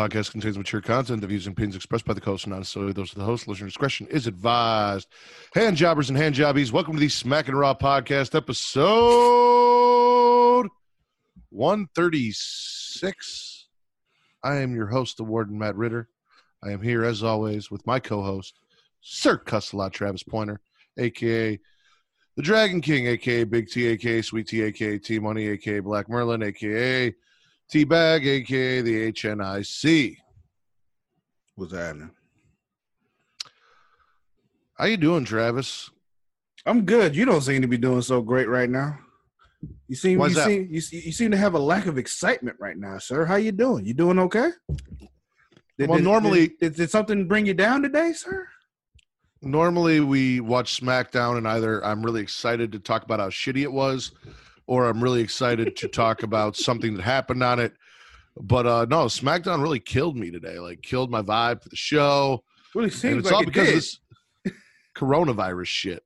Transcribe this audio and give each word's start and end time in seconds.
Podcast 0.00 0.30
contains 0.30 0.56
mature 0.56 0.80
content. 0.80 1.20
The 1.20 1.26
views 1.26 1.46
and 1.46 1.52
opinions 1.52 1.76
expressed 1.76 2.06
by 2.06 2.14
the 2.14 2.22
host 2.22 2.46
are 2.46 2.50
not 2.50 2.60
necessarily 2.60 2.94
those 2.94 3.12
of 3.12 3.18
the 3.18 3.24
host. 3.24 3.46
Listener 3.46 3.66
discretion 3.66 4.06
is 4.06 4.26
advised. 4.26 5.06
Hand 5.52 5.76
jobbers 5.76 6.08
and 6.08 6.16
hand 6.16 6.34
jobbies, 6.34 6.72
welcome 6.72 6.94
to 6.94 7.00
the 7.00 7.10
Smack 7.10 7.48
and 7.48 7.58
Raw 7.58 7.74
podcast 7.74 8.34
episode 8.34 8.80
136. 11.50 13.66
I 14.42 14.56
am 14.56 14.74
your 14.74 14.86
host, 14.86 15.18
the 15.18 15.24
Warden 15.24 15.58
Matt 15.58 15.76
Ridder. 15.76 16.08
I 16.64 16.70
am 16.70 16.80
here 16.80 17.04
as 17.04 17.22
always 17.22 17.70
with 17.70 17.86
my 17.86 18.00
co-host, 18.00 18.58
Sir 19.02 19.36
Cussalot 19.36 19.92
Travis 19.92 20.22
Pointer, 20.22 20.62
aka 20.96 21.60
the 22.36 22.42
Dragon 22.42 22.80
King, 22.80 23.06
aka 23.06 23.44
Big 23.44 23.68
T, 23.68 23.86
aka 23.88 24.22
Sweet 24.22 24.46
T, 24.46 24.62
aka 24.62 24.96
T 24.96 25.18
Money, 25.18 25.48
aka 25.48 25.80
Black 25.80 26.08
Merlin, 26.08 26.42
aka 26.42 27.14
T 27.70 27.84
Bag, 27.84 28.26
aka 28.26 28.80
the 28.80 29.12
HNIC. 29.12 30.16
What's 31.54 31.72
happening? 31.72 32.10
How 34.74 34.86
you 34.86 34.96
doing, 34.96 35.24
Travis? 35.24 35.90
I'm 36.66 36.84
good. 36.84 37.14
You 37.14 37.24
don't 37.24 37.42
seem 37.42 37.62
to 37.62 37.68
be 37.68 37.76
doing 37.78 38.02
so 38.02 38.22
great 38.22 38.48
right 38.48 38.68
now. 38.68 38.98
You 39.88 39.94
seem 39.94 40.18
Why's 40.18 40.30
you 40.30 40.36
that? 40.36 40.46
seem 40.46 40.62
you, 40.70 40.80
you 41.00 41.12
seem 41.12 41.30
to 41.30 41.36
have 41.36 41.54
a 41.54 41.58
lack 41.58 41.86
of 41.86 41.98
excitement 41.98 42.56
right 42.58 42.76
now, 42.76 42.98
sir. 42.98 43.24
How 43.24 43.36
you 43.36 43.52
doing? 43.52 43.84
You 43.84 43.94
doing 43.94 44.18
okay? 44.20 44.50
Did, 45.78 45.88
Well, 45.88 45.98
did- 45.98 46.04
normally- 46.04 46.48
did, 46.48 46.58
did, 46.60 46.74
did 46.76 46.90
something 46.90 47.28
bring 47.28 47.46
you 47.46 47.54
down 47.54 47.82
today, 47.82 48.12
sir? 48.12 48.48
Normally 49.42 50.00
we 50.00 50.40
watch 50.40 50.80
SmackDown 50.80 51.38
and 51.38 51.48
either 51.48 51.84
I'm 51.84 52.02
really 52.02 52.20
excited 52.20 52.72
to 52.72 52.78
talk 52.78 53.04
about 53.04 53.20
how 53.20 53.28
shitty 53.30 53.62
it 53.62 53.72
was, 53.72 54.12
or 54.70 54.88
I'm 54.88 55.02
really 55.02 55.20
excited 55.20 55.74
to 55.74 55.88
talk 55.88 56.22
about 56.28 56.54
something 56.56 56.94
that 56.94 57.02
happened 57.02 57.42
on 57.42 57.58
it. 57.58 57.74
But 58.40 58.66
uh 58.66 58.86
no, 58.88 59.06
SmackDown 59.06 59.60
really 59.60 59.80
killed 59.80 60.16
me 60.16 60.30
today. 60.30 60.60
Like 60.60 60.80
killed 60.80 61.10
my 61.10 61.22
vibe 61.22 61.62
for 61.62 61.68
the 61.68 61.76
show. 61.76 62.44
Really 62.74 62.86
and 62.86 62.94
seems 62.94 63.16
it's 63.18 63.24
like 63.26 63.34
all 63.34 63.42
it 63.42 63.46
because 63.46 63.66
did. 63.66 63.74
of 63.74 63.82
this 64.44 64.54
coronavirus 64.96 65.66
shit. 65.66 66.02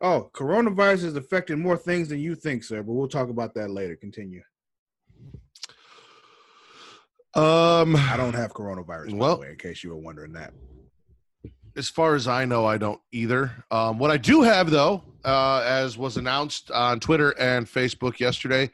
Oh, 0.00 0.28
coronavirus 0.34 1.04
is 1.04 1.16
affecting 1.16 1.60
more 1.60 1.76
things 1.76 2.08
than 2.08 2.18
you 2.18 2.34
think, 2.34 2.64
sir. 2.64 2.82
But 2.82 2.94
we'll 2.94 3.06
talk 3.06 3.28
about 3.28 3.54
that 3.54 3.70
later. 3.70 3.94
Continue. 3.94 4.42
Um 7.34 7.94
I 7.94 8.16
don't 8.16 8.34
have 8.34 8.52
coronavirus, 8.52 9.12
by 9.12 9.16
Well- 9.16 9.36
the 9.36 9.42
way, 9.42 9.50
in 9.50 9.56
case 9.56 9.84
you 9.84 9.90
were 9.90 9.96
wondering 9.96 10.32
that. 10.32 10.52
As 11.80 11.88
far 11.88 12.14
as 12.14 12.28
I 12.28 12.44
know, 12.44 12.66
I 12.66 12.76
don't 12.76 13.00
either. 13.10 13.64
Um, 13.70 13.98
what 13.98 14.10
I 14.10 14.18
do 14.18 14.42
have, 14.42 14.70
though, 14.70 15.02
uh, 15.24 15.64
as 15.66 15.96
was 15.96 16.18
announced 16.18 16.70
on 16.70 17.00
Twitter 17.00 17.30
and 17.40 17.66
Facebook 17.66 18.20
yesterday, 18.20 18.70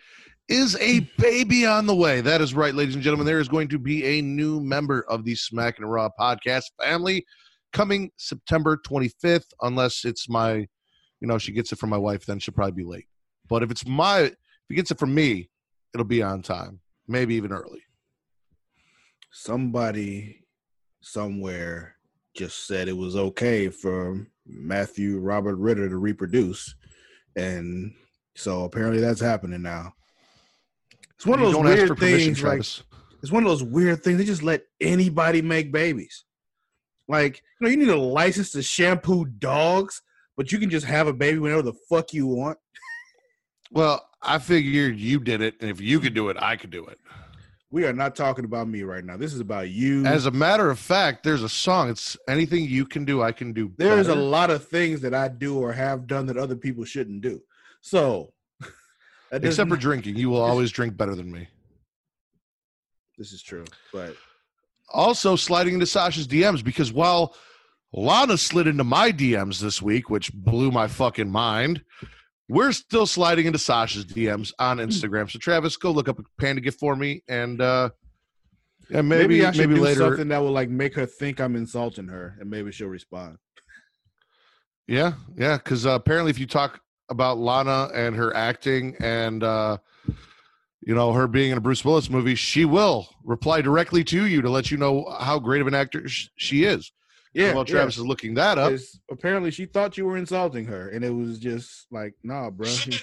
is 0.48 0.76
a 0.80 1.08
baby 1.16 1.64
on 1.64 1.86
the 1.86 1.94
way. 1.94 2.20
That 2.20 2.40
is 2.40 2.52
right, 2.52 2.74
ladies 2.74 2.96
and 2.96 3.04
gentlemen. 3.04 3.24
There 3.24 3.38
is 3.38 3.46
going 3.46 3.68
to 3.68 3.78
be 3.78 4.04
a 4.04 4.22
new 4.22 4.60
member 4.60 5.04
of 5.08 5.24
the 5.24 5.36
Smack 5.36 5.78
and 5.78 5.88
Raw 5.88 6.08
podcast 6.18 6.64
family 6.82 7.24
coming 7.72 8.10
September 8.16 8.76
25th, 8.76 9.52
unless 9.62 10.04
it's 10.04 10.28
my, 10.28 10.54
you 11.20 11.28
know, 11.28 11.38
she 11.38 11.52
gets 11.52 11.70
it 11.70 11.78
from 11.78 11.90
my 11.90 11.96
wife, 11.96 12.26
then 12.26 12.40
she'll 12.40 12.54
probably 12.54 12.82
be 12.82 12.88
late. 12.88 13.06
But 13.48 13.62
if 13.62 13.70
it's 13.70 13.86
my, 13.86 14.22
if 14.22 14.34
he 14.68 14.74
gets 14.74 14.90
it 14.90 14.98
from 14.98 15.14
me, 15.14 15.48
it'll 15.94 16.04
be 16.04 16.24
on 16.24 16.42
time, 16.42 16.80
maybe 17.06 17.36
even 17.36 17.52
early. 17.52 17.84
Somebody 19.30 20.44
somewhere 21.02 21.95
just 22.36 22.66
said 22.66 22.88
it 22.88 22.96
was 22.96 23.16
okay 23.16 23.68
for 23.68 24.26
Matthew 24.46 25.18
Robert 25.18 25.56
Ridder 25.56 25.88
to 25.88 25.96
reproduce. 25.96 26.74
And 27.34 27.94
so 28.34 28.64
apparently 28.64 29.00
that's 29.00 29.20
happening 29.20 29.62
now. 29.62 29.94
It's 31.14 31.26
one 31.26 31.40
of 31.40 31.52
those 31.52 31.62
weird 31.62 31.98
things. 31.98 32.42
Like 32.42 32.60
it's 32.60 33.32
one 33.32 33.42
of 33.42 33.48
those 33.48 33.62
weird 33.62 34.02
things. 34.02 34.18
They 34.18 34.24
just 34.24 34.42
let 34.42 34.64
anybody 34.80 35.42
make 35.42 35.72
babies. 35.72 36.24
Like, 37.08 37.42
you 37.60 37.64
know, 37.64 37.70
you 37.70 37.76
need 37.76 37.88
a 37.88 37.96
license 37.96 38.50
to 38.52 38.62
shampoo 38.62 39.24
dogs, 39.24 40.02
but 40.36 40.52
you 40.52 40.58
can 40.58 40.70
just 40.70 40.86
have 40.86 41.06
a 41.06 41.12
baby 41.12 41.38
whenever 41.38 41.62
the 41.62 41.74
fuck 41.88 42.12
you 42.12 42.26
want. 42.26 42.58
Well, 43.70 44.06
I 44.22 44.38
figured 44.38 44.98
you 44.98 45.20
did 45.20 45.40
it, 45.40 45.54
and 45.60 45.70
if 45.70 45.80
you 45.80 46.00
could 46.00 46.14
do 46.14 46.28
it, 46.28 46.36
I 46.38 46.56
could 46.56 46.70
do 46.70 46.84
it. 46.86 46.98
We 47.70 47.84
are 47.84 47.92
not 47.92 48.14
talking 48.14 48.44
about 48.44 48.68
me 48.68 48.82
right 48.82 49.04
now. 49.04 49.16
This 49.16 49.34
is 49.34 49.40
about 49.40 49.70
you. 49.70 50.06
As 50.06 50.26
a 50.26 50.30
matter 50.30 50.70
of 50.70 50.78
fact, 50.78 51.24
there's 51.24 51.42
a 51.42 51.48
song. 51.48 51.90
It's 51.90 52.16
anything 52.28 52.64
you 52.64 52.86
can 52.86 53.04
do, 53.04 53.22
I 53.22 53.32
can 53.32 53.52
do. 53.52 53.72
There's 53.76 54.08
a 54.08 54.14
lot 54.14 54.50
of 54.50 54.66
things 54.68 55.00
that 55.00 55.14
I 55.14 55.28
do 55.28 55.58
or 55.58 55.72
have 55.72 56.06
done 56.06 56.26
that 56.26 56.36
other 56.36 56.54
people 56.56 56.84
shouldn't 56.84 57.22
do. 57.22 57.42
So, 57.80 58.32
except 59.32 59.68
for 59.68 59.76
drinking. 59.76 60.16
You 60.16 60.30
will 60.30 60.40
always 60.50 60.70
drink 60.70 60.96
better 60.96 61.14
than 61.16 61.30
me. 61.30 61.48
this 63.18 63.32
is 63.32 63.42
true, 63.42 63.64
but 63.92 64.14
Also, 64.92 65.34
sliding 65.34 65.74
into 65.74 65.86
Sasha's 65.86 66.28
DMs 66.28 66.62
because 66.62 66.92
while 66.92 67.34
Lana 67.92 68.38
slid 68.38 68.68
into 68.68 68.84
my 68.84 69.10
DMs 69.10 69.58
this 69.58 69.82
week, 69.82 70.08
which 70.08 70.32
blew 70.32 70.70
my 70.70 70.86
fucking 70.86 71.30
mind, 71.30 71.82
we're 72.48 72.72
still 72.72 73.06
sliding 73.06 73.46
into 73.46 73.58
Sasha's 73.58 74.04
DMs 74.04 74.52
on 74.58 74.78
Instagram. 74.78 75.30
So, 75.30 75.38
Travis, 75.38 75.76
go 75.76 75.90
look 75.90 76.08
up 76.08 76.18
a 76.18 76.22
panda 76.38 76.60
gift 76.60 76.78
for 76.78 76.94
me, 76.94 77.22
and 77.28 77.60
uh, 77.60 77.90
yeah, 78.88 79.02
maybe 79.02 79.22
maybe, 79.22 79.46
I 79.46 79.50
should 79.50 79.68
maybe 79.68 79.74
do 79.76 79.80
later. 79.84 80.00
something 80.00 80.28
that 80.28 80.38
will 80.38 80.52
like 80.52 80.68
make 80.68 80.94
her 80.94 81.06
think 81.06 81.40
I'm 81.40 81.56
insulting 81.56 82.08
her, 82.08 82.36
and 82.40 82.48
maybe 82.48 82.70
she'll 82.70 82.88
respond. 82.88 83.38
Yeah, 84.86 85.14
yeah, 85.36 85.56
because 85.56 85.86
uh, 85.86 85.90
apparently, 85.90 86.30
if 86.30 86.38
you 86.38 86.46
talk 86.46 86.80
about 87.08 87.38
Lana 87.38 87.90
and 87.94 88.14
her 88.14 88.34
acting 88.36 88.96
and 89.00 89.42
uh, 89.42 89.78
you 90.82 90.94
know 90.94 91.12
her 91.12 91.26
being 91.26 91.50
in 91.50 91.58
a 91.58 91.60
Bruce 91.60 91.84
Willis 91.84 92.08
movie, 92.08 92.36
she 92.36 92.64
will 92.64 93.08
reply 93.24 93.60
directly 93.60 94.04
to 94.04 94.26
you 94.26 94.40
to 94.42 94.50
let 94.50 94.70
you 94.70 94.76
know 94.76 95.12
how 95.18 95.40
great 95.40 95.60
of 95.60 95.66
an 95.66 95.74
actor 95.74 96.06
sh- 96.08 96.28
she 96.36 96.62
is. 96.62 96.92
Yeah, 97.36 97.52
While 97.52 97.64
yeah. 97.66 97.72
Travis 97.72 97.98
is 97.98 98.06
looking 98.06 98.32
that 98.34 98.56
up, 98.56 98.70
'Cause 98.70 98.98
apparently 99.10 99.50
she 99.50 99.66
thought 99.66 99.98
you 99.98 100.06
were 100.06 100.16
insulting 100.16 100.64
her, 100.64 100.88
and 100.88 101.04
it 101.04 101.10
was 101.10 101.38
just 101.38 101.86
like, 101.92 102.14
nah, 102.24 102.48
bro. 102.48 102.64
Just 102.64 102.96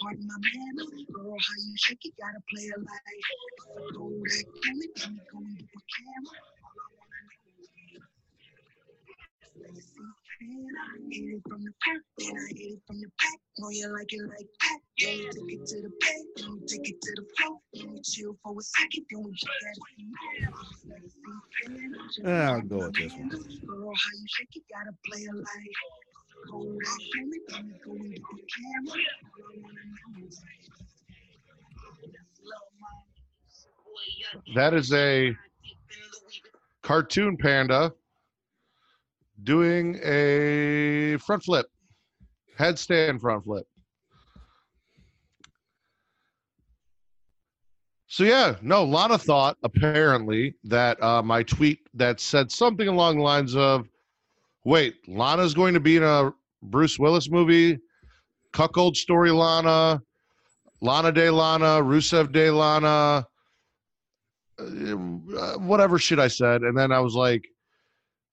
pardon 0.00 0.26
my 0.26 0.38
manners, 0.40 1.04
girl. 1.12 1.36
How 1.36 1.54
you 1.58 1.74
shake 1.76 1.98
it? 2.04 2.14
Gotta 2.18 2.40
play 2.48 2.62
it 2.62 2.78
like 2.78 2.88
go 3.92 4.08
that 4.08 4.44
coming, 4.64 4.88
let 4.96 5.10
me 5.12 5.20
go 5.30 5.38
into 5.40 5.64
the 5.74 5.80
camera. 5.92 6.40
Hit 10.40 11.34
it 11.34 11.42
from 11.48 11.64
the 11.64 11.72
pack, 11.82 12.00
then 12.18 12.36
I 12.36 12.48
hit 12.54 12.72
it 12.74 12.80
from 12.86 13.00
the 13.00 13.10
pack. 13.18 13.38
Know 13.58 13.70
you 13.70 13.88
like 13.92 14.12
it 14.12 14.22
like 14.22 14.46
that. 14.60 14.78
Then 14.98 15.18
we 15.18 15.26
took 15.30 15.50
it 15.50 15.66
to 15.66 15.82
the 15.82 15.90
bed, 16.00 16.24
then 16.36 16.48
we 16.52 16.60
take 16.66 16.88
it 16.88 17.00
to 17.00 17.10
the 17.16 17.24
floor. 17.36 17.60
Then 17.74 17.92
we 17.92 18.00
chill 18.02 18.36
for 18.44 18.52
a 18.56 18.62
second, 18.62 19.04
then 19.10 19.22
we 19.24 19.30
get 19.32 19.50
that. 22.22 22.50
I'll 22.50 22.62
go 22.62 22.76
with 22.78 22.94
this 22.94 23.12
one. 23.12 23.28
Girl, 23.28 23.92
how 23.94 24.12
you 24.14 24.26
shake 24.28 24.54
it? 24.54 24.62
Gotta 24.72 24.92
play 25.06 25.22
it 25.22 25.34
like 25.34 25.44
go 26.46 26.58
that 26.62 27.00
coming, 27.16 27.42
let 27.50 27.64
me 27.64 27.72
go 27.84 27.92
into 27.94 28.08
the 28.08 28.42
camera. 28.54 29.00
I 34.46 34.54
that 34.54 34.74
is 34.74 34.92
a 34.92 35.36
cartoon 36.82 37.36
panda 37.36 37.92
doing 39.44 39.98
a 40.02 41.16
front 41.18 41.42
flip, 41.42 41.66
headstand 42.58 43.20
front 43.20 43.44
flip. 43.44 43.66
So 48.10 48.24
yeah, 48.24 48.56
no, 48.62 48.82
a 48.82 48.84
lot 48.84 49.10
of 49.10 49.22
thought 49.22 49.58
apparently 49.62 50.54
that 50.64 51.00
uh, 51.02 51.22
my 51.22 51.42
tweet 51.42 51.80
that 51.94 52.20
said 52.20 52.50
something 52.50 52.88
along 52.88 53.18
the 53.18 53.22
lines 53.22 53.54
of, 53.54 53.86
"Wait, 54.64 54.96
Lana's 55.06 55.52
going 55.52 55.74
to 55.74 55.80
be 55.80 55.98
in 55.98 56.02
a 56.02 56.32
Bruce 56.62 56.98
Willis 56.98 57.30
movie, 57.30 57.78
cuckold 58.52 58.96
story 58.96 59.30
Lana, 59.30 60.00
Lana 60.80 61.12
Day, 61.12 61.28
Lana, 61.28 61.82
Rusev 61.82 62.32
Day, 62.32 62.50
Lana, 62.50 63.26
uh, 64.58 65.54
whatever 65.58 65.98
shit 65.98 66.18
I 66.18 66.28
said," 66.28 66.62
and 66.62 66.76
then 66.76 66.90
I 66.90 67.00
was 67.00 67.14
like, 67.14 67.46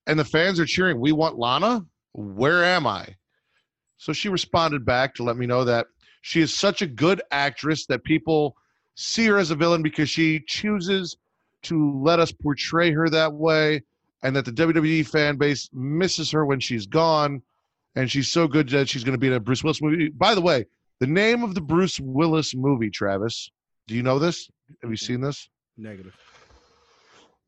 "And 0.08 0.20
the 0.20 0.26
fans 0.26 0.60
are 0.60 0.66
cheering. 0.66 1.00
We 1.00 1.12
want 1.12 1.38
Lana. 1.38 1.86
Where 2.14 2.64
am 2.64 2.88
I?" 2.88 3.16
So 3.98 4.14
she 4.14 4.30
responded 4.30 4.86
back 4.86 5.16
to 5.16 5.24
let 5.24 5.38
me 5.38 5.46
know 5.46 5.64
that 5.64 5.88
she 6.22 6.42
is 6.42 6.54
such 6.54 6.82
a 6.82 6.88
good 6.88 7.22
actress 7.32 7.86
that 7.88 8.04
people 8.04 8.56
see 8.96 9.26
her 9.28 9.38
as 9.38 9.52
a 9.52 9.56
villain 9.56 9.84
because 9.84 10.10
she 10.10 10.40
chooses 10.48 11.18
to 11.64 12.00
let 12.02 12.20
us 12.20 12.32
portray 12.32 12.92
her 12.92 13.10
that 13.10 13.34
way 13.34 13.84
and 14.24 14.36
that 14.36 14.46
the 14.46 14.52
WWE 14.52 15.08
fan 15.08 15.38
base 15.38 15.70
misses 15.74 16.32
her 16.32 16.46
when 16.46 16.60
she's 16.60 16.88
gone 16.88 17.42
and 17.96 18.10
she's 18.10 18.28
so 18.28 18.48
good 18.48 18.70
that 18.70 18.90
she's 18.90 19.04
going 19.04 19.14
to 19.14 19.20
be 19.20 19.28
in 19.28 19.34
a 19.34 19.40
Bruce 19.40 19.64
Willis 19.64 19.82
movie. 19.82 20.10
By 20.10 20.36
the 20.36 20.42
way, 20.42 20.66
the 21.00 21.08
name 21.08 21.44
of 21.44 21.56
the 21.56 21.62
Bruce 21.62 22.00
Willis 22.00 22.56
movie, 22.56 22.90
Travis, 22.90 23.50
do 23.88 23.96
you 23.96 24.04
know 24.04 24.20
this? 24.20 24.50
Have 24.82 24.90
you 24.90 24.98
seen 24.98 25.22
this? 25.22 25.50
Negative. 25.78 26.16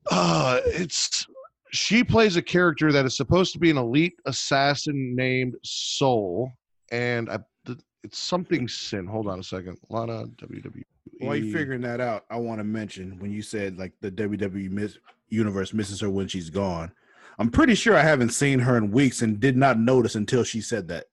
Uh, 0.10 0.60
it's 0.66 1.26
she 1.72 2.04
plays 2.04 2.36
a 2.36 2.42
character 2.42 2.92
that 2.92 3.06
is 3.06 3.18
supposed 3.18 3.54
to 3.54 3.60
be 3.60 3.70
an 3.70 3.78
elite 3.78 4.16
assassin 4.26 5.16
named 5.16 5.56
Soul 5.64 6.52
and 6.92 7.30
I, 7.30 7.40
it's 8.04 8.20
something 8.20 8.68
sin. 8.68 9.06
Hold 9.06 9.28
on 9.28 9.40
a 9.40 9.44
second. 9.44 9.78
Lana 9.90 10.28
WWE. 10.38 10.84
While 11.20 11.36
you're 11.36 11.58
figuring 11.58 11.82
that 11.82 12.00
out, 12.00 12.26
I 12.30 12.38
want 12.38 12.60
to 12.60 12.64
mention 12.64 13.18
when 13.20 13.32
you 13.32 13.42
said 13.42 13.78
like 13.78 13.92
the 14.02 14.12
WWE 14.12 14.70
miss, 14.70 14.98
universe 15.30 15.74
misses 15.74 16.00
her 16.02 16.10
when 16.10 16.28
she's 16.28 16.50
gone. 16.50 16.92
I'm 17.40 17.50
pretty 17.50 17.76
sure 17.76 17.96
I 17.96 18.04
haven't 18.04 18.30
seen 18.30 18.60
her 18.60 18.78
in 18.78 18.92
weeks 18.92 19.22
and 19.22 19.40
did 19.40 19.58
not 19.58 19.80
notice 19.80 20.16
until 20.16 20.44
she 20.44 20.62
said 20.62 20.88
that. 20.88 21.06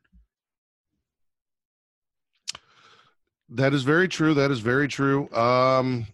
That 3.49 3.75
is 3.75 3.83
very 3.83 4.09
true. 4.09 4.35
That 4.35 4.51
is 4.51 4.61
very 4.61 4.89
true. 4.89 5.29
Um, 5.35 6.06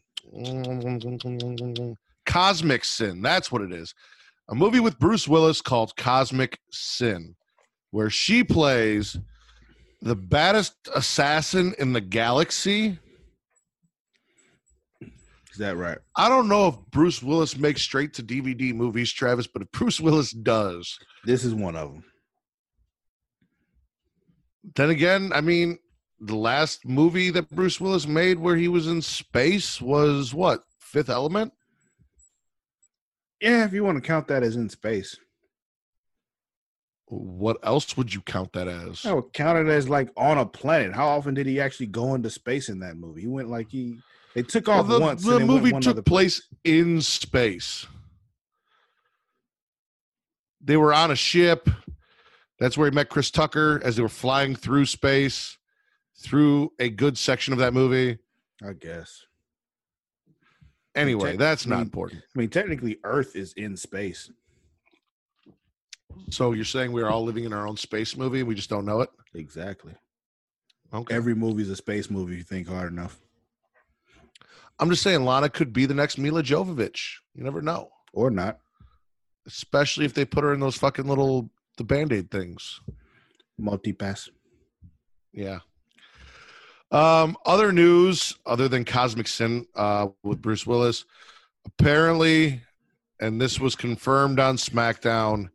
Cosmic 2.26 2.84
Sin. 2.84 3.22
That's 3.22 3.52
what 3.52 3.62
it 3.62 3.72
is. 3.72 3.94
A 4.50 4.54
movie 4.54 4.80
with 4.80 4.98
Bruce 4.98 5.28
Willis 5.28 5.62
called 5.62 5.96
Cosmic 5.96 6.58
Sin, 6.72 7.36
where 7.92 8.10
she 8.10 8.42
plays 8.42 9.16
the 10.02 10.16
baddest 10.16 10.74
assassin 10.92 11.72
in 11.78 11.92
the 11.92 12.00
galaxy. 12.00 12.98
Is 15.00 15.58
that 15.58 15.76
right? 15.76 15.98
I 16.16 16.28
don't 16.28 16.48
know 16.48 16.66
if 16.66 16.74
Bruce 16.90 17.22
Willis 17.22 17.56
makes 17.56 17.82
straight 17.82 18.12
to 18.14 18.24
DVD 18.24 18.74
movies, 18.74 19.12
Travis, 19.12 19.46
but 19.46 19.62
if 19.62 19.70
Bruce 19.70 20.00
Willis 20.00 20.32
does, 20.32 20.98
this 21.24 21.44
is 21.44 21.54
one 21.54 21.76
of 21.76 21.92
them. 21.92 22.04
Then 24.74 24.90
again, 24.90 25.30
I 25.32 25.42
mean, 25.42 25.78
the 26.18 26.36
last 26.36 26.84
movie 26.84 27.30
that 27.30 27.50
Bruce 27.50 27.80
Willis 27.80 28.06
made 28.08 28.40
where 28.40 28.56
he 28.56 28.66
was 28.66 28.88
in 28.88 29.00
space 29.00 29.80
was 29.80 30.34
what? 30.34 30.64
Fifth 30.80 31.08
Element? 31.08 31.52
Yeah, 33.40 33.64
if 33.64 33.72
you 33.72 33.84
want 33.84 33.96
to 33.96 34.06
count 34.06 34.28
that 34.28 34.42
as 34.42 34.56
in 34.56 34.68
space. 34.68 35.16
What 37.06 37.58
else 37.64 37.96
would 37.96 38.14
you 38.14 38.20
count 38.20 38.52
that 38.52 38.68
as? 38.68 39.04
I 39.04 39.12
would 39.12 39.32
count 39.32 39.58
it 39.58 39.70
as 39.70 39.88
like 39.88 40.10
on 40.16 40.38
a 40.38 40.46
planet. 40.46 40.94
How 40.94 41.08
often 41.08 41.34
did 41.34 41.46
he 41.46 41.60
actually 41.60 41.86
go 41.86 42.14
into 42.14 42.30
space 42.30 42.68
in 42.68 42.80
that 42.80 42.96
movie? 42.96 43.22
He 43.22 43.26
went 43.26 43.50
like 43.50 43.70
he 43.70 43.98
they 44.34 44.42
took 44.42 44.68
off 44.68 44.86
well, 44.86 44.98
the, 44.98 45.04
once. 45.04 45.24
The 45.24 45.40
movie 45.40 45.72
took 45.72 46.04
place, 46.04 46.40
place 46.40 46.42
in 46.64 47.00
space. 47.00 47.86
They 50.60 50.76
were 50.76 50.94
on 50.94 51.10
a 51.10 51.16
ship. 51.16 51.68
That's 52.58 52.76
where 52.76 52.88
he 52.88 52.94
met 52.94 53.08
Chris 53.08 53.30
Tucker 53.30 53.80
as 53.82 53.96
they 53.96 54.02
were 54.02 54.08
flying 54.08 54.54
through 54.54 54.86
space, 54.86 55.56
through 56.18 56.72
a 56.78 56.90
good 56.90 57.16
section 57.18 57.52
of 57.52 57.58
that 57.58 57.74
movie. 57.74 58.18
I 58.62 58.74
guess. 58.74 59.24
Anyway, 61.00 61.36
that's 61.36 61.66
I 61.66 61.70
not 61.70 61.76
mean, 61.76 61.84
important. 61.84 62.22
I 62.22 62.38
mean, 62.38 62.48
technically, 62.50 62.98
Earth 63.04 63.36
is 63.36 63.52
in 63.54 63.76
space. 63.76 64.30
So 66.30 66.52
you're 66.52 66.64
saying 66.64 66.92
we're 66.92 67.08
all 67.08 67.24
living 67.24 67.44
in 67.44 67.52
our 67.52 67.66
own 67.66 67.76
space 67.76 68.16
movie? 68.16 68.40
And 68.40 68.48
we 68.48 68.54
just 68.54 68.70
don't 68.70 68.84
know 68.84 69.00
it. 69.00 69.10
Exactly. 69.34 69.94
Okay. 70.92 71.14
Every 71.14 71.34
movie's 71.34 71.70
a 71.70 71.76
space 71.76 72.10
movie 72.10 72.32
if 72.34 72.38
you 72.38 72.44
think 72.44 72.68
hard 72.68 72.92
enough. 72.92 73.20
I'm 74.78 74.90
just 74.90 75.02
saying 75.02 75.24
Lana 75.24 75.48
could 75.48 75.72
be 75.72 75.86
the 75.86 75.94
next 75.94 76.18
Milla 76.18 76.42
Jovovich. 76.42 77.16
You 77.34 77.44
never 77.44 77.62
know. 77.62 77.90
Or 78.12 78.30
not. 78.30 78.58
Especially 79.46 80.04
if 80.04 80.14
they 80.14 80.24
put 80.24 80.42
her 80.42 80.52
in 80.52 80.60
those 80.60 80.76
fucking 80.76 81.06
little 81.06 81.50
the 81.76 81.84
band-aid 81.84 82.30
things. 82.30 82.80
Multi-pass. 83.58 84.28
Yeah. 85.32 85.60
Um, 86.92 87.36
other 87.46 87.72
news 87.72 88.34
other 88.46 88.68
than 88.68 88.84
Cosmic 88.84 89.28
Sin 89.28 89.66
uh, 89.76 90.08
with 90.22 90.42
Bruce 90.42 90.66
Willis. 90.66 91.04
Apparently, 91.66 92.62
and 93.20 93.40
this 93.40 93.60
was 93.60 93.76
confirmed 93.76 94.40
on 94.40 94.56
SmackDown, 94.56 95.50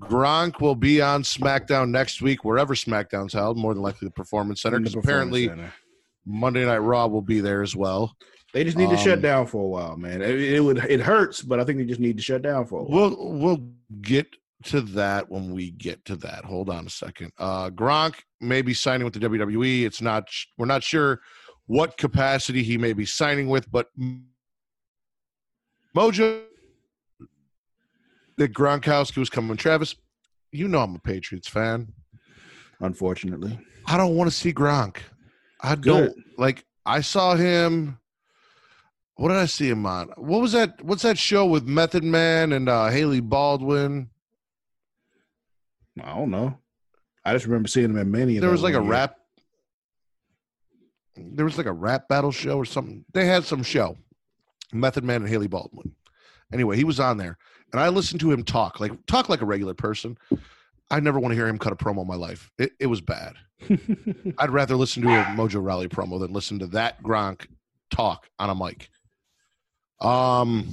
Gronk 0.00 0.60
will 0.60 0.74
be 0.74 1.00
on 1.00 1.22
SmackDown 1.22 1.90
next 1.90 2.22
week, 2.22 2.44
wherever 2.44 2.74
SmackDown's 2.74 3.32
held, 3.32 3.56
more 3.56 3.72
than 3.74 3.82
likely 3.82 4.06
the 4.06 4.12
Performance 4.12 4.62
Center, 4.62 4.78
because 4.78 4.94
apparently 4.94 5.48
Center. 5.48 5.72
Monday 6.26 6.64
Night 6.64 6.78
Raw 6.78 7.06
will 7.06 7.22
be 7.22 7.40
there 7.40 7.62
as 7.62 7.74
well. 7.74 8.16
They 8.52 8.64
just 8.64 8.76
need 8.76 8.90
to 8.90 8.96
shut 8.96 9.14
Um, 9.14 9.22
down 9.22 9.46
for 9.46 9.64
a 9.64 9.68
while, 9.68 9.96
man. 9.96 10.20
It, 10.20 10.38
it 10.38 10.60
would 10.60 10.78
it 10.78 11.00
hurts, 11.00 11.40
but 11.40 11.58
I 11.58 11.64
think 11.64 11.78
they 11.78 11.86
just 11.86 12.00
need 12.00 12.18
to 12.18 12.22
shut 12.22 12.42
down 12.42 12.66
for 12.66 12.80
a 12.80 12.84
while. 12.84 13.10
We'll 13.10 13.38
we'll 13.38 13.68
get 14.02 14.26
to 14.66 14.80
that 14.80 15.30
when 15.30 15.52
we 15.52 15.70
get 15.70 16.04
to 16.06 16.16
that. 16.16 16.44
Hold 16.44 16.70
on 16.70 16.86
a 16.86 16.90
second. 16.90 17.32
Uh, 17.38 17.70
Gronk 17.70 18.16
may 18.40 18.62
be 18.62 18.74
signing 18.74 19.04
with 19.04 19.14
the 19.14 19.20
WWE. 19.20 19.84
It's 19.84 20.02
not 20.02 20.28
we're 20.58 20.66
not 20.66 20.82
sure 20.82 21.20
what 21.66 21.96
capacity 21.96 22.62
he 22.62 22.76
may 22.76 22.92
be 22.92 23.06
signing 23.06 23.48
with, 23.48 23.70
but 23.70 23.88
Mojo 25.96 26.42
that 28.38 28.52
Gronkowski 28.52 29.18
was 29.18 29.30
coming. 29.30 29.56
Travis, 29.56 29.94
you 30.50 30.68
know 30.68 30.80
I'm 30.80 30.94
a 30.94 30.98
Patriots 30.98 31.48
fan. 31.48 31.92
Unfortunately, 32.80 33.58
I 33.86 33.96
don't 33.96 34.16
want 34.16 34.30
to 34.30 34.36
see 34.36 34.52
Gronk. 34.52 34.96
I 35.60 35.76
Good. 35.76 35.84
don't 35.84 36.16
like. 36.38 36.64
I 36.84 37.00
saw 37.00 37.34
him. 37.34 37.98
What 39.16 39.28
did 39.28 39.36
I 39.36 39.46
see 39.46 39.68
him 39.68 39.86
on? 39.86 40.08
What 40.16 40.40
was 40.40 40.52
that? 40.52 40.82
What's 40.82 41.02
that 41.02 41.18
show 41.18 41.46
with 41.46 41.64
Method 41.64 42.02
Man 42.02 42.52
and 42.52 42.68
uh, 42.68 42.88
Hailey 42.88 43.20
Baldwin? 43.20 44.08
I 46.00 46.14
don't 46.14 46.30
know. 46.30 46.58
I 47.24 47.32
just 47.32 47.46
remember 47.46 47.68
seeing 47.68 47.90
him 47.90 47.98
at 47.98 48.06
many. 48.06 48.36
of 48.36 48.42
There 48.42 48.50
was 48.50 48.62
like 48.62 48.74
a 48.74 48.80
one 48.80 48.88
rap. 48.88 49.16
There 51.16 51.44
was 51.44 51.58
like 51.58 51.66
a 51.66 51.72
rap 51.72 52.08
battle 52.08 52.32
show 52.32 52.56
or 52.56 52.64
something. 52.64 53.04
They 53.12 53.26
had 53.26 53.44
some 53.44 53.62
show. 53.62 53.96
Method 54.72 55.04
Man 55.04 55.22
and 55.22 55.28
Hailey 55.28 55.48
Baldwin. 55.48 55.94
Anyway, 56.52 56.76
he 56.76 56.84
was 56.84 57.00
on 57.00 57.16
there, 57.18 57.36
and 57.72 57.80
I 57.80 57.88
listened 57.88 58.20
to 58.20 58.32
him 58.32 58.42
talk 58.42 58.80
like 58.80 58.92
talk 59.06 59.28
like 59.28 59.42
a 59.42 59.46
regular 59.46 59.74
person. 59.74 60.16
I 60.90 61.00
never 61.00 61.18
want 61.18 61.32
to 61.32 61.36
hear 61.36 61.48
him 61.48 61.58
cut 61.58 61.72
a 61.72 61.76
promo 61.76 62.02
in 62.02 62.06
my 62.06 62.16
life. 62.16 62.50
It, 62.58 62.72
it 62.78 62.86
was 62.86 63.00
bad. 63.00 63.34
I'd 64.38 64.50
rather 64.50 64.76
listen 64.76 65.02
to 65.02 65.08
a 65.08 65.24
Mojo 65.24 65.64
Rawley 65.64 65.88
promo 65.88 66.20
than 66.20 66.32
listen 66.32 66.58
to 66.58 66.66
that 66.68 67.02
Gronk 67.02 67.46
talk 67.90 68.28
on 68.38 68.50
a 68.50 68.54
mic. 68.54 68.90
Um, 70.00 70.68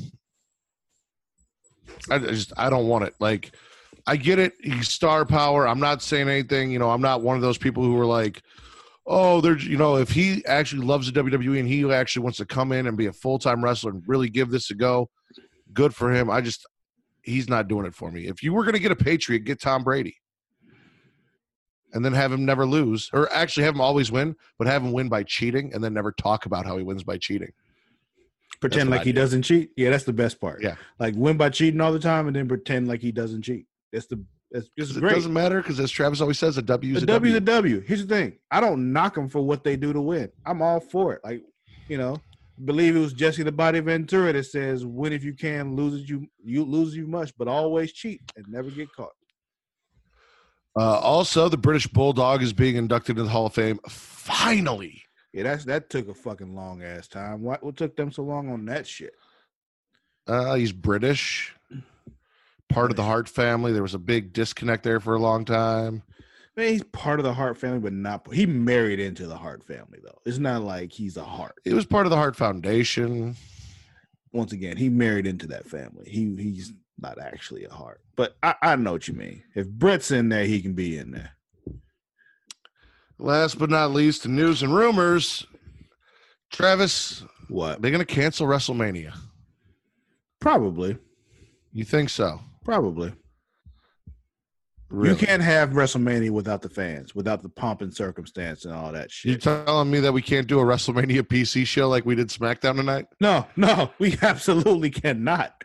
I 2.10 2.20
just 2.20 2.52
I 2.58 2.70
don't 2.70 2.88
want 2.88 3.06
it. 3.06 3.14
Like, 3.20 3.56
I 4.10 4.16
get 4.16 4.40
it. 4.40 4.54
He's 4.60 4.90
star 4.90 5.24
power. 5.24 5.68
I'm 5.68 5.80
not 5.80 6.02
saying 6.02 6.28
anything. 6.28 6.72
You 6.72 6.80
know, 6.80 6.90
I'm 6.90 7.02
not 7.02 7.22
one 7.22 7.36
of 7.36 7.44
those 7.44 7.60
people 7.60 7.84
who 7.84 7.96
are 8.00 8.08
like, 8.08 8.42
oh, 9.06 9.40
there's 9.40 9.68
you 9.68 9.78
know, 9.78 9.98
if 9.98 10.10
he 10.10 10.44
actually 10.48 10.84
loves 10.84 11.12
the 11.12 11.22
WWE 11.22 11.60
and 11.60 11.68
he 11.68 11.92
actually 11.92 12.24
wants 12.24 12.40
to 12.40 12.46
come 12.46 12.72
in 12.72 12.88
and 12.88 12.98
be 12.98 13.06
a 13.06 13.14
full 13.14 13.38
time 13.38 13.64
wrestler 13.64 13.92
and 13.92 14.04
really 14.08 14.28
give 14.28 14.50
this 14.50 14.72
a 14.72 14.74
go, 14.74 15.12
good 15.74 15.94
for 15.94 16.12
him. 16.12 16.28
I 16.28 16.42
just 16.42 16.66
he's 17.22 17.48
not 17.48 17.68
doing 17.68 17.86
it 17.86 17.94
for 17.94 18.10
me. 18.10 18.26
If 18.26 18.42
you 18.42 18.52
were 18.52 18.64
going 18.64 18.74
to 18.74 18.80
get 18.80 18.92
a 18.92 18.96
Patriot, 18.96 19.42
get 19.42 19.62
Tom 19.62 19.84
Brady. 19.84 20.18
And 21.94 22.04
then 22.04 22.14
have 22.14 22.32
him 22.32 22.46
never 22.46 22.66
lose, 22.66 23.10
or 23.14 23.32
actually 23.32 23.64
have 23.64 23.76
him 23.76 23.82
always 23.82 24.12
win, 24.12 24.36
but 24.58 24.68
have 24.68 24.84
him 24.84 24.92
win 24.92 25.10
by 25.10 25.24
cheating, 25.24 25.72
and 25.74 25.84
then 25.84 25.92
never 25.94 26.12
talk 26.12 26.46
about 26.46 26.66
how 26.66 26.78
he 26.78 26.84
wins 26.84 27.04
by 27.04 27.18
cheating. 27.18 27.52
pretend 28.60 28.92
like 28.92 29.02
I 29.02 29.04
he 29.06 29.12
do. 29.12 29.20
doesn't 29.20 29.42
cheat. 29.42 29.72
Yeah, 29.76 29.90
that's 29.90 30.04
the 30.04 30.14
best 30.14 30.40
part. 30.40 30.62
Yeah. 30.64 30.76
like 31.00 31.16
win 31.16 31.38
by 31.38 31.50
cheating 31.50 31.82
all 31.82 31.92
the 31.92 32.00
time, 32.00 32.28
and 32.28 32.36
then 32.36 32.48
pretend 32.48 32.88
like 32.88 33.02
he 33.02 33.12
doesn't 33.12 33.42
cheat. 33.42 33.66
That's 33.92 34.08
the 34.08 34.24
that's 34.52 34.70
It 34.78 35.00
great. 35.00 35.14
doesn't 35.14 35.34
matter 35.34 35.62
because, 35.62 35.80
as 35.80 35.92
Travis 35.92 36.22
always 36.22 36.40
says, 36.40 36.58
a 36.58 36.62
W 36.62 36.96
is 36.96 37.02
A 37.02 37.04
a 37.04 37.08
W 37.08 37.18
W. 37.20 37.32
is 37.32 37.38
a 37.38 37.40
W. 37.42 37.80
Here's 37.82 38.06
the 38.06 38.16
thing: 38.16 38.38
I 38.52 38.60
don't 38.62 38.92
knock 38.94 39.16
them 39.16 39.30
for 39.30 39.42
what 39.42 39.64
they 39.64 39.76
do 39.76 39.94
to 39.94 40.02
win. 40.02 40.30
I'm 40.46 40.62
all 40.62 40.80
for 40.80 41.14
it. 41.14 41.22
Like, 41.24 41.44
you 41.88 41.98
know, 41.98 42.16
I 42.16 42.66
believe 42.66 42.96
it 42.96 43.00
was 43.00 43.14
Jesse 43.14 43.44
the 43.44 43.52
Body 43.52 43.80
Ventura 43.80 44.34
that 44.34 44.44
says, 44.46 44.86
"Win 44.86 45.14
if 45.14 45.24
you 45.24 45.34
can, 45.34 45.76
lose 45.76 46.02
if 46.04 46.10
you 46.10 46.28
you 46.44 46.64
lose 46.66 46.96
you 46.96 47.06
must, 47.08 47.38
but 47.38 47.48
always 47.48 47.92
cheat 47.94 48.22
and 48.36 48.46
never 48.48 48.70
get 48.72 48.92
caught." 48.94 49.12
Uh, 50.80 51.00
also, 51.00 51.50
the 51.50 51.58
British 51.58 51.88
Bulldog 51.88 52.42
is 52.42 52.54
being 52.54 52.76
inducted 52.76 53.12
into 53.14 53.24
the 53.24 53.30
Hall 53.30 53.48
of 53.48 53.54
Fame. 53.54 53.80
Finally, 53.90 55.02
Yeah, 55.34 55.44
that's 55.44 55.66
that 55.66 55.90
took 55.90 56.08
a 56.10 56.14
fucking 56.14 56.56
long 56.56 56.84
ass 56.84 57.08
time. 57.08 57.42
What 57.42 57.64
what 57.64 57.76
took 57.76 57.96
them 57.96 58.12
so 58.12 58.24
long 58.24 58.50
on 58.52 58.66
that 58.66 58.88
shit? 58.88 59.14
Uh, 60.28 60.54
he's 60.56 60.72
British, 60.72 61.56
part 62.70 62.92
of 62.92 62.98
the 62.98 63.04
Hart 63.04 63.28
family. 63.28 63.74
There 63.74 63.82
was 63.84 63.94
a 63.96 64.00
big 64.00 64.32
disconnect 64.34 64.84
there 64.84 65.00
for 65.00 65.16
a 65.16 65.20
long 65.20 65.44
time. 65.46 66.04
I 66.58 66.62
mean, 66.62 66.74
he's 66.74 66.84
part 66.84 67.20
of 67.20 67.24
the 67.24 67.34
Hart 67.34 67.58
family, 67.58 67.80
but 67.80 67.94
not 67.94 68.34
he 68.34 68.46
married 68.46 69.00
into 69.00 69.28
the 69.28 69.38
Hart 69.38 69.64
family 69.66 70.00
though. 70.04 70.20
It's 70.26 70.38
not 70.40 70.62
like 70.62 70.92
he's 70.92 71.18
a 71.18 71.24
Hart. 71.24 71.56
He 71.64 71.74
was 71.74 71.86
part 71.86 72.06
of 72.06 72.10
the 72.10 72.18
Hart 72.18 72.36
Foundation. 72.36 73.36
Once 74.32 74.52
again, 74.52 74.78
he 74.78 74.90
married 74.90 75.26
into 75.26 75.48
that 75.48 75.68
family. 75.68 76.10
He 76.10 76.36
he's 76.38 76.74
not 77.00 77.20
actually 77.20 77.64
a 77.66 77.72
Hart. 77.74 78.02
But 78.16 78.36
I, 78.44 78.56
I 78.62 78.76
know 78.76 78.92
what 78.92 79.08
you 79.08 79.14
mean. 79.14 79.42
If 79.56 79.68
Bret's 79.70 80.12
in 80.12 80.30
there, 80.30 80.44
he 80.46 80.62
can 80.62 80.74
be 80.74 80.98
in 80.98 81.12
there. 81.12 81.32
Last 83.18 83.58
but 83.60 83.70
not 83.70 83.92
least, 83.92 84.24
the 84.24 84.30
news 84.30 84.62
and 84.64 84.74
rumors, 84.76 85.46
Travis, 86.52 87.24
What? 87.50 87.82
they're 87.82 87.92
going 87.92 88.06
to 88.06 88.14
cancel 88.14 88.48
WrestleMania. 88.48 89.14
Probably. 90.40 90.98
You 91.74 91.84
think 91.84 92.10
so? 92.10 92.40
Probably. 92.64 93.14
Really? 94.90 95.12
You 95.12 95.28
can't 95.28 95.44
have 95.44 95.70
WrestleMania 95.70 96.32
without 96.32 96.64
the 96.64 96.70
fans, 96.70 97.14
without 97.14 97.44
the 97.44 97.50
pomp 97.50 97.82
and 97.82 97.94
circumstance 97.94 98.66
and 98.66 98.74
all 98.74 98.92
that 98.92 99.12
shit. 99.12 99.32
You 99.32 99.38
telling 99.38 99.92
me 99.92 100.00
that 100.00 100.12
we 100.12 100.22
can't 100.22 100.48
do 100.48 100.60
a 100.60 100.64
WrestleMania 100.64 101.22
PC 101.22 101.66
show 101.68 101.88
like 101.88 102.06
we 102.06 102.16
did 102.16 102.30
SmackDown 102.30 102.76
tonight? 102.76 103.06
no, 103.20 103.46
no, 103.56 103.92
we 104.00 104.18
absolutely 104.22 104.90
cannot. 104.90 105.64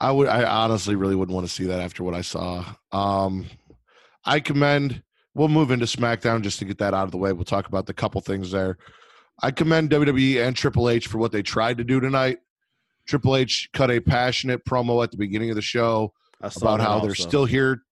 I 0.00 0.12
would. 0.12 0.28
I 0.28 0.44
honestly 0.44 0.94
really 0.94 1.16
wouldn't 1.16 1.34
want 1.34 1.46
to 1.46 1.52
see 1.52 1.64
that 1.64 1.80
after 1.80 2.04
what 2.04 2.14
I 2.14 2.20
saw. 2.20 2.64
Um, 2.92 3.46
I 4.24 4.40
commend. 4.40 5.02
We'll 5.34 5.48
move 5.48 5.70
into 5.70 5.86
SmackDown 5.86 6.42
just 6.42 6.58
to 6.60 6.64
get 6.64 6.78
that 6.78 6.94
out 6.94 7.04
of 7.04 7.10
the 7.10 7.18
way. 7.18 7.32
We'll 7.32 7.44
talk 7.44 7.66
about 7.66 7.86
the 7.86 7.94
couple 7.94 8.20
things 8.20 8.50
there. 8.52 8.78
I 9.42 9.50
commend 9.50 9.90
WWE 9.90 10.46
and 10.46 10.56
Triple 10.56 10.88
H 10.88 11.06
for 11.06 11.18
what 11.18 11.32
they 11.32 11.42
tried 11.42 11.78
to 11.78 11.84
do 11.84 12.00
tonight. 12.00 12.38
Triple 13.08 13.36
H 13.36 13.70
cut 13.72 13.90
a 13.90 14.00
passionate 14.00 14.64
promo 14.64 15.02
at 15.02 15.10
the 15.10 15.16
beginning 15.16 15.48
of 15.50 15.56
the 15.56 15.62
show 15.62 16.12
about 16.40 16.80
how 16.80 17.00
they're 17.00 17.14
still 17.14 17.46
here 17.46 17.82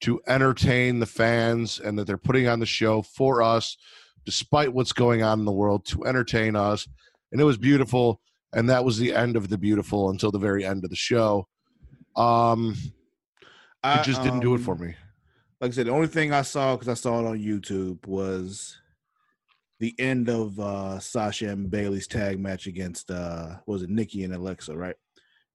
to 0.00 0.20
entertain 0.26 1.00
the 1.00 1.06
fans 1.06 1.78
and 1.78 1.98
that 1.98 2.06
they're 2.06 2.16
putting 2.16 2.48
on 2.48 2.58
the 2.58 2.66
show 2.66 3.02
for 3.02 3.42
us 3.42 3.76
despite 4.24 4.72
what's 4.72 4.92
going 4.92 5.22
on 5.22 5.38
in 5.38 5.44
the 5.44 5.52
world 5.52 5.84
to 5.86 6.04
entertain 6.04 6.56
us. 6.56 6.88
And 7.30 7.40
it 7.40 7.44
was 7.44 7.58
beautiful 7.58 8.20
and 8.54 8.70
that 8.70 8.84
was 8.84 8.98
the 8.98 9.14
end 9.14 9.36
of 9.36 9.50
the 9.50 9.58
beautiful 9.58 10.10
until 10.10 10.30
the 10.30 10.38
very 10.38 10.64
end 10.64 10.82
of 10.82 10.90
the 10.90 10.96
show. 10.96 11.46
Um 12.16 12.74
I, 13.82 14.00
it 14.00 14.04
just 14.04 14.22
didn't 14.22 14.40
do 14.40 14.54
it 14.54 14.58
for 14.58 14.74
um, 14.74 14.80
me. 14.80 14.94
Like 15.60 15.70
I 15.70 15.74
said, 15.74 15.86
the 15.86 15.92
only 15.92 16.08
thing 16.08 16.32
I 16.32 16.42
saw 16.42 16.74
because 16.74 16.88
I 16.88 16.94
saw 16.94 17.20
it 17.20 17.28
on 17.28 17.38
YouTube 17.38 18.06
was 18.06 18.80
the 19.80 19.94
end 19.98 20.28
of 20.28 20.58
uh 20.60 20.98
Sasha 20.98 21.48
and 21.50 21.70
Bayley's 21.70 22.06
tag 22.06 22.38
match 22.40 22.66
against 22.66 23.10
uh 23.10 23.56
was 23.66 23.82
it 23.82 23.90
Nikki 23.90 24.24
and 24.24 24.34
Alexa, 24.34 24.76
right? 24.76 24.96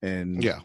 And 0.01 0.44
yeah 0.44 0.60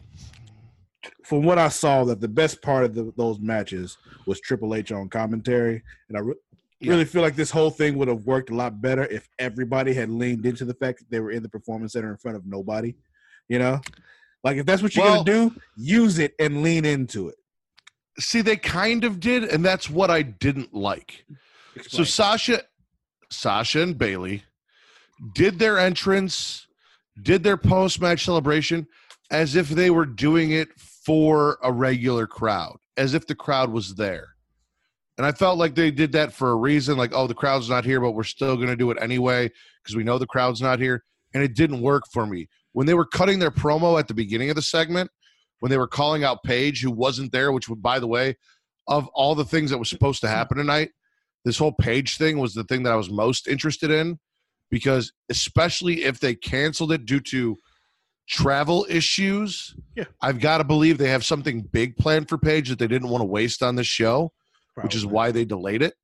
from 1.23 1.43
what 1.43 1.57
I 1.57 1.69
saw, 1.69 2.03
that 2.05 2.19
the 2.19 2.27
best 2.27 2.61
part 2.61 2.83
of 2.83 2.93
the, 2.93 3.13
those 3.15 3.39
matches 3.39 3.97
was 4.27 4.41
Triple 4.41 4.75
H 4.75 4.91
on 4.91 5.07
commentary, 5.09 5.81
and 6.09 6.17
I 6.17 6.21
re- 6.21 6.33
Yeah. 6.81 6.91
really 6.91 7.05
feel 7.05 7.21
like 7.21 7.35
this 7.37 7.51
whole 7.51 7.69
thing 7.71 7.97
would 7.97 8.07
have 8.09 8.25
worked 8.25 8.49
a 8.49 8.55
lot 8.55 8.81
better 8.81 9.05
if 9.05 9.29
everybody 9.39 9.93
had 9.93 10.09
leaned 10.09 10.45
into 10.45 10.65
the 10.65 10.73
fact 10.73 10.99
that 10.99 11.09
they 11.09 11.19
were 11.21 11.31
in 11.31 11.41
the 11.43 11.47
performance 11.49 11.93
center 11.93 12.09
in 12.11 12.17
front 12.17 12.35
of 12.35 12.45
nobody. 12.45 12.95
You 13.47 13.59
know, 13.59 13.79
like 14.43 14.57
if 14.57 14.65
that's 14.65 14.81
what 14.81 14.93
you're 14.95 15.05
Well- 15.05 15.23
gonna 15.23 15.49
do, 15.51 15.61
use 15.77 16.19
it 16.19 16.33
and 16.39 16.63
lean 16.63 16.83
into 16.85 17.29
it. 17.29 17.35
see 18.19 18.41
they 18.41 18.57
kind 18.57 19.05
of 19.05 19.21
did 19.21 19.45
and 19.45 19.63
that's 19.63 19.89
what 19.89 20.09
i 20.11 20.21
didn't 20.21 20.73
like 20.73 21.25
So 21.87 22.03
Sasha, 22.03 22.63
Sasha 23.31 23.81
and 23.81 23.97
Bayley 23.97 24.43
did 25.33 25.59
their 25.59 25.77
entrance, 25.77 26.67
did 27.21 27.43
their 27.43 27.57
post 27.57 28.01
match 28.01 28.25
celebration 28.25 28.87
as 29.31 29.55
if 29.55 29.69
they 29.69 29.89
were 29.89 30.05
doing 30.05 30.51
it 30.51 30.69
for 30.79 31.59
a 31.63 31.71
regular 31.71 32.25
crowd, 32.27 32.77
as 32.97 33.13
if 33.13 33.27
the 33.27 33.35
crowd 33.35 33.71
was 33.71 33.95
there. 33.95 34.35
And 35.17 35.25
I 35.25 35.31
felt 35.33 35.57
like 35.57 35.75
they 35.75 35.91
did 35.91 36.13
that 36.13 36.31
for 36.31 36.51
a 36.51 36.55
reason, 36.55 36.97
like, 36.97 37.11
oh, 37.13 37.27
the 37.27 37.33
crowd's 37.33 37.69
not 37.69 37.83
here, 37.83 37.99
but 37.99 38.11
we're 38.11 38.23
still 38.23 38.55
going 38.55 38.69
to 38.69 38.75
do 38.75 38.89
it 38.89 38.97
anyway 39.01 39.51
because 39.83 39.95
we 39.95 40.03
know 40.03 40.17
the 40.17 40.25
crowd's 40.25 40.61
not 40.61 40.79
here. 40.79 41.03
And 41.33 41.43
it 41.43 41.55
didn't 41.55 41.81
work 41.81 42.03
for 42.11 42.25
me. 42.25 42.47
When 42.71 42.87
they 42.87 42.93
were 42.93 43.05
cutting 43.05 43.37
their 43.37 43.51
promo 43.51 43.99
at 43.99 44.07
the 44.07 44.13
beginning 44.13 44.49
of 44.49 44.55
the 44.55 44.61
segment, 44.61 45.11
when 45.59 45.69
they 45.69 45.77
were 45.77 45.87
calling 45.87 46.23
out 46.23 46.43
Paige, 46.43 46.81
who 46.81 46.89
wasn't 46.89 47.31
there, 47.31 47.51
which 47.51 47.67
would, 47.67 47.81
by 47.81 47.99
the 47.99 48.07
way, 48.07 48.37
of 48.87 49.07
all 49.09 49.35
the 49.35 49.45
things 49.45 49.69
that 49.71 49.77
was 49.77 49.89
supposed 49.89 50.21
to 50.21 50.29
happen 50.29 50.57
tonight, 50.57 50.91
this 51.45 51.57
whole 51.57 51.71
Paige 51.71 52.17
thing 52.17 52.37
was 52.37 52.53
the 52.53 52.63
thing 52.65 52.83
that 52.83 52.93
I 52.93 52.95
was 52.95 53.09
most 53.09 53.47
interested 53.47 53.91
in 53.91 54.19
because 54.69 55.11
especially 55.29 56.03
if 56.03 56.19
they 56.19 56.35
canceled 56.35 56.91
it 56.91 57.05
due 57.05 57.19
to 57.21 57.57
travel 58.27 58.85
issues, 58.89 59.75
Yeah. 59.95 60.05
I've 60.21 60.39
got 60.39 60.59
to 60.59 60.63
believe 60.63 60.97
they 60.97 61.09
have 61.09 61.25
something 61.25 61.61
big 61.61 61.97
planned 61.97 62.29
for 62.29 62.37
Paige 62.37 62.69
that 62.69 62.77
they 62.77 62.87
didn't 62.87 63.09
want 63.09 63.21
to 63.21 63.25
waste 63.25 63.63
on 63.63 63.75
this 63.75 63.87
show, 63.87 64.31
which 64.83 64.95
is 64.95 65.05
why 65.05 65.31
they 65.31 65.45
delayed 65.45 65.81
it. 65.81 65.95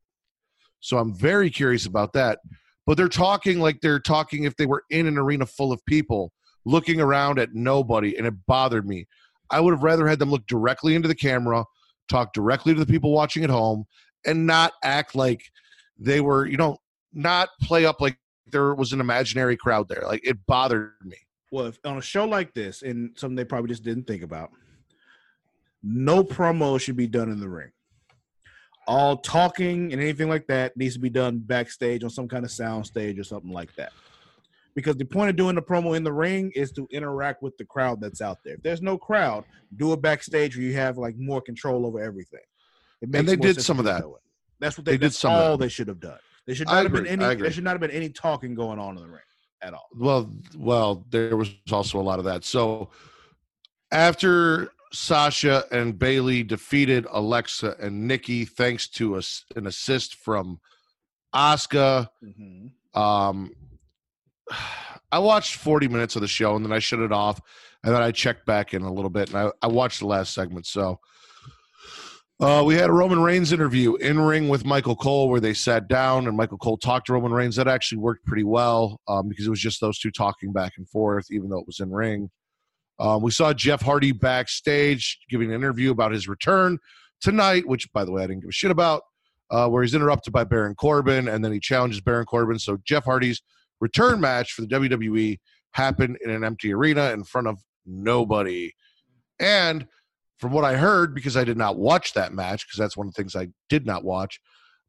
So 0.79 0.97
I'm 0.97 1.13
very 1.13 1.49
curious 1.49 1.85
about 1.85 2.13
that. 2.13 2.39
But 2.87 2.97
they're 2.97 3.09
talking 3.09 3.59
like 3.59 3.81
they're 3.81 3.99
talking 3.99 4.43
if 4.43 4.55
they 4.55 4.65
were 4.65 4.83
in 4.89 5.07
an 5.07 5.17
arena 5.17 5.45
full 5.45 5.71
of 5.71 5.83
people 5.85 6.31
looking 6.65 6.99
around 6.99 7.39
at 7.39 7.53
nobody, 7.53 8.17
and 8.17 8.25
it 8.25 8.33
bothered 8.47 8.87
me. 8.87 9.05
I 9.51 9.59
would 9.59 9.73
have 9.73 9.83
rather 9.83 10.07
had 10.07 10.19
them 10.19 10.31
look 10.31 10.47
directly 10.47 10.95
into 10.95 11.07
the 11.07 11.15
camera, 11.15 11.65
talk 12.09 12.33
directly 12.33 12.73
to 12.73 12.79
the 12.79 12.85
people 12.91 13.11
watching 13.11 13.43
at 13.43 13.49
home, 13.49 13.85
and 14.25 14.45
not 14.45 14.73
act 14.83 15.15
like 15.15 15.51
they 15.97 16.21
were, 16.21 16.45
you 16.45 16.57
know, 16.57 16.77
not 17.13 17.49
play 17.61 17.85
up 17.85 18.01
like 18.01 18.17
there 18.51 18.75
was 18.75 18.93
an 18.93 18.99
imaginary 18.99 19.57
crowd 19.57 19.87
there. 19.87 20.03
Like 20.05 20.25
it 20.25 20.45
bothered 20.45 20.93
me. 21.03 21.17
Well, 21.51 21.67
if, 21.67 21.79
on 21.85 21.97
a 21.97 22.01
show 22.01 22.25
like 22.25 22.53
this, 22.53 22.81
and 22.81 23.17
something 23.17 23.35
they 23.35 23.45
probably 23.45 23.69
just 23.69 23.83
didn't 23.83 24.07
think 24.07 24.23
about, 24.23 24.51
no 25.83 26.23
promo 26.23 26.79
should 26.79 26.97
be 26.97 27.07
done 27.07 27.31
in 27.31 27.39
the 27.39 27.49
ring. 27.49 27.71
All 28.87 29.17
talking 29.17 29.93
and 29.93 30.01
anything 30.01 30.29
like 30.29 30.47
that 30.47 30.75
needs 30.77 30.95
to 30.95 30.99
be 30.99 31.09
done 31.09 31.39
backstage 31.39 32.03
on 32.03 32.09
some 32.09 32.27
kind 32.27 32.43
of 32.43 32.51
sound 32.51 32.85
stage 32.85 33.17
or 33.17 33.23
something 33.23 33.51
like 33.51 33.73
that. 33.75 33.93
Because 34.75 34.97
the 34.97 35.05
point 35.05 35.29
of 35.29 35.37
doing 35.37 35.55
the 35.55 35.61
promo 35.61 35.95
in 35.95 36.03
the 36.03 36.11
ring 36.11 36.51
is 36.55 36.71
to 36.73 36.87
interact 36.91 37.41
with 37.41 37.57
the 37.57 37.65
crowd 37.65 38.01
that's 38.01 38.21
out 38.21 38.39
there. 38.43 38.55
If 38.55 38.63
there's 38.63 38.81
no 38.81 38.97
crowd, 38.97 39.45
do 39.77 39.93
it 39.93 40.01
backstage 40.01 40.57
where 40.57 40.65
you 40.65 40.73
have 40.73 40.97
like 40.97 41.15
more 41.17 41.41
control 41.41 41.85
over 41.85 41.99
everything. 41.99 42.41
It 43.01 43.09
makes 43.09 43.25
they 43.25 43.35
did 43.35 43.61
some 43.61 43.79
of 43.79 43.85
that. 43.85 44.03
That's 44.59 44.77
what 44.77 44.85
they, 44.85 44.91
They 44.93 44.97
did 44.97 45.05
that's 45.07 45.19
some 45.19 45.33
of 45.33 45.41
all 45.41 45.57
they 45.57 45.69
should 45.69 45.87
have 45.87 45.99
done. 45.99 46.17
There 46.45 46.55
should 46.55 46.67
I 46.67 46.75
not 46.75 46.83
have 46.83 46.91
been 46.93 47.07
any. 47.07 47.35
There 47.35 47.51
should 47.51 47.63
not 47.63 47.71
have 47.71 47.81
been 47.81 47.91
any 47.91 48.09
talking 48.09 48.55
going 48.55 48.79
on 48.79 48.97
in 48.97 49.03
the 49.03 49.09
ring 49.09 49.21
at 49.61 49.73
all. 49.73 49.87
Well, 49.97 50.31
well, 50.55 51.05
there 51.09 51.35
was 51.35 51.53
also 51.71 51.99
a 51.99 52.01
lot 52.03 52.19
of 52.19 52.25
that. 52.25 52.43
So 52.45 52.89
after 53.91 54.69
Sasha 54.93 55.65
and 55.71 55.97
Bayley 55.97 56.43
defeated 56.43 57.05
Alexa 57.11 57.75
and 57.81 58.07
Nikki, 58.07 58.45
thanks 58.45 58.87
to 58.89 59.17
a, 59.17 59.21
an 59.55 59.67
assist 59.67 60.15
from 60.15 60.59
Asuka, 61.33 62.07
Mm-hmm. 62.23 62.99
um, 62.99 63.51
I 65.11 65.19
watched 65.19 65.55
40 65.55 65.87
minutes 65.87 66.15
of 66.15 66.21
the 66.21 66.27
show 66.27 66.55
and 66.55 66.63
then 66.63 66.71
I 66.71 66.79
shut 66.79 66.99
it 66.99 67.11
off. 67.11 67.41
And 67.83 67.93
then 67.93 68.01
I 68.01 68.11
checked 68.11 68.45
back 68.45 68.73
in 68.73 68.81
a 68.81 68.91
little 68.91 69.09
bit 69.09 69.29
and 69.29 69.37
I, 69.37 69.51
I 69.61 69.67
watched 69.67 69.99
the 69.99 70.07
last 70.07 70.33
segment. 70.33 70.65
So 70.65 70.99
uh, 72.39 72.63
we 72.65 72.75
had 72.75 72.89
a 72.89 72.93
Roman 72.93 73.21
Reigns 73.21 73.53
interview 73.53 73.95
in 73.95 74.19
ring 74.19 74.49
with 74.49 74.65
Michael 74.65 74.95
Cole 74.95 75.29
where 75.29 75.39
they 75.39 75.53
sat 75.53 75.87
down 75.87 76.27
and 76.27 76.35
Michael 76.35 76.57
Cole 76.57 76.77
talked 76.77 77.07
to 77.07 77.13
Roman 77.13 77.31
Reigns. 77.31 77.55
That 77.55 77.67
actually 77.69 77.99
worked 77.99 78.25
pretty 78.25 78.43
well 78.43 78.99
um, 79.07 79.29
because 79.29 79.47
it 79.47 79.49
was 79.49 79.61
just 79.61 79.79
those 79.79 79.99
two 79.99 80.11
talking 80.11 80.51
back 80.51 80.73
and 80.77 80.87
forth, 80.89 81.27
even 81.31 81.49
though 81.49 81.59
it 81.59 81.67
was 81.67 81.79
in 81.79 81.91
ring. 81.91 82.29
Um, 82.99 83.21
we 83.21 83.31
saw 83.31 83.53
Jeff 83.53 83.81
Hardy 83.81 84.11
backstage 84.11 85.19
giving 85.29 85.49
an 85.49 85.55
interview 85.55 85.91
about 85.91 86.11
his 86.11 86.27
return 86.27 86.77
tonight, 87.21 87.67
which, 87.67 87.91
by 87.93 88.03
the 88.03 88.11
way, 88.11 88.23
I 88.23 88.27
didn't 88.27 88.41
give 88.41 88.49
a 88.49 88.53
shit 88.53 88.71
about, 88.71 89.03
uh, 89.49 89.69
where 89.69 89.83
he's 89.83 89.95
interrupted 89.95 90.33
by 90.33 90.43
Baron 90.43 90.75
Corbin 90.75 91.29
and 91.29 91.43
then 91.43 91.53
he 91.53 91.59
challenges 91.59 92.01
Baron 92.01 92.25
Corbin. 92.25 92.59
So 92.59 92.77
Jeff 92.83 93.05
Hardy's 93.05 93.41
return 93.79 94.19
match 94.19 94.51
for 94.51 94.61
the 94.61 94.67
WWE 94.67 95.39
happened 95.71 96.17
in 96.23 96.29
an 96.31 96.43
empty 96.43 96.73
arena 96.73 97.11
in 97.11 97.23
front 97.23 97.47
of 97.47 97.59
nobody. 97.85 98.73
And 99.39 99.87
from 100.45 100.53
what 100.53 100.63
I 100.63 100.75
heard, 100.75 101.15
because 101.15 101.35
I 101.35 101.43
did 101.43 101.57
not 101.57 101.75
watch 101.75 102.13
that 102.13 102.31
match, 102.31 102.67
because 102.67 102.77
that's 102.77 102.95
one 102.95 103.07
of 103.07 103.15
the 103.15 103.19
things 103.19 103.35
I 103.35 103.47
did 103.67 103.83
not 103.83 104.03
watch, 104.03 104.39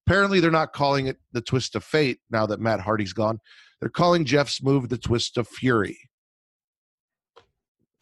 apparently 0.06 0.38
they're 0.38 0.50
not 0.50 0.74
calling 0.74 1.06
it 1.06 1.16
the 1.32 1.40
twist 1.40 1.74
of 1.74 1.82
fate 1.82 2.18
now 2.30 2.44
that 2.44 2.60
Matt 2.60 2.80
Hardy's 2.80 3.14
gone. 3.14 3.40
They're 3.80 3.88
calling 3.88 4.26
Jeff's 4.26 4.62
move 4.62 4.90
the 4.90 4.98
twist 4.98 5.38
of 5.38 5.48
fury. 5.48 5.96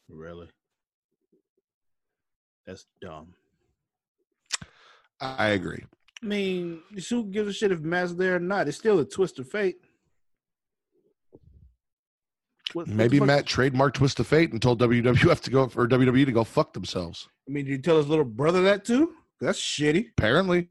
Really? 0.08 0.48
That's 2.66 2.86
dumb. 3.00 3.34
I 5.20 5.50
agree. 5.50 5.84
I 6.24 6.26
mean, 6.26 6.82
who 7.08 7.26
gives 7.26 7.50
a 7.50 7.52
shit 7.52 7.70
if 7.70 7.78
Matt's 7.78 8.14
there 8.14 8.34
or 8.34 8.40
not? 8.40 8.66
It's 8.66 8.78
still 8.78 8.98
a 8.98 9.04
twist 9.04 9.38
of 9.38 9.48
fate. 9.48 9.76
What- 12.74 12.88
Maybe 12.88 13.18
Matt 13.20 13.46
trademarked 13.46 13.94
twist 13.94 14.20
of 14.20 14.26
fate 14.26 14.52
and 14.52 14.60
told 14.60 14.80
WWF 14.80 15.40
to 15.40 15.50
go 15.50 15.68
for 15.68 15.88
WWE 15.88 16.26
to 16.26 16.32
go 16.32 16.44
fuck 16.44 16.72
themselves. 16.74 17.28
I 17.48 17.52
mean, 17.52 17.64
did 17.64 17.70
you 17.72 17.78
tell 17.78 17.96
his 17.96 18.08
little 18.08 18.24
brother 18.24 18.62
that 18.62 18.84
too? 18.84 19.12
That's 19.40 19.60
shitty. 19.60 20.10
Apparently. 20.18 20.68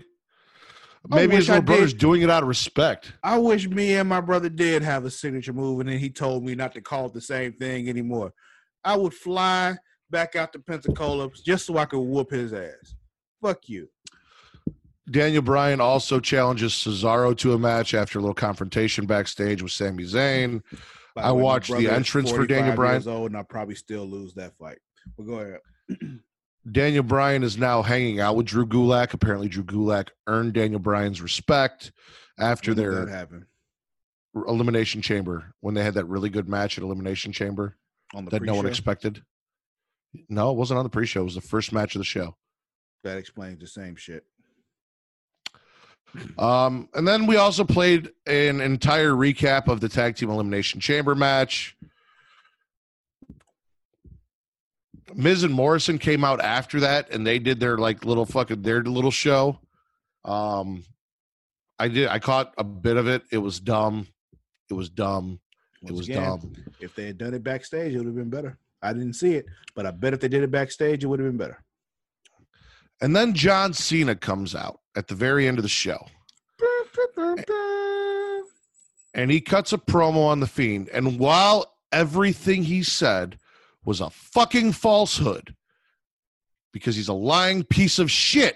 Maybe 1.10 1.36
his 1.36 1.44
wish 1.44 1.50
I 1.50 1.54
little 1.56 1.66
brother's 1.66 1.94
did. 1.94 2.00
doing 2.00 2.22
it 2.22 2.30
out 2.30 2.44
of 2.44 2.50
respect. 2.50 3.12
I 3.24 3.38
wish 3.38 3.68
me 3.68 3.96
and 3.96 4.08
my 4.08 4.22
brother 4.22 4.48
did 4.50 4.84
have 4.84 5.04
a 5.06 5.10
signature 5.12 5.52
move, 5.54 5.82
and 5.82 5.90
then 5.90 5.98
he 6.00 6.10
told 6.10 6.46
me 6.46 6.56
not 6.56 6.74
to 6.76 6.82
call 6.82 7.08
it 7.08 7.14
the 7.14 7.20
same 7.22 7.54
thing 7.54 7.90
anymore. 7.90 8.34
I 8.86 8.96
would 8.96 9.14
fly 9.14 9.76
back 10.10 10.36
out 10.36 10.54
to 10.54 10.60
Pensacola 10.60 11.30
just 11.44 11.66
so 11.66 11.78
I 11.78 11.86
could 11.86 12.00
whoop 12.00 12.32
his 12.32 12.54
ass. 12.54 12.96
Fuck 13.42 13.68
you. 13.68 13.90
Daniel 15.12 15.42
Bryan 15.42 15.82
also 15.82 16.20
challenges 16.22 16.72
Cesaro 16.72 17.36
to 17.40 17.54
a 17.54 17.60
match 17.60 17.94
after 17.94 18.20
a 18.20 18.22
little 18.22 18.34
confrontation 18.34 19.06
backstage 19.06 19.62
with 19.62 19.74
Sami 19.74 20.04
Zayn. 20.06 20.62
I 21.18 21.30
the 21.30 21.36
way, 21.36 21.40
my 21.40 21.44
watched 21.44 21.72
the 21.72 21.90
entrance 21.90 22.32
for 22.32 22.46
Daniel 22.46 22.76
Bryan. 22.76 22.96
years 22.96 23.08
Old, 23.08 23.32
and 23.32 23.38
I'll 23.38 23.44
probably 23.44 23.76
still 23.76 24.06
lose 24.06 24.34
that 24.36 24.58
fight. 24.58 24.80
But 25.18 25.24
go 25.28 25.34
ahead. 25.40 25.60
Daniel 26.72 27.04
Bryan 27.04 27.44
is 27.44 27.58
now 27.58 27.82
hanging 27.82 28.20
out 28.22 28.36
with 28.36 28.46
Drew 28.46 28.66
Gulak. 28.66 29.14
Apparently, 29.14 29.50
Drew 29.50 29.64
Gulak 29.64 30.10
earned 30.28 30.54
Daniel 30.54 30.80
Bryan's 30.80 31.22
respect 31.22 31.92
after 32.40 32.74
their 32.74 33.28
Elimination 34.34 35.02
Chamber 35.02 35.54
when 35.60 35.76
they 35.76 35.84
had 35.84 35.94
that 35.96 36.06
really 36.06 36.30
good 36.30 36.48
match 36.48 36.78
at 36.78 36.84
Elimination 36.84 37.32
Chamber 37.32 37.78
on 38.14 38.26
the 38.26 38.32
that 38.32 38.42
no 38.44 38.56
one 38.56 38.66
expected. 38.66 39.24
No, 40.30 40.52
it 40.52 40.58
wasn't 40.58 40.78
on 40.78 40.84
the 40.84 40.90
pre-show. 40.90 41.22
It 41.22 41.26
was 41.26 41.36
the 41.36 41.42
first 41.42 41.74
match 41.74 41.96
of 41.96 42.00
the 42.00 42.06
show. 42.06 42.36
That 43.04 43.18
explains 43.18 43.60
the 43.60 43.68
same 43.68 43.96
shit. 43.96 44.26
Um, 46.38 46.90
and 46.94 47.08
then 47.08 47.26
we 47.26 47.38
also 47.38 47.64
played 47.64 48.10
an 48.28 48.62
entire 48.62 49.12
recap 49.12 49.68
of 49.68 49.82
the 49.82 49.90
tag 49.90 50.16
team 50.16 50.30
elimination 50.30 50.80
chamber 50.80 51.16
match. 51.16 51.76
Miz 55.16 55.44
and 55.44 55.54
Morrison 55.54 55.98
came 55.98 56.24
out 56.24 56.42
after 56.42 56.80
that, 56.82 57.12
and 57.12 57.26
they 57.26 57.40
did 57.40 57.60
their 57.60 57.78
like 57.78 58.06
little 58.06 58.26
fucking 58.26 58.62
their 58.62 58.84
little 58.84 59.12
show. 59.12 59.60
Um, 60.26 60.84
I 61.78 61.88
did. 61.88 62.08
I 62.08 62.20
caught 62.20 62.54
a 62.58 62.64
bit 62.64 62.98
of 62.98 63.08
it. 63.08 63.24
It 63.32 63.38
was 63.38 63.60
dumb. 63.60 64.08
It 64.70 64.74
was 64.74 64.90
dumb. 64.90 65.40
It 65.84 65.92
was 65.92 66.08
again, 66.08 66.24
dumb. 66.24 66.54
If 66.80 66.96
they 66.96 67.06
had 67.06 67.18
done 67.18 67.34
it 67.34 67.44
backstage, 67.44 67.94
it 67.94 67.98
would 67.98 68.08
have 68.08 68.16
been 68.16 68.30
better. 68.30 68.58
I 68.82 68.94
didn't 68.94 69.14
see 69.14 69.36
it, 69.36 69.46
but 69.76 69.86
I 69.86 69.92
bet 69.92 70.14
if 70.14 70.20
they 70.20 70.28
did 70.28 70.44
it 70.44 70.52
backstage, 70.52 71.04
it 71.04 71.08
would 71.08 71.20
have 71.20 71.28
been 71.28 71.38
better. 71.38 71.64
And 73.02 73.16
then 73.16 73.34
John 73.34 73.74
Cena 73.74 74.16
comes 74.16 74.56
out 74.56 74.80
at 74.96 75.08
the 75.08 75.16
very 75.16 75.48
end 75.48 75.58
of 75.58 75.64
the 75.64 75.70
show, 75.70 76.06
and 79.14 79.32
he 79.32 79.42
cuts 79.42 79.74
a 79.74 79.78
promo 79.78 80.26
on 80.28 80.40
the 80.40 80.48
Fiend. 80.48 80.90
And 80.90 81.20
while 81.20 81.76
everything 81.92 82.64
he 82.64 82.84
said 82.84 83.38
was 83.86 84.02
a 84.02 84.10
fucking 84.10 84.72
falsehood, 84.72 85.56
because 86.72 86.96
he's 86.96 87.10
a 87.10 87.14
lying 87.14 87.64
piece 87.64 88.00
of 88.00 88.10
shit, 88.10 88.56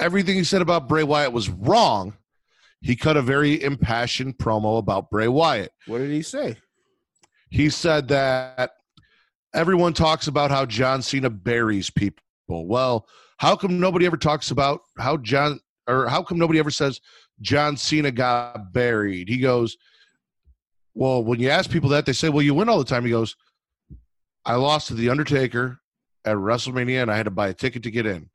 everything 0.00 0.34
he 0.36 0.44
said 0.44 0.62
about 0.62 0.88
Bray 0.88 1.04
Wyatt 1.04 1.32
was 1.32 1.48
wrong. 1.48 2.14
He 2.80 2.96
cut 2.96 3.16
a 3.16 3.22
very 3.22 3.62
impassioned 3.62 4.38
promo 4.38 4.78
about 4.78 5.08
Bray 5.10 5.28
Wyatt. 5.28 5.72
What 5.86 5.98
did 5.98 6.10
he 6.10 6.22
say? 6.22 6.56
He 7.48 7.70
said 7.70 8.08
that 8.08 8.72
everyone 9.54 9.92
talks 9.92 10.26
about 10.26 10.50
how 10.50 10.66
John 10.66 11.02
Cena 11.02 11.30
buries 11.30 11.90
people. 11.90 12.24
Well, 12.48 13.06
how 13.42 13.56
come 13.56 13.80
nobody 13.80 14.06
ever 14.06 14.16
talks 14.16 14.52
about 14.52 14.82
how 14.98 15.16
John 15.16 15.58
or 15.88 16.06
how 16.06 16.22
come 16.22 16.38
nobody 16.38 16.60
ever 16.60 16.70
says 16.70 17.00
John 17.40 17.76
Cena 17.76 18.12
got 18.12 18.72
buried? 18.72 19.28
He 19.28 19.38
goes, 19.38 19.76
Well, 20.94 21.24
when 21.24 21.40
you 21.40 21.48
ask 21.48 21.68
people 21.68 21.90
that, 21.90 22.06
they 22.06 22.12
say, 22.12 22.28
Well, 22.28 22.42
you 22.42 22.54
win 22.54 22.68
all 22.68 22.78
the 22.78 22.84
time. 22.84 23.04
He 23.04 23.10
goes, 23.10 23.34
I 24.44 24.54
lost 24.54 24.86
to 24.88 24.94
The 24.94 25.10
Undertaker 25.10 25.80
at 26.24 26.36
WrestleMania 26.36 27.02
and 27.02 27.10
I 27.10 27.16
had 27.16 27.24
to 27.24 27.32
buy 27.32 27.48
a 27.48 27.54
ticket 27.54 27.82
to 27.82 27.90
get 27.90 28.06
in. 28.06 28.30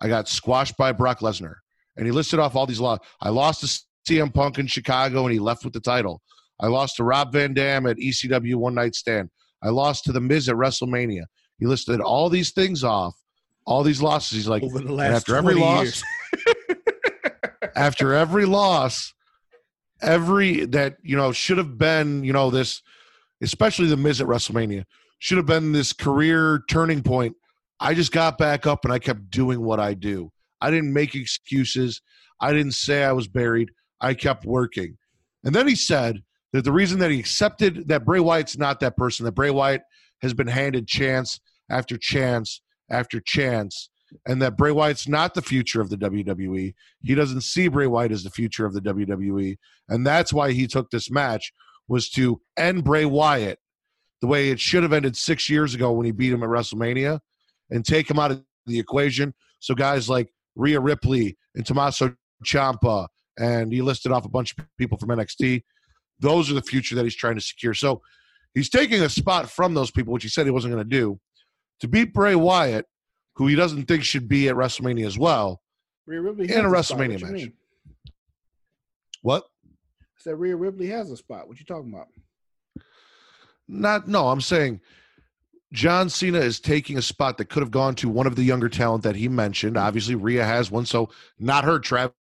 I 0.00 0.08
got 0.08 0.28
squashed 0.28 0.76
by 0.76 0.90
Brock 0.90 1.20
Lesnar. 1.20 1.54
And 1.96 2.04
he 2.04 2.10
listed 2.10 2.40
off 2.40 2.56
all 2.56 2.66
these 2.66 2.80
laws. 2.80 2.98
I 3.20 3.28
lost 3.28 3.60
to 3.60 4.12
CM 4.12 4.34
Punk 4.34 4.58
in 4.58 4.66
Chicago 4.66 5.26
and 5.26 5.32
he 5.32 5.38
left 5.38 5.64
with 5.64 5.74
the 5.74 5.80
title. 5.80 6.22
I 6.58 6.66
lost 6.66 6.96
to 6.96 7.04
Rob 7.04 7.32
Van 7.32 7.54
Dam 7.54 7.86
at 7.86 7.98
ECW 7.98 8.56
One 8.56 8.74
Night 8.74 8.96
Stand. 8.96 9.30
I 9.62 9.68
lost 9.68 10.04
to 10.04 10.12
The 10.12 10.20
Miz 10.20 10.48
at 10.48 10.56
WrestleMania. 10.56 11.22
He 11.60 11.66
listed 11.66 12.00
all 12.00 12.28
these 12.28 12.50
things 12.50 12.82
off, 12.82 13.14
all 13.66 13.82
these 13.82 14.02
losses. 14.02 14.36
He's 14.36 14.48
like, 14.48 14.62
Over 14.62 14.80
the 14.80 14.92
last 14.92 15.28
after 15.28 15.36
every 15.36 15.54
loss, 15.54 16.02
after 17.76 18.14
every 18.14 18.46
loss, 18.46 19.14
every 20.02 20.64
that 20.66 20.96
you 21.02 21.16
know 21.16 21.32
should 21.32 21.58
have 21.58 21.78
been 21.78 22.24
you 22.24 22.32
know 22.32 22.50
this, 22.50 22.82
especially 23.42 23.86
the 23.86 23.96
Miz 23.96 24.20
at 24.20 24.26
WrestleMania 24.26 24.84
should 25.20 25.36
have 25.36 25.46
been 25.46 25.70
this 25.70 25.92
career 25.92 26.64
turning 26.68 27.02
point. 27.02 27.36
I 27.78 27.94
just 27.94 28.10
got 28.10 28.36
back 28.36 28.66
up 28.66 28.84
and 28.84 28.92
I 28.92 28.98
kept 28.98 29.30
doing 29.30 29.60
what 29.60 29.78
I 29.78 29.94
do. 29.94 30.32
I 30.60 30.70
didn't 30.70 30.92
make 30.92 31.14
excuses. 31.14 32.02
I 32.40 32.52
didn't 32.52 32.72
say 32.72 33.04
I 33.04 33.12
was 33.12 33.28
buried. 33.28 33.70
I 34.00 34.14
kept 34.14 34.44
working. 34.44 34.96
And 35.44 35.54
then 35.54 35.68
he 35.68 35.74
said 35.74 36.22
that 36.52 36.64
the 36.64 36.72
reason 36.72 36.98
that 36.98 37.10
he 37.10 37.20
accepted 37.20 37.88
that 37.88 38.04
Bray 38.04 38.20
Wyatt's 38.20 38.58
not 38.58 38.80
that 38.80 38.96
person, 38.96 39.24
that 39.24 39.32
Bray 39.32 39.50
Wyatt 39.50 39.82
has 40.22 40.34
been 40.34 40.46
handed 40.46 40.88
chance 40.88 41.38
after 41.70 41.96
chance 41.96 42.62
after 42.90 43.20
chance, 43.20 43.90
and 44.26 44.42
that 44.42 44.56
Bray 44.56 44.72
Wyatt's 44.72 45.08
not 45.08 45.34
the 45.34 45.42
future 45.42 45.80
of 45.80 45.90
the 45.90 45.96
WWE. 45.96 46.74
He 47.02 47.14
doesn't 47.14 47.42
see 47.42 47.68
Bray 47.68 47.86
Wyatt 47.86 48.12
as 48.12 48.24
the 48.24 48.30
future 48.30 48.66
of 48.66 48.74
the 48.74 48.80
WWE. 48.80 49.56
And 49.88 50.06
that's 50.06 50.32
why 50.32 50.52
he 50.52 50.66
took 50.66 50.90
this 50.90 51.10
match 51.10 51.52
was 51.88 52.10
to 52.10 52.40
end 52.56 52.84
Bray 52.84 53.04
Wyatt 53.04 53.58
the 54.20 54.26
way 54.26 54.50
it 54.50 54.60
should 54.60 54.82
have 54.82 54.92
ended 54.92 55.16
six 55.16 55.48
years 55.48 55.74
ago 55.74 55.92
when 55.92 56.06
he 56.06 56.12
beat 56.12 56.32
him 56.32 56.42
at 56.42 56.48
WrestleMania 56.48 57.20
and 57.70 57.84
take 57.84 58.10
him 58.10 58.18
out 58.18 58.30
of 58.30 58.44
the 58.66 58.78
equation. 58.78 59.32
So 59.60 59.74
guys 59.74 60.08
like 60.08 60.32
Rhea 60.56 60.80
Ripley 60.80 61.38
and 61.54 61.64
Tommaso 61.64 62.14
Ciampa, 62.44 63.08
and 63.38 63.72
he 63.72 63.80
listed 63.80 64.12
off 64.12 64.24
a 64.24 64.30
bunch 64.30 64.54
of 64.58 64.66
people 64.76 64.98
from 64.98 65.08
NXT. 65.10 65.62
Those 66.18 66.50
are 66.50 66.54
the 66.54 66.62
future 66.62 66.94
that 66.96 67.04
he's 67.04 67.16
trying 67.16 67.36
to 67.36 67.40
secure. 67.40 67.74
So 67.74 68.02
he's 68.54 68.68
taking 68.68 69.02
a 69.02 69.08
spot 69.08 69.50
from 69.50 69.74
those 69.74 69.90
people, 69.90 70.12
which 70.12 70.22
he 70.22 70.28
said 70.28 70.44
he 70.44 70.50
wasn't 70.50 70.74
going 70.74 70.84
to 70.84 70.96
do, 70.96 71.18
to 71.80 71.88
beat 71.88 72.12
Bray 72.12 72.34
Wyatt, 72.34 72.86
who 73.34 73.46
he 73.46 73.54
doesn't 73.54 73.86
think 73.86 74.04
should 74.04 74.28
be 74.28 74.48
at 74.48 74.54
WrestleMania 74.54 75.06
as 75.06 75.18
well. 75.18 75.60
Rhea 76.06 76.20
Ripley 76.20 76.44
In 76.52 76.66
a 76.66 76.84
spot. 76.84 76.98
WrestleMania 76.98 77.22
What 77.22 77.32
match. 77.32 77.50
What? 79.22 79.44
I 79.64 80.22
said 80.22 80.38
Rhea 80.38 80.56
Ripley 80.56 80.86
has 80.88 81.10
a 81.10 81.16
spot. 81.16 81.48
What 81.48 81.58
you 81.58 81.64
talking 81.64 81.92
about? 81.92 82.08
Not 83.68 84.08
no, 84.08 84.28
I'm 84.28 84.40
saying 84.40 84.80
John 85.72 86.08
Cena 86.08 86.38
is 86.38 86.58
taking 86.58 86.98
a 86.98 87.02
spot 87.02 87.38
that 87.38 87.46
could 87.46 87.62
have 87.62 87.70
gone 87.70 87.94
to 87.96 88.08
one 88.08 88.26
of 88.26 88.34
the 88.34 88.42
younger 88.42 88.68
talent 88.68 89.04
that 89.04 89.16
he 89.16 89.28
mentioned. 89.28 89.76
Mm-hmm. 89.76 89.86
Obviously, 89.86 90.14
Rhea 90.16 90.44
has 90.44 90.70
one, 90.70 90.84
so 90.84 91.10
not 91.38 91.64
her, 91.64 91.78
Travis, 91.78 92.14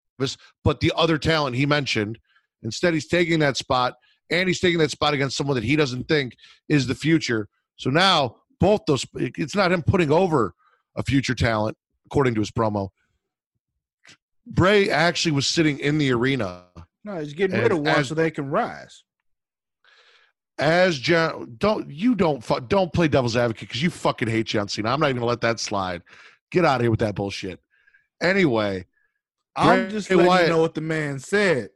but 0.63 0.79
the 0.79 0.93
other 0.95 1.17
talent 1.17 1.55
he 1.55 1.65
mentioned. 1.65 2.19
Instead, 2.61 2.93
he's 2.93 3.07
taking 3.07 3.39
that 3.39 3.57
spot, 3.57 3.95
and 4.29 4.47
he's 4.47 4.59
taking 4.59 4.79
that 4.79 4.91
spot 4.91 5.13
against 5.13 5.35
someone 5.35 5.55
that 5.55 5.63
he 5.63 5.75
doesn't 5.75 6.07
think 6.07 6.35
is 6.67 6.85
the 6.85 6.95
future. 6.95 7.47
So 7.77 7.89
now, 7.89 8.35
both 8.59 8.81
those, 8.87 9.05
it's 9.15 9.55
not 9.55 9.71
him 9.71 9.81
putting 9.81 10.11
over 10.11 10.53
a 10.95 11.03
future 11.03 11.35
talent, 11.35 11.77
according 12.05 12.33
to 12.35 12.41
his 12.41 12.51
promo. 12.51 12.89
Bray 14.45 14.89
actually 14.89 15.31
was 15.33 15.45
sitting 15.47 15.79
in 15.79 15.97
the 15.97 16.11
arena 16.11 16.63
No, 17.03 17.19
he's 17.19 17.33
getting 17.33 17.59
rid 17.59 17.71
of 17.71 17.79
one 17.79 17.87
as- 17.87 18.07
so 18.09 18.15
they 18.15 18.31
can 18.31 18.49
rise. 18.49 19.03
as 20.57 20.97
John. 20.99 21.55
Don't 21.57 21.89
you 21.89 22.15
don't 22.15 22.43
don't 22.67 22.91
play 22.91 23.07
devil's 23.07 23.37
advocate 23.37 23.67
because 23.69 23.81
you 23.83 23.89
fucking 23.89 24.27
hate 24.27 24.47
John 24.47 24.67
Cena. 24.67 24.89
I'm 24.89 24.99
not 24.99 25.07
even 25.09 25.17
gonna 25.19 25.27
let 25.29 25.41
that 25.41 25.59
slide. 25.59 26.01
Get 26.51 26.65
out 26.65 26.77
of 26.77 26.81
here 26.81 26.91
with 26.91 26.99
that 27.01 27.15
bullshit. 27.15 27.59
Anyway, 28.21 28.85
I'm 29.55 29.83
Bray 29.83 29.91
just 29.91 30.09
letting 30.09 30.25
Wyatt- 30.25 30.47
you 30.47 30.49
know 30.53 30.61
what 30.61 30.73
the 30.73 30.81
man 30.81 31.19
said. 31.19 31.69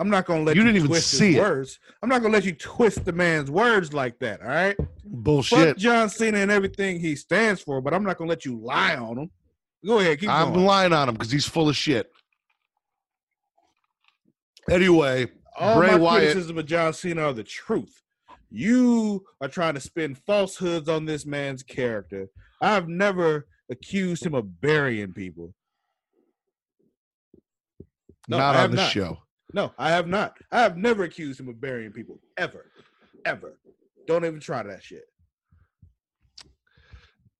I'm 0.00 0.08
not 0.08 0.24
gonna 0.24 0.42
let 0.42 0.56
You 0.56 0.62
you, 0.62 0.66
didn't 0.66 0.76
even 0.78 0.88
twist 0.88 1.10
see 1.10 1.32
his 1.32 1.36
it. 1.36 1.40
words. 1.40 1.78
I'm 2.02 2.08
not 2.08 2.22
gonna 2.22 2.32
let 2.32 2.44
you 2.44 2.54
twist 2.54 3.04
the 3.04 3.12
man's 3.12 3.50
words 3.50 3.92
like 3.92 4.18
that. 4.20 4.40
All 4.40 4.48
right. 4.48 4.76
bullshit. 5.04 5.58
Fuck. 5.68 5.76
John 5.76 6.08
Cena 6.08 6.38
and 6.38 6.50
everything 6.50 6.98
he 6.98 7.14
stands 7.14 7.60
for, 7.60 7.80
but 7.82 7.92
I'm 7.92 8.02
not 8.02 8.16
gonna 8.16 8.30
let 8.30 8.44
you 8.46 8.58
lie 8.58 8.96
on 8.96 9.18
him. 9.18 9.30
Go 9.86 9.98
ahead, 9.98 10.18
keep 10.20 10.30
I'm 10.30 10.54
going. 10.54 10.64
lying 10.64 10.92
on 10.94 11.08
him 11.10 11.14
because 11.16 11.30
he's 11.30 11.46
full 11.46 11.68
of 11.68 11.76
shit. 11.76 12.10
Anyway, 14.70 15.26
All 15.58 15.78
Bray 15.78 15.90
my 15.92 15.96
Wyatt- 15.96 16.22
criticism 16.32 16.58
of 16.58 16.66
John 16.66 16.92
Cena 16.94 17.22
are 17.24 17.32
the 17.32 17.44
truth. 17.44 18.02
You 18.50 19.24
are 19.40 19.48
trying 19.48 19.74
to 19.74 19.80
spin 19.80 20.14
falsehoods 20.14 20.88
on 20.88 21.04
this 21.04 21.24
man's 21.26 21.62
character. 21.62 22.28
I've 22.60 22.88
never 22.88 23.46
accused 23.70 24.24
him 24.24 24.34
of 24.34 24.60
burying 24.60 25.12
people. 25.12 25.54
No, 28.28 28.38
not 28.38 28.56
on 28.56 28.70
the 28.72 28.88
show. 28.88 29.18
No, 29.52 29.72
I 29.78 29.90
have 29.90 30.06
not. 30.06 30.36
I 30.52 30.60
have 30.60 30.76
never 30.76 31.04
accused 31.04 31.40
him 31.40 31.48
of 31.48 31.60
burying 31.60 31.92
people 31.92 32.18
ever, 32.36 32.66
ever. 33.24 33.58
Don't 34.06 34.24
even 34.24 34.40
try 34.40 34.62
that 34.62 34.82
shit. 34.82 35.04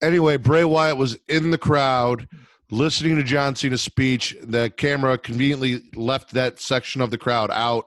Anyway, 0.02 0.36
Bray 0.36 0.64
Wyatt 0.64 0.96
was 0.96 1.18
in 1.28 1.50
the 1.50 1.58
crowd 1.58 2.26
listening 2.70 3.16
to 3.16 3.22
John 3.22 3.54
Cena's 3.54 3.82
speech. 3.82 4.36
The 4.42 4.70
camera 4.70 5.18
conveniently 5.18 5.82
left 5.94 6.32
that 6.32 6.60
section 6.60 7.00
of 7.00 7.10
the 7.10 7.18
crowd 7.18 7.50
out. 7.52 7.86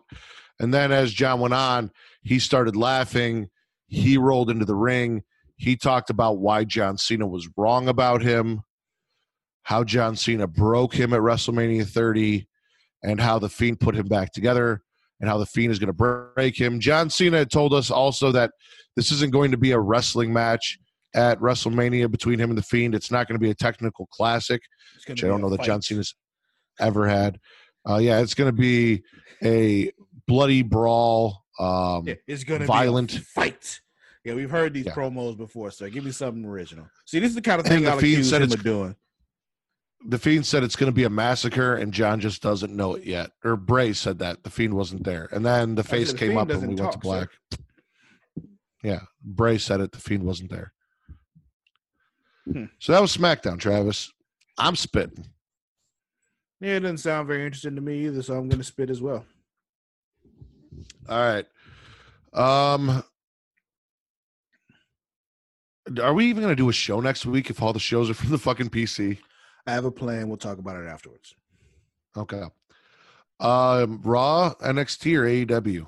And 0.59 0.73
then 0.73 0.91
as 0.91 1.11
John 1.13 1.39
went 1.39 1.53
on, 1.53 1.91
he 2.21 2.39
started 2.39 2.75
laughing. 2.75 3.49
He 3.87 4.17
rolled 4.17 4.49
into 4.49 4.65
the 4.65 4.75
ring. 4.75 5.23
He 5.57 5.75
talked 5.75 6.09
about 6.09 6.39
why 6.39 6.63
John 6.65 6.97
Cena 6.97 7.25
was 7.27 7.49
wrong 7.57 7.87
about 7.87 8.21
him. 8.21 8.61
how 9.63 9.83
John 9.83 10.15
Cena 10.15 10.45
broke 10.47 10.93
him 10.93 11.13
at 11.13 11.21
WrestleMania 11.21 11.87
30, 11.87 12.47
and 13.03 13.19
how 13.19 13.37
the 13.39 13.49
Fiend 13.49 13.79
put 13.79 13.95
him 13.95 14.07
back 14.07 14.31
together, 14.31 14.81
and 15.19 15.29
how 15.29 15.37
the 15.37 15.45
Fiend 15.45 15.71
is 15.71 15.79
going 15.79 15.93
to 15.95 16.31
break 16.35 16.59
him. 16.59 16.79
John 16.79 17.09
Cena 17.09 17.45
told 17.45 17.73
us 17.73 17.91
also 17.91 18.31
that 18.31 18.51
this 18.95 19.11
isn't 19.11 19.31
going 19.31 19.51
to 19.51 19.57
be 19.57 19.71
a 19.71 19.79
wrestling 19.79 20.31
match 20.33 20.79
at 21.15 21.39
WrestleMania 21.39 22.09
between 22.09 22.39
him 22.39 22.49
and 22.49 22.57
the 22.57 22.63
Fiend. 22.63 22.95
It's 22.95 23.11
not 23.11 23.27
going 23.27 23.35
to 23.39 23.43
be 23.43 23.49
a 23.51 23.55
technical 23.55 24.07
classic, 24.07 24.61
which 25.07 25.23
I 25.23 25.27
don't 25.27 25.41
know 25.41 25.49
that 25.49 25.57
fight. 25.57 25.65
John 25.67 25.81
Cena's 25.81 26.15
ever 26.79 27.07
had. 27.07 27.39
Uh, 27.87 27.97
yeah, 27.97 28.19
it's 28.19 28.33
going 28.33 28.47
to 28.53 28.55
be 28.59 29.03
a 29.43 29.91
bloody 30.27 30.61
brawl. 30.61 31.43
Um, 31.59 32.07
Yeah, 32.07 32.15
it's 32.27 32.43
gonna 32.43 32.65
violent. 32.65 33.11
be 33.11 33.17
a 33.17 33.21
fight. 33.21 33.79
Yeah, 34.25 34.33
we've 34.35 34.49
heard 34.49 34.73
these 34.73 34.85
Yeah. 34.85 34.93
promos 34.93 35.37
before, 35.37 35.69
so 35.69 35.87
give 35.89 36.03
me 36.05 36.11
something 36.11 36.45
original. 36.45 36.87
See, 37.05 37.19
this 37.19 37.29
is 37.29 37.35
the 37.35 37.41
kind 37.41 37.59
of 37.59 37.67
thing 37.67 37.83
Fiend 37.83 37.93
accuse 37.99 38.29
said 38.29 38.37
him 38.41 38.43
it's- 38.47 38.57
of 38.57 38.63
doing. 38.63 38.95
The 40.05 40.17
Fiend 40.17 40.45
said 40.45 40.63
it's 40.63 40.75
going 40.75 40.91
to 40.91 40.95
be 40.95 41.05
a 41.05 41.09
massacre, 41.09 41.75
and 41.75 41.93
John 41.93 42.19
just 42.19 42.41
doesn't 42.41 42.75
know 42.75 42.95
it 42.95 43.05
yet. 43.05 43.31
Or 43.43 43.55
Bray 43.55 43.93
said 43.93 44.19
that 44.19 44.43
the 44.43 44.49
Fiend 44.49 44.73
wasn't 44.73 45.03
there, 45.03 45.29
and 45.31 45.45
then 45.45 45.75
the 45.75 45.83
said 45.83 45.91
face 45.91 46.11
the 46.11 46.17
came 46.17 46.37
up 46.37 46.49
and 46.49 46.49
we 46.49 46.53
doesn't 46.53 46.67
went 46.67 46.77
to 46.77 46.83
talk, 46.83 46.93
sir. 46.93 46.99
black. 47.01 47.29
Yeah, 48.83 48.99
Bray 49.23 49.57
said 49.57 49.79
it. 49.79 49.91
The 49.91 49.99
Fiend 49.99 50.23
wasn't 50.23 50.51
there. 50.51 50.73
Hmm. 52.51 52.65
So 52.79 52.91
that 52.91 53.01
was 53.01 53.15
SmackDown, 53.15 53.59
Travis. 53.59 54.11
I'm 54.57 54.75
spitting. 54.75 55.25
Yeah, 56.59 56.75
it 56.75 56.81
doesn't 56.81 56.97
sound 56.97 57.27
very 57.27 57.45
interesting 57.45 57.75
to 57.75 57.81
me 57.81 58.05
either, 58.05 58.21
so 58.21 58.35
I'm 58.35 58.49
gonna 58.49 58.63
spit 58.63 58.89
as 58.89 59.01
well. 59.01 59.25
All 61.09 61.17
right. 61.17 61.45
Um, 62.33 63.03
are 66.01 66.13
we 66.13 66.25
even 66.27 66.41
going 66.41 66.51
to 66.51 66.61
do 66.61 66.69
a 66.69 66.73
show 66.73 66.99
next 66.99 67.25
week 67.25 67.49
if 67.49 67.61
all 67.61 67.73
the 67.73 67.79
shows 67.79 68.09
are 68.09 68.13
from 68.13 68.29
the 68.29 68.37
fucking 68.37 68.69
PC? 68.69 69.19
I 69.65 69.71
have 69.71 69.85
a 69.85 69.91
plan. 69.91 70.27
We'll 70.27 70.37
talk 70.37 70.57
about 70.57 70.77
it 70.77 70.87
afterwards. 70.87 71.35
Okay. 72.17 72.43
Um, 73.39 74.01
Raw, 74.03 74.53
NXT, 74.61 75.17
or 75.17 75.25
AEW? 75.25 75.87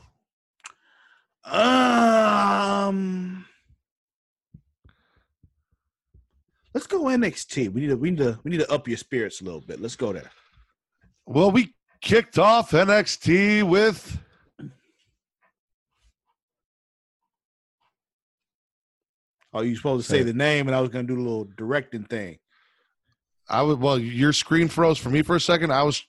Um, 1.45 3.45
let's 6.73 6.87
go 6.87 7.03
NXT. 7.03 7.71
We 7.71 7.81
need 7.81 7.87
to 7.87 7.97
we 7.97 8.09
need 8.09 8.17
to 8.17 8.39
we 8.43 8.51
need 8.51 8.61
to 8.61 8.71
up 8.71 8.87
your 8.87 8.97
spirits 8.97 9.41
a 9.41 9.43
little 9.43 9.61
bit. 9.61 9.79
Let's 9.79 9.95
go 9.95 10.11
there. 10.11 10.31
Well, 11.27 11.51
we 11.51 11.75
kicked 12.01 12.39
off 12.39 12.71
NXT 12.71 13.63
with 13.63 14.19
Oh, 19.53 19.61
you 19.61 19.75
supposed 19.77 20.05
to 20.05 20.11
say 20.11 20.21
the 20.21 20.33
name, 20.33 20.67
and 20.67 20.75
I 20.75 20.81
was 20.81 20.89
gonna 20.89 21.07
do 21.07 21.15
a 21.15 21.21
little 21.21 21.47
directing 21.55 22.03
thing. 22.03 22.39
I 23.49 23.61
was 23.61 23.77
Well, 23.77 23.99
your 23.99 24.33
screen 24.33 24.67
froze 24.67 24.97
for 24.97 25.09
me 25.09 25.21
for 25.21 25.35
a 25.35 25.39
second. 25.39 25.71
I 25.71 25.83
was 25.83 26.03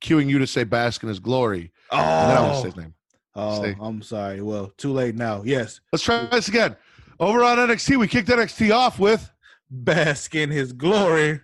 cueing 0.00 0.28
you 0.28 0.38
to 0.38 0.46
say 0.46 0.64
"Bask 0.64 1.02
in 1.02 1.08
His 1.08 1.18
Glory," 1.20 1.72
and 1.92 2.00
then 2.30 2.36
I 2.36 2.40
want 2.42 2.54
say 2.56 2.60
Oh, 2.60 2.64
his 2.64 2.76
name. 2.76 2.94
oh 3.34 3.58
Stay. 3.62 3.76
I'm 3.80 4.02
sorry. 4.02 4.42
Well, 4.42 4.72
too 4.76 4.92
late 4.92 5.14
now. 5.14 5.42
Yes, 5.44 5.80
Let's 5.92 6.04
try 6.04 6.24
this 6.26 6.48
again. 6.48 6.76
Over 7.20 7.42
on 7.42 7.58
NXT, 7.58 7.96
we 7.98 8.06
kicked 8.08 8.28
NXT 8.28 8.72
off 8.72 8.98
with 8.98 9.30
bask 9.70 10.34
in 10.34 10.50
his 10.50 10.72
glory. 10.72 11.40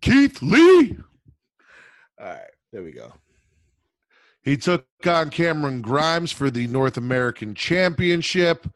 Keith 0.00 0.40
Lee. 0.42 0.96
All 2.20 2.26
right, 2.26 2.40
there 2.72 2.82
we 2.82 2.92
go. 2.92 3.12
He 4.42 4.56
took 4.56 4.86
on 5.06 5.30
Cameron 5.30 5.82
Grimes 5.82 6.32
for 6.32 6.50
the 6.50 6.66
North 6.68 6.96
American 6.96 7.54
Championship. 7.54 8.66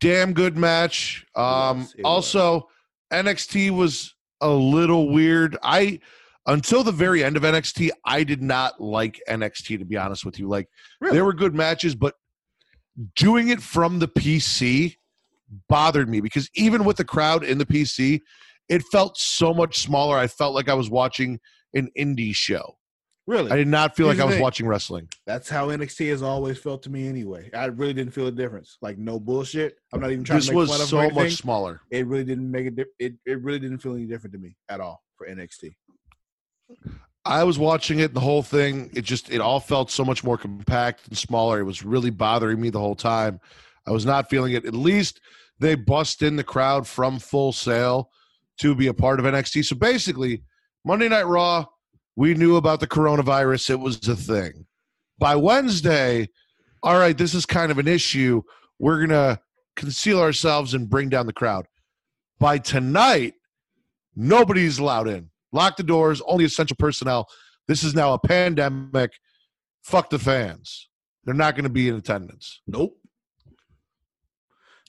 Damn 0.00 0.32
good 0.32 0.56
match. 0.56 1.26
Um, 1.34 1.80
was, 1.80 1.94
it 1.98 2.02
also, 2.04 2.68
NXT 3.12 3.70
was 3.70 4.14
a 4.40 4.50
little 4.50 5.08
weird. 5.10 5.56
I 5.62 6.00
until 6.46 6.82
the 6.82 6.92
very 6.92 7.22
end 7.22 7.36
of 7.36 7.42
NXT, 7.42 7.90
I 8.04 8.24
did 8.24 8.42
not 8.42 8.80
like 8.80 9.20
NXT 9.28 9.78
to 9.78 9.84
be 9.84 9.96
honest 9.96 10.24
with 10.24 10.38
you. 10.38 10.48
Like 10.48 10.68
Really? 11.00 11.14
there 11.14 11.24
were 11.24 11.34
good 11.34 11.54
matches, 11.54 11.94
but 11.94 12.14
doing 13.16 13.48
it 13.48 13.60
from 13.60 13.98
the 13.98 14.08
PC 14.08 14.96
bothered 15.68 16.08
me 16.08 16.20
because 16.20 16.50
even 16.54 16.84
with 16.84 16.96
the 16.96 17.04
crowd 17.04 17.44
in 17.44 17.58
the 17.58 17.66
PC, 17.66 18.20
it 18.68 18.82
felt 18.90 19.16
so 19.16 19.54
much 19.54 19.78
smaller. 19.78 20.16
I 20.16 20.26
felt 20.26 20.54
like 20.54 20.68
I 20.68 20.74
was 20.74 20.90
watching 20.90 21.38
an 21.74 21.90
indie 21.98 22.34
show. 22.34 22.76
Really, 23.28 23.50
I 23.52 23.56
did 23.56 23.68
not 23.68 23.94
feel 23.94 24.06
Here's 24.06 24.16
like 24.18 24.22
I 24.22 24.26
was 24.26 24.34
thing. 24.36 24.42
watching 24.42 24.66
wrestling. 24.66 25.06
that's 25.26 25.50
how 25.50 25.68
NXT 25.68 26.08
has 26.10 26.22
always 26.22 26.56
felt 26.58 26.82
to 26.84 26.90
me. 26.90 27.06
Anyway, 27.06 27.50
I 27.52 27.66
really 27.66 27.92
didn't 27.92 28.14
feel 28.14 28.26
a 28.26 28.32
difference. 28.32 28.78
Like 28.80 28.96
no 28.96 29.20
bullshit. 29.20 29.76
I'm 29.92 30.00
not 30.00 30.10
even 30.10 30.24
trying 30.24 30.38
This 30.38 30.46
to 30.46 30.52
make 30.52 30.56
was 30.56 30.70
fun 30.70 30.80
of 30.80 30.88
so 30.88 30.96
him 30.96 31.00
or 31.00 31.04
anything. 31.04 31.22
much 31.24 31.32
smaller. 31.34 31.80
It 31.90 32.06
really 32.06 32.24
didn't 32.24 32.50
make 32.50 32.66
a 32.68 32.70
di- 32.70 32.84
it. 32.98 33.14
It 33.26 33.42
really 33.42 33.58
didn't 33.58 33.78
feel 33.78 33.94
any 33.94 34.06
different 34.06 34.32
to 34.32 34.38
me 34.40 34.56
at 34.70 34.80
all 34.80 35.02
for 35.16 35.26
NXT. 35.28 35.74
I 37.24 37.44
was 37.44 37.58
watching 37.58 37.98
it, 37.98 38.14
the 38.14 38.20
whole 38.20 38.42
thing. 38.42 38.90
It 38.94 39.02
just, 39.04 39.30
it 39.30 39.40
all 39.40 39.60
felt 39.60 39.90
so 39.90 40.04
much 40.04 40.24
more 40.24 40.38
compact 40.38 41.06
and 41.08 41.18
smaller. 41.18 41.60
It 41.60 41.64
was 41.64 41.84
really 41.84 42.10
bothering 42.10 42.58
me 42.60 42.70
the 42.70 42.78
whole 42.80 42.94
time. 42.94 43.40
I 43.86 43.90
was 43.90 44.06
not 44.06 44.30
feeling 44.30 44.54
it. 44.54 44.64
At 44.64 44.74
least 44.74 45.20
they 45.58 45.74
bust 45.74 46.22
in 46.22 46.36
the 46.36 46.44
crowd 46.44 46.86
from 46.86 47.18
Full 47.18 47.52
Sail 47.52 48.10
to 48.60 48.74
be 48.74 48.86
a 48.86 48.94
part 48.94 49.20
of 49.20 49.26
NXT. 49.26 49.64
So 49.66 49.76
basically, 49.76 50.44
Monday 50.84 51.08
Night 51.08 51.26
Raw, 51.26 51.66
we 52.18 52.34
knew 52.34 52.56
about 52.56 52.80
the 52.80 52.86
coronavirus. 52.88 53.70
It 53.70 53.76
was 53.78 54.08
a 54.08 54.16
thing. 54.16 54.66
By 55.20 55.36
Wednesday, 55.36 56.28
all 56.82 56.98
right, 56.98 57.16
this 57.16 57.32
is 57.32 57.46
kind 57.46 57.70
of 57.70 57.78
an 57.78 57.86
issue. 57.86 58.42
We're 58.80 58.96
going 59.06 59.10
to 59.10 59.38
conceal 59.76 60.18
ourselves 60.20 60.74
and 60.74 60.90
bring 60.90 61.10
down 61.10 61.26
the 61.26 61.32
crowd. 61.32 61.66
By 62.40 62.58
tonight, 62.58 63.34
nobody's 64.16 64.80
allowed 64.80 65.06
in. 65.06 65.30
Lock 65.52 65.76
the 65.76 65.84
doors, 65.84 66.20
only 66.26 66.44
essential 66.44 66.76
personnel. 66.76 67.28
This 67.68 67.84
is 67.84 67.94
now 67.94 68.14
a 68.14 68.18
pandemic. 68.18 69.12
Fuck 69.84 70.10
the 70.10 70.18
fans. 70.18 70.88
They're 71.24 71.34
not 71.34 71.54
going 71.54 71.64
to 71.64 71.70
be 71.70 71.88
in 71.88 71.94
attendance. 71.94 72.62
Nope. 72.66 72.96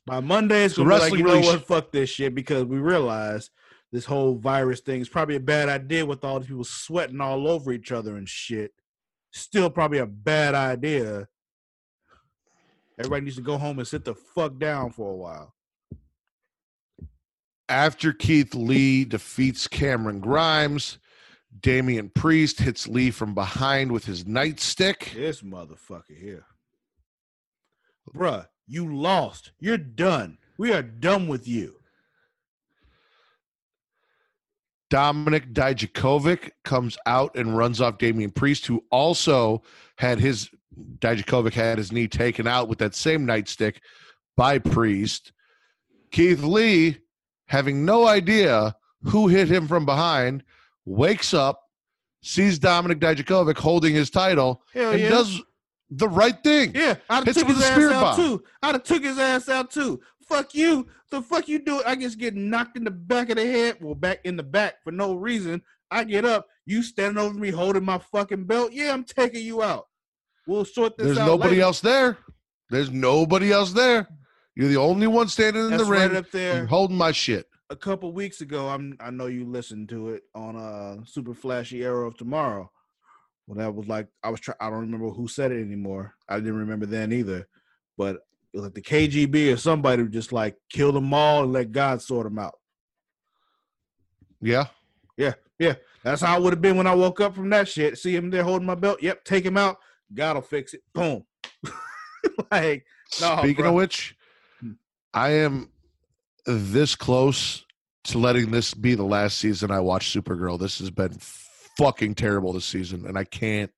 By 0.08 0.20
Monday, 0.20 0.66
it's 0.66 0.76
So 0.76 0.84
gonna 0.84 0.96
be 0.96 1.00
like, 1.00 1.02
wrestling 1.04 1.20
you 1.20 1.26
know 1.28 1.34
really 1.34 1.46
what? 1.48 1.62
sh- 1.62 1.66
Fuck 1.66 1.92
this 1.92 2.10
shit 2.10 2.34
because 2.34 2.64
we 2.66 2.80
realize 2.80 3.52
this 3.92 4.06
whole 4.06 4.36
virus 4.36 4.82
thing 4.82 5.02
is 5.02 5.10
probably 5.10 5.36
a 5.36 5.40
bad 5.40 5.68
idea 5.68 6.06
with 6.06 6.24
all 6.24 6.40
these 6.40 6.48
people 6.48 6.64
sweating 6.64 7.22
all 7.22 7.48
over 7.48 7.72
each 7.72 7.92
other 7.92 8.18
and 8.18 8.30
shit. 8.30 8.72
Still, 9.32 9.70
probably 9.70 10.00
a 10.00 10.06
bad 10.06 10.56
idea. 10.56 11.28
Everybody 12.98 13.26
needs 13.26 13.38
to 13.38 13.42
go 13.42 13.58
home 13.58 13.80
and 13.80 13.88
sit 13.88 14.06
the 14.06 14.14
fuck 14.14 14.60
down 14.60 14.92
for 14.92 15.12
a 15.12 15.16
while. 15.16 15.56
After 17.68 18.14
Keith 18.14 18.54
Lee 18.56 19.06
defeats 19.06 19.68
Cameron 19.68 20.20
Grimes, 20.20 20.98
Damian 21.62 22.10
Priest 22.10 22.60
hits 22.60 22.88
Lee 22.88 23.12
from 23.12 23.34
behind 23.34 23.92
with 23.92 24.06
his 24.06 24.24
nightstick. 24.24 25.14
This 25.14 25.42
motherfucker 25.42 26.18
here. 26.18 26.46
Bruh, 28.14 28.48
you 28.68 28.96
lost. 28.96 29.52
You're 29.60 29.78
done. 29.78 30.38
We 30.58 30.74
are 30.74 30.82
done 30.82 31.28
with 31.28 31.48
you. 31.48 31.79
Dominik 34.90 35.54
Dijakovic 35.54 36.52
comes 36.64 36.98
out 37.06 37.36
and 37.36 37.56
runs 37.56 37.80
off 37.80 37.98
Damian 37.98 38.32
Priest, 38.32 38.66
who 38.66 38.84
also 38.92 39.62
had 39.98 40.20
his 40.20 40.50
Dijakovic 41.00 41.54
had 41.54 41.78
his 41.78 41.92
knee 41.92 42.08
taken 42.08 42.48
out 42.48 42.70
with 42.70 42.80
that 42.80 42.96
same 42.96 43.26
nightstick 43.26 43.78
by 44.36 44.58
Priest. 44.60 45.32
Keith 46.12 46.42
Lee, 46.42 46.98
having 47.48 47.86
no 47.86 48.08
idea 48.08 48.76
who 49.04 49.28
hit 49.28 49.48
him 49.50 49.68
from 49.68 49.86
behind, 49.86 50.44
wakes 50.86 51.34
up, 51.34 51.62
sees 52.22 52.60
Dominik 52.60 53.00
Dijakovic 53.00 53.58
holding 53.58 53.94
his 53.94 54.10
title, 54.10 54.64
Hell 54.74 54.92
and 54.92 55.02
yeah. 55.02 55.10
does 55.10 55.42
the 55.92 56.08
right 56.08 56.42
thing. 56.44 56.72
Yeah, 56.74 56.96
I'd 57.10 57.26
have 57.28 57.36
took 57.36 57.48
with 57.48 57.58
his 57.58 57.66
ass 57.66 57.92
out 57.92 58.02
bomb. 58.02 58.16
too. 58.16 58.44
I'd 58.62 58.76
have 58.76 58.84
took 58.84 59.04
his 59.04 59.20
ass 59.20 59.50
out 59.50 59.72
too. 59.72 60.00
Fuck 60.30 60.54
you. 60.54 60.88
The 61.10 61.22
fuck 61.22 61.48
you 61.48 61.60
do? 61.60 61.82
I 61.86 61.96
just 61.96 62.20
get 62.20 62.36
knocked 62.36 62.78
in 62.78 62.84
the 62.84 62.92
back 62.92 63.30
of 63.30 63.38
the 63.38 63.46
head. 63.46 63.78
Well, 63.82 63.96
back 63.96 64.20
in 64.24 64.38
the 64.38 64.44
back 64.44 64.76
for 64.84 64.92
no 64.92 65.16
reason. 65.16 65.62
I 65.92 66.04
get 66.04 66.24
up. 66.24 66.48
You 66.66 66.84
standing 66.84 67.18
over 67.22 67.34
me 67.38 67.50
holding 67.50 67.84
my 67.84 67.98
fucking 67.98 68.46
belt. 68.46 68.72
Yeah, 68.72 68.94
I'm 68.94 69.04
taking 69.04 69.44
you 69.44 69.64
out. 69.64 69.88
We'll 70.46 70.66
sort 70.66 70.98
this 70.98 71.06
There's 71.08 71.18
out. 71.18 71.22
There's 71.22 71.28
nobody 71.32 71.50
later. 71.56 71.62
else 71.64 71.82
there. 71.82 72.18
There's 72.70 72.92
nobody 72.92 73.52
else 73.52 73.74
there. 73.74 74.08
You're 74.56 74.68
the 74.70 74.78
only 74.78 75.08
one 75.08 75.28
standing 75.30 75.64
in 75.64 75.72
That's 75.72 75.84
the 75.84 75.90
right 75.90 76.10
ring 76.10 76.18
up 76.18 76.30
there. 76.32 76.68
holding 76.68 76.98
my 76.98 77.12
shit. 77.12 77.48
A 77.72 77.76
couple 77.76 78.12
weeks 78.14 78.42
ago, 78.42 78.68
I'm. 78.68 78.98
I 79.00 79.10
know 79.10 79.28
you 79.28 79.46
listened 79.46 79.90
to 79.90 80.10
it 80.10 80.24
on 80.36 80.56
uh 80.56 81.04
Super 81.06 81.34
Flashy 81.34 81.84
Arrow 81.84 82.08
of 82.08 82.18
Tomorrow. 82.18 82.72
Well, 83.48 83.58
that 83.58 83.74
was 83.74 83.88
like 83.88 84.08
I 84.24 84.30
was 84.30 84.40
trying. 84.40 84.58
I 84.60 84.70
don't 84.70 84.82
remember 84.82 85.10
who 85.10 85.28
said 85.28 85.52
it 85.52 85.62
anymore. 85.62 86.14
I 86.28 86.38
didn't 86.40 86.58
remember 86.58 86.86
then 86.86 87.12
either. 87.12 87.48
But 87.98 88.18
like 88.54 88.74
the 88.74 88.82
KGB 88.82 89.54
or 89.54 89.58
somebody 89.58 90.02
who 90.04 90.10
just 90.10 90.32
like 90.32 90.56
kill 90.72 90.92
them 90.92 91.14
all 91.14 91.44
and 91.44 91.54
let 91.54 91.72
God 91.72 92.02
sort 92.02 92.26
them 92.26 92.40
out. 92.40 92.56
Yeah. 94.42 94.66
Yeah. 95.18 95.34
Yeah. 95.58 95.76
That's 96.04 96.22
how 96.22 96.38
it 96.38 96.44
would 96.44 96.54
have 96.54 96.62
been 96.62 96.78
when 96.78 96.88
I 96.88 96.96
woke 96.96 97.20
up 97.20 97.36
from 97.36 97.50
that 97.50 97.68
shit. 97.68 97.98
See 97.98 98.16
him 98.16 98.30
there 98.30 98.44
holding 98.44 98.66
my 98.66 98.76
belt. 98.76 99.04
Yep, 99.04 99.26
take 99.26 99.46
him 99.46 99.58
out. 99.58 99.78
God'll 100.14 100.42
fix 100.42 100.74
it. 100.74 100.82
Boom. 100.94 101.26
like, 102.52 102.86
no, 103.20 103.38
Speaking 103.40 103.64
bro. 103.64 103.70
of 103.70 103.76
which, 103.76 104.16
Hmm. 104.62 104.72
I 105.14 105.30
am 105.32 105.70
this 106.46 106.96
close 106.96 107.66
to 108.06 108.18
letting 108.18 108.50
this 108.52 108.74
be 108.74 108.96
the 108.96 109.04
last 109.04 109.38
season 109.38 109.72
I 109.72 109.82
watch 109.82 110.14
Supergirl. 110.14 110.58
This 110.60 110.80
has 110.80 110.90
been 110.90 111.16
fucking 111.78 112.16
terrible 112.16 112.54
this 112.54 112.66
season, 112.66 113.06
and 113.06 113.18
I 113.18 113.26
can't 113.26 113.72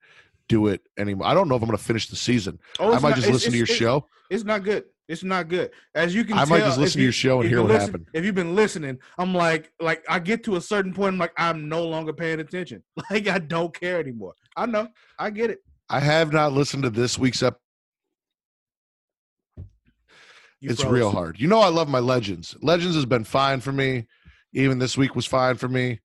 do 0.51 0.67
it 0.67 0.81
anymore. 0.97 1.27
I 1.27 1.33
don't 1.33 1.47
know 1.47 1.55
if 1.55 1.61
I'm 1.61 1.67
going 1.67 1.77
to 1.77 1.83
finish 1.83 2.07
the 2.09 2.15
season. 2.15 2.59
Oh, 2.79 2.91
I 2.93 2.99
might 2.99 3.09
not- 3.09 3.15
just 3.15 3.29
listen 3.29 3.51
to 3.51 3.57
your 3.57 3.65
show. 3.65 4.07
It's 4.29 4.43
not 4.43 4.63
good. 4.63 4.83
It's 5.07 5.23
not 5.23 5.47
good. 5.49 5.71
As 5.95 6.13
you 6.15 6.23
can, 6.23 6.37
I 6.37 6.45
might 6.45 6.59
just 6.59 6.77
listen 6.77 6.99
to 6.99 7.03
your 7.03 7.11
show 7.11 7.41
and 7.41 7.49
hear 7.49 7.61
what 7.61 7.69
listen- 7.71 7.87
happened. 7.87 8.07
If 8.13 8.23
you've 8.23 8.35
been 8.35 8.55
listening, 8.55 8.97
I'm 9.17 9.33
like, 9.33 9.71
like 9.79 10.03
I 10.07 10.19
get 10.19 10.43
to 10.45 10.55
a 10.55 10.61
certain 10.61 10.93
point, 10.93 11.13
I'm 11.13 11.19
like, 11.19 11.33
I'm 11.37 11.67
no 11.67 11.85
longer 11.85 12.13
paying 12.13 12.39
attention. 12.39 12.83
Like 13.09 13.27
I 13.27 13.39
don't 13.39 13.73
care 13.77 13.99
anymore. 13.99 14.33
I 14.55 14.65
know. 14.65 14.87
I 15.19 15.29
get 15.31 15.49
it. 15.49 15.59
I 15.89 15.99
have 15.99 16.31
not 16.31 16.53
listened 16.53 16.83
to 16.83 16.89
this 16.89 17.17
week's 17.19 17.43
episode. 17.43 17.59
You 20.61 20.69
it's 20.69 20.81
froze. 20.81 20.93
real 20.93 21.11
hard. 21.11 21.39
You 21.39 21.47
know, 21.47 21.59
I 21.59 21.69
love 21.69 21.89
my 21.89 21.99
Legends. 21.99 22.55
Legends 22.61 22.95
has 22.95 23.05
been 23.05 23.23
fine 23.23 23.59
for 23.61 23.71
me. 23.71 24.07
Even 24.53 24.79
this 24.79 24.95
week 24.97 25.15
was 25.15 25.25
fine 25.25 25.55
for 25.55 25.67
me. 25.67 25.99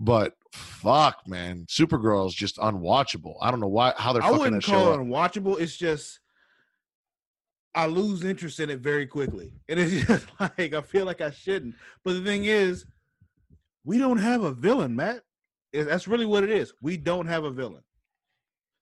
But 0.00 0.34
fuck, 0.54 1.26
man, 1.26 1.66
Supergirl 1.68 2.26
is 2.26 2.34
just 2.34 2.56
unwatchable. 2.58 3.34
I 3.40 3.50
don't 3.50 3.60
know 3.60 3.68
why 3.68 3.92
how 3.96 4.12
they're 4.12 4.22
I 4.22 4.26
fucking 4.26 4.40
wouldn't 4.40 4.64
call 4.64 4.92
up. 4.92 5.00
it 5.00 5.02
unwatchable. 5.02 5.60
It's 5.60 5.76
just 5.76 6.20
I 7.74 7.86
lose 7.86 8.22
interest 8.22 8.60
in 8.60 8.70
it 8.70 8.78
very 8.80 9.06
quickly, 9.06 9.52
and 9.68 9.80
it's 9.80 10.06
just 10.06 10.26
like 10.40 10.74
I 10.74 10.80
feel 10.80 11.06
like 11.06 11.20
I 11.20 11.30
shouldn't. 11.30 11.74
But 12.04 12.14
the 12.14 12.22
thing 12.24 12.44
is, 12.44 12.86
we 13.84 13.98
don't 13.98 14.18
have 14.18 14.42
a 14.42 14.52
villain, 14.52 14.94
Matt. 14.94 15.22
That's 15.72 16.06
really 16.06 16.26
what 16.26 16.44
it 16.44 16.50
is. 16.50 16.72
We 16.80 16.96
don't 16.96 17.26
have 17.26 17.44
a 17.44 17.50
villain. 17.50 17.82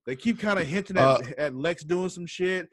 They 0.04 0.14
keep 0.16 0.38
kind 0.38 0.58
of 0.58 0.66
hinting 0.66 0.98
at, 0.98 1.04
Uh, 1.04 1.18
at 1.38 1.54
Lex 1.54 1.84
doing 1.84 2.10
some 2.10 2.26
shit. 2.26 2.68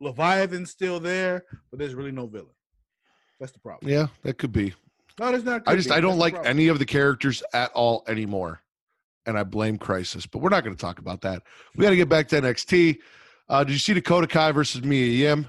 Leviathan's 0.00 0.70
still 0.70 0.98
there, 1.00 1.44
but 1.70 1.78
there's 1.78 1.94
really 1.94 2.12
no 2.12 2.26
villain. 2.26 2.54
That's 3.40 3.52
the 3.52 3.58
problem. 3.58 3.90
Yeah, 3.90 4.06
that 4.22 4.38
could 4.38 4.52
be. 4.52 4.72
No, 5.18 5.30
there's 5.30 5.44
not. 5.44 5.62
I 5.66 5.74
just 5.76 5.90
I 5.90 6.00
don't 6.00 6.18
like 6.18 6.34
any. 6.34 6.46
any 6.46 6.68
of 6.68 6.78
the 6.78 6.86
characters 6.86 7.42
at 7.52 7.72
all 7.72 8.04
anymore, 8.06 8.62
and 9.26 9.38
I 9.38 9.42
blame 9.42 9.78
Crisis. 9.78 10.26
But 10.26 10.40
we're 10.40 10.50
not 10.50 10.64
going 10.64 10.76
to 10.76 10.80
talk 10.80 10.98
about 10.98 11.22
that. 11.22 11.42
We 11.74 11.82
got 11.82 11.90
to 11.90 11.96
get 11.96 12.08
back 12.08 12.28
to 12.28 12.40
NXT. 12.40 12.98
Uh, 13.48 13.64
did 13.64 13.72
you 13.72 13.78
see 13.78 13.94
Dakota 13.94 14.26
Kai 14.26 14.52
versus 14.52 14.82
Mia 14.82 15.06
Yim? 15.06 15.48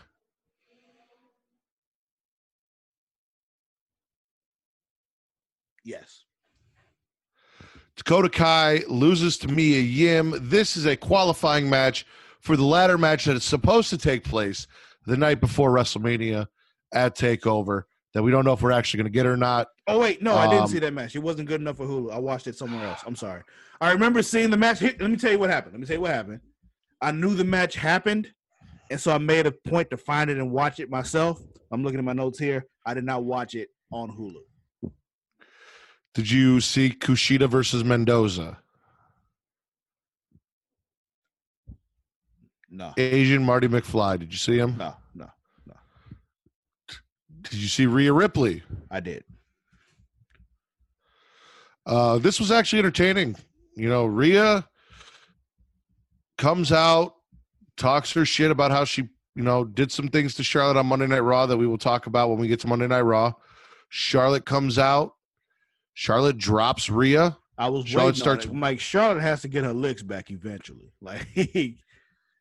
Yes. 5.84 6.24
Dakota 7.96 8.30
Kai 8.30 8.84
loses 8.88 9.38
to 9.40 9.48
Mia 9.48 9.80
Yim. 9.80 10.36
This 10.40 10.78
is 10.78 10.86
a 10.86 10.96
qualifying 10.96 11.70
match 11.70 12.06
for 12.40 12.56
the 12.56 12.64
ladder 12.64 12.98
match 12.98 13.26
that 13.26 13.36
is 13.36 13.44
supposed 13.44 13.90
to 13.90 13.98
take 13.98 14.24
place 14.24 14.68
the 15.06 15.18
night 15.18 15.42
before 15.42 15.72
WrestleMania 15.72 16.48
at 16.94 17.18
Takeover. 17.18 17.84
That 18.14 18.24
we 18.24 18.32
don't 18.32 18.44
know 18.44 18.54
if 18.54 18.62
we're 18.64 18.72
actually 18.72 18.98
going 19.00 19.12
to 19.12 19.16
get 19.16 19.26
or 19.28 19.38
not. 19.38 19.68
Oh 19.88 20.00
wait, 20.00 20.22
no, 20.22 20.36
I 20.36 20.48
didn't 20.48 20.64
Um, 20.64 20.68
see 20.70 20.80
that 20.80 20.94
match. 20.94 21.16
It 21.16 21.20
wasn't 21.20 21.48
good 21.48 21.62
enough 21.62 21.78
for 21.78 21.86
Hulu. 21.86 22.12
I 22.12 22.18
watched 22.18 22.48
it 22.48 22.56
somewhere 22.58 22.84
else. 22.88 23.02
I'm 23.06 23.16
sorry. 23.16 23.44
I 23.80 23.92
remember 23.92 24.24
seeing 24.24 24.50
the 24.50 24.58
match. 24.58 24.80
Here, 24.80 24.96
let 25.00 25.12
me 25.12 25.16
tell 25.18 25.32
you 25.32 25.38
what 25.40 25.50
happened. 25.52 25.74
Let 25.74 25.80
me 25.82 25.86
tell 25.86 25.96
you 25.98 26.02
what 26.02 26.12
happened. 26.12 26.40
I 27.02 27.12
knew 27.12 27.36
the 27.36 27.44
match 27.44 27.76
happened, 27.76 28.32
and 28.90 29.00
so 29.00 29.12
I 29.14 29.20
made 29.20 29.46
a 29.46 29.52
point 29.52 29.92
to 29.92 29.98
find 29.98 30.30
it 30.32 30.38
and 30.38 30.52
watch 30.52 30.80
it 30.80 30.90
myself. 30.90 31.40
I'm 31.72 31.84
looking 31.84 32.00
at 32.00 32.04
my 32.06 32.14
notes 32.14 32.40
here. 32.40 32.66
I 32.86 32.96
did 32.96 33.04
not 33.04 33.24
watch 33.26 33.54
it 33.54 33.70
on 33.92 34.10
Hulu. 34.10 34.92
Did 36.16 36.32
you 36.32 36.60
see 36.62 36.90
Kushida 36.90 37.48
versus 37.48 37.84
Mendoza? 37.84 38.58
No, 42.72 42.94
Asian 42.98 43.44
Marty 43.44 43.68
McFly. 43.68 44.20
Did 44.20 44.32
you 44.32 44.38
see 44.38 44.58
him? 44.58 44.76
no, 44.78 44.96
no. 45.16 45.30
Did 47.50 47.60
you 47.60 47.68
see 47.68 47.86
Rhea 47.86 48.14
Ripley? 48.14 48.64
I 48.92 49.00
did. 49.00 49.24
Uh, 51.86 52.20
this 52.20 52.40
was 52.40 52.52
actually 52.52 52.80
entertaining. 52.80 53.36
You 53.76 53.90
know, 53.90 54.06
Rhea 54.06 54.68
comes 56.38 56.72
out, 56.72 57.16
talks 57.78 58.12
her 58.14 58.26
shit 58.26 58.52
about 58.52 58.72
how 58.72 58.84
she, 58.86 59.10
you 59.36 59.44
know, 59.44 59.64
did 59.66 59.92
some 59.92 60.08
things 60.10 60.36
to 60.36 60.44
Charlotte 60.44 60.78
on 60.78 60.86
Monday 60.86 61.08
Night 61.08 61.20
Raw 61.22 61.46
that 61.46 61.58
we 61.58 61.66
will 61.66 61.78
talk 61.78 62.06
about 62.06 62.30
when 62.30 62.38
we 62.40 62.48
get 62.48 62.60
to 62.62 62.68
Monday 62.68 62.88
Night 62.88 63.02
Raw. 63.02 63.34
Charlotte 63.90 64.46
comes 64.46 64.78
out. 64.78 65.14
Charlotte 65.94 66.38
drops 66.38 66.90
Rhea. 66.90 67.36
I 67.58 67.68
was 67.70 67.88
Charlotte 67.88 68.16
starts- 68.16 68.44
starts. 68.44 68.46
On 68.52 68.58
it. 68.58 68.60
Like 68.62 68.80
Charlotte 68.80 69.22
has 69.22 69.42
to 69.42 69.48
get 69.48 69.64
her 69.64 69.74
licks 69.74 70.04
back 70.04 70.30
eventually. 70.32 70.92
Like 71.02 71.26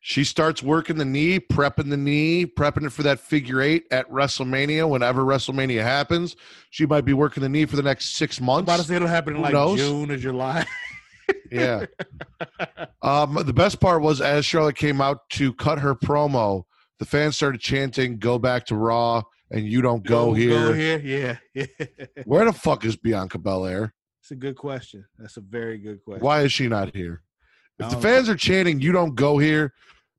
She 0.01 0.23
starts 0.23 0.63
working 0.63 0.97
the 0.97 1.05
knee, 1.05 1.39
prepping 1.39 1.89
the 1.89 1.97
knee, 1.97 2.45
prepping 2.45 2.85
it 2.85 2.91
for 2.91 3.03
that 3.03 3.19
figure 3.19 3.61
eight 3.61 3.83
at 3.91 4.09
WrestleMania. 4.09 4.89
Whenever 4.89 5.23
WrestleMania 5.23 5.81
happens, 5.81 6.37
she 6.69 6.85
might 6.85 7.03
be 7.03 7.13
working 7.13 7.43
the 7.43 7.49
knee 7.49 7.65
for 7.65 7.75
the 7.75 7.83
next 7.83 8.15
six 8.15 8.39
I'm 8.39 8.45
months. 8.45 8.63
about 8.63 8.77
to 8.79 8.83
say 8.83 8.95
it'll 8.95 9.09
happen 9.09 9.33
in 9.33 9.37
Who 9.37 9.43
like 9.43 9.53
knows? 9.53 9.79
June 9.79 10.11
or 10.11 10.17
July. 10.17 10.65
Yeah. 11.51 11.85
um, 13.01 13.35
the 13.45 13.53
best 13.53 13.79
part 13.79 14.01
was 14.01 14.21
as 14.21 14.45
Charlotte 14.45 14.75
came 14.75 15.01
out 15.01 15.29
to 15.31 15.53
cut 15.53 15.79
her 15.79 15.95
promo, 15.95 16.63
the 16.99 17.05
fans 17.05 17.35
started 17.35 17.61
chanting, 17.61 18.17
"Go 18.17 18.39
back 18.39 18.65
to 18.67 18.75
Raw," 18.75 19.23
and 19.51 19.65
"You 19.65 19.81
don't 19.81 20.03
go, 20.03 20.33
here." 20.33 20.49
Go 20.49 20.73
here. 20.73 20.99
Yeah. 20.99 21.37
yeah. 21.53 21.85
Where 22.25 22.45
the 22.45 22.53
fuck 22.53 22.85
is 22.85 22.95
Bianca 22.95 23.37
Belair? 23.37 23.93
It's 24.21 24.31
a 24.31 24.35
good 24.35 24.55
question. 24.55 25.05
That's 25.17 25.37
a 25.37 25.41
very 25.41 25.77
good 25.77 26.03
question. 26.03 26.23
Why 26.23 26.41
is 26.41 26.51
she 26.51 26.67
not 26.67 26.95
here? 26.95 27.21
If 27.79 27.89
the 27.89 27.95
Um, 27.95 28.01
fans 28.01 28.29
are 28.29 28.35
chanting, 28.35 28.81
"You 28.81 28.91
don't 28.91 29.15
go 29.15 29.37
here," 29.37 29.73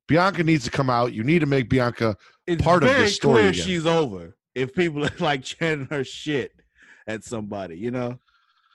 Bianca 0.08 0.42
needs 0.42 0.64
to 0.64 0.70
come 0.70 0.88
out. 0.90 1.12
You 1.12 1.22
need 1.24 1.40
to 1.40 1.46
make 1.46 1.68
Bianca. 1.68 2.16
It's 2.46 2.62
part 2.62 2.82
of 2.82 2.88
the 2.88 3.06
story 3.08 3.40
clear 3.42 3.48
again. 3.50 3.64
she's 3.66 3.86
over. 3.86 4.36
If 4.54 4.74
people 4.74 5.04
are 5.06 5.10
like 5.20 5.44
chanting 5.44 5.86
her 5.88 6.02
shit 6.04 6.52
at 7.06 7.22
somebody, 7.24 7.76
you 7.76 7.90
know. 7.90 8.18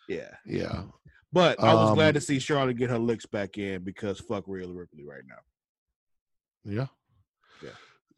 Yeah, 0.08 0.36
Yeah. 0.46 0.84
but 1.34 1.60
I 1.60 1.74
was 1.74 1.90
Um, 1.90 1.96
glad 1.96 2.14
to 2.14 2.22
see 2.22 2.38
Charlotte 2.40 2.78
get 2.78 2.92
her 2.92 3.00
licks 3.00 3.26
back 3.26 3.58
in 3.58 3.84
because 3.84 4.20
fuck 4.20 4.44
Rhea 4.48 4.68
Ripley 4.68 5.04
right 5.04 5.24
now. 5.28 5.40
Yeah. 6.64 6.88
Yeah. 7.64 7.72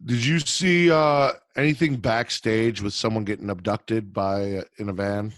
Did 0.03 0.25
you 0.25 0.39
see 0.39 0.91
uh, 0.91 1.31
anything 1.55 1.95
backstage 1.95 2.81
with 2.81 2.93
someone 2.93 3.23
getting 3.23 3.49
abducted 3.49 4.11
by 4.11 4.57
uh, 4.57 4.63
in 4.79 4.89
a 4.89 4.93
van? 4.93 5.33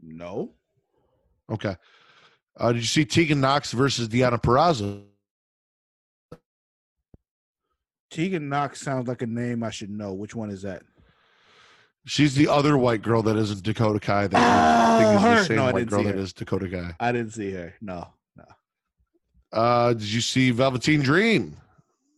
No, 0.00 0.54
Okay. 1.50 1.76
Uh, 2.56 2.72
did 2.72 2.80
you 2.82 2.86
see 2.86 3.04
Tegan 3.04 3.40
Nox 3.40 3.72
versus 3.72 4.08
Deonna 4.08 4.40
Purrazzo? 4.40 5.02
Tegan 8.10 8.48
Nox 8.48 8.80
sounds 8.80 9.08
like 9.08 9.22
a 9.22 9.26
name 9.26 9.62
I 9.62 9.70
should 9.70 9.90
know. 9.90 10.12
Which 10.12 10.34
one 10.34 10.50
is 10.50 10.62
that? 10.62 10.82
She's 12.04 12.34
the 12.34 12.48
other 12.48 12.76
white 12.76 13.00
girl 13.00 13.22
that 13.22 13.36
isn't 13.36 13.62
Dakota 13.62 14.00
Kai. 14.00 14.26
That 14.26 15.06
Oh, 15.06 15.16
is 15.16 15.22
her. 15.22 15.34
the 15.36 15.44
same 15.44 15.56
No, 15.56 15.62
I 15.66 15.72
white 15.72 15.78
didn't 15.80 15.90
girl 15.90 16.02
see 16.02 16.18
her. 16.18 16.26
Dakota 16.34 16.68
Kai. 16.68 16.96
I 17.00 17.12
didn't 17.12 17.30
see 17.32 17.52
her. 17.52 17.74
No, 17.80 18.08
no. 18.36 18.44
Uh, 19.52 19.92
did 19.94 20.02
you 20.12 20.20
see 20.20 20.50
Velveteen 20.50 21.00
Dream? 21.00 21.56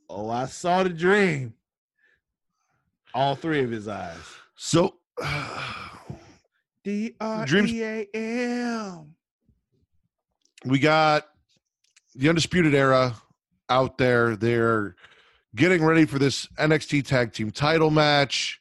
Oh, 0.09 0.31
I 0.31 0.47
saw 0.47 0.83
the 0.83 0.89
dream. 0.91 1.55
All 3.13 3.37
three 3.37 3.63
of 3.63 3.71
his 3.71 3.87
eyes. 3.87 4.17
So, 4.57 4.95
D 6.85 7.15
R 7.21 7.47
E 7.49 7.83
A 7.83 8.09
M. 8.15 9.15
we 10.65 10.79
got 10.79 11.27
the 12.15 12.29
Undisputed 12.29 12.75
Era 12.75 13.15
out 13.69 13.99
there. 13.99 14.37
They're 14.37 14.95
getting 15.55 15.85
ready 15.85 16.05
for 16.05 16.19
this 16.19 16.47
NXT 16.59 17.07
Tag 17.07 17.33
Team 17.33 17.51
title 17.51 17.91
match. 17.91 18.61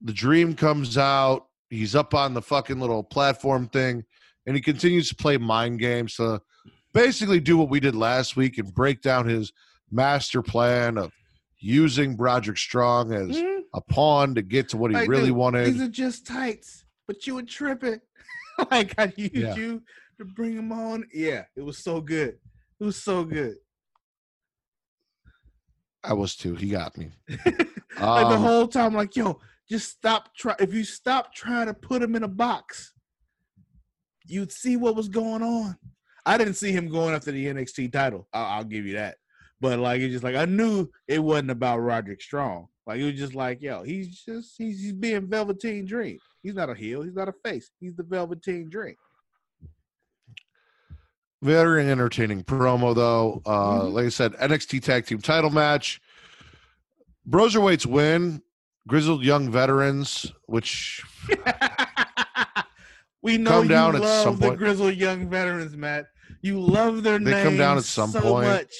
The 0.00 0.12
Dream 0.12 0.54
comes 0.54 0.98
out. 0.98 1.46
He's 1.70 1.94
up 1.94 2.14
on 2.14 2.34
the 2.34 2.42
fucking 2.42 2.78
little 2.80 3.02
platform 3.02 3.68
thing, 3.68 4.04
and 4.46 4.54
he 4.56 4.60
continues 4.62 5.08
to 5.08 5.14
play 5.14 5.38
mind 5.38 5.78
games 5.78 6.16
to 6.16 6.40
basically 6.92 7.40
do 7.40 7.56
what 7.56 7.70
we 7.70 7.80
did 7.80 7.94
last 7.94 8.36
week 8.36 8.58
and 8.58 8.74
break 8.74 9.00
down 9.00 9.26
his 9.26 9.52
master 9.90 10.42
plan 10.42 10.98
of 10.98 11.12
using 11.58 12.16
Roderick 12.16 12.58
Strong 12.58 13.14
as 13.14 13.38
Hmm? 13.38 13.60
a 13.72 13.80
pawn 13.80 14.34
to 14.34 14.42
get 14.42 14.68
to 14.70 14.76
what 14.76 14.90
he 14.90 14.96
Like, 14.96 15.08
really 15.08 15.30
wanted. 15.30 15.66
These 15.72 15.80
are 15.80 15.88
just 15.88 16.26
tights, 16.26 16.84
but 17.06 17.26
you 17.26 17.36
were 17.36 17.42
tripping. 17.44 18.00
like 18.70 18.94
I 18.98 19.12
used 19.16 19.34
Yeah. 19.34 19.54
you 19.54 19.82
to 20.22 20.32
bring 20.34 20.54
him 20.56 20.72
on. 20.72 21.04
Yeah, 21.12 21.44
it 21.56 21.62
was 21.62 21.78
so 21.78 22.00
good. 22.00 22.38
It 22.80 22.84
was 22.84 22.96
so 22.96 23.24
good. 23.24 23.56
I 26.04 26.14
was 26.14 26.34
too. 26.36 26.54
He 26.54 26.68
got 26.68 26.96
me. 26.98 27.10
like 27.28 27.54
the 27.56 28.34
Um, 28.36 28.42
whole 28.42 28.66
time, 28.66 28.94
like 28.94 29.14
yo, 29.14 29.40
just 29.70 29.90
stop. 29.90 30.34
Try 30.34 30.54
if 30.58 30.74
you 30.74 30.84
stop 30.84 31.32
trying 31.34 31.66
to 31.66 31.74
put 31.74 32.02
him 32.02 32.16
in 32.16 32.24
a 32.24 32.28
box, 32.28 32.92
you'd 34.26 34.52
see 34.52 34.76
what 34.76 34.96
was 34.96 35.08
going 35.08 35.42
on. 35.42 35.76
I 36.26 36.38
didn't 36.38 36.54
see 36.54 36.72
him 36.72 36.88
going 36.88 37.14
after 37.14 37.30
the 37.32 37.46
NXT 37.46 37.92
title. 37.92 38.28
I'll, 38.32 38.46
I'll 38.58 38.64
give 38.64 38.84
you 38.86 38.94
that. 38.94 39.16
But 39.60 39.78
like 39.78 40.00
it's 40.00 40.12
just 40.12 40.24
like 40.24 40.34
I 40.36 40.44
knew 40.44 40.88
it 41.06 41.20
wasn't 41.22 41.52
about 41.52 41.78
Roderick 41.78 42.20
Strong. 42.20 42.66
Like 42.84 42.98
it 42.98 43.04
was 43.04 43.14
just 43.14 43.34
like 43.34 43.62
yo, 43.62 43.84
he's 43.84 44.22
just 44.24 44.54
he's, 44.58 44.80
he's 44.82 44.92
being 44.92 45.28
Velveteen 45.28 45.84
Dream. 45.86 46.18
He's 46.42 46.54
not 46.54 46.68
a 46.70 46.74
heel. 46.74 47.02
He's 47.02 47.14
not 47.14 47.28
a 47.28 47.34
face. 47.44 47.70
He's 47.78 47.94
the 47.94 48.02
Velveteen 48.02 48.68
Dream. 48.68 48.96
Very 51.42 51.90
entertaining 51.90 52.44
promo, 52.44 52.94
though. 52.94 53.42
Uh, 53.44 53.80
Mhm. 53.82 53.92
Like 53.92 54.06
I 54.06 54.10
said, 54.10 54.32
NXT 54.34 54.80
Tag 54.80 55.06
Team 55.06 55.20
Title 55.20 55.50
match. 55.50 56.00
Broserweights 57.28 57.84
win. 57.86 58.42
grizzled 58.88 59.22
young 59.22 59.48
veterans, 59.50 60.32
which 60.46 61.02
we 63.22 63.38
know 63.38 63.50
Come 63.50 63.62
you 63.64 63.68
down 63.68 63.94
at 63.94 64.02
love 64.02 64.24
some 64.24 64.36
the 64.38 64.48
point. 64.48 64.58
grizzled 64.58 64.94
young 64.96 65.30
veterans, 65.30 65.76
Matt. 65.76 66.06
You 66.42 66.60
love 66.60 67.04
their 67.04 67.18
name. 67.20 67.32
They 67.34 67.42
come 67.44 67.56
down 67.56 67.76
at 67.78 67.84
some 67.84 68.10
so 68.10 68.20
point. 68.20 68.48
much. 68.48 68.72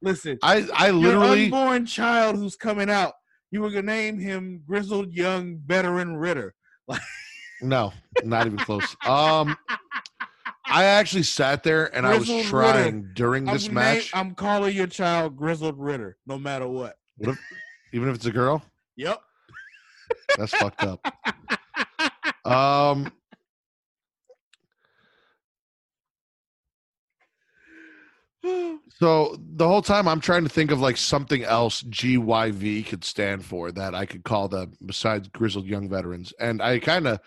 Listen, 0.00 0.38
I 0.42 0.66
I 0.74 0.86
your 0.86 0.94
literally 1.18 1.44
unborn 1.44 1.84
child 1.86 2.36
who's 2.36 2.56
coming 2.56 2.88
out, 2.88 3.12
you 3.50 3.60
were 3.60 3.68
gonna 3.70 3.82
name 3.82 4.18
him 4.18 4.62
grizzled 4.66 5.12
young 5.12 5.58
veteran 5.66 6.16
Ridder. 6.16 6.54
no, 7.62 7.92
not 8.24 8.46
even 8.46 8.58
close. 8.58 8.96
Um, 9.06 9.54
I 10.68 10.84
actually 10.84 11.22
sat 11.22 11.62
there 11.62 11.94
and 11.94 12.06
I 12.06 12.16
was 12.16 12.26
Grizzled 12.28 12.46
trying 12.46 13.10
during 13.14 13.48
I'm, 13.48 13.54
this 13.54 13.66
name- 13.66 13.74
match, 13.74 14.10
I'm 14.14 14.34
calling 14.34 14.74
your 14.76 14.86
child 14.86 15.36
grizzled 15.36 15.78
Ridder, 15.78 16.16
no 16.26 16.38
matter 16.38 16.66
what. 16.66 16.96
even 17.92 18.08
if 18.08 18.14
it's 18.16 18.26
a 18.26 18.32
girl. 18.32 18.62
Yep. 18.96 19.20
That's 20.36 20.52
fucked 20.54 20.82
up. 20.82 21.00
Um, 22.46 23.10
so 28.98 29.36
the 29.56 29.66
whole 29.66 29.82
time 29.82 30.06
I'm 30.08 30.20
trying 30.20 30.44
to 30.44 30.48
think 30.48 30.70
of 30.70 30.80
like 30.80 30.96
something 30.96 31.42
else 31.42 31.82
GYV 31.82 32.86
could 32.86 33.04
stand 33.04 33.44
for 33.44 33.72
that 33.72 33.94
I 33.94 34.06
could 34.06 34.24
call 34.24 34.48
them 34.48 34.74
besides 34.84 35.28
grizzled 35.28 35.66
young 35.66 35.88
veterans, 35.88 36.32
and 36.38 36.62
I 36.62 36.78
kind 36.78 37.06
of 37.06 37.20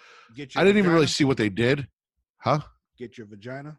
I 0.56 0.64
didn't 0.64 0.78
even 0.78 0.92
really 0.92 1.08
see 1.08 1.26
what 1.26 1.38
they 1.38 1.50
did, 1.50 1.88
huh? 2.38 2.62
Get 3.00 3.18
your 3.18 3.26
vagina. 3.26 3.78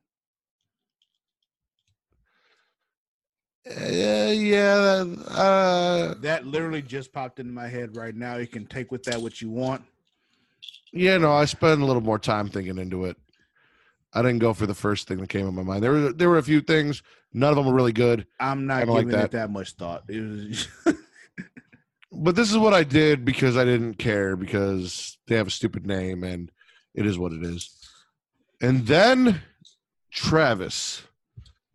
Uh, 3.68 3.84
yeah, 4.32 5.04
uh, 5.28 6.14
That 6.22 6.46
literally 6.46 6.80
just 6.80 7.12
popped 7.12 7.38
into 7.38 7.52
my 7.52 7.68
head 7.68 7.94
right 7.94 8.14
now. 8.14 8.36
You 8.36 8.46
can 8.46 8.66
take 8.66 8.90
with 8.90 9.02
that 9.04 9.20
what 9.20 9.42
you 9.42 9.50
want. 9.50 9.82
yeah. 10.92 11.18
No, 11.18 11.32
I 11.32 11.44
spent 11.44 11.82
a 11.82 11.84
little 11.84 12.02
more 12.02 12.18
time 12.18 12.48
thinking 12.48 12.78
into 12.78 13.04
it. 13.04 13.18
I 14.14 14.22
didn't 14.22 14.38
go 14.38 14.54
for 14.54 14.66
the 14.66 14.74
first 14.74 15.06
thing 15.06 15.18
that 15.18 15.28
came 15.28 15.46
in 15.46 15.54
my 15.54 15.62
mind. 15.62 15.82
There 15.82 15.92
were 15.92 16.12
there 16.12 16.30
were 16.30 16.38
a 16.38 16.42
few 16.42 16.62
things. 16.62 17.02
None 17.32 17.50
of 17.50 17.56
them 17.56 17.66
were 17.66 17.74
really 17.74 17.92
good. 17.92 18.26
I'm 18.40 18.66
not 18.66 18.86
don't 18.86 18.94
like 18.94 19.06
giving 19.06 19.20
it 19.20 19.30
that. 19.30 19.30
that 19.32 19.50
much 19.50 19.72
thought. 19.72 20.04
But 22.12 22.34
this 22.34 22.50
is 22.50 22.58
what 22.58 22.74
I 22.74 22.82
did 22.82 23.24
because 23.24 23.56
I 23.56 23.64
didn't 23.64 23.94
care 23.94 24.34
because 24.34 25.16
they 25.28 25.36
have 25.36 25.46
a 25.46 25.50
stupid 25.50 25.86
name 25.86 26.24
and 26.24 26.50
it 26.92 27.06
is 27.06 27.16
what 27.16 27.32
it 27.32 27.44
is. 27.44 27.70
And 28.60 28.86
then 28.86 29.40
Travis, 30.12 31.02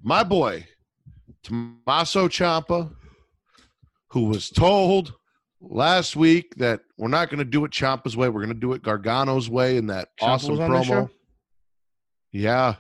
my 0.02 0.24
boy, 0.24 0.68
Tommaso 1.44 2.28
Ciampa, 2.28 2.94
who 4.10 4.26
was 4.26 4.50
told 4.50 5.14
last 5.62 6.16
week 6.16 6.56
that 6.58 6.82
we're 6.98 7.08
not 7.08 7.30
going 7.30 7.40
to 7.40 7.46
do 7.46 7.66
it 7.66 7.72
Ciampa's 7.72 8.16
way, 8.16 8.30
we're 8.30 8.42
going 8.42 8.54
to 8.54 8.60
do 8.60 8.74
it 8.74 8.84
Gargano's 8.84 9.50
way 9.50 9.78
in 9.78 9.88
that 9.88 10.10
Ciampa 10.20 10.28
awesome 10.28 10.52
was 10.52 10.60
on 10.60 10.72
that 10.72 10.86
promo. 10.86 11.10
Yeah. 12.32 12.76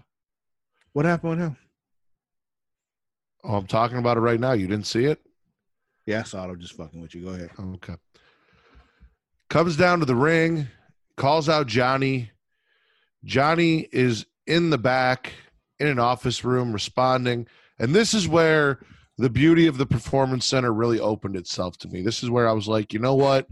what 0.93 1.05
happened 1.05 1.29
with 1.31 1.39
him? 1.39 1.57
Oh, 3.43 3.55
I'm 3.55 3.67
talking 3.67 3.97
about 3.97 4.17
it 4.17 4.21
right 4.21 4.39
now. 4.39 4.53
You 4.53 4.67
didn't 4.67 4.87
see 4.87 5.05
it? 5.05 5.19
Yeah, 6.05 6.19
I 6.19 6.23
saw 6.23 6.45
it. 6.45 6.49
I'm 6.49 6.59
just 6.59 6.73
fucking 6.73 7.01
with 7.01 7.15
you. 7.15 7.23
Go 7.23 7.29
ahead. 7.29 7.51
Okay. 7.59 7.95
Comes 9.49 9.77
down 9.77 9.99
to 9.99 10.05
the 10.05 10.15
ring, 10.15 10.67
calls 11.17 11.49
out 11.49 11.67
Johnny. 11.67 12.31
Johnny 13.25 13.87
is 13.91 14.25
in 14.47 14.69
the 14.69 14.77
back 14.77 15.33
in 15.79 15.87
an 15.87 15.99
office 15.99 16.45
room 16.45 16.71
responding. 16.71 17.47
And 17.79 17.93
this 17.93 18.13
is 18.13 18.27
where 18.27 18.79
the 19.17 19.29
beauty 19.29 19.67
of 19.67 19.77
the 19.77 19.85
performance 19.85 20.45
center 20.45 20.71
really 20.71 20.99
opened 20.99 21.35
itself 21.35 21.77
to 21.79 21.87
me. 21.87 22.01
This 22.01 22.23
is 22.23 22.29
where 22.29 22.47
I 22.47 22.53
was 22.53 22.67
like, 22.67 22.93
you 22.93 22.99
know 22.99 23.15
what? 23.15 23.47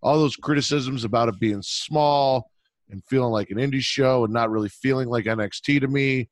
All 0.00 0.18
those 0.18 0.36
criticisms 0.36 1.04
about 1.04 1.28
it 1.28 1.40
being 1.40 1.62
small 1.62 2.50
and 2.90 3.04
feeling 3.04 3.32
like 3.32 3.50
an 3.50 3.58
indie 3.58 3.80
show 3.80 4.24
and 4.24 4.32
not 4.32 4.50
really 4.50 4.68
feeling 4.68 5.08
like 5.08 5.24
NXT 5.24 5.80
to 5.80 5.88
me 5.88 6.28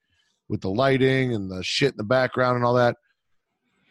with 0.48 0.60
the 0.60 0.70
lighting 0.70 1.34
and 1.34 1.50
the 1.50 1.62
shit 1.62 1.92
in 1.92 1.96
the 1.96 2.04
background 2.04 2.56
and 2.56 2.64
all 2.64 2.74
that. 2.74 2.96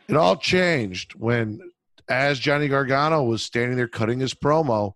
It 0.08 0.15
all 0.15 0.38
changed 0.38 1.13
when 1.15 1.60
as 2.08 2.39
Johnny 2.39 2.67
Gargano 2.67 3.23
was 3.23 3.43
standing 3.43 3.75
there 3.75 3.88
cutting 3.88 4.19
his 4.19 4.34
promo, 4.34 4.93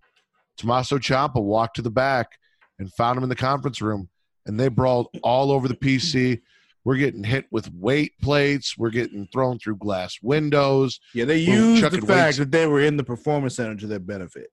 Tommaso 0.58 0.98
Ciampa 0.98 1.42
walked 1.42 1.76
to 1.78 1.82
the 1.82 1.92
back 1.92 2.40
and 2.80 2.92
found 2.94 3.18
him 3.18 3.24
in 3.24 3.30
the 3.30 3.36
conference 3.36 3.82
room, 3.82 4.10
and 4.46 4.60
they 4.60 4.70
brawled 4.70 5.08
all 5.22 5.52
over 5.52 5.68
the 5.68 5.76
PC. 5.76 6.42
We're 6.86 6.96
getting 6.96 7.24
hit 7.24 7.46
with 7.52 7.72
weight 7.74 8.14
plates. 8.22 8.78
We're 8.78 8.90
getting 8.90 9.28
thrown 9.28 9.60
through 9.60 9.76
glass 9.78 10.18
windows. 10.24 11.00
Yeah, 11.14 11.26
they 11.26 11.38
used 11.38 11.84
the 11.84 11.92
fact 12.02 12.08
weights. 12.08 12.38
that 12.38 12.52
they 12.52 12.66
were 12.66 12.82
in 12.82 12.98
the 12.98 13.04
performance 13.04 13.58
center 13.58 13.76
to 13.76 13.88
their 13.88 14.00
benefit. 14.00 14.50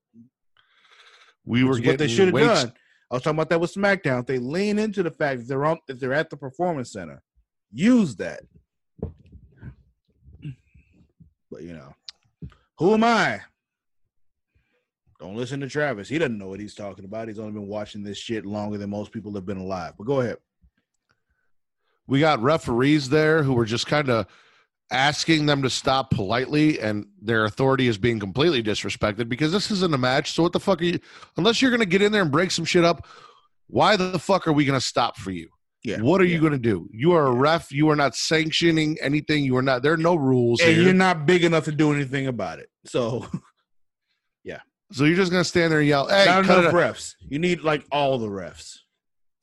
We 1.45 1.63
were 1.63 1.75
getting 1.75 1.91
what 1.91 1.99
they 1.99 2.07
should 2.09 2.33
have 2.33 2.63
done. 2.63 2.73
I 3.09 3.15
was 3.15 3.23
talking 3.23 3.37
about 3.37 3.49
that 3.49 3.61
with 3.61 3.73
SmackDown. 3.73 4.19
If 4.19 4.25
they 4.25 4.37
lean 4.37 4.77
into 4.77 5.01
the 5.01 5.11
fact 5.11 5.39
that 5.39 5.47
they're 5.47 5.65
on, 5.65 5.79
if 5.87 5.99
they're 5.99 6.13
at 6.13 6.29
the 6.29 6.35
performance 6.35 6.91
center, 6.91 7.23
use 7.71 8.17
that. 8.17 8.41
But 11.49 11.63
you 11.63 11.71
know, 11.73 11.93
who 12.77 12.93
am 12.93 13.05
I? 13.05 13.39
Don't 15.19 15.35
listen 15.35 15.59
to 15.61 15.67
Travis. 15.69 16.07
He 16.07 16.17
doesn't 16.19 16.37
know 16.37 16.47
what 16.47 16.59
he's 16.59 16.75
talking 16.75 17.03
about. 17.05 17.27
He's 17.27 17.39
only 17.39 17.51
been 17.53 17.67
watching 17.67 18.03
this 18.03 18.17
shit 18.17 18.45
longer 18.45 18.77
than 18.77 18.89
most 18.89 19.11
people 19.11 19.33
have 19.33 19.45
been 19.45 19.57
alive. 19.57 19.93
But 19.97 20.05
go 20.05 20.21
ahead. 20.21 20.37
We 22.07 22.19
got 22.19 22.39
referees 22.41 23.09
there 23.09 23.41
who 23.43 23.53
were 23.53 23.65
just 23.65 23.87
kind 23.87 24.09
of 24.09 24.27
asking 24.91 25.45
them 25.47 25.63
to 25.63 25.69
stop 25.69 26.11
politely, 26.11 26.79
and 26.79 27.07
their 27.21 27.45
authority 27.45 27.87
is 27.87 27.97
being 27.97 28.19
completely 28.19 28.63
disrespected 28.63 29.27
because 29.27 29.51
this 29.51 29.71
isn't 29.71 29.93
a 29.93 29.97
match. 29.97 30.31
So 30.31 30.43
what 30.43 30.53
the 30.53 30.59
fuck 30.59 30.81
are 30.81 30.85
you? 30.85 30.99
Unless 31.35 31.61
you're 31.61 31.71
going 31.71 31.81
to 31.81 31.85
get 31.87 32.01
in 32.01 32.11
there 32.11 32.21
and 32.21 32.31
break 32.31 32.51
some 32.51 32.63
shit 32.63 32.85
up, 32.85 33.05
why 33.67 33.97
the 33.97 34.19
fuck 34.19 34.47
are 34.47 34.53
we 34.53 34.63
going 34.65 34.79
to 34.79 34.85
stop 34.85 35.17
for 35.17 35.31
you? 35.31 35.49
Yeah. 35.83 35.99
What 36.01 36.21
are 36.21 36.25
you 36.25 36.39
going 36.39 36.53
to 36.53 36.57
do? 36.57 36.87
You 36.91 37.13
are 37.13 37.27
a 37.27 37.31
ref. 37.33 37.71
You 37.71 37.89
are 37.89 37.95
not 37.95 38.15
sanctioning 38.15 38.97
anything. 39.01 39.43
You 39.43 39.57
are 39.57 39.61
not. 39.61 39.83
There 39.83 39.93
are 39.93 39.97
no 39.97 40.15
rules 40.15 40.59
And 40.61 40.71
here. 40.73 40.83
you're 40.83 40.93
not 40.93 41.25
big 41.25 41.43
enough 41.43 41.65
to 41.65 41.71
do 41.71 41.91
anything 41.93 42.27
about 42.27 42.59
it. 42.59 42.69
So 42.85 43.25
so 44.91 45.03
you're 45.05 45.15
just 45.15 45.31
going 45.31 45.41
to 45.41 45.47
stand 45.47 45.71
there 45.71 45.79
and 45.79 45.87
yell, 45.87 46.07
"Hey, 46.07 46.25
not 46.25 46.45
cut 46.45 46.59
enough 46.59 46.73
refs. 46.73 47.15
You 47.19 47.39
need 47.39 47.61
like 47.61 47.85
all 47.91 48.17
the 48.17 48.27
refs. 48.27 48.77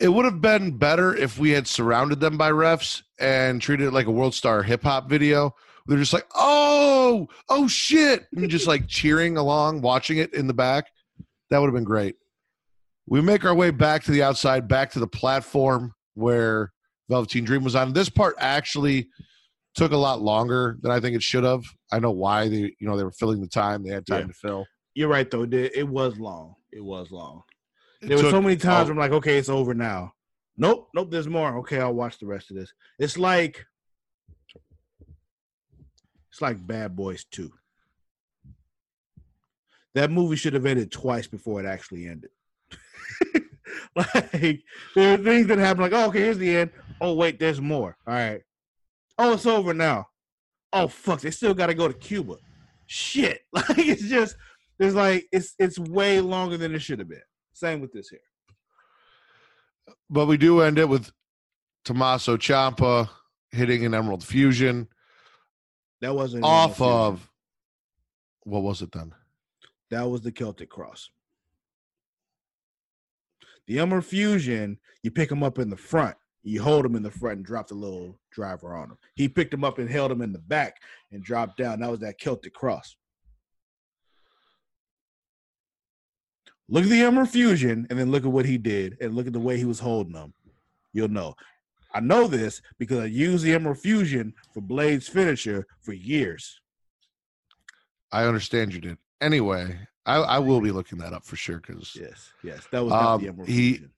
It 0.00 0.08
would 0.08 0.24
have 0.24 0.40
been 0.40 0.76
better 0.76 1.14
if 1.14 1.38
we 1.38 1.50
had 1.50 1.66
surrounded 1.68 2.20
them 2.20 2.36
by 2.36 2.50
refs 2.50 3.02
and 3.18 3.62
treated 3.62 3.86
it 3.86 3.92
like 3.92 4.06
a 4.06 4.10
World 4.10 4.34
Star 4.34 4.62
hip 4.62 4.82
hop 4.82 5.08
video. 5.08 5.54
They're 5.86 5.98
just 5.98 6.12
like, 6.12 6.26
"Oh, 6.34 7.28
oh 7.48 7.68
shit," 7.68 8.26
and 8.34 8.48
just 8.50 8.66
like 8.66 8.88
cheering 8.88 9.36
along, 9.36 9.82
watching 9.82 10.18
it 10.18 10.32
in 10.34 10.46
the 10.46 10.54
back. 10.54 10.86
That 11.50 11.58
would 11.58 11.66
have 11.66 11.74
been 11.74 11.84
great. 11.84 12.16
We 13.06 13.20
make 13.20 13.44
our 13.44 13.54
way 13.54 13.70
back 13.70 14.02
to 14.04 14.10
the 14.12 14.22
outside, 14.22 14.66
back 14.66 14.90
to 14.92 14.98
the 14.98 15.06
platform 15.06 15.92
where 16.14 16.72
Velveteen 17.10 17.44
Dream 17.44 17.62
was 17.62 17.76
on. 17.76 17.92
This 17.92 18.08
part 18.08 18.34
actually 18.38 19.08
took 19.74 19.92
a 19.92 19.96
lot 19.96 20.22
longer 20.22 20.78
than 20.80 20.90
I 20.90 21.00
think 21.00 21.14
it 21.14 21.22
should 21.22 21.44
have. 21.44 21.62
I 21.92 21.98
know 21.98 22.12
why 22.12 22.48
they, 22.48 22.74
you 22.78 22.86
know, 22.88 22.96
they 22.96 23.04
were 23.04 23.12
filling 23.12 23.40
the 23.42 23.48
time. 23.48 23.82
They 23.84 23.92
had 23.92 24.06
time 24.06 24.20
Yeah. 24.22 24.26
to 24.28 24.32
fill. 24.32 24.66
You're 24.94 25.08
right 25.08 25.30
though. 25.30 25.46
It 25.50 25.88
was 25.88 26.18
long. 26.18 26.54
It 26.72 26.82
was 26.84 27.10
long. 27.10 27.42
There 28.00 28.16
were 28.16 28.30
so 28.30 28.42
many 28.42 28.56
times 28.56 28.90
I'm 28.90 28.98
like, 28.98 29.12
okay, 29.12 29.38
it's 29.38 29.48
over 29.48 29.74
now. 29.74 30.12
Nope, 30.56 30.88
nope, 30.94 31.10
there's 31.10 31.28
more. 31.28 31.58
Okay, 31.58 31.80
I'll 31.80 31.94
watch 31.94 32.18
the 32.18 32.26
rest 32.26 32.50
of 32.50 32.56
this. 32.56 32.72
It's 32.98 33.18
like 33.18 33.66
it's 36.30 36.40
like 36.40 36.64
Bad 36.64 36.94
Boys 36.96 37.24
2. 37.30 37.50
That 39.94 40.10
movie 40.10 40.36
should 40.36 40.54
have 40.54 40.66
ended 40.66 40.90
twice 40.90 41.26
before 41.26 41.60
it 41.60 41.66
actually 41.66 42.06
ended. 42.06 42.30
like 43.96 44.62
there 44.94 45.14
are 45.14 45.22
things 45.22 45.46
that 45.46 45.58
happen 45.58 45.82
like, 45.82 45.92
oh, 45.92 46.06
okay, 46.06 46.20
here's 46.20 46.38
the 46.38 46.56
end. 46.56 46.70
Oh, 47.00 47.14
wait, 47.14 47.38
there's 47.38 47.60
more. 47.60 47.96
All 48.06 48.14
right. 48.14 48.42
Oh, 49.18 49.34
it's 49.34 49.46
over 49.46 49.74
now. 49.74 50.08
Oh 50.72 50.88
fuck, 50.88 51.20
they 51.20 51.30
still 51.30 51.54
gotta 51.54 51.74
go 51.74 51.86
to 51.86 51.94
Cuba. 51.94 52.36
Shit. 52.86 53.42
Like 53.52 53.78
it's 53.78 54.02
just 54.02 54.36
it's 54.78 54.94
like 54.94 55.26
it's 55.32 55.54
it's 55.58 55.78
way 55.78 56.20
longer 56.20 56.56
than 56.56 56.74
it 56.74 56.80
should 56.80 56.98
have 56.98 57.08
been. 57.08 57.22
Same 57.52 57.80
with 57.80 57.92
this 57.92 58.08
here. 58.08 58.20
but 60.10 60.26
we 60.26 60.36
do 60.36 60.60
end 60.60 60.78
it 60.78 60.88
with 60.88 61.10
Tommaso 61.84 62.36
Ciampa 62.36 63.08
hitting 63.52 63.84
an 63.84 63.94
Emerald 63.94 64.24
Fusion 64.24 64.88
That 66.00 66.14
wasn't 66.14 66.44
off 66.44 66.78
Fusion. 66.78 66.92
of 66.92 67.30
what 68.42 68.62
was 68.62 68.82
it 68.82 68.90
then? 68.92 69.12
that 69.90 70.02
was 70.10 70.22
the 70.22 70.32
Celtic 70.32 70.70
Cross. 70.70 71.10
The 73.66 73.78
Emerald 73.78 74.04
Fusion, 74.04 74.78
you 75.02 75.10
pick 75.10 75.30
him 75.30 75.42
up 75.42 75.58
in 75.58 75.70
the 75.70 75.76
front, 75.76 76.16
you 76.42 76.60
hold 76.62 76.84
him 76.84 76.96
in 76.96 77.02
the 77.02 77.10
front 77.10 77.36
and 77.38 77.46
drop 77.46 77.68
the 77.68 77.74
little 77.74 78.18
driver 78.32 78.74
on 78.74 78.90
him. 78.90 78.98
He 79.14 79.28
picked 79.28 79.54
him 79.54 79.64
up 79.64 79.78
and 79.78 79.88
held 79.88 80.10
him 80.10 80.20
in 80.20 80.32
the 80.32 80.38
back 80.40 80.76
and 81.12 81.22
dropped 81.22 81.56
down. 81.58 81.80
That 81.80 81.90
was 81.90 82.00
that 82.00 82.18
Celtic 82.18 82.52
Cross. 82.54 82.96
Look 86.68 86.84
at 86.84 86.90
the 86.90 87.02
Emerald 87.02 87.30
Fusion 87.30 87.86
and 87.90 87.98
then 87.98 88.10
look 88.10 88.24
at 88.24 88.32
what 88.32 88.46
he 88.46 88.56
did 88.58 88.96
and 89.00 89.14
look 89.14 89.26
at 89.26 89.32
the 89.32 89.40
way 89.40 89.58
he 89.58 89.64
was 89.64 89.80
holding 89.80 90.12
them. 90.14 90.32
You'll 90.92 91.08
know. 91.08 91.34
I 91.92 92.00
know 92.00 92.26
this 92.26 92.60
because 92.78 92.98
I 93.00 93.04
used 93.06 93.44
the 93.44 93.52
Emerald 93.52 93.78
Fusion 93.78 94.32
for 94.52 94.60
Blade's 94.60 95.06
finisher 95.08 95.66
for 95.82 95.92
years. 95.92 96.60
I 98.10 98.24
understand 98.24 98.72
you 98.72 98.80
did. 98.80 98.98
Anyway, 99.20 99.78
I, 100.06 100.16
I 100.16 100.38
will 100.38 100.60
be 100.60 100.70
looking 100.70 100.98
that 100.98 101.12
up 101.12 101.24
for 101.24 101.36
sure 101.36 101.58
because 101.64 101.96
Yes, 102.00 102.32
yes, 102.42 102.60
that 102.72 102.84
was 102.84 102.92
Um, 102.92 103.20
the 103.22 103.28
Emerald 103.28 103.48
he- 103.48 103.70
Fusion. 103.74 103.90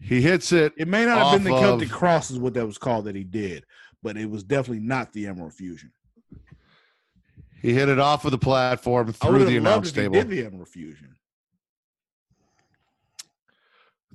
he 0.00 0.20
hits 0.20 0.52
it. 0.52 0.72
It 0.76 0.88
may 0.88 1.04
not 1.04 1.18
have 1.18 1.42
been 1.44 1.52
the 1.52 1.58
Celtic 1.58 1.88
of- 1.90 1.94
Cross, 1.94 2.30
is 2.30 2.38
what 2.38 2.54
that 2.54 2.66
was 2.66 2.78
called 2.78 3.04
that 3.06 3.14
he 3.16 3.24
did, 3.24 3.64
but 4.02 4.16
it 4.16 4.28
was 4.30 4.42
definitely 4.44 4.84
not 4.84 5.12
the 5.12 5.26
Emerald 5.26 5.54
Fusion. 5.54 5.92
He 7.60 7.72
hit 7.72 7.88
it 7.88 7.98
off 7.98 8.24
of 8.24 8.30
the 8.30 8.38
platform 8.38 9.12
through 9.12 9.44
the 9.44 9.56
announce 9.56 9.90
table. 9.92 10.14
did 10.14 10.28
the 10.28 10.44
Emerald 10.44 10.68
Fusion. 10.68 11.14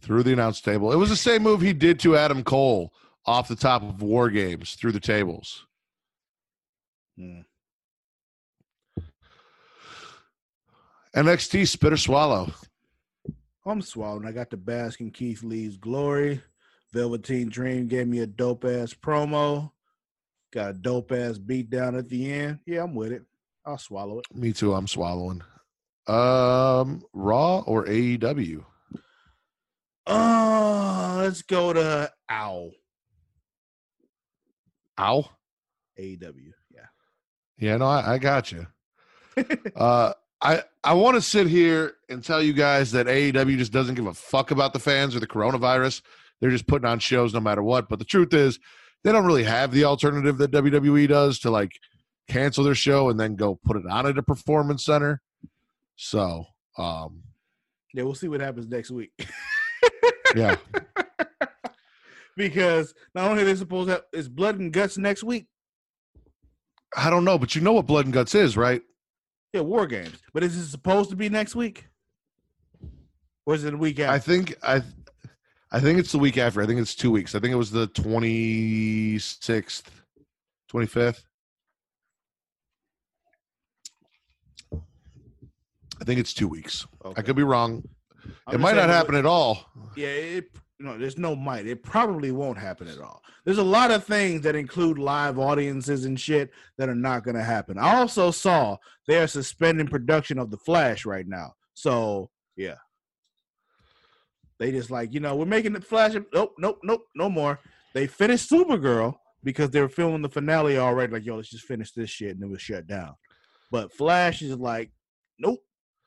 Through 0.04 0.24
the 0.24 0.34
announce 0.34 0.60
table. 0.60 0.92
It 0.92 0.98
was 0.98 1.10
the 1.10 1.16
same 1.16 1.44
move 1.44 1.62
he 1.62 1.72
did 1.72 1.98
to 2.02 2.18
Adam 2.18 2.44
Cole 2.44 2.94
off 3.26 3.48
the 3.48 3.56
top 3.56 3.84
of 3.84 4.02
War 4.02 4.30
Games 4.30 4.74
through 4.74 4.92
the 4.92 5.00
tables. 5.00 5.66
Hmm. 7.18 7.42
NXT 11.16 11.68
Spitter 11.70 11.96
Swallow. 11.96 12.52
I'm 13.66 13.82
swallowing. 13.82 14.28
I 14.28 14.34
got 14.34 14.50
to 14.50 14.58
bask 14.58 15.00
in 15.00 15.10
Keith 15.10 15.42
Lee's 15.42 15.78
glory. 15.78 16.42
Velveteen 16.92 17.48
Dream 17.48 17.88
gave 17.88 18.08
me 18.08 18.20
a 18.20 18.28
dope 18.28 18.66
ass 18.66 18.94
promo. 18.94 19.72
Got 20.52 20.72
a 20.72 20.74
dope 20.74 21.14
ass 21.14 21.38
beat 21.38 21.70
down 21.70 21.96
at 21.96 22.10
the 22.10 22.30
end. 22.30 22.60
Yeah, 22.66 22.84
I'm 22.84 22.94
with 22.94 23.14
it. 23.14 23.24
I'll 23.66 23.78
swallow 23.78 24.20
it. 24.20 24.26
Me 24.36 24.52
too. 24.52 24.74
I'm 24.74 24.88
swallowing. 24.88 25.42
Um, 26.08 27.04
Raw 27.14 27.60
or 27.60 27.86
AEW? 27.86 28.66
Uh, 30.06 31.16
let's 31.22 31.42
go 31.42 31.74
to 31.74 32.12
Ow. 32.32 32.72
Ow. 35.00 35.30
AEW. 36.00 36.52
Yeah. 36.74 36.82
Yeah, 37.58 37.78
no, 37.78 37.86
I, 37.86 38.14
I 38.14 38.18
got 38.18 38.52
you. 38.52 38.68
uh, 39.76 40.14
I 40.42 40.64
I 40.84 40.94
want 40.94 41.16
to 41.16 41.22
sit 41.22 41.48
here 41.48 41.94
and 42.10 42.24
tell 42.24 42.42
you 42.42 42.54
guys 42.54 42.92
that 42.92 43.08
AEW 43.08 43.58
just 43.58 43.72
doesn't 43.72 43.96
give 43.96 44.06
a 44.08 44.14
fuck 44.14 44.52
about 44.52 44.74
the 44.74 44.80
fans 44.80 45.16
or 45.16 45.20
the 45.20 45.28
coronavirus. 45.28 46.02
They're 46.42 46.52
just 46.52 46.68
putting 46.68 46.88
on 46.88 47.00
shows 47.00 47.34
no 47.34 47.40
matter 47.40 47.64
what. 47.64 47.88
But 47.90 48.00
the 48.00 48.06
truth 48.06 48.34
is, 48.34 48.60
they 49.04 49.12
don't 49.12 49.26
really 49.26 49.44
have 49.46 49.72
the 49.72 49.86
alternative 49.86 50.38
that 50.40 50.52
WWE 50.52 51.08
does 51.08 51.40
to 51.40 51.50
like 51.50 51.72
cancel 52.28 52.64
their 52.64 52.76
show 52.76 53.10
and 53.10 53.20
then 53.20 53.36
go 53.36 53.60
put 53.64 53.78
it 53.78 53.86
on 53.90 54.06
at 54.06 54.18
a 54.18 54.24
performance 54.24 54.84
center. 54.86 55.22
So, 55.96 56.46
um, 56.78 57.24
Yeah, 57.94 58.04
we'll 58.04 58.16
see 58.16 58.28
what 58.28 58.42
happens 58.42 58.68
next 58.68 58.92
week. 58.92 59.12
yeah, 60.36 60.56
because 62.38 62.94
not 63.16 63.30
only 63.30 63.44
are 63.44 63.46
they 63.46 63.56
supposed 63.56 63.88
to 63.88 63.94
have, 63.94 64.04
it's 64.12 64.28
blood 64.28 64.60
and 64.60 64.72
guts 64.72 64.98
next 64.98 65.24
week. 65.24 65.48
I 66.96 67.10
don't 67.10 67.26
know, 67.26 67.38
but 67.38 67.56
you 67.56 67.62
know 67.62 67.74
what 67.74 67.88
Blood 67.88 68.06
and 68.06 68.14
Guts 68.14 68.36
is, 68.36 68.56
right? 68.56 68.82
Yeah, 69.52 69.62
war 69.62 69.88
games. 69.88 70.20
But 70.34 70.44
is 70.44 70.56
it 70.56 70.68
supposed 70.68 71.10
to 71.12 71.16
be 71.16 71.30
next 71.30 71.56
week? 71.56 71.88
Or 73.46 73.56
is 73.56 73.64
it 73.64 73.74
a 73.74 73.78
week 73.78 74.00
after? 74.00 74.14
I 74.14 74.20
think 74.20 74.56
I, 74.64 74.82
I 75.72 75.80
think 75.80 76.00
it's 76.00 76.12
the 76.12 76.20
week 76.20 76.38
after. 76.38 76.62
I 76.62 76.66
think 76.66 76.80
it's 76.80 76.96
two 76.96 77.12
weeks. 77.12 77.36
I 77.36 77.40
think 77.40 77.52
it 77.52 77.58
was 77.58 77.72
the 77.72 77.88
twenty 77.88 79.20
sixth, 79.20 79.90
twenty 80.70 80.88
fifth. 80.88 81.26
I 84.72 86.06
think 86.06 86.20
it's 86.20 86.34
two 86.34 86.48
weeks. 86.48 86.86
I 87.16 87.22
could 87.22 87.36
be 87.36 87.44
wrong. 87.44 87.84
I'm 88.48 88.56
it 88.56 88.60
might 88.60 88.76
not 88.76 88.90
happen 88.90 89.16
at 89.16 89.26
all. 89.26 89.70
Yeah, 89.96 90.08
it 90.08 90.50
no, 90.80 90.98
there's 90.98 91.18
no 91.18 91.36
might. 91.36 91.66
It 91.66 91.82
probably 91.82 92.32
won't 92.32 92.58
happen 92.58 92.88
at 92.88 93.00
all. 93.00 93.22
There's 93.46 93.58
a 93.58 93.64
lot 93.64 93.92
of 93.92 94.04
things 94.04 94.42
that 94.42 94.56
include 94.56 94.98
live 94.98 95.40
audiences 95.40 96.06
and 96.06 96.20
shit 96.20 96.52
that 96.78 96.90
are 96.90 96.96
not 96.96 97.24
going 97.24 97.36
to 97.36 97.44
happen. 97.44 97.78
I 97.78 97.96
also 97.96 98.32
saw 98.32 98.78
they 99.08 99.18
are 99.18 99.28
suspending 99.28 99.88
production 99.88 100.38
of 100.40 100.52
The 100.52 100.58
Flash 100.58 101.06
right 101.06 101.28
now. 101.28 101.54
So 101.74 102.30
yeah, 102.58 102.76
they 104.60 104.72
just 104.72 104.92
like 104.92 105.14
you 105.14 105.20
know 105.20 105.36
we're 105.36 105.46
making 105.46 105.74
the 105.74 105.82
Flash. 105.82 106.16
Nope, 106.34 106.54
nope, 106.58 106.80
nope, 106.84 107.06
no 107.16 107.30
more. 107.30 107.60
They 107.94 108.08
finished 108.08 108.50
Supergirl 108.50 109.16
because 109.44 109.70
they 109.70 109.82
were 109.82 109.90
filming 109.90 110.22
the 110.22 110.30
finale 110.30 110.78
already. 110.78 111.14
Like 111.14 111.26
yo, 111.26 111.36
let's 111.38 111.50
just 111.50 111.66
finish 111.66 111.92
this 111.92 112.10
shit, 112.10 112.36
and 112.36 112.44
it 112.44 112.50
was 112.50 112.62
shut 112.62 112.88
down. 112.88 113.16
But 113.72 113.94
Flash 113.94 114.42
is 114.42 114.58
like, 114.58 114.92
nope, 115.40 115.60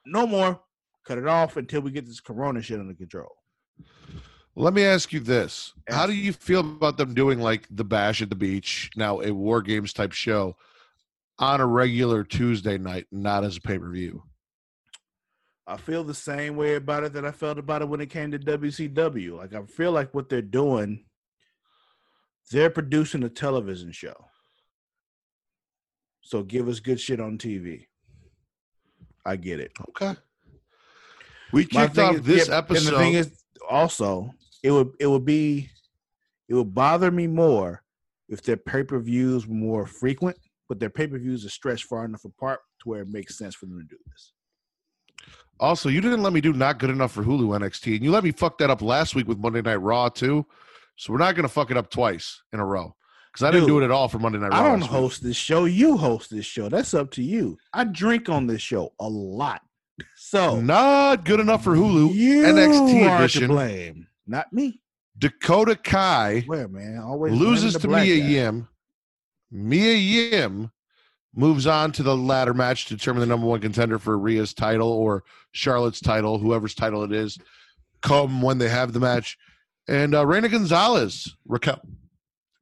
no 0.04 0.26
more. 0.26 0.60
Cut 1.06 1.18
it 1.18 1.26
off 1.26 1.56
until 1.56 1.82
we 1.82 1.92
get 1.92 2.06
this 2.06 2.20
Corona 2.20 2.60
shit 2.60 2.80
under 2.80 2.94
control. 2.94 3.36
Let 4.56 4.74
me 4.74 4.82
ask 4.84 5.12
you 5.12 5.20
this: 5.20 5.72
How 5.88 6.06
do 6.06 6.14
you 6.14 6.32
feel 6.32 6.60
about 6.60 6.96
them 6.96 7.14
doing 7.14 7.40
like 7.40 7.66
the 7.70 7.84
Bash 7.84 8.22
at 8.22 8.30
the 8.30 8.36
Beach 8.36 8.90
now, 8.96 9.20
a 9.20 9.30
War 9.30 9.62
Games 9.62 9.92
type 9.92 10.12
show, 10.12 10.56
on 11.38 11.60
a 11.60 11.66
regular 11.66 12.24
Tuesday 12.24 12.78
night, 12.78 13.06
not 13.12 13.44
as 13.44 13.58
a 13.58 13.60
pay 13.60 13.78
per 13.78 13.90
view? 13.90 14.24
I 15.66 15.76
feel 15.76 16.04
the 16.04 16.14
same 16.14 16.56
way 16.56 16.76
about 16.76 17.04
it 17.04 17.12
that 17.12 17.24
I 17.24 17.32
felt 17.32 17.58
about 17.58 17.82
it 17.82 17.88
when 17.88 18.00
it 18.00 18.10
came 18.10 18.30
to 18.30 18.38
WCW. 18.38 19.36
Like 19.36 19.54
I 19.54 19.62
feel 19.66 19.92
like 19.92 20.14
what 20.14 20.28
they're 20.28 20.42
doing, 20.42 21.04
they're 22.50 22.70
producing 22.70 23.22
a 23.24 23.28
television 23.28 23.92
show. 23.92 24.14
So 26.22 26.42
give 26.42 26.66
us 26.68 26.80
good 26.80 26.98
shit 26.98 27.20
on 27.20 27.38
TV. 27.38 27.86
I 29.24 29.36
get 29.36 29.60
it. 29.60 29.72
Okay. 29.90 30.16
We 31.52 31.64
kicked 31.64 31.98
off 31.98 32.16
is- 32.16 32.22
this 32.22 32.48
yeah, 32.48 32.58
episode. 32.58 32.88
And 32.88 32.96
the 32.96 32.98
thing 32.98 33.14
is, 33.14 33.32
also, 33.68 34.32
it 34.62 34.70
would 34.70 34.92
it 35.00 35.06
would 35.06 35.24
be 35.24 35.70
it 36.48 36.54
would 36.54 36.74
bother 36.74 37.10
me 37.10 37.26
more 37.26 37.82
if 38.28 38.42
their 38.42 38.56
pay 38.56 38.82
per 38.82 38.98
views 38.98 39.46
were 39.46 39.54
more 39.54 39.86
frequent, 39.86 40.36
but 40.68 40.80
their 40.80 40.90
pay 40.90 41.06
per 41.06 41.18
views 41.18 41.44
are 41.44 41.50
stretched 41.50 41.84
far 41.84 42.04
enough 42.04 42.24
apart 42.24 42.60
to 42.80 42.88
where 42.88 43.02
it 43.02 43.08
makes 43.08 43.38
sense 43.38 43.54
for 43.54 43.66
them 43.66 43.78
to 43.78 43.84
do 43.84 43.98
this. 44.06 44.32
Also, 45.58 45.88
you 45.88 46.00
didn't 46.00 46.22
let 46.22 46.32
me 46.32 46.40
do 46.40 46.52
not 46.52 46.78
good 46.78 46.90
enough 46.90 47.12
for 47.12 47.22
Hulu 47.22 47.58
NXT, 47.58 47.96
and 47.96 48.04
you 48.04 48.10
let 48.10 48.24
me 48.24 48.30
fuck 48.30 48.58
that 48.58 48.68
up 48.68 48.82
last 48.82 49.14
week 49.14 49.26
with 49.26 49.38
Monday 49.38 49.62
Night 49.62 49.76
Raw 49.76 50.08
too. 50.08 50.46
So 50.96 51.12
we're 51.12 51.18
not 51.18 51.34
gonna 51.34 51.48
fuck 51.48 51.70
it 51.70 51.76
up 51.76 51.90
twice 51.90 52.42
in 52.52 52.60
a 52.60 52.64
row 52.64 52.94
because 53.32 53.46
I 53.46 53.50
didn't 53.50 53.66
do 53.66 53.80
it 53.80 53.84
at 53.84 53.90
all 53.90 54.08
for 54.08 54.18
Monday 54.18 54.38
Night 54.38 54.50
Raw. 54.50 54.58
I 54.58 54.62
don't 54.62 54.80
host 54.80 55.22
this 55.22 55.36
show. 55.36 55.64
You 55.64 55.96
host 55.96 56.30
this 56.30 56.46
show. 56.46 56.68
That's 56.68 56.94
up 56.94 57.10
to 57.12 57.22
you. 57.22 57.58
I 57.72 57.84
drink 57.84 58.28
on 58.28 58.46
this 58.46 58.62
show 58.62 58.92
a 58.98 59.08
lot. 59.08 59.62
So 60.16 60.60
Not 60.60 61.24
good 61.24 61.40
enough 61.40 61.64
for 61.64 61.74
Hulu. 61.74 62.12
you 62.14 62.42
NXT 62.42 63.02
are 63.08 63.18
to 63.18 63.24
edition. 63.24 63.48
blame, 63.48 64.06
not 64.26 64.52
me. 64.52 64.80
Dakota 65.18 65.76
Kai 65.76 66.42
Where 66.46 66.68
man 66.68 66.98
always 66.98 67.32
loses 67.32 67.74
to 67.78 67.88
Mia 67.88 67.98
guy. 68.20 68.26
Yim. 68.26 68.68
Mia 69.50 69.94
Yim 69.94 70.70
moves 71.34 71.66
on 71.66 71.92
to 71.92 72.02
the 72.02 72.16
ladder 72.16 72.52
match 72.54 72.86
to 72.86 72.96
determine 72.96 73.20
the 73.20 73.26
number 73.26 73.46
one 73.46 73.60
contender 73.60 73.98
for 73.98 74.18
Rhea's 74.18 74.52
title 74.52 74.90
or 74.90 75.24
Charlotte's 75.52 76.00
title, 76.00 76.38
whoever's 76.38 76.74
title 76.74 77.02
it 77.04 77.12
is, 77.12 77.38
come 78.02 78.42
when 78.42 78.58
they 78.58 78.68
have 78.68 78.92
the 78.92 79.00
match. 79.00 79.38
And 79.88 80.14
uh, 80.14 80.26
Reina 80.26 80.48
Gonzalez, 80.48 81.34
Raquel, 81.46 81.80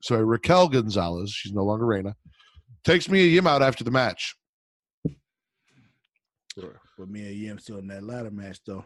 sorry, 0.02 0.24
Raquel 0.24 0.68
Gonzalez, 0.68 1.30
she's 1.32 1.52
no 1.52 1.64
longer 1.64 1.86
Reina, 1.86 2.14
takes 2.84 3.08
Mia 3.08 3.26
Yim 3.26 3.46
out 3.46 3.62
after 3.62 3.82
the 3.82 3.90
match. 3.90 4.36
But 6.96 7.08
Mia 7.08 7.30
Yim 7.30 7.58
still 7.58 7.78
in 7.78 7.88
that 7.88 8.02
ladder 8.04 8.30
match 8.30 8.60
though. 8.64 8.84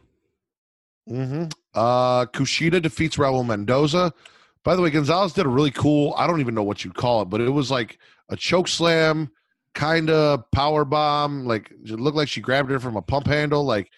Mm-hmm. 1.10 1.44
Uh, 1.74 2.26
Kushida 2.26 2.82
defeats 2.82 3.16
Raul 3.16 3.46
Mendoza. 3.46 4.12
By 4.64 4.76
the 4.76 4.82
way, 4.82 4.90
Gonzalez 4.90 5.32
did 5.32 5.46
a 5.46 5.48
really 5.48 5.70
cool, 5.70 6.14
I 6.16 6.26
don't 6.26 6.40
even 6.40 6.54
know 6.54 6.62
what 6.62 6.84
you'd 6.84 6.94
call 6.94 7.22
it, 7.22 7.26
but 7.26 7.40
it 7.40 7.48
was 7.48 7.70
like 7.70 7.98
a 8.28 8.36
choke 8.36 8.68
slam, 8.68 9.30
kind 9.74 10.10
of 10.10 10.50
power 10.50 10.84
bomb. 10.84 11.46
Like 11.46 11.70
it 11.70 11.98
looked 11.98 12.16
like 12.16 12.28
she 12.28 12.40
grabbed 12.40 12.70
her 12.70 12.80
from 12.80 12.96
a 12.96 13.02
pump 13.02 13.26
handle. 13.26 13.64
Like 13.64 13.90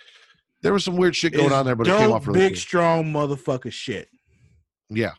there 0.63 0.73
was 0.73 0.85
some 0.85 0.97
weird 0.97 1.17
shit 1.17 1.33
going 1.33 1.47
It's 1.47 1.55
on 1.55 1.67
there, 1.67 1.75
but 1.75 1.89
it 1.89 1.97
came 1.97 2.13
off 2.13 2.27
really 2.27 2.41
big, 2.41 2.57
strong 2.57 3.13
motherfucker 3.13 3.73
shit. 3.73 4.09
Yeah. 4.89 5.13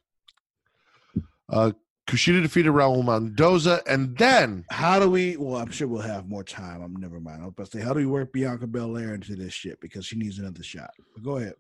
Uh, 1.50 1.72
Kushida 2.08 2.42
defeated 2.42 2.72
Raul 2.72 3.06
Mendoza, 3.06 3.82
and 3.88 4.18
then 4.18 4.66
How 4.70 5.00
do 5.00 5.10
we? 5.10 5.38
Well, 5.38 5.62
I'm 5.62 5.72
sure 5.72 5.88
we'll 5.88 6.02
have 6.02 6.28
more 6.28 6.44
time. 6.44 6.82
I'm 6.82 6.96
never 6.96 7.20
mind. 7.20 7.42
I 7.42 7.46
was 7.46 7.54
about 7.54 7.72
to 7.72 7.78
say, 7.80 7.84
how 7.84 7.94
do 7.94 8.00
we 8.00 8.06
work 8.06 8.34
Bianca 8.34 8.68
Belair 8.68 9.14
into 9.14 9.36
this 9.36 9.54
shit 9.54 9.80
because 9.80 10.06
she 10.06 10.18
needs 10.18 10.40
another 10.40 10.64
shot? 10.64 10.92
But 11.14 11.24
go 11.24 11.38
ahead. 11.38 11.54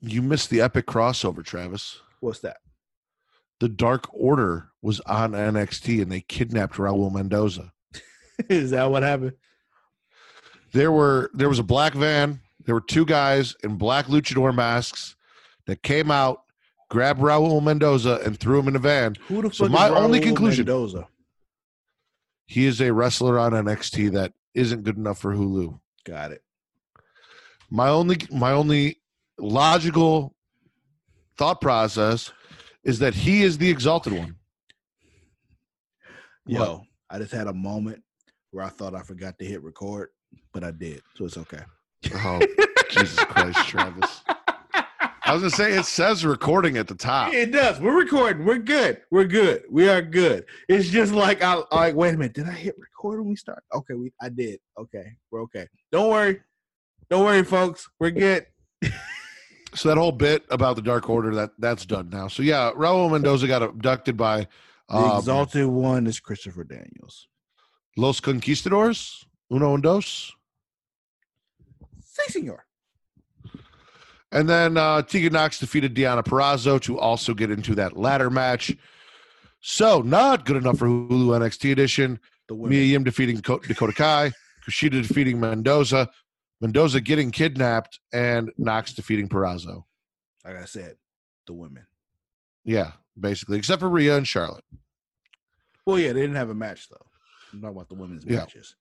you 0.00 0.22
missed 0.22 0.50
the 0.50 0.60
epic 0.60 0.86
crossover, 0.86 1.44
Travis. 1.44 2.00
What's 2.20 2.40
that? 2.40 2.58
The 3.60 3.68
Dark 3.68 4.06
Order 4.12 4.70
was 4.82 5.00
on 5.00 5.32
NXT, 5.32 6.02
and 6.02 6.12
they 6.12 6.20
kidnapped 6.20 6.74
Raul 6.76 7.12
Mendoza. 7.12 7.72
Is 8.48 8.70
that 8.70 8.90
what 8.90 9.02
happened? 9.02 9.32
there 10.72 10.90
were 10.90 11.30
there 11.34 11.48
was 11.48 11.60
a 11.60 11.62
black 11.64 11.94
van 11.94 12.40
there 12.64 12.74
were 12.74 12.80
two 12.80 13.04
guys 13.04 13.54
in 13.62 13.76
black 13.76 14.06
luchador 14.06 14.54
masks 14.54 15.16
that 15.66 15.82
came 15.82 16.10
out 16.10 16.40
grabbed 16.90 17.20
raul 17.20 17.62
mendoza 17.62 18.20
and 18.24 18.38
threw 18.38 18.58
him 18.58 18.68
in 18.68 18.76
a 18.76 18.78
van 18.78 19.14
Who 19.28 19.36
the 19.42 19.48
fuck 19.48 19.54
So 19.54 19.64
is 19.66 19.70
my 19.70 19.88
only 19.88 20.20
conclusion- 20.20 20.64
Mendoza? 20.66 21.08
he 22.46 22.66
is 22.66 22.80
a 22.80 22.92
wrestler 22.92 23.38
on 23.38 23.52
nxt 23.52 24.12
that 24.12 24.32
isn't 24.54 24.82
good 24.84 24.96
enough 24.96 25.18
for 25.18 25.34
hulu 25.34 25.80
Got 26.04 26.32
it. 26.32 26.42
my 27.70 27.88
only 27.88 28.18
my 28.30 28.52
only 28.52 29.00
logical 29.38 30.34
thought 31.36 31.60
process 31.60 32.30
is 32.84 32.98
that 33.00 33.14
he 33.14 33.42
is 33.42 33.58
the 33.58 33.70
exalted 33.70 34.12
one 34.12 34.36
Yo, 36.46 36.60
What? 36.60 36.82
I 37.10 37.18
just 37.18 37.32
had 37.32 37.46
a 37.46 37.52
moment 37.54 38.02
where 38.50 38.64
I 38.64 38.68
thought 38.68 38.94
I 38.94 39.00
forgot 39.02 39.38
to 39.38 39.44
hit 39.46 39.62
record, 39.62 40.10
but 40.52 40.62
I 40.62 40.70
did, 40.72 41.00
so 41.16 41.24
it's 41.24 41.38
okay. 41.38 41.62
Oh, 42.16 42.38
Jesus 42.90 43.18
Christ, 43.24 43.66
Travis. 43.66 44.22
I 45.26 45.32
was 45.32 45.40
gonna 45.40 45.50
say 45.50 45.72
it 45.72 45.86
says 45.86 46.24
recording 46.24 46.76
at 46.76 46.86
the 46.86 46.94
top. 46.94 47.32
It 47.32 47.50
does. 47.50 47.80
We're 47.80 47.96
recording. 47.96 48.44
We're 48.44 48.58
good. 48.58 49.00
We're 49.10 49.24
good. 49.24 49.62
We 49.70 49.88
are 49.88 50.02
good. 50.02 50.44
It's 50.68 50.90
just 50.90 51.12
like 51.12 51.42
I 51.42 51.62
like. 51.72 51.94
Wait 51.94 52.14
a 52.14 52.18
minute. 52.18 52.34
Did 52.34 52.46
I 52.46 52.52
hit 52.52 52.74
record 52.78 53.20
when 53.20 53.30
we 53.30 53.36
start? 53.36 53.64
Okay, 53.74 53.94
we. 53.94 54.12
I 54.20 54.28
did. 54.28 54.60
Okay, 54.78 55.16
we're 55.30 55.42
okay. 55.42 55.66
Don't 55.90 56.10
worry. 56.10 56.40
Don't 57.08 57.24
worry, 57.24 57.42
folks. 57.42 57.88
We're 57.98 58.10
good. 58.10 58.46
So 59.76 59.88
that 59.88 59.98
whole 59.98 60.12
bit 60.12 60.44
about 60.50 60.76
the 60.76 60.82
Dark 60.82 61.10
Order 61.10 61.34
that 61.34 61.50
that's 61.58 61.84
done 61.84 62.08
now. 62.08 62.28
So 62.28 62.44
yeah, 62.44 62.70
Raul 62.76 63.10
Mendoza 63.10 63.48
got 63.48 63.60
abducted 63.60 64.16
by 64.16 64.46
The 64.88 64.96
um, 64.96 65.18
exalted 65.18 65.66
one 65.66 66.06
is 66.06 66.20
Christopher 66.20 66.62
Daniels. 66.62 67.26
Los 67.96 68.20
Conquistadores, 68.20 69.24
uno 69.50 69.74
and 69.74 69.82
dos, 69.82 70.32
Si, 72.04 72.32
senor. 72.32 72.63
And 74.34 74.48
then 74.48 74.76
uh, 74.76 75.00
Tegan 75.02 75.32
Nox 75.32 75.58
defeated 75.58 75.94
Deonna 75.94 76.22
Purrazzo 76.24 76.80
to 76.82 76.98
also 76.98 77.32
get 77.34 77.50
into 77.50 77.74
that 77.76 77.96
ladder 77.96 78.28
match. 78.30 78.76
So 79.60 80.02
not 80.02 80.44
good 80.44 80.56
enough 80.56 80.78
for 80.78 80.86
Hulu 80.88 81.38
NXT 81.38 81.70
edition. 81.72 82.20
Mia 82.50 82.82
Yim 82.82 83.04
defeating 83.04 83.36
Dakota 83.36 83.66
Dakota 83.68 83.92
Kai, 83.94 84.32
Kushida 84.68 85.00
defeating 85.06 85.40
Mendoza, 85.40 86.10
Mendoza 86.60 87.00
getting 87.00 87.30
kidnapped, 87.30 88.00
and 88.12 88.50
Knox 88.58 88.92
defeating 88.92 89.28
Perrazzo. 89.28 89.84
like 90.44 90.56
I 90.56 90.66
said, 90.66 90.96
the 91.46 91.54
women. 91.54 91.86
Yeah, 92.64 92.92
basically, 93.18 93.56
except 93.56 93.80
for 93.80 93.88
Rhea 93.88 94.16
and 94.18 94.28
Charlotte. 94.28 94.64
Well, 95.86 95.98
yeah, 95.98 96.12
they 96.12 96.20
didn't 96.20 96.36
have 96.36 96.50
a 96.50 96.54
match 96.54 96.88
though. 96.90 97.06
I'm 97.52 97.60
talking 97.62 97.76
about 97.76 97.88
the 97.88 97.94
women's 97.94 98.24
Yeah. 98.26 98.38
matches. 98.40 98.74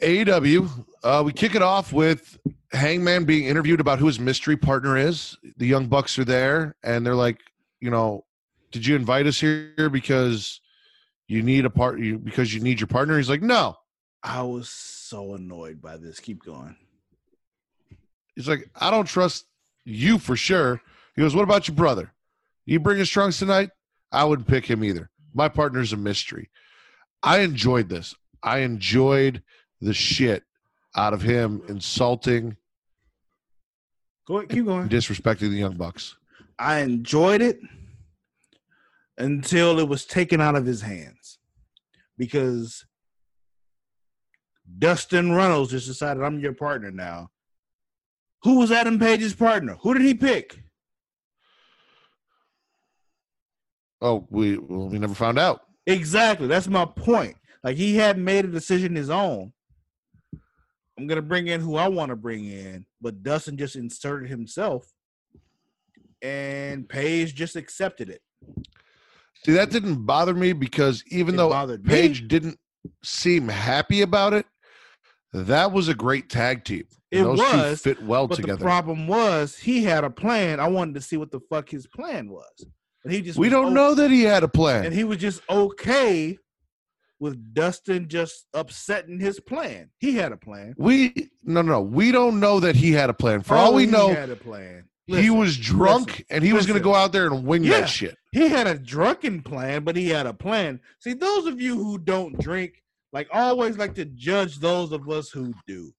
AEW, 0.00 0.86
uh, 1.02 1.22
we 1.24 1.32
kick 1.32 1.54
it 1.54 1.62
off 1.62 1.92
with 1.92 2.38
Hangman 2.72 3.24
being 3.24 3.44
interviewed 3.44 3.80
about 3.80 3.98
who 3.98 4.06
his 4.06 4.20
mystery 4.20 4.56
partner 4.56 4.96
is. 4.96 5.36
The 5.56 5.66
Young 5.66 5.86
Bucks 5.86 6.18
are 6.18 6.24
there, 6.24 6.76
and 6.82 7.06
they're 7.06 7.14
like, 7.14 7.40
you 7.80 7.90
know, 7.90 8.24
did 8.72 8.86
you 8.86 8.96
invite 8.96 9.26
us 9.26 9.40
here 9.40 9.88
because 9.90 10.60
you 11.28 11.42
need 11.42 11.64
a 11.64 11.70
part? 11.70 12.00
You 12.00 12.18
because 12.18 12.52
you 12.52 12.60
need 12.60 12.80
your 12.80 12.88
partner? 12.88 13.16
He's 13.16 13.30
like, 13.30 13.42
no. 13.42 13.76
I 14.22 14.42
was 14.42 14.68
so 14.68 15.34
annoyed 15.34 15.80
by 15.80 15.96
this. 15.96 16.18
Keep 16.18 16.44
going. 16.44 16.76
He's 18.34 18.48
like, 18.48 18.68
I 18.74 18.90
don't 18.90 19.06
trust 19.06 19.46
you 19.84 20.18
for 20.18 20.36
sure. 20.36 20.80
He 21.14 21.22
goes, 21.22 21.34
what 21.34 21.44
about 21.44 21.68
your 21.68 21.76
brother? 21.76 22.12
You 22.66 22.80
bring 22.80 22.98
his 22.98 23.08
trunks 23.08 23.38
tonight? 23.38 23.70
I 24.12 24.24
wouldn't 24.24 24.48
pick 24.48 24.66
him 24.66 24.84
either. 24.84 25.10
My 25.32 25.48
partner's 25.48 25.92
a 25.92 25.96
mystery. 25.96 26.50
I 27.22 27.38
enjoyed 27.40 27.88
this. 27.88 28.14
I 28.42 28.58
enjoyed 28.58 29.42
the 29.80 29.94
shit 29.94 30.42
out 30.96 31.12
of 31.12 31.22
him 31.22 31.62
insulting 31.68 32.56
Go 34.26 34.38
ahead, 34.38 34.48
keep 34.48 34.64
going. 34.64 34.88
disrespecting 34.88 35.50
the 35.50 35.58
Young 35.58 35.76
Bucks. 35.76 36.16
I 36.58 36.78
enjoyed 36.80 37.42
it 37.42 37.60
until 39.18 39.78
it 39.78 39.88
was 39.88 40.04
taken 40.04 40.40
out 40.40 40.56
of 40.56 40.66
his 40.66 40.82
hands 40.82 41.38
because 42.18 42.84
Dustin 44.78 45.32
Reynolds 45.32 45.70
just 45.70 45.86
decided 45.86 46.22
I'm 46.22 46.40
your 46.40 46.54
partner 46.54 46.90
now. 46.90 47.28
Who 48.42 48.58
was 48.58 48.72
Adam 48.72 48.98
Page's 48.98 49.34
partner? 49.34 49.76
Who 49.82 49.94
did 49.94 50.02
he 50.02 50.14
pick? 50.14 50.62
Oh, 54.00 54.26
we 54.30 54.58
well, 54.58 54.88
we 54.88 54.98
never 54.98 55.14
found 55.14 55.38
out. 55.38 55.60
Exactly. 55.86 56.46
That's 56.46 56.68
my 56.68 56.84
point. 56.84 57.36
Like 57.64 57.76
he 57.76 57.96
hadn't 57.96 58.24
made 58.24 58.44
a 58.44 58.48
decision 58.48 58.94
his 58.94 59.10
own. 59.10 59.52
I'm 60.98 61.06
gonna 61.06 61.22
bring 61.22 61.48
in 61.48 61.60
who 61.60 61.76
I 61.76 61.88
want 61.88 62.08
to 62.10 62.16
bring 62.16 62.46
in, 62.46 62.86
but 63.00 63.22
Dustin 63.22 63.56
just 63.56 63.76
inserted 63.76 64.30
himself, 64.30 64.90
and 66.22 66.88
Page 66.88 67.34
just 67.34 67.56
accepted 67.56 68.08
it. 68.08 68.22
See, 69.44 69.52
that 69.52 69.70
didn't 69.70 70.06
bother 70.06 70.34
me 70.34 70.52
because 70.52 71.04
even 71.08 71.34
It 71.34 71.38
though 71.38 71.50
bothered 71.50 71.84
me. 71.84 71.90
Page 71.90 72.26
didn't 72.28 72.58
seem 73.04 73.48
happy 73.48 74.00
about 74.02 74.32
it, 74.32 74.46
that 75.32 75.72
was 75.72 75.88
a 75.88 75.94
great 75.94 76.30
tag 76.30 76.64
team. 76.64 76.84
It 77.10 77.22
those 77.22 77.38
was, 77.38 77.82
two 77.82 77.94
fit 77.94 78.02
well 78.02 78.26
But 78.26 78.36
together. 78.36 78.56
the 78.58 78.64
problem 78.64 79.06
was 79.06 79.56
he 79.56 79.84
had 79.84 80.02
a 80.04 80.10
plan. 80.10 80.58
I 80.60 80.68
wanted 80.68 80.94
to 80.94 81.00
see 81.00 81.16
what 81.16 81.30
the 81.30 81.40
fuck 81.50 81.68
his 81.68 81.86
plan 81.86 82.30
was, 82.30 82.66
and 83.04 83.12
he 83.12 83.20
just 83.20 83.38
we 83.38 83.48
don't 83.50 83.66
o- 83.66 83.70
know 83.70 83.94
that 83.94 84.10
he 84.10 84.22
had 84.22 84.42
a 84.42 84.48
plan. 84.48 84.86
and 84.86 84.94
he 84.94 85.04
was 85.04 85.18
just 85.18 85.42
okay 85.50 86.38
with 87.18 87.54
Dustin 87.54 88.08
just 88.08 88.46
upsetting 88.52 89.18
his 89.18 89.40
plan. 89.40 89.90
He 89.98 90.16
had 90.16 90.32
a 90.32 90.36
plan. 90.36 90.74
we 90.78 91.12
no 91.44 91.62
no 91.62 91.72
no. 91.72 91.80
We 91.82 92.12
don't 92.12 92.40
know 92.40 92.60
that 92.60 92.76
he 92.76 92.92
had 92.92 93.10
a 93.10 93.14
plan. 93.14 93.42
For 93.42 93.56
Oh, 93.56 93.60
all 93.60 93.74
we 93.74 93.86
know, 93.86 94.08
he 94.08 94.14
had 94.14 94.30
a 94.30 94.36
plan. 94.36 94.84
he 95.06 95.30
was 95.30 95.56
drunk 95.56 96.08
listen, 96.08 96.24
and 96.30 96.44
he 96.44 96.52
was 96.52 96.66
going 96.66 96.78
to 96.78 96.82
go 96.84 96.94
out 96.94 97.12
there 97.12 97.26
and 97.26 97.44
wing 97.46 97.64
Yeah. 97.64 97.80
that 97.80 97.88
shit. 97.88 98.16
He 98.32 98.48
had 98.48 98.66
a 98.66 98.78
drunken 98.78 99.42
plan, 99.42 99.82
but 99.84 99.96
he 99.96 100.08
had 100.10 100.26
a 100.26 100.34
plan. 100.34 100.80
See, 101.00 101.14
those 101.14 101.46
of 101.46 101.60
you 101.60 101.76
who 101.76 101.96
don't 101.98 102.38
drink, 102.38 102.82
like 103.12 103.28
always 103.32 103.78
like 103.78 103.94
to 103.94 104.04
judge 104.04 104.58
those 104.58 104.92
of 104.92 105.08
us 105.08 105.30
who 105.30 105.54
do. 105.66 105.92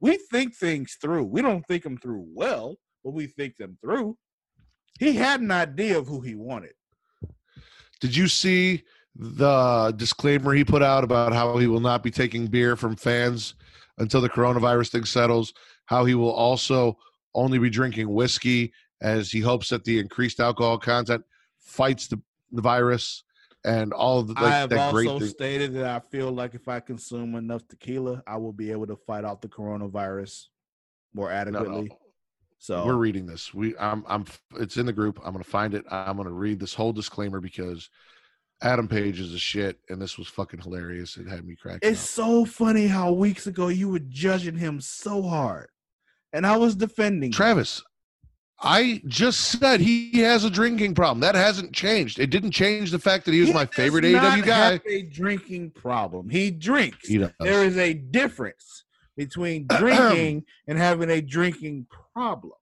We 0.00 0.16
think 0.16 0.56
things 0.56 0.96
through. 1.00 1.24
We 1.24 1.42
don't 1.42 1.64
think 1.68 1.84
them 1.84 1.96
through 1.98 2.24
well, 2.34 2.78
but 3.04 3.12
we 3.12 3.28
think 3.28 3.56
them 3.58 3.78
through. 3.80 4.16
He 4.98 5.12
had 5.12 5.40
an 5.40 5.52
idea 5.52 5.96
of 5.98 6.08
who 6.08 6.20
he 6.20 6.34
wanted. 6.34 6.72
Did 8.00 8.16
you 8.16 8.26
see 8.26 8.82
the 9.14 9.92
disclaimer 9.96 10.52
he 10.54 10.64
put 10.64 10.82
out 10.82 11.04
about 11.04 11.32
how 11.32 11.56
he 11.58 11.66
will 11.66 11.80
not 11.80 12.02
be 12.02 12.10
taking 12.10 12.46
beer 12.46 12.76
from 12.76 12.96
fans 12.96 13.54
until 13.98 14.20
the 14.20 14.28
coronavirus 14.28 14.90
thing 14.90 15.04
settles? 15.04 15.52
How 15.86 16.04
he 16.04 16.14
will 16.14 16.32
also 16.32 16.96
only 17.34 17.58
be 17.58 17.70
drinking 17.70 18.08
whiskey 18.12 18.72
as 19.00 19.30
he 19.30 19.40
hopes 19.40 19.68
that 19.70 19.84
the 19.84 19.98
increased 19.98 20.40
alcohol 20.40 20.78
content 20.78 21.24
fights 21.58 22.06
the, 22.06 22.20
the 22.52 22.62
virus 22.62 23.24
and 23.64 23.92
all 23.92 24.18
of 24.20 24.28
the, 24.28 24.34
I 24.36 24.50
have 24.50 24.70
that 24.70 24.92
great 24.92 25.08
also 25.08 25.26
stated 25.26 25.74
that 25.74 25.84
I 25.84 26.00
feel 26.10 26.32
like 26.32 26.54
if 26.54 26.66
I 26.66 26.80
consume 26.80 27.36
enough 27.36 27.66
tequila, 27.68 28.22
I 28.26 28.36
will 28.36 28.52
be 28.52 28.72
able 28.72 28.86
to 28.88 28.96
fight 28.96 29.24
off 29.24 29.40
the 29.40 29.48
coronavirus 29.48 30.46
more 31.14 31.28
No, 31.28 31.34
adequately. 31.34 31.88
no. 31.88 31.98
So 32.58 32.86
We're 32.86 32.94
reading 32.94 33.26
this. 33.26 33.52
We 33.52 33.76
I'm 33.76 34.04
I'm 34.08 34.24
it's 34.58 34.76
in 34.76 34.86
the 34.86 34.92
group. 34.92 35.20
I'm 35.24 35.32
gonna 35.32 35.42
find 35.44 35.74
it. 35.74 35.84
I'm 35.90 36.16
gonna 36.16 36.30
read 36.30 36.60
this 36.60 36.74
whole 36.74 36.92
disclaimer 36.92 37.40
because 37.40 37.90
Adam 38.62 38.86
Page 38.88 39.18
is 39.20 39.34
a 39.34 39.38
shit 39.38 39.78
and 39.88 40.00
this 40.00 40.16
was 40.16 40.28
fucking 40.28 40.60
hilarious. 40.60 41.16
It 41.16 41.26
had 41.28 41.44
me 41.44 41.56
cracking 41.56 41.80
It's 41.90 42.00
up. 42.18 42.24
so 42.24 42.44
funny 42.44 42.86
how 42.86 43.12
weeks 43.12 43.46
ago 43.46 43.68
you 43.68 43.88
were 43.88 43.98
judging 43.98 44.56
him 44.56 44.80
so 44.80 45.22
hard, 45.22 45.68
and 46.32 46.46
I 46.46 46.56
was 46.56 46.74
defending 46.76 47.28
him. 47.28 47.32
Travis, 47.32 47.82
I 48.60 49.02
just 49.08 49.40
said 49.58 49.80
he 49.80 50.12
has 50.20 50.44
a 50.44 50.50
drinking 50.50 50.94
problem. 50.94 51.18
That 51.20 51.34
hasn't 51.34 51.72
changed. 51.74 52.20
It 52.20 52.28
didn't 52.30 52.52
change 52.52 52.92
the 52.92 52.98
fact 53.00 53.24
that 53.24 53.32
he 53.34 53.40
was 53.40 53.48
He 53.48 53.54
my 53.54 53.66
favorite 53.66 54.04
AEW 54.04 54.44
guy. 54.44 54.72
have 54.72 54.82
A 54.86 55.02
drinking 55.02 55.70
problem. 55.72 56.28
He 56.30 56.52
drinks. 56.52 57.08
He. 57.08 57.18
There 57.40 57.64
is 57.64 57.76
a 57.76 57.94
difference 57.94 58.84
between 59.16 59.66
drinking 59.78 60.44
and 60.68 60.78
having 60.78 61.10
a 61.10 61.20
drinking 61.20 61.86
problem. 62.14 62.52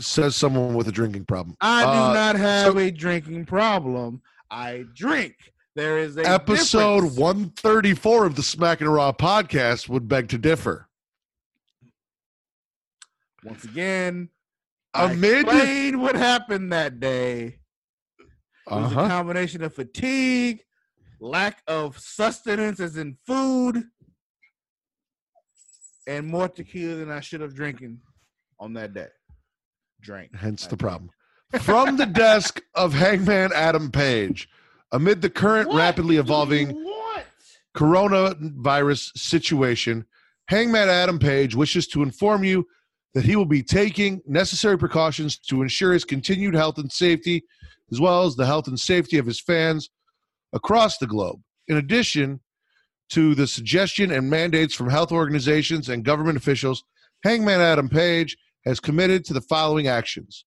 Says 0.00 0.34
someone 0.36 0.74
with 0.74 0.88
a 0.88 0.92
drinking 0.92 1.24
problem. 1.26 1.56
I 1.60 1.82
do 1.82 1.88
Uh, 1.90 2.12
not 2.14 2.36
have 2.36 2.72
so- 2.72 2.78
a 2.78 2.90
drinking 2.90 3.46
problem. 3.46 4.22
I 4.50 4.84
drink. 4.94 5.34
There 5.74 5.98
is 5.98 6.16
a 6.16 6.26
Episode 6.26 7.02
difference. 7.02 7.18
134 7.18 8.26
of 8.26 8.34
the 8.34 8.42
Smack 8.42 8.80
and 8.80 8.92
Raw 8.92 9.12
podcast 9.12 9.88
would 9.88 10.08
beg 10.08 10.28
to 10.30 10.38
differ. 10.38 10.88
Once 13.44 13.64
again, 13.64 14.28
I 14.92 15.12
Amid 15.12 15.42
explained 15.42 16.02
what 16.02 16.16
happened 16.16 16.72
that 16.72 16.98
day. 16.98 17.60
It 18.18 18.74
was 18.74 18.92
a 18.92 18.98
uh-huh. 18.98 19.08
combination 19.08 19.62
of 19.62 19.72
fatigue, 19.72 20.62
lack 21.20 21.62
of 21.66 21.98
sustenance 21.98 22.80
as 22.80 22.96
in 22.96 23.16
food, 23.26 23.84
and 26.06 26.26
more 26.26 26.48
tequila 26.48 26.96
than 26.96 27.10
I 27.10 27.20
should 27.20 27.40
have 27.40 27.54
drinking 27.54 28.00
on 28.58 28.72
that 28.74 28.94
day. 28.94 29.08
Drank. 30.00 30.34
hence 30.34 30.66
I 30.66 30.70
the 30.70 30.76
drank. 30.76 30.90
problem. 30.92 31.10
From 31.60 31.96
the 31.96 32.04
desk 32.04 32.62
of 32.74 32.92
Hangman 32.92 33.52
Adam 33.54 33.90
Page, 33.90 34.50
amid 34.92 35.22
the 35.22 35.30
current 35.30 35.68
What 35.68 35.78
rapidly 35.78 36.16
evolving 36.18 36.86
coronavirus 37.74 39.16
situation, 39.16 40.04
Hangman 40.48 40.90
Adam 40.90 41.18
Page 41.18 41.54
wishes 41.54 41.86
to 41.88 42.02
inform 42.02 42.44
you 42.44 42.66
that 43.14 43.24
he 43.24 43.34
will 43.34 43.46
be 43.46 43.62
taking 43.62 44.20
necessary 44.26 44.76
precautions 44.76 45.38
to 45.38 45.62
ensure 45.62 45.94
his 45.94 46.04
continued 46.04 46.54
health 46.54 46.76
and 46.76 46.92
safety, 46.92 47.42
as 47.90 47.98
well 47.98 48.24
as 48.24 48.36
the 48.36 48.44
health 48.44 48.68
and 48.68 48.78
safety 48.78 49.16
of 49.16 49.24
his 49.24 49.40
fans 49.40 49.88
across 50.52 50.98
the 50.98 51.06
globe. 51.06 51.40
In 51.68 51.78
addition 51.78 52.40
to 53.10 53.34
the 53.34 53.46
suggestion 53.46 54.12
and 54.12 54.28
mandates 54.28 54.74
from 54.74 54.90
health 54.90 55.12
organizations 55.12 55.88
and 55.88 56.04
government 56.04 56.36
officials, 56.36 56.84
Hangman 57.24 57.62
Adam 57.62 57.88
Page 57.88 58.36
has 58.66 58.80
committed 58.80 59.24
to 59.24 59.32
the 59.32 59.40
following 59.40 59.86
actions. 59.86 60.44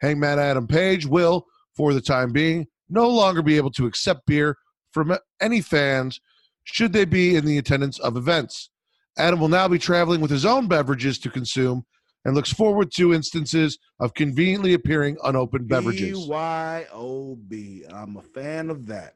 Hangman 0.00 0.38
Adam 0.38 0.66
Page 0.66 1.06
will, 1.06 1.46
for 1.76 1.94
the 1.94 2.00
time 2.00 2.32
being, 2.32 2.66
no 2.88 3.08
longer 3.08 3.42
be 3.42 3.56
able 3.56 3.70
to 3.72 3.86
accept 3.86 4.26
beer 4.26 4.56
from 4.92 5.16
any 5.40 5.60
fans 5.60 6.20
should 6.64 6.92
they 6.92 7.04
be 7.04 7.36
in 7.36 7.44
the 7.44 7.58
attendance 7.58 7.98
of 8.00 8.16
events. 8.16 8.70
Adam 9.18 9.40
will 9.40 9.48
now 9.48 9.68
be 9.68 9.78
traveling 9.78 10.20
with 10.20 10.30
his 10.30 10.44
own 10.44 10.66
beverages 10.68 11.18
to 11.18 11.30
consume 11.30 11.84
and 12.24 12.34
looks 12.34 12.52
forward 12.52 12.90
to 12.92 13.14
instances 13.14 13.78
of 14.00 14.12
conveniently 14.14 14.74
appearing 14.74 15.16
unopened 15.24 15.68
beverages. 15.68 16.26
BYOB. 16.28 17.94
I'm 17.94 18.16
a 18.16 18.22
fan 18.22 18.68
of 18.68 18.86
that. 18.86 19.14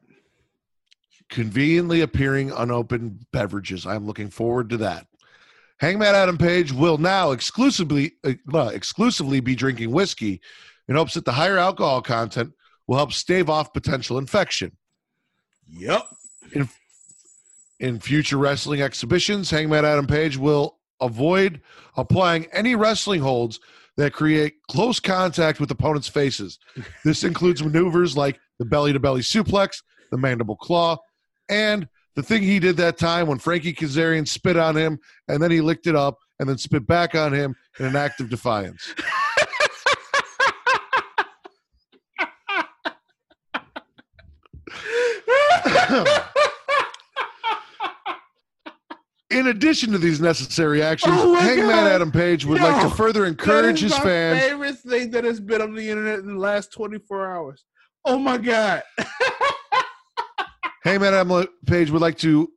Conveniently 1.29 2.01
appearing 2.01 2.51
unopened 2.51 3.25
beverages. 3.31 3.85
I'm 3.85 4.05
looking 4.05 4.29
forward 4.29 4.69
to 4.69 4.77
that. 4.77 5.07
Hangman 5.79 6.15
Adam 6.15 6.37
Page 6.37 6.71
will 6.71 6.97
now 6.97 7.31
exclusively 7.31 8.13
uh, 8.23 8.67
exclusively 8.67 9.39
be 9.39 9.55
drinking 9.55 9.91
whiskey 9.91 10.39
in 10.91 10.97
hopes 10.97 11.13
that 11.13 11.23
the 11.23 11.31
higher 11.31 11.57
alcohol 11.57 12.01
content 12.01 12.51
will 12.85 12.97
help 12.97 13.13
stave 13.13 13.49
off 13.49 13.71
potential 13.71 14.17
infection. 14.17 14.73
Yep. 15.69 16.03
In 17.79 17.97
future 17.97 18.35
wrestling 18.35 18.81
exhibitions, 18.81 19.49
Hangman 19.49 19.85
Adam 19.85 20.05
Page 20.05 20.35
will 20.37 20.79
avoid 20.99 21.61
applying 21.95 22.45
any 22.51 22.75
wrestling 22.75 23.21
holds 23.21 23.61
that 23.95 24.11
create 24.11 24.55
close 24.69 24.99
contact 24.99 25.61
with 25.61 25.71
opponents' 25.71 26.09
faces. 26.09 26.59
This 27.05 27.23
includes 27.23 27.63
maneuvers 27.63 28.17
like 28.17 28.37
the 28.59 28.65
belly 28.65 28.91
to 28.91 28.99
belly 28.99 29.21
suplex, 29.21 29.81
the 30.11 30.17
mandible 30.17 30.57
claw, 30.57 30.97
and 31.47 31.87
the 32.17 32.23
thing 32.23 32.43
he 32.43 32.59
did 32.59 32.75
that 32.77 32.97
time 32.97 33.27
when 33.27 33.39
Frankie 33.39 33.73
Kazarian 33.73 34.27
spit 34.27 34.57
on 34.57 34.75
him 34.75 34.99
and 35.29 35.41
then 35.41 35.51
he 35.51 35.61
licked 35.61 35.87
it 35.87 35.95
up 35.95 36.17
and 36.37 36.49
then 36.49 36.57
spit 36.57 36.85
back 36.85 37.15
on 37.15 37.31
him 37.31 37.55
in 37.79 37.85
an 37.85 37.95
act 37.95 38.19
of 38.19 38.29
defiance. 38.29 38.93
In 49.31 49.47
addition 49.47 49.91
to 49.93 49.97
these 49.97 50.19
necessary 50.19 50.83
actions, 50.83 51.15
Oh 51.17 51.35
Hangman 51.35 51.69
God. 51.69 51.91
Adam 51.91 52.11
Page 52.11 52.43
would 52.45 52.59
like 52.59 52.81
to 52.81 52.89
further 52.89 53.25
encourage 53.25 53.79
his 53.79 53.91
my 53.91 53.99
fans. 53.99 54.41
Favorite 54.41 54.77
thing 54.79 55.09
that 55.11 55.23
has 55.23 55.39
been 55.39 55.61
on 55.61 55.73
the 55.73 55.89
internet 55.89 56.19
in 56.19 56.27
the 56.27 56.39
last 56.39 56.73
24 56.73 57.33
hours. 57.33 57.63
Oh 58.03 58.19
my 58.19 58.37
god. 58.37 58.83
Hangman 60.83 61.13
Adam 61.13 61.47
Page 61.65 61.91
would 61.91 62.01
like 62.01 62.17
to 62.17 62.51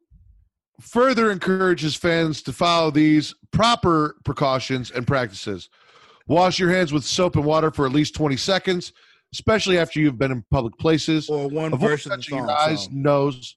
further 0.80 1.30
encourage 1.30 1.80
his 1.80 1.94
fans 1.94 2.42
to 2.42 2.52
follow 2.52 2.90
these 2.90 3.34
proper 3.52 4.16
precautions 4.24 4.90
and 4.90 5.06
practices. 5.06 5.68
Wash 6.26 6.58
your 6.58 6.70
hands 6.70 6.92
with 6.92 7.04
soap 7.04 7.36
and 7.36 7.44
water 7.44 7.70
for 7.70 7.86
at 7.86 7.92
least 7.92 8.16
20 8.16 8.36
seconds, 8.36 8.92
especially 9.34 9.78
after 9.78 9.98
you've 9.98 10.16
been 10.16 10.30
in 10.30 10.44
public 10.48 10.78
places. 10.78 11.28
Or 11.28 11.48
one 11.48 11.72
Avoid 11.72 11.90
verse 11.90 12.06
of 12.06 12.10
the 12.10 12.16
touching 12.18 12.38
song. 12.38 12.48
your 12.48 12.56
eyes, 12.56 12.84
song. 12.84 13.02
nose. 13.02 13.56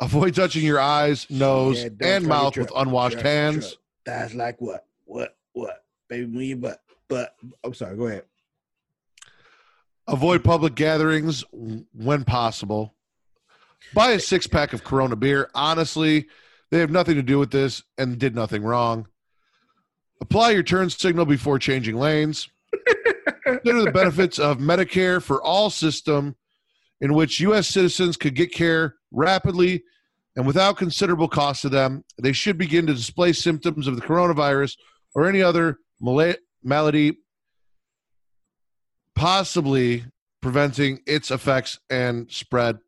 Avoid 0.00 0.34
touching 0.34 0.64
your 0.64 0.80
eyes, 0.80 1.26
nose, 1.30 1.82
Yeah, 1.84 1.90
and 2.16 2.26
mouth 2.26 2.56
with 2.56 2.72
unwashed 2.74 3.14
trip, 3.14 3.24
hands. 3.26 3.68
trip. 3.68 3.78
That's 4.04 4.34
like 4.34 4.60
what? 4.60 4.84
What? 5.04 5.36
What? 5.52 5.84
Baby, 6.08 6.26
move 6.26 6.42
your 6.42 6.56
butt. 6.58 6.80
But 7.08 7.34
I'm 7.64 7.72
sorry. 7.74 7.96
Go 7.96 8.06
ahead. 8.08 8.24
Avoid 10.08 10.42
public 10.42 10.74
gatherings 10.74 11.44
when 11.52 12.24
possible. 12.24 12.94
Buy 13.94 14.10
a 14.12 14.20
six 14.20 14.46
pack 14.46 14.72
of 14.72 14.82
Corona 14.82 15.14
beer. 15.16 15.50
Honestly, 15.54 16.26
they 16.70 16.78
have 16.80 16.90
nothing 16.90 17.14
to 17.14 17.22
do 17.22 17.38
with 17.38 17.50
this 17.52 17.82
and 17.96 18.18
did 18.18 18.34
nothing 18.34 18.62
wrong. 18.64 19.06
Apply 20.20 20.50
your 20.50 20.62
turn 20.64 20.90
signal 20.90 21.26
before 21.26 21.58
changing 21.60 21.96
lanes. 21.96 22.48
Consider 23.56 23.82
the 23.84 23.92
benefits 23.92 24.38
of 24.38 24.58
Medicare 24.58 25.22
for 25.22 25.42
all 25.42 25.70
system 25.70 26.36
in 27.00 27.14
which 27.14 27.40
U.S. 27.40 27.68
citizens 27.68 28.16
could 28.16 28.34
get 28.34 28.52
care 28.52 28.94
rapidly 29.12 29.82
and 30.36 30.46
without 30.46 30.76
considerable 30.76 31.28
cost 31.28 31.62
to 31.62 31.68
them. 31.68 32.04
They 32.20 32.32
should 32.32 32.58
begin 32.58 32.86
to 32.86 32.94
display 32.94 33.32
symptoms 33.32 33.86
of 33.86 33.96
the 33.96 34.02
coronavirus 34.02 34.76
or 35.14 35.26
any 35.28 35.42
other 35.42 35.78
mala- 36.00 36.36
malady 36.62 37.18
possibly 39.14 40.04
preventing 40.40 41.00
its 41.06 41.30
effects 41.30 41.78
and 41.90 42.30
spread. 42.30 42.78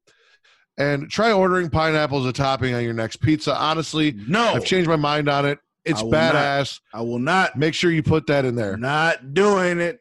And 0.79 1.11
try 1.11 1.33
ordering 1.33 1.69
pineapple 1.69 2.21
as 2.21 2.27
a 2.27 2.33
topping 2.33 2.75
on 2.75 2.83
your 2.85 2.95
next 2.95 3.17
pizza. 3.17 3.55
Honestly, 3.55 4.15
No. 4.29 4.55
I've 4.55 4.65
changed 4.65 4.89
my 4.89 4.97
mind 4.97 5.29
on 5.29 5.45
it. 5.45 5.59
It's 5.85 6.01
I 6.01 6.05
will 6.05 6.11
not. 6.11 6.35
badass. 6.35 6.81
I 6.95 7.01
will 7.03 7.19
not. 7.19 7.57
Make 7.59 7.75
sure 7.75 7.91
you 7.91 8.03
put 8.03 8.27
that 8.29 8.45
in 8.45 8.55
there. 8.55 8.77
Not 8.77 9.35
doing 9.35 9.81
it. 9.81 10.00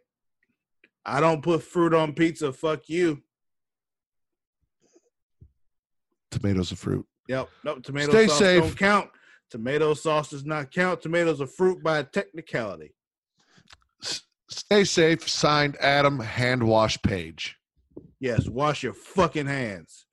I 1.05 1.19
don't 1.19 1.41
put 1.41 1.63
fruit 1.63 1.93
on 1.93 2.13
pizza. 2.13 2.51
Fuck 2.53 2.89
you. 2.89 3.21
Tomatoes 6.31 6.71
are 6.71 6.75
fruit. 6.75 7.05
Yep. 7.27 7.49
Nope. 7.63 7.83
Tomato 7.83 8.11
Stay 8.11 8.27
sauce 8.27 8.39
safe. 8.39 8.61
don't 8.61 8.77
count. 8.77 9.09
Tomato 9.49 9.93
sauce 9.93 10.29
does 10.29 10.45
not 10.45 10.71
count. 10.71 11.01
Tomatoes 11.01 11.41
are 11.41 11.47
fruit 11.47 11.81
by 11.83 12.03
technicality. 12.03 12.93
S- 14.03 14.21
stay 14.49 14.83
safe. 14.83 15.27
Signed 15.27 15.75
Adam 15.79 16.19
Hand 16.19 16.63
Wash 16.63 17.01
Page. 17.01 17.57
Yes. 18.19 18.47
Wash 18.47 18.83
your 18.83 18.93
fucking 18.93 19.47
hands. 19.47 20.05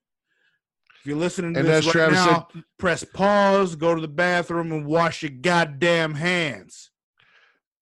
If 1.00 1.06
you're 1.06 1.16
listening 1.18 1.54
to 1.54 1.60
And 1.60 1.68
this 1.68 1.84
right 1.86 1.92
Travis 1.92 2.16
now, 2.16 2.48
press 2.78 3.04
pause, 3.04 3.76
go 3.76 3.94
to 3.94 4.00
the 4.00 4.08
bathroom, 4.08 4.72
and 4.72 4.86
wash 4.86 5.22
your 5.22 5.30
goddamn 5.30 6.14
hands. 6.14 6.90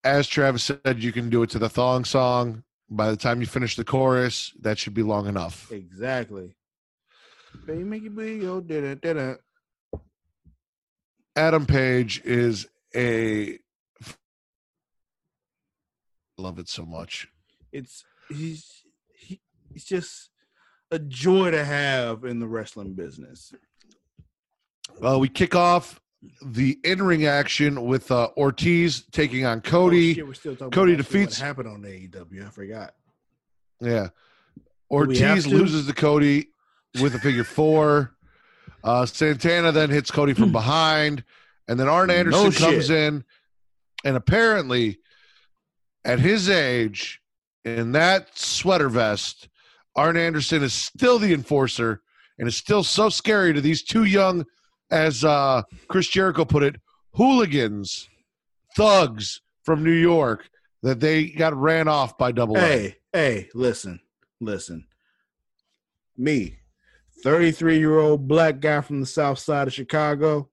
As 0.02 0.26
Travis 0.26 0.64
said, 0.64 1.02
you 1.02 1.12
can 1.12 1.30
do 1.30 1.42
it 1.42 1.50
to 1.50 1.58
the 1.58 1.68
thong 1.70 2.04
song. 2.04 2.64
By 2.90 3.10
the 3.10 3.16
time 3.16 3.40
you 3.40 3.46
finish 3.46 3.76
the 3.76 3.84
chorus, 3.84 4.52
that 4.60 4.78
should 4.78 4.94
be 4.94 5.02
long 5.02 5.26
enough. 5.26 5.70
Exactly. 5.72 6.54
Baby, 7.66 7.84
make 7.84 8.04
it 8.04 8.14
big, 8.14 8.42
oh, 8.42 8.44
yo, 8.44 8.60
did 8.60 8.84
it, 8.84 9.00
did 9.00 9.16
it. 9.16 9.40
Adam 11.36 11.66
Page 11.66 12.20
is 12.24 12.68
a 12.94 13.58
love 16.38 16.58
it 16.58 16.68
so 16.68 16.84
much. 16.84 17.28
It's 17.72 18.04
he's 18.28 18.84
he, 19.18 19.40
he's 19.72 19.84
just 19.84 20.30
a 20.90 20.98
joy 20.98 21.50
to 21.50 21.64
have 21.64 22.24
in 22.24 22.38
the 22.38 22.46
wrestling 22.46 22.94
business. 22.94 23.52
Well, 25.00 25.18
we 25.18 25.28
kick 25.28 25.56
off 25.56 26.00
the 26.44 26.78
in-ring 26.84 27.26
action 27.26 27.84
with 27.86 28.10
uh, 28.10 28.28
Ortiz 28.36 29.02
taking 29.12 29.44
on 29.44 29.60
Cody. 29.60 30.12
Oh, 30.12 30.14
shit, 30.14 30.26
we're 30.26 30.34
still 30.34 30.56
talking 30.56 30.70
Cody 30.70 30.96
defeats- 30.96 31.38
what 31.40 31.46
happened 31.46 31.68
on 31.68 31.82
AEW. 31.82 32.46
I 32.46 32.50
forgot. 32.50 32.94
Yeah. 33.80 34.08
Ortiz 34.90 35.46
loses 35.46 35.86
to 35.86 35.92
Cody 35.92 36.48
with 37.00 37.14
a 37.14 37.18
figure 37.18 37.44
four. 37.44 38.10
Uh, 38.84 39.06
Santana 39.06 39.72
then 39.72 39.88
hits 39.88 40.10
Cody 40.10 40.34
from 40.34 40.52
behind. 40.52 41.24
And 41.68 41.80
then 41.80 41.88
Arn 41.88 42.08
No 42.08 42.14
Anderson 42.16 42.52
comes 42.52 42.90
in. 42.90 43.24
And 44.04 44.14
apparently, 44.14 44.98
at 46.04 46.20
his 46.20 46.50
age, 46.50 47.22
in 47.64 47.92
that 47.92 48.36
sweater 48.36 48.90
vest, 48.90 49.48
Arn 49.96 50.18
Anderson 50.18 50.62
is 50.62 50.74
still 50.74 51.18
the 51.18 51.32
enforcer 51.32 52.02
and 52.38 52.46
is 52.46 52.58
still 52.58 52.82
so 52.82 53.08
scary 53.08 53.54
to 53.54 53.62
these 53.62 53.82
two 53.82 54.04
young, 54.04 54.44
as 54.94 55.24
uh, 55.24 55.62
Chris 55.88 56.06
Jericho 56.06 56.44
put 56.44 56.62
it, 56.62 56.76
hooligans, 57.14 58.08
thugs 58.76 59.40
from 59.64 59.82
New 59.82 59.90
York 59.90 60.48
that 60.84 61.00
they 61.00 61.26
got 61.26 61.52
ran 61.56 61.88
off 61.88 62.16
by 62.16 62.30
Double 62.30 62.56
A. 62.56 62.60
Hey, 62.60 62.96
hey, 63.12 63.48
listen, 63.54 64.00
listen. 64.40 64.86
Me, 66.16 66.58
33 67.24 67.78
year 67.78 67.98
old 67.98 68.28
black 68.28 68.60
guy 68.60 68.80
from 68.82 69.00
the 69.00 69.06
south 69.06 69.40
side 69.40 69.66
of 69.66 69.74
Chicago, 69.74 70.48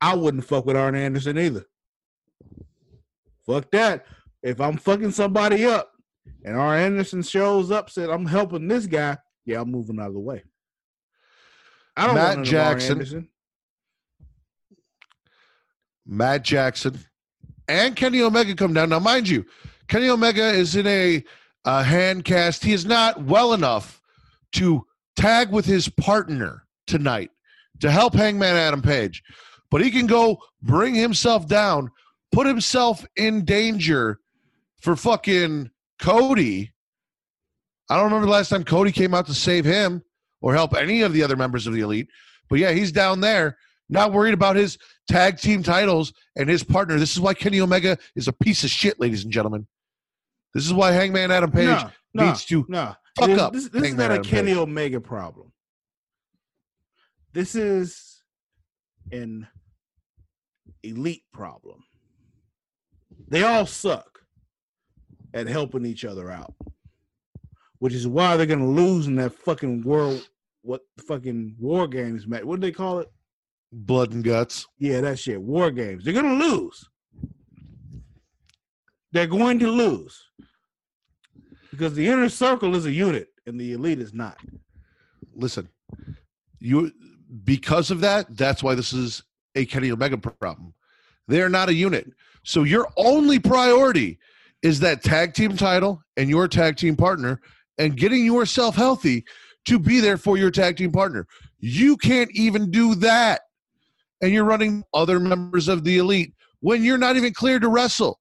I 0.00 0.14
wouldn't 0.16 0.46
fuck 0.46 0.64
with 0.64 0.76
Arn 0.76 0.94
Anderson 0.94 1.38
either. 1.38 1.66
Fuck 3.44 3.70
that. 3.72 4.06
If 4.42 4.58
I'm 4.58 4.78
fucking 4.78 5.10
somebody 5.10 5.66
up 5.66 5.92
and 6.44 6.56
Arn 6.56 6.80
Anderson 6.80 7.22
shows 7.22 7.70
up, 7.70 7.90
said 7.90 8.08
I'm 8.08 8.24
helping 8.24 8.68
this 8.68 8.86
guy, 8.86 9.18
yeah, 9.44 9.60
I'm 9.60 9.70
moving 9.70 10.00
out 10.00 10.08
of 10.08 10.14
the 10.14 10.20
way. 10.20 10.44
I 11.94 12.06
don't 12.06 12.14
Matt 12.14 12.38
want 12.38 12.50
none 12.50 12.54
of 12.54 12.66
Arn 12.66 12.80
Jackson. 12.80 13.28
Matt 16.06 16.42
Jackson, 16.42 16.98
and 17.68 17.96
Kenny 17.96 18.22
Omega 18.22 18.54
come 18.54 18.74
down. 18.74 18.88
Now, 18.88 18.98
mind 18.98 19.28
you, 19.28 19.44
Kenny 19.88 20.08
Omega 20.08 20.48
is 20.50 20.76
in 20.76 20.86
a, 20.86 21.24
uh 21.64 21.82
hand 21.82 22.24
cast. 22.24 22.64
He 22.64 22.72
is 22.72 22.84
not 22.84 23.22
well 23.22 23.52
enough 23.52 24.00
to 24.52 24.84
tag 25.16 25.50
with 25.50 25.64
his 25.64 25.88
partner 25.88 26.66
tonight 26.86 27.30
to 27.80 27.90
help 27.90 28.14
Hangman 28.14 28.56
Adam 28.56 28.82
Page, 28.82 29.22
but 29.70 29.82
he 29.82 29.90
can 29.90 30.06
go 30.06 30.38
bring 30.62 30.94
himself 30.94 31.46
down, 31.46 31.90
put 32.32 32.46
himself 32.46 33.04
in 33.16 33.44
danger 33.44 34.18
for 34.80 34.96
fucking 34.96 35.70
Cody. 36.00 36.72
I 37.88 37.96
don't 37.96 38.04
remember 38.04 38.26
the 38.26 38.32
last 38.32 38.48
time 38.48 38.64
Cody 38.64 38.92
came 38.92 39.14
out 39.14 39.26
to 39.26 39.34
save 39.34 39.64
him 39.64 40.02
or 40.40 40.54
help 40.54 40.74
any 40.74 41.02
of 41.02 41.12
the 41.12 41.22
other 41.22 41.36
members 41.36 41.66
of 41.66 41.74
the 41.74 41.80
elite. 41.80 42.08
But 42.48 42.58
yeah, 42.58 42.72
he's 42.72 42.92
down 42.92 43.20
there, 43.20 43.56
not 43.88 44.12
worried 44.12 44.34
about 44.34 44.56
his 44.56 44.78
tag 45.08 45.38
team 45.38 45.62
titles 45.62 46.12
and 46.36 46.48
his 46.48 46.62
partner. 46.62 46.98
This 46.98 47.12
is 47.12 47.20
why 47.20 47.34
Kenny 47.34 47.60
Omega 47.60 47.98
is 48.16 48.28
a 48.28 48.32
piece 48.32 48.64
of 48.64 48.70
shit, 48.70 49.00
ladies 49.00 49.24
and 49.24 49.32
gentlemen. 49.32 49.66
This 50.54 50.66
is 50.66 50.72
why 50.72 50.92
Hangman 50.92 51.30
Adam 51.30 51.50
Page 51.50 51.66
Nah, 51.66 51.90
nah, 52.14 52.26
needs 52.26 52.44
to 52.46 52.66
nah. 52.68 52.94
fuck 53.18 53.28
this, 53.28 53.38
up 53.40 53.52
This, 53.52 53.68
this 53.68 53.82
is 53.82 53.94
not 53.94 54.12
a 54.12 54.20
Kenny 54.20 54.52
Page. 54.52 54.58
Omega 54.58 55.00
problem. 55.00 55.52
This 57.32 57.54
is 57.54 58.22
an 59.10 59.46
elite 60.82 61.24
problem. 61.32 61.82
They 63.28 63.42
all 63.42 63.64
suck 63.64 64.20
at 65.32 65.46
helping 65.46 65.86
each 65.86 66.04
other 66.04 66.30
out, 66.30 66.54
which 67.78 67.94
is 67.94 68.06
why 68.06 68.36
they're 68.36 68.44
gonna 68.46 68.68
lose 68.68 69.06
in 69.06 69.16
that 69.16 69.32
fucking 69.32 69.82
world. 69.82 70.28
What 70.60 70.82
fucking 71.08 71.56
war 71.58 71.88
games, 71.88 72.26
Matt? 72.26 72.44
What 72.44 72.60
do 72.60 72.66
they 72.66 72.72
call 72.72 72.98
it? 72.98 73.10
Blood 73.72 74.12
and 74.12 74.22
guts. 74.22 74.66
Yeah, 74.78 75.00
that 75.00 75.18
shit. 75.18 75.40
War 75.40 75.70
games. 75.70 76.04
They're 76.04 76.14
gonna 76.14 76.34
lose. 76.34 76.88
They're 79.12 79.26
going 79.26 79.58
to 79.58 79.70
lose 79.70 80.30
because 81.70 81.94
the 81.94 82.08
inner 82.08 82.28
circle 82.28 82.74
is 82.74 82.86
a 82.86 82.92
unit 82.92 83.28
and 83.46 83.60
the 83.60 83.72
elite 83.72 84.00
is 84.00 84.14
not. 84.14 84.38
Listen, 85.34 85.68
you 86.58 86.90
because 87.44 87.90
of 87.90 88.00
that, 88.00 88.26
that's 88.36 88.62
why 88.62 88.74
this 88.74 88.92
is 88.92 89.22
a 89.54 89.66
Kenny 89.66 89.90
Omega 89.90 90.16
problem. 90.16 90.74
They're 91.28 91.48
not 91.48 91.68
a 91.68 91.74
unit. 91.74 92.10
So 92.42 92.64
your 92.64 92.88
only 92.96 93.38
priority 93.38 94.18
is 94.62 94.80
that 94.80 95.02
tag 95.02 95.34
team 95.34 95.56
title 95.56 96.02
and 96.16 96.28
your 96.28 96.48
tag 96.48 96.76
team 96.76 96.96
partner 96.96 97.40
and 97.78 97.96
getting 97.96 98.24
yourself 98.24 98.76
healthy 98.76 99.24
to 99.66 99.78
be 99.78 100.00
there 100.00 100.16
for 100.16 100.36
your 100.36 100.50
tag 100.50 100.76
team 100.76 100.90
partner. 100.90 101.26
You 101.58 101.96
can't 101.96 102.30
even 102.32 102.70
do 102.70 102.94
that. 102.96 103.42
And 104.22 104.32
you're 104.32 104.44
running 104.44 104.84
other 104.94 105.20
members 105.20 105.68
of 105.68 105.84
the 105.84 105.98
elite 105.98 106.32
when 106.60 106.84
you're 106.84 106.98
not 106.98 107.16
even 107.16 107.34
cleared 107.34 107.62
to 107.62 107.68
wrestle. 107.68 108.18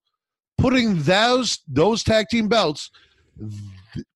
Putting 0.58 1.02
those 1.04 1.60
those 1.68 2.04
tag 2.04 2.28
team 2.30 2.48
belts, 2.48 2.92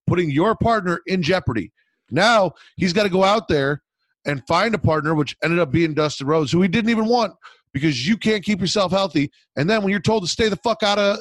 putting 0.05 0.29
your 0.29 0.55
partner 0.55 1.01
in 1.07 1.23
jeopardy. 1.23 1.71
Now 2.11 2.51
he's 2.75 2.93
got 2.93 3.03
to 3.03 3.09
go 3.09 3.23
out 3.23 3.47
there 3.47 3.81
and 4.25 4.45
find 4.47 4.75
a 4.75 4.79
partner, 4.79 5.15
which 5.15 5.35
ended 5.43 5.59
up 5.59 5.71
being 5.71 5.93
Dustin 5.93 6.27
Rhodes, 6.27 6.51
who 6.51 6.61
he 6.61 6.67
didn't 6.67 6.89
even 6.89 7.05
want 7.05 7.33
because 7.73 8.07
you 8.07 8.17
can't 8.17 8.43
keep 8.43 8.61
yourself 8.61 8.91
healthy. 8.91 9.31
And 9.55 9.69
then 9.69 9.81
when 9.81 9.91
you're 9.91 9.99
told 9.99 10.23
to 10.23 10.29
stay 10.29 10.49
the 10.49 10.55
fuck 10.57 10.83
out 10.83 10.99
of 10.99 11.19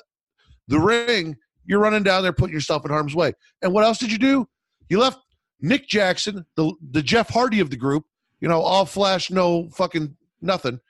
the 0.68 0.78
ring, 0.78 1.36
you're 1.66 1.80
running 1.80 2.02
down 2.02 2.22
there 2.22 2.32
putting 2.32 2.54
yourself 2.54 2.84
in 2.84 2.90
harm's 2.90 3.14
way. 3.14 3.32
And 3.62 3.72
what 3.72 3.84
else 3.84 3.98
did 3.98 4.12
you 4.12 4.18
do? 4.18 4.46
You 4.88 4.98
left 4.98 5.18
Nick 5.60 5.88
Jackson, 5.88 6.44
the 6.56 6.72
the 6.90 7.02
Jeff 7.02 7.30
Hardy 7.30 7.60
of 7.60 7.70
the 7.70 7.76
group, 7.76 8.04
you 8.40 8.48
know, 8.48 8.60
all 8.60 8.84
flash, 8.84 9.30
no 9.30 9.68
fucking 9.70 10.16
nothing. 10.44 10.80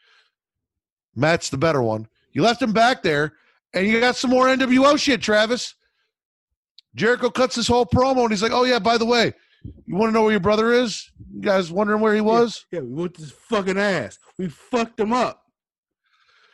Matt's 1.15 1.49
the 1.49 1.59
better 1.59 1.83
one. 1.83 2.09
You 2.33 2.43
left 2.43 2.61
him 2.61 2.73
back 2.73 3.03
there, 3.03 3.35
and 3.73 3.87
you 3.87 4.01
got 4.01 4.17
some 4.17 4.31
more 4.31 4.47
NWO 4.47 4.99
shit, 4.99 5.23
Travis. 5.23 5.75
Jericho 6.95 7.31
cuts 7.31 7.57
this 7.57 7.69
whole 7.69 7.87
promo, 7.87 8.23
and 8.23 8.31
he's 8.31 8.43
like, 8.43 8.53
"Oh 8.53 8.65
yeah, 8.65 8.79
by 8.79 8.99
the 8.99 9.05
way, 9.07 9.33
you 9.87 9.97
want 9.97 10.11
to 10.11 10.13
know 10.13 10.23
where 10.23 10.33
your 10.33 10.41
brother 10.41 10.73
is? 10.73 11.11
You 11.33 11.41
guys 11.41 11.71
wondering 11.73 12.01
where 12.01 12.15
he 12.15 12.21
was? 12.21 12.67
Yeah, 12.71 12.81
we 12.81 12.89
whooped 12.89 13.17
his 13.19 13.33
fucking 13.33 13.79
ass. 13.79 14.19
We 14.39 14.49
fucked 14.49 14.99
him 14.99 15.13
up. 15.13 15.43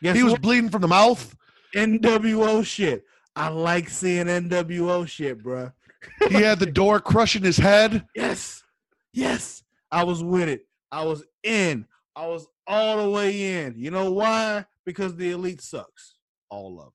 Guess 0.02 0.16
he 0.16 0.22
was 0.22 0.32
what? 0.32 0.42
bleeding 0.42 0.70
from 0.70 0.82
the 0.82 0.88
mouth. 0.88 1.34
NWO 1.74 2.64
shit. 2.64 3.04
I 3.36 3.48
like 3.48 3.88
seeing 3.88 4.26
NWO 4.26 5.06
shit, 5.06 5.42
bruh. 5.42 5.72
He 6.28 6.34
had 6.34 6.58
the 6.58 6.66
door 6.66 7.00
crushing 7.00 7.42
his 7.42 7.56
head. 7.56 8.06
Yes. 8.14 8.62
Yes. 9.12 9.62
I 9.90 10.04
was 10.04 10.22
with 10.22 10.48
it. 10.48 10.66
I 10.92 11.04
was 11.04 11.24
in. 11.42 11.86
I 12.20 12.26
was 12.26 12.46
all 12.66 13.02
the 13.02 13.10
way 13.10 13.64
in. 13.64 13.74
You 13.78 13.90
know 13.90 14.12
why? 14.12 14.66
Because 14.84 15.16
the 15.16 15.30
elite 15.30 15.62
sucks. 15.62 16.16
All 16.50 16.78
of 16.78 16.88
it. 16.88 16.92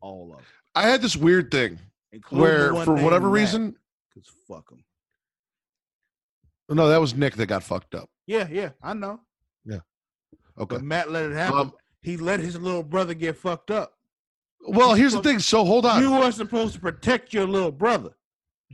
All 0.00 0.32
of 0.34 0.40
it. 0.40 0.44
I 0.74 0.82
had 0.88 1.00
this 1.00 1.16
weird 1.16 1.52
thing 1.52 1.78
Including 2.12 2.74
where, 2.74 2.84
for 2.84 2.94
whatever 2.96 3.28
reason, 3.28 3.76
'cause 4.12 4.24
fuck 4.48 4.68
them. 4.68 4.84
no, 6.68 6.88
that 6.88 7.00
was 7.00 7.14
Nick 7.14 7.36
that 7.36 7.46
got 7.46 7.62
fucked 7.62 7.94
up. 7.94 8.10
Yeah, 8.26 8.48
yeah, 8.50 8.70
I 8.82 8.92
know. 8.94 9.20
Yeah. 9.64 9.78
Okay. 10.58 10.76
But 10.76 10.82
Matt 10.82 11.12
let 11.12 11.30
it 11.30 11.34
happen. 11.34 11.58
Um, 11.58 11.72
he 12.02 12.16
let 12.16 12.40
his 12.40 12.58
little 12.58 12.82
brother 12.82 13.14
get 13.14 13.36
fucked 13.36 13.70
up. 13.70 13.92
well, 14.66 14.94
here's 14.94 15.12
the 15.12 15.22
thing. 15.22 15.38
So 15.38 15.64
hold 15.64 15.86
on, 15.86 16.02
You 16.02 16.10
were 16.10 16.32
supposed 16.32 16.74
to 16.74 16.80
protect 16.80 17.32
your 17.32 17.46
little 17.46 17.70
brother. 17.70 18.16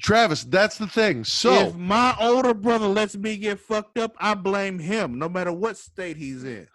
Travis. 0.01 0.45
That's 0.45 0.79
the 0.79 0.87
thing. 0.87 1.25
So 1.25 1.53
if 1.69 1.75
my 1.75 2.17
older 2.21 2.55
brother 2.55 2.87
lets 2.87 3.17
me 3.17 3.37
get 3.37 3.61
fucked 3.61 3.99
up, 3.99 4.15
I 4.19 4.35
blame 4.35 4.79
him, 4.79 5.19
no 5.19 5.29
matter 5.29 5.53
what 5.53 5.77
state 5.77 6.17
he's 6.17 6.45
in. 6.45 6.67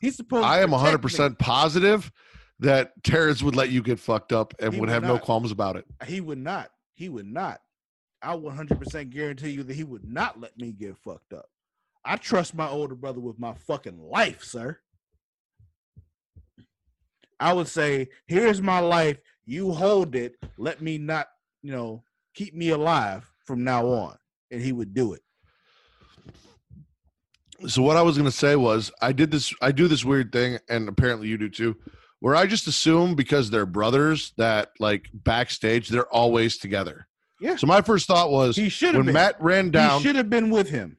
He's 0.00 0.16
supposed. 0.16 0.44
I 0.44 0.58
to 0.58 0.62
am 0.64 0.70
100% 0.70 1.38
positive 1.38 2.10
that 2.60 2.92
Terrence 3.02 3.42
would 3.42 3.56
let 3.56 3.70
you 3.70 3.82
get 3.82 3.98
fucked 3.98 4.32
up 4.32 4.54
and 4.60 4.72
would 4.72 4.80
would 4.80 4.88
have 4.88 5.02
no 5.02 5.18
qualms 5.18 5.50
about 5.50 5.76
it. 5.76 5.84
He 6.06 6.20
would 6.20 6.38
not. 6.38 6.70
He 6.94 7.08
would 7.08 7.26
not. 7.26 7.60
I 8.22 8.36
100% 8.36 9.10
guarantee 9.10 9.50
you 9.50 9.62
that 9.64 9.74
he 9.74 9.84
would 9.84 10.04
not 10.04 10.40
let 10.40 10.56
me 10.58 10.72
get 10.72 10.96
fucked 10.96 11.32
up. 11.32 11.46
I 12.04 12.16
trust 12.16 12.54
my 12.54 12.68
older 12.68 12.94
brother 12.94 13.20
with 13.20 13.38
my 13.38 13.54
fucking 13.54 13.98
life, 13.98 14.42
sir. 14.42 14.78
I 17.40 17.52
would 17.52 17.68
say, 17.68 18.08
"Here's 18.26 18.62
my 18.62 18.78
life. 18.78 19.18
You 19.44 19.72
hold 19.72 20.14
it. 20.14 20.36
Let 20.56 20.80
me 20.80 20.98
not, 20.98 21.28
you 21.62 21.72
know, 21.72 22.04
keep 22.34 22.54
me 22.54 22.70
alive 22.70 23.30
from 23.44 23.64
now 23.64 23.86
on." 23.86 24.16
And 24.50 24.60
he 24.60 24.72
would 24.72 24.94
do 24.94 25.14
it. 25.14 25.22
So 27.66 27.82
what 27.82 27.96
I 27.96 28.02
was 28.02 28.16
going 28.16 28.30
to 28.30 28.36
say 28.36 28.56
was 28.56 28.90
I 29.00 29.12
did 29.12 29.30
this 29.30 29.54
I 29.62 29.72
do 29.72 29.88
this 29.88 30.04
weird 30.04 30.32
thing 30.32 30.58
and 30.68 30.88
apparently 30.88 31.28
you 31.28 31.38
do 31.38 31.48
too 31.48 31.76
where 32.20 32.34
I 32.36 32.46
just 32.46 32.66
assume 32.66 33.14
because 33.14 33.50
they're 33.50 33.66
brothers 33.66 34.32
that 34.38 34.70
like 34.80 35.08
backstage 35.12 35.88
they're 35.88 36.12
always 36.12 36.58
together. 36.58 37.06
Yeah. 37.40 37.56
So 37.56 37.66
my 37.66 37.80
first 37.80 38.06
thought 38.06 38.30
was 38.30 38.56
He 38.56 38.68
should 38.68 38.88
have 38.88 38.96
when 38.96 39.06
been. 39.06 39.14
Matt 39.14 39.36
ran 39.40 39.66
he 39.66 39.70
down 39.70 40.02
should 40.02 40.16
have 40.16 40.28
been 40.30 40.50
with 40.50 40.68
him. 40.68 40.96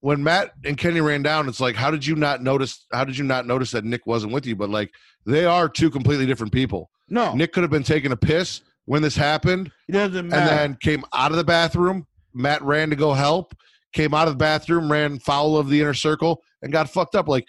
when 0.00 0.22
Matt 0.22 0.52
and 0.64 0.76
Kenny 0.76 1.00
ran 1.00 1.22
down 1.22 1.48
it's 1.48 1.60
like 1.60 1.76
how 1.76 1.90
did 1.90 2.04
you 2.04 2.16
not 2.16 2.42
notice 2.42 2.86
how 2.92 3.04
did 3.04 3.16
you 3.16 3.24
not 3.24 3.46
notice 3.46 3.70
that 3.70 3.84
Nick 3.84 4.06
wasn't 4.06 4.32
with 4.32 4.46
you 4.46 4.56
but 4.56 4.70
like 4.70 4.90
they 5.26 5.44
are 5.44 5.68
two 5.68 5.90
completely 5.90 6.26
different 6.26 6.52
people. 6.52 6.90
No, 7.08 7.34
Nick 7.34 7.52
could 7.52 7.62
have 7.62 7.70
been 7.70 7.82
taking 7.84 8.10
a 8.12 8.16
piss 8.16 8.62
when 8.86 9.02
this 9.02 9.16
happened 9.16 9.70
it 9.88 9.92
doesn't 9.92 10.32
and 10.32 10.32
then 10.32 10.76
came 10.80 11.04
out 11.14 11.30
of 11.30 11.36
the 11.36 11.44
bathroom. 11.44 12.06
Matt 12.34 12.62
ran 12.62 12.90
to 12.90 12.96
go 12.96 13.12
help, 13.12 13.54
came 13.92 14.14
out 14.14 14.26
of 14.26 14.34
the 14.34 14.38
bathroom, 14.38 14.90
ran 14.90 15.18
foul 15.18 15.56
of 15.56 15.68
the 15.68 15.80
inner 15.80 15.94
circle, 15.94 16.42
and 16.62 16.72
got 16.72 16.88
fucked 16.90 17.14
up. 17.14 17.28
Like 17.28 17.44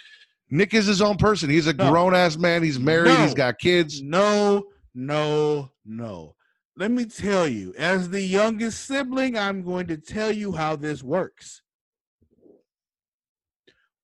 Nick 0.49 0.73
is 0.73 0.85
his 0.85 1.01
own 1.01 1.17
person. 1.17 1.49
He's 1.49 1.67
a 1.67 1.73
No. 1.73 1.89
grown 1.89 2.13
ass 2.13 2.37
man. 2.37 2.63
He's 2.63 2.79
married. 2.79 3.17
He's 3.17 3.33
got 3.33 3.59
kids. 3.59 4.01
No, 4.01 4.65
no, 4.93 5.71
no. 5.85 6.35
Let 6.75 6.91
me 6.91 7.05
tell 7.05 7.47
you, 7.47 7.73
as 7.77 8.09
the 8.09 8.21
youngest 8.21 8.85
sibling, 8.85 9.37
I'm 9.37 9.63
going 9.63 9.87
to 9.87 9.97
tell 9.97 10.31
you 10.31 10.53
how 10.53 10.75
this 10.75 11.03
works. 11.03 11.61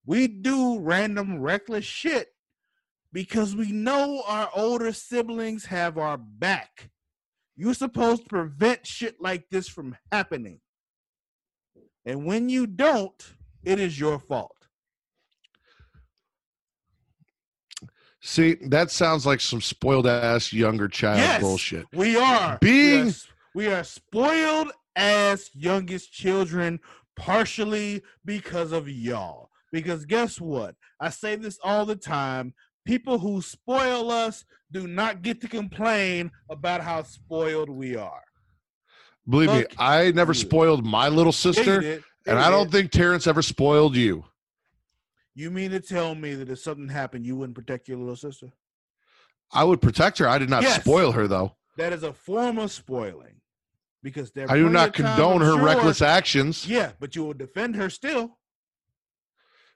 We 0.06 0.28
do 0.28 0.78
random 0.80 1.40
reckless 1.40 1.84
shit 1.84 2.28
because 3.12 3.54
we 3.54 3.70
know 3.72 4.22
our 4.26 4.50
older 4.54 4.92
siblings 4.92 5.66
have 5.66 5.98
our 5.98 6.16
back. 6.16 6.90
You're 7.60 7.74
supposed 7.74 8.22
to 8.22 8.28
prevent 8.30 8.86
shit 8.86 9.16
like 9.20 9.44
this 9.50 9.68
from 9.68 9.94
happening. 10.10 10.60
And 12.06 12.24
when 12.24 12.48
you 12.48 12.66
don't, 12.66 13.22
it 13.62 13.78
is 13.78 14.00
your 14.00 14.18
fault. 14.18 14.56
See, 18.22 18.54
that 18.68 18.90
sounds 18.90 19.26
like 19.26 19.42
some 19.42 19.60
spoiled 19.60 20.06
ass 20.06 20.54
younger 20.54 20.88
child 20.88 21.18
Yes. 21.18 21.42
bullshit. 21.42 21.84
We 21.92 22.16
are 22.16 22.56
Being- 22.62 23.04
we 23.04 23.10
are, 23.10 23.14
we 23.54 23.66
are 23.66 23.84
spoiled 23.84 24.72
as 24.96 25.50
youngest 25.52 26.14
children, 26.14 26.80
partially 27.14 28.02
because 28.24 28.72
of 28.72 28.88
y'all. 28.88 29.50
Because 29.70 30.06
guess 30.06 30.40
what? 30.40 30.76
I 30.98 31.10
say 31.10 31.36
this 31.36 31.58
all 31.62 31.84
the 31.84 31.94
time. 31.96 32.54
People 32.90 33.20
who 33.20 33.40
spoil 33.40 34.10
us 34.10 34.44
do 34.72 34.88
not 34.88 35.22
get 35.22 35.40
to 35.42 35.46
complain 35.48 36.28
about 36.48 36.80
how 36.80 37.04
spoiled 37.04 37.70
we 37.70 37.94
are. 37.94 38.24
Believe 39.28 39.52
me, 39.52 39.64
I 39.78 40.10
never 40.10 40.32
you. 40.32 40.40
spoiled 40.40 40.84
my 40.84 41.06
little 41.08 41.30
sister. 41.30 41.80
Yeah, 41.80 41.96
and 42.26 42.36
I 42.40 42.50
don't 42.50 42.68
think 42.68 42.90
Terrence 42.90 43.28
ever 43.28 43.42
spoiled 43.42 43.94
you. 43.94 44.24
you 45.36 45.52
mean 45.52 45.70
to 45.70 45.78
tell 45.78 46.16
me 46.16 46.34
that 46.34 46.50
if 46.50 46.58
something 46.58 46.88
happened, 46.88 47.24
you 47.24 47.36
wouldn't 47.36 47.54
protect 47.54 47.86
your 47.86 47.96
little 47.96 48.16
sister? 48.16 48.48
I 49.52 49.62
would 49.62 49.80
protect 49.80 50.18
her. 50.18 50.26
I 50.28 50.38
did 50.38 50.50
not 50.50 50.64
Yes. 50.64 50.80
spoil 50.80 51.12
her 51.12 51.28
though. 51.28 51.54
That 51.76 51.92
is 51.92 52.02
a 52.02 52.12
form 52.12 52.58
of 52.58 52.72
spoiling. 52.72 53.40
Because 54.02 54.32
there 54.32 54.50
I 54.50 54.56
do 54.56 54.68
not 54.68 54.94
condone 54.94 55.42
her 55.42 55.52
sure- 55.52 55.62
reckless 55.64 56.02
actions 56.02 56.66
Yeah, 56.66 56.90
but 56.98 57.14
you 57.14 57.22
will 57.22 57.34
defend 57.34 57.76
her 57.76 57.88
still. 57.88 58.40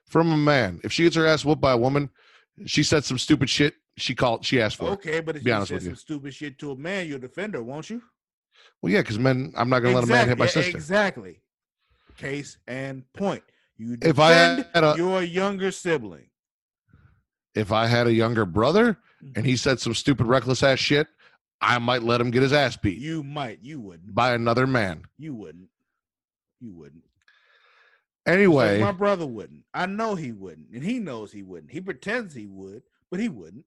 from 0.05 0.33
a 0.33 0.37
man. 0.37 0.81
If 0.83 0.91
she 0.91 1.03
gets 1.03 1.15
her 1.15 1.25
ass 1.25 1.45
whooped 1.45 1.61
by 1.61 1.71
a 1.71 1.77
woman, 1.77 2.09
she 2.65 2.83
said 2.83 3.03
some 3.03 3.17
stupid 3.17 3.49
shit. 3.49 3.75
She 3.97 4.15
called. 4.15 4.45
She 4.45 4.61
asked 4.61 4.77
for. 4.77 4.89
it. 4.89 4.91
Okay, 4.93 5.19
but 5.21 5.35
if 5.37 5.43
be 5.43 5.49
you 5.49 5.55
honest 5.55 5.71
with 5.71 5.83
some 5.83 5.91
you. 5.91 5.95
stupid 5.95 6.33
shit 6.33 6.57
to 6.59 6.71
a 6.71 6.75
man, 6.75 7.07
you'll 7.07 7.19
defend 7.19 7.53
her, 7.53 7.63
won't 7.63 7.89
you? 7.89 8.01
Well, 8.81 8.91
yeah, 8.91 9.01
because 9.01 9.19
men. 9.19 9.53
I'm 9.55 9.69
not 9.69 9.79
gonna 9.79 9.95
let 9.95 10.03
a 10.03 10.07
man 10.07 10.27
hit 10.27 10.37
my 10.37 10.47
sister. 10.47 10.75
Exactly. 10.75 11.39
Case 12.17 12.57
and 12.67 13.03
point. 13.13 13.43
You 13.77 13.97
If 14.01 14.19
I 14.19 14.31
had 14.31 14.67
a- 14.73 14.95
your 14.97 15.21
younger 15.21 15.71
sibling. 15.71 16.29
if 17.53 17.71
I 17.71 17.87
had 17.87 18.07
a 18.07 18.13
younger 18.13 18.45
brother 18.45 18.97
and 19.35 19.45
he 19.45 19.53
mm-hmm. 19.53 19.57
said 19.57 19.79
some 19.79 19.93
stupid 19.93 20.27
reckless 20.27 20.63
ass 20.63 20.79
shit, 20.79 21.07
I 21.61 21.79
might 21.79 22.03
let 22.03 22.21
him 22.21 22.31
get 22.31 22.41
his 22.41 22.53
ass 22.53 22.77
beat 22.77 22.99
You 22.99 23.23
might. 23.23 23.59
You 23.61 23.79
wouldn't. 23.79 24.13
by 24.13 24.33
another 24.33 24.67
man. 24.67 25.03
You 25.17 25.33
wouldn't. 25.35 25.69
You 26.59 26.73
wouldn't. 26.73 27.04
Anyway, 28.25 28.79
my 28.79 28.91
brother 28.91 29.25
wouldn't. 29.25 29.63
I 29.73 29.85
know 29.85 30.15
he 30.15 30.31
wouldn't, 30.31 30.69
and 30.73 30.83
he 30.83 30.99
knows 30.99 31.31
he 31.31 31.43
wouldn't. 31.43 31.71
He 31.71 31.81
pretends 31.81 32.33
he 32.33 32.47
would, 32.47 32.83
but 33.11 33.19
he 33.19 33.29
wouldn't. 33.29 33.65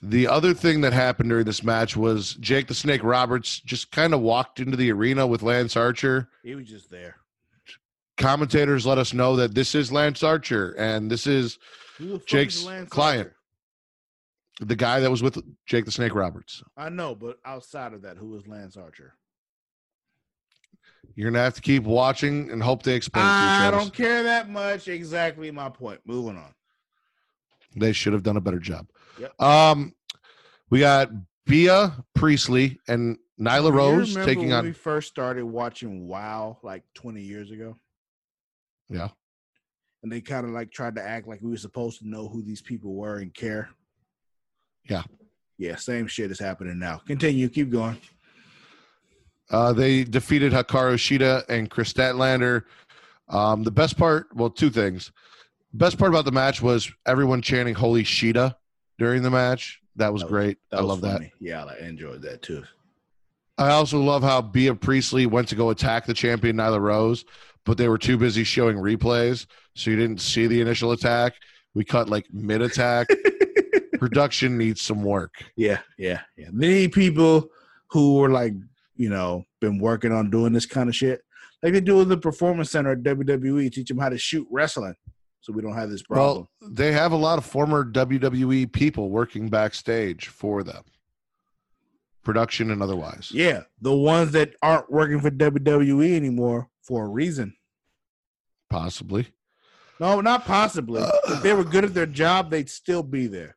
The 0.00 0.28
other 0.28 0.54
thing 0.54 0.82
that 0.82 0.92
happened 0.92 1.30
during 1.30 1.44
this 1.46 1.64
match 1.64 1.96
was 1.96 2.34
Jake 2.34 2.68
the 2.68 2.74
Snake 2.74 3.02
Roberts 3.02 3.60
just 3.60 3.90
kind 3.90 4.14
of 4.14 4.20
walked 4.20 4.60
into 4.60 4.76
the 4.76 4.92
arena 4.92 5.26
with 5.26 5.42
Lance 5.42 5.76
Archer. 5.76 6.28
He 6.44 6.54
was 6.54 6.68
just 6.68 6.90
there. 6.90 7.16
Commentators 8.16 8.86
let 8.86 8.98
us 8.98 9.12
know 9.12 9.36
that 9.36 9.54
this 9.54 9.74
is 9.74 9.90
Lance 9.90 10.22
Archer 10.22 10.72
and 10.78 11.10
this 11.10 11.26
is 11.26 11.58
fuck 11.96 12.06
is 12.06 12.24
Jake's 12.26 12.62
client. 12.90 13.28
Archer? 13.28 13.34
the 14.60 14.76
guy 14.76 15.00
that 15.00 15.10
was 15.10 15.22
with 15.22 15.38
Jake 15.66 15.84
the 15.84 15.90
Snake 15.90 16.14
Roberts. 16.14 16.62
I 16.76 16.88
know, 16.88 17.14
but 17.14 17.38
outside 17.44 17.92
of 17.92 18.02
that, 18.02 18.16
who 18.16 18.36
is 18.36 18.46
Lance 18.46 18.76
Archer? 18.76 19.14
You're 21.14 21.30
gonna 21.30 21.42
have 21.42 21.54
to 21.54 21.60
keep 21.60 21.82
watching 21.82 22.50
and 22.50 22.62
hope 22.62 22.82
they 22.82 22.94
explain 22.94 23.24
I 23.24 23.70
don't 23.70 23.92
care 23.92 24.22
that 24.22 24.48
much. 24.48 24.86
Exactly 24.88 25.50
my 25.50 25.68
point. 25.68 26.00
Moving 26.04 26.36
on. 26.36 26.54
They 27.76 27.92
should 27.92 28.12
have 28.12 28.22
done 28.22 28.36
a 28.36 28.40
better 28.40 28.58
job. 28.60 28.86
Yep. 29.20 29.40
Um, 29.40 29.94
we 30.70 30.80
got 30.80 31.10
Bea 31.44 31.88
Priestley 32.14 32.78
and 32.88 33.18
Nyla 33.40 33.72
Rose 33.72 34.14
taking 34.14 34.48
when 34.48 34.52
on. 34.58 34.64
we 34.64 34.72
first 34.72 35.08
started 35.08 35.44
watching 35.44 36.06
WoW 36.06 36.58
like 36.62 36.82
20 36.94 37.20
years 37.22 37.50
ago, 37.50 37.76
Yeah. 38.88 39.08
and 40.02 40.10
they 40.10 40.20
kind 40.20 40.44
of 40.46 40.52
like 40.52 40.70
tried 40.72 40.96
to 40.96 41.02
act 41.02 41.26
like 41.28 41.40
we 41.42 41.50
were 41.50 41.56
supposed 41.56 42.00
to 42.00 42.08
know 42.08 42.28
who 42.28 42.42
these 42.42 42.62
people 42.62 42.94
were 42.94 43.18
and 43.18 43.32
care. 43.34 43.70
Yeah. 44.88 45.02
Yeah, 45.56 45.76
same 45.76 46.06
shit 46.06 46.30
is 46.30 46.38
happening 46.38 46.78
now. 46.78 46.98
Continue, 47.06 47.48
keep 47.48 47.70
going. 47.70 47.98
Uh, 49.50 49.72
they 49.72 50.04
defeated 50.04 50.52
Hikaru 50.52 50.94
Shida 50.94 51.44
and 51.48 51.70
Kris 51.70 51.92
Statlander. 51.92 52.64
Um, 53.28 53.62
the 53.62 53.70
best 53.70 53.96
part, 53.96 54.26
well, 54.34 54.50
two 54.50 54.70
things. 54.70 55.12
Best 55.72 55.98
part 55.98 56.10
about 56.10 56.24
the 56.24 56.32
match 56.32 56.62
was 56.62 56.90
everyone 57.06 57.42
chanting 57.42 57.74
"Holy 57.74 58.04
Shida" 58.04 58.54
during 58.98 59.22
the 59.22 59.30
match. 59.30 59.80
That 59.96 60.12
was 60.12 60.22
That 60.22 60.28
great. 60.28 60.58
That 60.70 60.78
I 60.78 60.80
was 60.80 60.88
love 60.88 61.00
that. 61.02 61.30
Yeah, 61.40 61.64
I 61.64 61.84
enjoyed 61.86 62.22
that 62.22 62.42
too. 62.42 62.62
I 63.58 63.70
also 63.70 64.00
love 64.00 64.22
how 64.22 64.40
Bea 64.40 64.72
Priestley 64.72 65.26
went 65.26 65.48
to 65.48 65.56
go 65.56 65.70
attack 65.70 66.06
the 66.06 66.14
champion 66.14 66.56
Nyla 66.56 66.80
Rose, 66.80 67.24
but 67.64 67.76
they 67.76 67.88
were 67.88 67.98
too 67.98 68.16
busy 68.16 68.44
showing 68.44 68.76
replays, 68.76 69.46
so 69.74 69.90
you 69.90 69.96
didn't 69.96 70.20
see 70.20 70.46
the 70.46 70.60
initial 70.60 70.92
attack. 70.92 71.34
We 71.74 71.84
cut 71.84 72.08
like 72.08 72.26
mid 72.32 72.62
attack. 72.62 73.08
Production 73.98 74.56
needs 74.56 74.80
some 74.80 75.02
work. 75.02 75.34
Yeah, 75.56 75.80
yeah, 75.98 76.20
yeah. 76.36 76.48
Many 76.52 76.86
people 76.86 77.50
who 77.90 78.14
were 78.14 78.30
like, 78.30 78.52
you 78.98 79.08
know, 79.08 79.44
been 79.60 79.78
working 79.78 80.12
on 80.12 80.28
doing 80.28 80.52
this 80.52 80.66
kind 80.66 80.88
of 80.90 80.94
shit, 80.94 81.22
like 81.62 81.72
they 81.72 81.80
do 81.80 82.00
in 82.02 82.08
the 82.08 82.16
performance 82.18 82.70
center 82.70 82.92
at 82.92 83.02
WWE, 83.02 83.72
teach 83.72 83.88
them 83.88 83.98
how 83.98 84.10
to 84.10 84.18
shoot 84.18 84.46
wrestling, 84.50 84.94
so 85.40 85.52
we 85.52 85.62
don't 85.62 85.74
have 85.74 85.88
this 85.88 86.02
problem. 86.02 86.48
Well, 86.60 86.70
they 86.70 86.92
have 86.92 87.12
a 87.12 87.16
lot 87.16 87.38
of 87.38 87.46
former 87.46 87.84
WWE 87.84 88.70
people 88.72 89.08
working 89.08 89.48
backstage 89.48 90.28
for 90.28 90.62
them, 90.62 90.82
production 92.22 92.70
and 92.70 92.82
otherwise. 92.82 93.30
yeah, 93.32 93.62
the 93.80 93.96
ones 93.96 94.32
that 94.32 94.54
aren't 94.62 94.90
working 94.90 95.20
for 95.20 95.30
WWE 95.30 96.14
anymore 96.14 96.68
for 96.82 97.06
a 97.06 97.08
reason. 97.08 97.54
Possibly. 98.68 99.28
No, 100.00 100.20
not 100.20 100.44
possibly. 100.44 101.02
if 101.28 101.42
they 101.42 101.54
were 101.54 101.64
good 101.64 101.84
at 101.84 101.94
their 101.94 102.06
job, 102.06 102.50
they'd 102.50 102.70
still 102.70 103.02
be 103.02 103.26
there. 103.26 103.56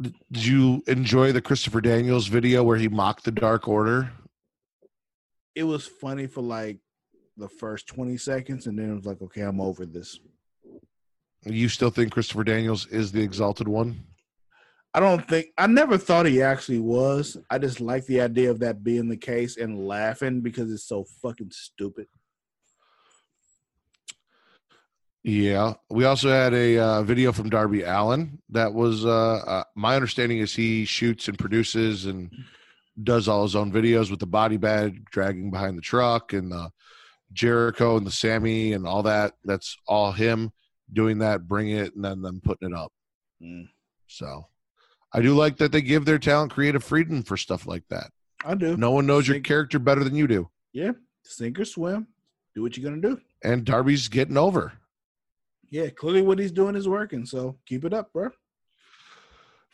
Did 0.00 0.14
you 0.30 0.82
enjoy 0.86 1.32
the 1.32 1.40
Christopher 1.40 1.80
Daniels 1.80 2.26
video 2.26 2.62
where 2.62 2.76
he 2.76 2.88
mocked 2.88 3.24
the 3.24 3.30
Dark 3.30 3.66
Order? 3.66 4.10
It 5.54 5.64
was 5.64 5.86
funny 5.86 6.26
for 6.26 6.42
like 6.42 6.78
the 7.36 7.48
first 7.48 7.86
20 7.86 8.16
seconds, 8.18 8.66
and 8.66 8.78
then 8.78 8.90
it 8.90 8.94
was 8.94 9.06
like, 9.06 9.22
okay, 9.22 9.42
I'm 9.42 9.60
over 9.60 9.86
this. 9.86 10.18
You 11.44 11.68
still 11.68 11.90
think 11.90 12.12
Christopher 12.12 12.44
Daniels 12.44 12.86
is 12.86 13.12
the 13.12 13.22
exalted 13.22 13.68
one? 13.68 14.00
I 14.92 15.00
don't 15.00 15.26
think 15.28 15.48
I 15.58 15.66
never 15.66 15.98
thought 15.98 16.26
he 16.26 16.42
actually 16.42 16.80
was. 16.80 17.36
I 17.50 17.58
just 17.58 17.80
like 17.80 18.06
the 18.06 18.22
idea 18.22 18.50
of 18.50 18.60
that 18.60 18.82
being 18.82 19.08
the 19.08 19.16
case 19.16 19.56
and 19.56 19.86
laughing 19.86 20.40
because 20.40 20.72
it's 20.72 20.88
so 20.88 21.04
fucking 21.22 21.50
stupid. 21.52 22.06
Yeah. 25.26 25.74
We 25.90 26.04
also 26.04 26.30
had 26.30 26.54
a 26.54 26.78
uh, 26.78 27.02
video 27.02 27.32
from 27.32 27.50
Darby 27.50 27.82
Allin. 27.82 28.38
That 28.50 28.72
was 28.72 29.04
uh, 29.04 29.38
uh, 29.44 29.64
my 29.74 29.96
understanding 29.96 30.38
is 30.38 30.54
he 30.54 30.84
shoots 30.84 31.26
and 31.26 31.36
produces 31.36 32.06
and 32.06 32.30
does 33.02 33.26
all 33.26 33.42
his 33.42 33.56
own 33.56 33.72
videos 33.72 34.08
with 34.08 34.20
the 34.20 34.26
body 34.26 34.56
bag 34.56 35.04
dragging 35.10 35.50
behind 35.50 35.76
the 35.76 35.82
truck 35.82 36.32
and 36.32 36.52
the 36.52 36.70
Jericho 37.32 37.96
and 37.96 38.06
the 38.06 38.12
Sammy 38.12 38.72
and 38.72 38.86
all 38.86 39.02
that. 39.02 39.32
That's 39.44 39.76
all 39.88 40.12
him 40.12 40.52
doing 40.92 41.18
that, 41.18 41.48
bringing 41.48 41.78
it, 41.78 41.96
and 41.96 42.04
then 42.04 42.22
them 42.22 42.40
putting 42.40 42.70
it 42.70 42.76
up. 42.76 42.92
Mm. 43.42 43.68
So 44.06 44.46
I 45.12 45.22
do 45.22 45.34
like 45.34 45.56
that 45.56 45.72
they 45.72 45.82
give 45.82 46.04
their 46.04 46.20
talent 46.20 46.52
creative 46.52 46.84
freedom 46.84 47.24
for 47.24 47.36
stuff 47.36 47.66
like 47.66 47.82
that. 47.90 48.12
I 48.44 48.54
do. 48.54 48.76
No 48.76 48.92
one 48.92 49.06
knows 49.06 49.26
your 49.26 49.40
character 49.40 49.80
better 49.80 50.04
than 50.04 50.14
you 50.14 50.28
do. 50.28 50.48
Yeah, 50.72 50.92
sink 51.24 51.58
or 51.58 51.64
swim. 51.64 52.06
Do 52.54 52.62
what 52.62 52.76
you're 52.76 52.88
gonna 52.88 53.02
do. 53.02 53.20
And 53.42 53.64
Darby's 53.64 54.06
getting 54.06 54.36
over. 54.36 54.72
Yeah, 55.70 55.88
clearly 55.90 56.22
what 56.22 56.38
he's 56.38 56.52
doing 56.52 56.76
is 56.76 56.88
working. 56.88 57.26
So 57.26 57.58
keep 57.66 57.84
it 57.84 57.92
up, 57.92 58.12
bro. 58.12 58.30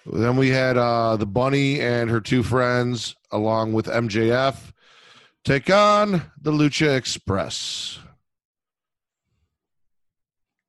Then 0.07 0.37
we 0.37 0.49
had 0.49 0.77
uh, 0.77 1.17
the 1.17 1.27
bunny 1.27 1.81
and 1.81 2.11
her 2.11 2.21
two 2.21 2.43
friends, 2.43 3.15
along 3.31 3.73
with 3.73 3.87
MJF, 3.87 4.73
take 5.45 5.71
on 5.71 6.31
the 6.41 6.51
Lucha 6.51 6.97
Express. 6.97 8.01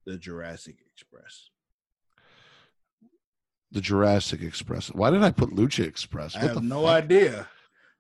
The 0.06 0.18
Jurassic 0.18 0.76
Express. 0.92 1.50
The 3.72 3.82
Jurassic 3.82 4.44
Express. 4.44 4.90
Why 4.90 5.10
did 5.10 5.24
I 5.24 5.32
put 5.32 5.50
Lucha 5.50 5.86
Express? 5.86 6.36
I 6.36 6.40
have 6.40 6.64
no 6.64 6.84
fuck? 6.84 7.04
idea. 7.04 7.48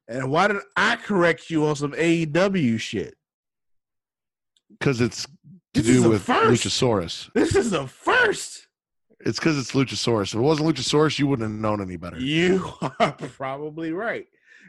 And 0.08 0.30
why 0.30 0.50
did 0.50 0.58
I 0.76 0.98
correct 0.98 1.50
you 1.50 1.66
on 1.66 1.76
some 1.76 1.94
AEW 1.94 2.80
shit? 2.80 3.16
Because 4.70 5.02
it's 5.02 5.26
to 5.74 5.82
This 5.82 6.02
do 6.02 6.10
with 6.10 6.24
first. 6.24 6.64
Luchasaurus. 6.66 7.32
This 7.34 7.56
is 7.56 7.72
the 7.72 7.88
first. 7.88 8.68
It's 9.26 9.40
because 9.40 9.58
it's 9.58 9.72
Luchasaurus. 9.72 10.28
If 10.28 10.36
it 10.36 10.40
wasn't 10.40 10.70
Luchasaurus, 10.76 11.18
you 11.18 11.28
wouldn't 11.28 11.50
have 11.50 11.60
known 11.60 11.82
any 11.82 11.96
better. 11.96 12.20
You 12.20 12.74
are 13.00 13.14
probably 13.14 13.92
right. 13.92 14.28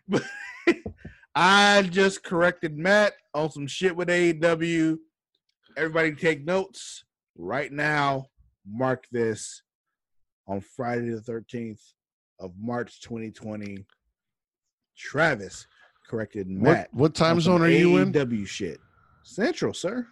But 0.08 0.22
I 1.34 1.82
just 1.82 2.22
corrected 2.22 2.78
Matt 2.78 3.14
on 3.34 3.50
some 3.50 3.66
shit 3.66 3.94
with 3.96 4.08
AEW. 4.08 4.98
Everybody 5.76 6.14
take 6.14 6.44
notes 6.44 7.04
right 7.36 7.72
now. 7.72 8.26
Mark 8.66 9.06
this 9.10 9.62
on 10.46 10.60
Friday 10.60 11.10
the 11.10 11.20
13th 11.20 11.80
of 12.40 12.52
March 12.58 13.00
2020. 13.02 13.84
Travis 14.96 15.66
corrected 16.08 16.48
Matt. 16.48 16.88
What, 16.92 17.00
what 17.00 17.14
time 17.14 17.40
zone 17.40 17.62
are 17.62 17.68
you 17.68 17.96
in? 17.98 18.12
AEW 18.12 18.46
shit. 18.46 18.78
Central, 19.24 19.74
sir. 19.74 20.06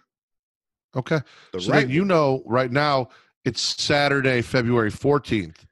Okay. 0.95 1.19
The 1.51 1.59
So 1.61 1.71
right 1.71 1.87
you 1.87 2.05
know 2.05 2.43
right 2.45 2.71
now 2.71 3.09
it's 3.45 3.61
Saturday, 3.61 4.41
February 4.41 4.91
14th 4.91 5.65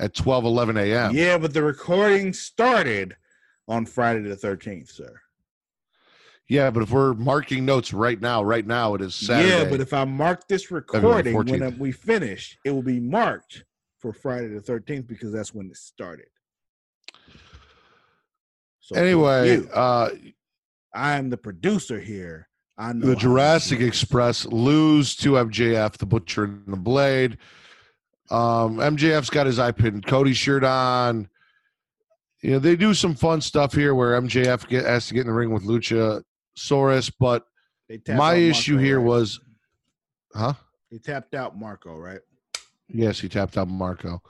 at 0.00 0.14
12 0.14 0.44
11 0.44 0.76
a.m. 0.76 1.14
Yeah, 1.14 1.38
but 1.38 1.52
the 1.52 1.62
recording 1.62 2.32
started 2.32 3.16
on 3.66 3.84
Friday 3.84 4.20
the 4.20 4.36
13th, 4.36 4.90
sir. 4.90 5.20
Yeah, 6.48 6.70
but 6.70 6.82
if 6.82 6.90
we're 6.90 7.12
marking 7.12 7.66
notes 7.66 7.92
right 7.92 8.18
now, 8.18 8.42
right 8.42 8.66
now 8.66 8.94
it 8.94 9.02
is 9.02 9.14
Saturday. 9.14 9.48
Yeah, 9.48 9.64
but 9.68 9.80
if 9.80 9.92
I 9.92 10.04
mark 10.04 10.48
this 10.48 10.70
recording 10.70 11.34
when 11.34 11.78
we 11.78 11.92
finish, 11.92 12.58
it 12.64 12.70
will 12.70 12.82
be 12.82 13.00
marked 13.00 13.64
for 13.98 14.14
Friday 14.14 14.48
the 14.48 14.60
13th 14.60 15.06
because 15.06 15.30
that's 15.30 15.52
when 15.52 15.66
it 15.66 15.76
started. 15.76 16.28
So 18.80 18.96
anyway, 18.96 19.56
you, 19.56 19.68
uh, 19.74 20.10
I 20.94 21.16
am 21.16 21.28
the 21.28 21.36
producer 21.36 22.00
here. 22.00 22.47
I 22.78 22.92
know 22.92 23.06
the 23.06 23.16
Jurassic. 23.16 23.80
Express 23.80 24.46
lose 24.46 25.16
to 25.16 25.32
MJF, 25.32 25.98
the 25.98 26.06
Butcher 26.06 26.44
and 26.44 26.62
the 26.66 26.76
Blade. 26.76 27.38
Um, 28.30 28.76
MJF's 28.76 29.30
got 29.30 29.46
his 29.46 29.58
eye 29.58 29.72
pinned 29.72 30.06
Cody 30.06 30.32
shirt 30.32 30.62
on. 30.62 31.28
You 32.42 32.52
know, 32.52 32.58
they 32.60 32.76
do 32.76 32.94
some 32.94 33.14
fun 33.14 33.40
stuff 33.40 33.74
here 33.74 33.94
where 33.94 34.20
MJF 34.20 34.68
get, 34.68 34.84
has 34.84 35.08
to 35.08 35.14
get 35.14 35.22
in 35.22 35.26
the 35.26 35.32
ring 35.32 35.50
with 35.50 35.64
Lucha 35.64 36.22
Luchasaurus, 36.58 37.12
but 37.18 37.46
my 38.08 38.34
issue 38.34 38.74
Marco, 38.74 38.84
here 38.84 39.00
right? 39.00 39.06
was, 39.06 39.40
huh? 40.34 40.54
He 40.90 40.98
tapped 40.98 41.34
out 41.34 41.58
Marco, 41.58 41.96
right? 41.96 42.20
Yes, 42.88 43.20
he 43.20 43.28
tapped 43.28 43.58
out 43.58 43.68
Marco. 43.68 44.22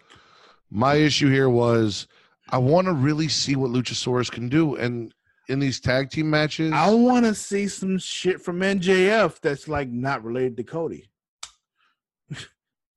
My 0.70 0.94
issue 0.94 1.30
here 1.30 1.49
was 1.49 2.07
I 2.51 2.59
want 2.59 2.86
to 2.86 2.92
really 2.92 3.28
see 3.28 3.57
what 3.57 3.70
Luchasaurus 3.70 4.30
can 4.30 4.49
do. 4.49 4.76
And 4.76 5.12
in 5.49 5.59
these 5.59 5.80
tag 5.80 6.11
team 6.11 6.28
matches, 6.30 6.72
I 6.72 6.90
want 6.92 7.24
to 7.24 7.34
see 7.34 7.68
some 7.68 7.99
shit 7.99 8.40
from 8.40 8.61
MJF 8.61 9.40
that's 9.40 9.66
like 9.68 9.88
not 9.88 10.22
related 10.22 10.57
to 10.59 10.64
Cody. 10.64 11.09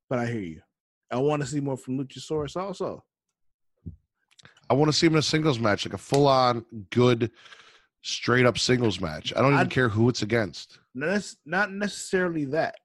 but 0.10 0.20
I 0.20 0.26
hear 0.26 0.42
you. 0.42 0.62
I 1.10 1.18
want 1.18 1.42
to 1.42 1.48
see 1.48 1.60
more 1.60 1.78
from 1.78 1.98
Luchasaurus 1.98 2.56
also. 2.56 3.04
I 4.70 4.74
want 4.74 4.90
to 4.90 4.98
see 4.98 5.08
him 5.08 5.14
in 5.14 5.20
a 5.20 5.24
singles 5.24 5.60
match, 5.60 5.86
like 5.86 5.94
a 5.94 5.98
full 5.98 6.28
on 6.28 6.66
good, 6.92 7.32
straight 8.02 8.46
up 8.46 8.58
singles 8.58 9.02
match. 9.02 9.34
I 9.36 9.42
don't 9.42 9.52
even 9.54 9.60
I'd- 9.62 9.74
care 9.74 9.90
who 9.90 10.08
it's 10.10 10.22
against. 10.22 10.80
That's 10.96 11.38
not 11.46 11.72
necessarily 11.72 12.46
that. 12.46 12.76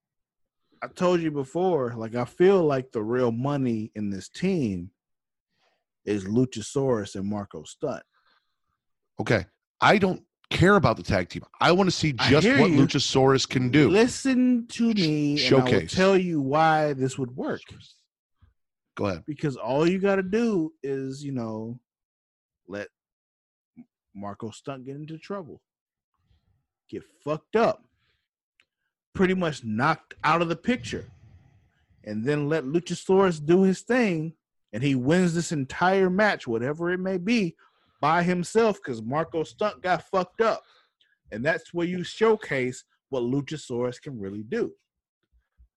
I 0.83 0.89
told 0.89 1.21
you 1.21 1.31
before, 1.31 1.95
like 1.97 2.15
I 2.15 2.25
feel 2.25 2.63
like 2.63 2.93
the 2.93 3.03
real 3.03 3.33
money 3.33 3.91
in 3.95 4.11
this 4.11 4.29
team 4.29 4.91
is 6.05 6.25
Luchasaurus 6.25 7.17
and 7.17 7.27
Marco 7.29 7.65
Stunt. 7.65 8.03
Okay. 9.21 9.47
I 9.81 9.99
don't 9.99 10.23
care 10.51 10.77
about 10.77 10.97
the 10.97 11.03
tag 11.03 11.29
team. 11.29 11.43
I 11.61 11.73
want 11.73 11.89
to 11.89 11.97
see 11.97 12.13
just 12.13 12.47
what 12.47 12.71
you. 12.71 12.79
Luchasaurus 12.79 13.49
can 13.49 13.71
do. 13.71 13.89
Listen 13.91 14.67
to 14.69 14.95
me, 14.95 15.45
and 15.45 15.55
I 15.55 15.59
will 15.59 15.67
Showcase. 15.67 15.93
tell 15.93 16.17
you 16.17 16.41
why 16.41 16.93
this 16.93 17.19
would 17.19 17.37
work. 17.37 17.61
Go 18.97 19.07
ahead. 19.07 19.25
Because 19.27 19.57
all 19.57 19.87
you 19.87 19.99
got 19.99 20.17
to 20.17 20.23
do 20.23 20.73
is, 20.83 21.23
you 21.23 21.33
know, 21.33 21.79
let 22.69 22.89
Marko 24.15 24.51
Stunt 24.51 24.87
get 24.87 24.97
into 24.97 25.19
trouble, 25.19 25.61
get 26.89 27.03
fucked 27.23 27.57
up, 27.57 27.85
pretty 29.15 29.35
much 29.35 29.65
knocked 29.65 30.15
out 30.25 30.41
of 30.41 30.49
the 30.49 30.57
picture, 30.57 31.07
and 32.05 32.25
then 32.25 32.49
let 32.49 32.65
Luchasaurus 32.65 33.45
do 33.45 33.63
his 33.63 33.81
thing, 33.83 34.33
and 34.73 34.83
he 34.83 34.95
wins 34.95 35.35
this 35.35 35.53
entire 35.53 36.09
match, 36.09 36.47
whatever 36.47 36.91
it 36.91 37.01
may 37.01 37.19
be, 37.19 37.57
by 38.01 38.23
himself 38.23 38.79
because 38.83 39.03
Marko 39.03 39.45
Stunt 39.45 39.83
got 39.83 40.09
fucked 40.11 40.41
up. 40.41 40.63
And 41.33 41.45
that's 41.45 41.75
where 41.75 41.87
you 41.87 42.05
showcase 42.05 42.85
what 43.09 43.23
Luchasaurus 43.23 44.01
can 44.01 44.19
really 44.19 44.43
do. 44.43 44.73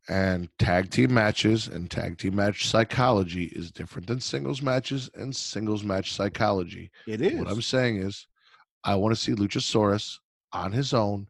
And 0.07 0.49
tag 0.57 0.89
team 0.89 1.13
matches 1.13 1.67
and 1.67 1.89
tag 1.89 2.17
team 2.17 2.35
match 2.35 2.67
psychology 2.67 3.45
is 3.45 3.71
different 3.71 4.07
than 4.07 4.19
singles 4.19 4.61
matches 4.61 5.09
and 5.13 5.35
singles 5.35 5.83
match 5.83 6.13
psychology. 6.13 6.89
It 7.05 7.21
is. 7.21 7.37
What 7.37 7.49
I'm 7.49 7.61
saying 7.61 7.97
is, 7.97 8.27
I 8.83 8.95
want 8.95 9.13
to 9.13 9.21
see 9.21 9.33
Luchasaurus 9.33 10.17
on 10.53 10.71
his 10.71 10.93
own 10.93 11.27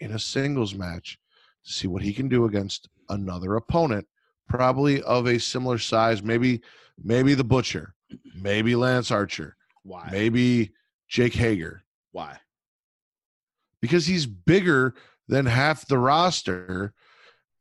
in 0.00 0.12
a 0.12 0.18
singles 0.18 0.74
match 0.74 1.18
to 1.64 1.72
see 1.72 1.88
what 1.88 2.02
he 2.02 2.12
can 2.12 2.28
do 2.28 2.44
against 2.44 2.88
another 3.08 3.56
opponent, 3.56 4.06
probably 4.48 5.02
of 5.02 5.26
a 5.26 5.38
similar 5.38 5.78
size. 5.78 6.22
Maybe, 6.22 6.60
maybe 7.02 7.34
the 7.34 7.42
Butcher, 7.42 7.94
maybe 8.34 8.76
Lance 8.76 9.10
Archer, 9.10 9.56
Why? 9.88 10.08
maybe 10.12 10.72
Jake 11.08 11.34
Hager, 11.34 11.82
Why? 12.12 12.38
because 13.80 14.06
he's 14.06 14.26
bigger 14.26 14.94
than 15.28 15.46
half 15.46 15.86
the 15.86 15.98
roster, 15.98 16.92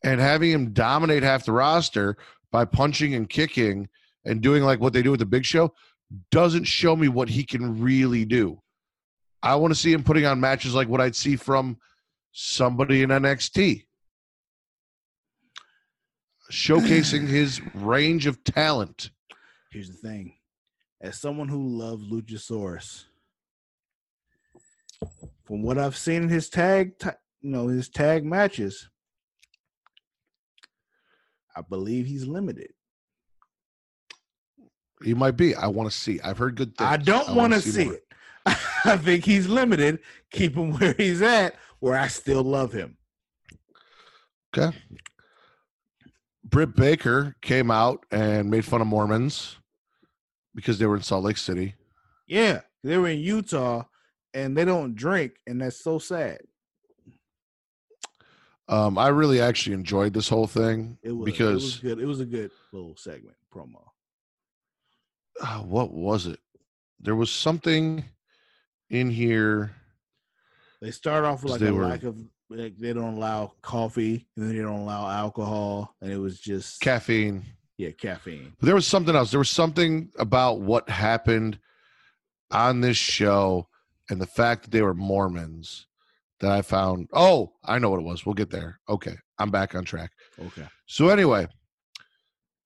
and 0.03 0.19
having 0.19 0.51
him 0.51 0.73
dominate 0.73 1.23
half 1.23 1.45
the 1.45 1.51
roster 1.51 2.17
by 2.51 2.65
punching 2.65 3.13
and 3.13 3.29
kicking 3.29 3.87
and 4.25 4.41
doing 4.41 4.63
like 4.63 4.79
what 4.79 4.93
they 4.93 5.01
do 5.01 5.11
with 5.11 5.19
the 5.19 5.25
Big 5.25 5.45
Show 5.45 5.73
doesn't 6.31 6.63
show 6.63 6.95
me 6.95 7.07
what 7.07 7.29
he 7.29 7.43
can 7.43 7.79
really 7.81 8.25
do. 8.25 8.61
I 9.43 9.55
want 9.55 9.73
to 9.73 9.79
see 9.79 9.93
him 9.93 10.03
putting 10.03 10.25
on 10.25 10.39
matches 10.39 10.73
like 10.73 10.87
what 10.87 11.01
I'd 11.01 11.15
see 11.15 11.35
from 11.35 11.77
somebody 12.31 13.03
in 13.03 13.09
NXT, 13.09 13.85
showcasing 16.51 17.27
his 17.27 17.61
range 17.73 18.25
of 18.27 18.43
talent. 18.43 19.11
Here's 19.71 19.89
the 19.89 19.97
thing. 19.97 20.36
As 20.99 21.19
someone 21.19 21.47
who 21.47 21.67
loves 21.67 22.03
Luchasaurus, 22.05 23.05
from 25.43 25.61
what 25.61 25.77
I've 25.77 25.95
seen 25.95 26.23
in 26.23 26.29
his 26.29 26.49
tag, 26.49 26.97
ti- 26.97 27.09
you 27.41 27.51
know, 27.51 27.67
his 27.67 27.87
tag 27.87 28.25
matches, 28.25 28.89
I 31.55 31.61
believe 31.61 32.05
he's 32.07 32.25
limited. 32.25 32.71
He 35.03 35.13
might 35.13 35.37
be. 35.37 35.53
I 35.53 35.67
want 35.67 35.91
to 35.91 35.95
see. 35.95 36.19
I've 36.21 36.37
heard 36.37 36.55
good 36.55 36.75
things. 36.75 36.89
I 36.89 36.97
don't 36.97 37.35
want 37.35 37.53
to 37.53 37.61
see 37.61 37.89
it. 37.89 38.03
I 38.45 38.97
think 38.97 39.25
he's 39.25 39.47
limited. 39.47 39.99
Keep 40.31 40.55
him 40.55 40.71
where 40.73 40.93
he's 40.93 41.21
at, 41.21 41.55
where 41.79 41.97
I 41.97 42.07
still 42.07 42.43
love 42.43 42.73
him. 42.73 42.97
Okay. 44.55 44.75
Britt 46.43 46.75
Baker 46.75 47.35
came 47.41 47.69
out 47.69 48.05
and 48.09 48.49
made 48.49 48.65
fun 48.65 48.81
of 48.81 48.87
Mormons 48.87 49.56
because 50.57 50.79
they 50.79 50.87
were 50.87 50.95
in 50.97 51.03
Salt 51.03 51.23
Lake 51.23 51.37
City. 51.37 51.75
Yeah, 52.27 52.61
they 52.83 52.97
were 52.97 53.09
in 53.09 53.19
Utah 53.19 53.83
and 54.33 54.57
they 54.57 54.65
don't 54.65 54.95
drink, 54.95 55.33
and 55.45 55.61
that's 55.61 55.79
so 55.81 55.99
sad. 55.99 56.39
Um, 58.67 58.97
I 58.97 59.07
really 59.09 59.39
actually 59.39 59.75
enjoyed 59.75 60.13
this 60.13 60.27
whole 60.27 60.47
thing 60.47 60.97
It 61.01 61.11
was 61.13 61.25
because 61.25 61.49
it 61.49 61.53
was 61.53 61.75
good. 61.79 61.99
It 62.01 62.05
was 62.05 62.19
a 62.19 62.25
good 62.25 62.51
little 62.73 62.97
segment 62.97 63.37
promo. 63.53 63.81
uh, 65.41 65.59
what 65.59 65.93
was 65.93 66.25
it? 66.27 66.39
There 66.99 67.15
was 67.15 67.29
something 67.31 68.03
in 68.89 69.09
here. 69.11 69.71
They 70.81 70.91
start 70.91 71.23
off 71.23 71.43
with 71.43 71.51
like 71.53 71.61
They 71.61 71.67
a 71.67 71.73
were- 71.73 71.85
lack 71.85 72.03
of 72.03 72.17
like 72.49 72.77
they 72.77 72.93
don't 72.93 73.13
allow 73.15 73.53
coffee 73.61 74.25
and 74.35 74.45
then 74.47 74.55
they 74.55 74.61
don't 74.61 74.79
allow 74.79 75.07
alcohol, 75.09 75.95
and 76.01 76.11
it 76.11 76.17
was 76.17 76.39
just 76.39 76.81
Caffeine. 76.81 77.45
Yeah 77.77 77.91
caffeine. 77.91 78.53
But 78.59 78.65
there 78.65 78.75
was 78.75 78.87
something 78.87 79.15
else. 79.15 79.31
There 79.31 79.39
was 79.39 79.49
something 79.49 80.09
about 80.17 80.61
what 80.61 80.89
happened 80.89 81.59
on 82.51 82.81
this 82.81 82.97
show 82.97 83.67
and 84.09 84.21
the 84.21 84.25
fact 84.27 84.63
that 84.63 84.71
they 84.71 84.81
were 84.81 84.93
Mormons 84.93 85.85
that 86.39 86.51
I 86.51 86.61
found. 86.61 87.09
Oh, 87.13 87.53
I 87.63 87.79
know 87.79 87.89
what 87.89 87.99
it 87.99 88.03
was. 88.05 88.25
We'll 88.25 88.35
get 88.35 88.49
there. 88.51 88.79
Okay. 88.87 89.15
I'm 89.39 89.51
back 89.51 89.75
on 89.75 89.83
track. 89.85 90.11
Okay, 90.39 90.65
So 90.87 91.09
anyway, 91.09 91.47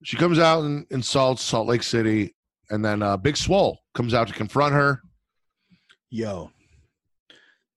she 0.04 0.16
comes 0.16 0.38
out 0.38 0.62
and 0.64 0.86
insults 0.90 1.42
Salt 1.42 1.66
Lake 1.68 1.82
City, 1.82 2.34
and 2.70 2.84
then 2.84 3.02
uh, 3.02 3.16
Big 3.16 3.36
Swole 3.36 3.78
comes 3.94 4.14
out 4.14 4.28
to 4.28 4.34
confront 4.34 4.72
her. 4.74 5.00
yo, 6.10 6.50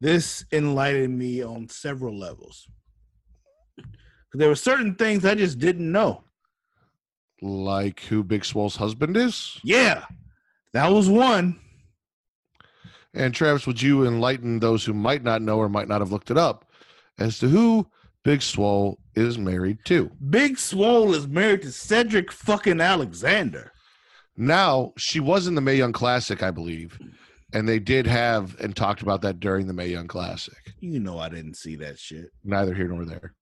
this 0.02 0.46
enlightened 0.52 1.18
me 1.18 1.42
on 1.44 1.68
several 1.70 2.18
levels. 2.18 2.68
There 4.34 4.50
were 4.50 4.56
certain 4.56 4.96
things 4.96 5.24
I 5.26 5.36
just 5.36 5.60
didn't 5.60 5.90
know. 5.92 6.25
Like 7.46 8.00
who 8.02 8.24
Big 8.24 8.44
Swole's 8.44 8.76
husband 8.76 9.16
is. 9.16 9.60
Yeah, 9.64 10.06
that 10.74 10.92
was 10.92 11.08
one. 11.08 11.60
And 13.14 13.34
Travis, 13.34 13.68
would 13.68 13.82
you 13.82 14.06
enlighten 14.06 14.60
those 14.60 14.84
who 14.84 14.94
might 14.94 15.24
not 15.24 15.44
know 15.44 15.58
or 15.60 15.70
might 15.70 15.88
not 15.88 16.02
have 16.02 16.12
looked 16.12 16.32
it 16.32 16.38
up 16.38 16.66
as 17.20 17.38
to 17.40 17.48
who 17.48 17.88
Big 18.24 18.42
Swole 18.42 19.00
is 19.14 19.38
married 19.38 19.78
to? 19.86 20.10
Big 20.30 20.58
Swole 20.58 21.14
is 21.14 21.28
married 21.28 21.62
to 21.62 21.72
Cedric 21.72 22.32
fucking 22.32 22.82
Alexander. 22.82 23.72
Now, 24.36 24.92
she 24.98 25.20
was 25.20 25.46
in 25.46 25.54
the 25.54 25.62
Mae 25.62 25.76
Young 25.76 25.94
Classic, 25.94 26.42
I 26.42 26.50
believe, 26.50 27.00
and 27.54 27.70
they 27.70 27.80
did 27.80 28.08
have 28.08 28.60
and 28.60 28.76
talked 28.76 29.04
about 29.04 29.22
that 29.22 29.40
during 29.40 29.68
the 29.68 29.74
Mae 29.74 29.88
Young 29.88 30.08
Classic. 30.08 30.74
You 30.80 31.00
know 31.00 31.20
I 31.20 31.30
didn't 31.30 31.58
see 31.58 31.76
that 31.78 32.00
shit. 32.00 32.32
Neither 32.44 32.74
here 32.74 32.88
nor 32.88 33.06
there. 33.06 33.36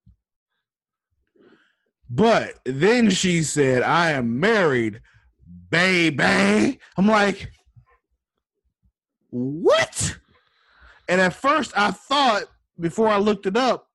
But 2.16 2.60
then 2.64 3.10
she 3.10 3.42
said, 3.42 3.82
I 3.82 4.12
am 4.12 4.40
married, 4.40 5.02
baby. 5.72 6.80
I'm 6.96 7.08
like, 7.08 7.52
what? 9.32 10.16
And 11.10 11.20
at 11.20 11.34
first 11.34 11.74
I 11.76 11.90
thought, 11.90 12.44
before 12.80 13.08
I 13.08 13.18
looked 13.18 13.48
it 13.48 13.58
up, 13.58 13.88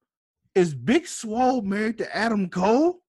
is 0.56 0.74
Big 0.74 1.06
Swole 1.06 1.62
married 1.62 1.98
to 1.98 2.16
Adam 2.16 2.48
Cole? 2.48 3.02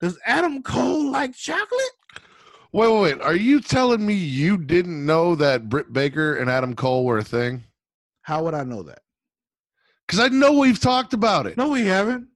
Does 0.00 0.18
Adam 0.24 0.62
Cole 0.62 1.10
like 1.10 1.36
chocolate? 1.36 1.68
Wait, 2.72 2.90
wait, 2.90 3.02
wait. 3.02 3.20
Are 3.20 3.36
you 3.36 3.60
telling 3.60 4.06
me 4.06 4.14
you 4.14 4.56
didn't 4.56 5.04
know 5.04 5.34
that 5.34 5.68
Britt 5.68 5.92
Baker 5.92 6.36
and 6.36 6.48
Adam 6.48 6.74
Cole 6.74 7.04
were 7.04 7.18
a 7.18 7.24
thing? 7.24 7.64
How 8.22 8.44
would 8.44 8.54
I 8.54 8.64
know 8.64 8.82
that? 8.84 9.00
Because 10.06 10.20
I 10.20 10.28
know 10.28 10.52
we've 10.52 10.80
talked 10.80 11.12
about 11.12 11.46
it. 11.46 11.58
No, 11.58 11.68
we 11.68 11.84
haven't. 11.84 12.29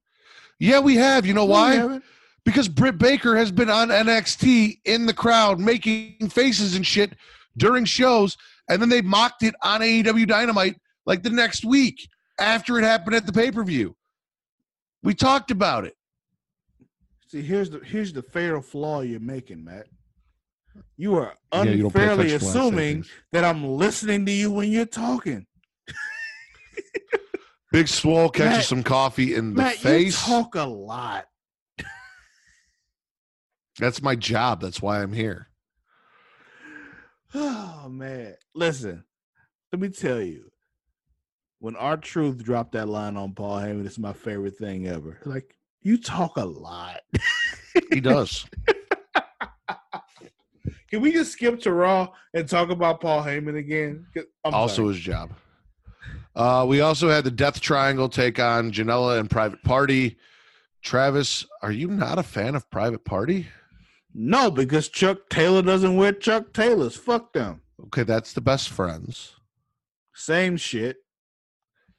Yeah, 0.58 0.80
we 0.80 0.96
have. 0.96 1.26
You 1.26 1.34
know 1.34 1.46
No, 1.46 1.52
why? 1.52 2.00
Because 2.44 2.68
Britt 2.68 2.98
Baker 2.98 3.36
has 3.36 3.50
been 3.50 3.70
on 3.70 3.88
NXT 3.88 4.80
in 4.84 5.06
the 5.06 5.14
crowd 5.14 5.58
making 5.58 6.28
faces 6.30 6.76
and 6.76 6.86
shit 6.86 7.14
during 7.56 7.84
shows, 7.84 8.36
and 8.68 8.80
then 8.82 8.88
they 8.88 9.00
mocked 9.00 9.42
it 9.42 9.54
on 9.62 9.80
AEW 9.80 10.26
Dynamite 10.26 10.76
like 11.06 11.22
the 11.22 11.30
next 11.30 11.64
week 11.64 12.08
after 12.38 12.78
it 12.78 12.84
happened 12.84 13.16
at 13.16 13.26
the 13.26 13.32
pay 13.32 13.50
per 13.50 13.64
view. 13.64 13.96
We 15.02 15.14
talked 15.14 15.50
about 15.50 15.84
it. 15.84 15.96
See, 17.28 17.42
here's 17.42 17.70
the 17.70 17.80
here's 17.80 18.12
the 18.12 18.22
fatal 18.22 18.60
flaw 18.60 19.00
you're 19.00 19.20
making, 19.20 19.64
Matt. 19.64 19.86
You 20.96 21.16
are 21.16 21.34
Yeah, 21.52 21.64
you 21.64 21.86
unfairly 21.86 22.32
attention 22.32 22.46
when 22.46 22.48
I 22.48 22.50
say 22.50 22.58
assuming 22.58 23.04
that 23.32 23.44
I'm 23.44 23.64
listening 23.64 24.26
to 24.26 24.32
you 24.32 24.50
when 24.50 24.70
you're 24.70 24.86
talking. 24.86 25.46
Big 27.74 27.88
Swole 27.88 28.28
catches 28.28 28.58
Matt- 28.58 28.64
some 28.66 28.82
coffee 28.84 29.34
in 29.34 29.54
the 29.54 29.62
Matt, 29.62 29.74
face. 29.74 30.28
you 30.28 30.34
talk 30.34 30.54
a 30.54 30.62
lot. 30.62 31.26
That's 33.80 34.00
my 34.00 34.14
job. 34.14 34.60
That's 34.60 34.80
why 34.80 35.02
I'm 35.02 35.12
here. 35.12 35.48
Oh 37.34 37.88
man. 37.90 38.36
Listen, 38.54 39.02
let 39.72 39.82
me 39.82 39.88
tell 39.88 40.20
you. 40.20 40.52
When 41.58 41.74
R-Truth 41.74 42.44
dropped 42.44 42.72
that 42.72 42.88
line 42.88 43.16
on 43.16 43.32
Paul 43.32 43.58
Heyman, 43.58 43.86
it's 43.86 43.98
my 43.98 44.12
favorite 44.12 44.56
thing 44.56 44.86
ever. 44.86 45.18
Like, 45.24 45.56
you 45.82 45.98
talk 45.98 46.36
a 46.36 46.44
lot. 46.44 47.00
He 47.90 48.00
does. 48.00 48.46
Can 50.90 51.00
we 51.00 51.10
just 51.10 51.32
skip 51.32 51.60
to 51.62 51.72
Raw 51.72 52.08
and 52.34 52.48
talk 52.48 52.70
about 52.70 53.00
Paul 53.00 53.24
Heyman 53.24 53.58
again? 53.58 54.06
Also 54.44 54.82
sorry. 54.82 54.94
his 54.94 55.02
job. 55.02 55.32
Uh, 56.36 56.64
we 56.68 56.80
also 56.80 57.08
had 57.08 57.24
the 57.24 57.30
Death 57.30 57.60
Triangle 57.60 58.08
take 58.08 58.38
on 58.40 58.72
Janela 58.72 59.18
and 59.20 59.30
Private 59.30 59.62
Party. 59.62 60.16
Travis, 60.82 61.46
are 61.62 61.72
you 61.72 61.88
not 61.88 62.18
a 62.18 62.22
fan 62.22 62.54
of 62.54 62.68
Private 62.70 63.04
Party? 63.04 63.46
No, 64.12 64.50
because 64.50 64.88
Chuck 64.88 65.28
Taylor 65.30 65.62
doesn't 65.62 65.96
wear 65.96 66.12
Chuck 66.12 66.52
Taylors. 66.52 66.96
Fuck 66.96 67.32
them. 67.32 67.62
Okay, 67.86 68.02
that's 68.02 68.32
the 68.32 68.40
best 68.40 68.68
friends. 68.68 69.34
Same 70.14 70.56
shit. 70.56 70.98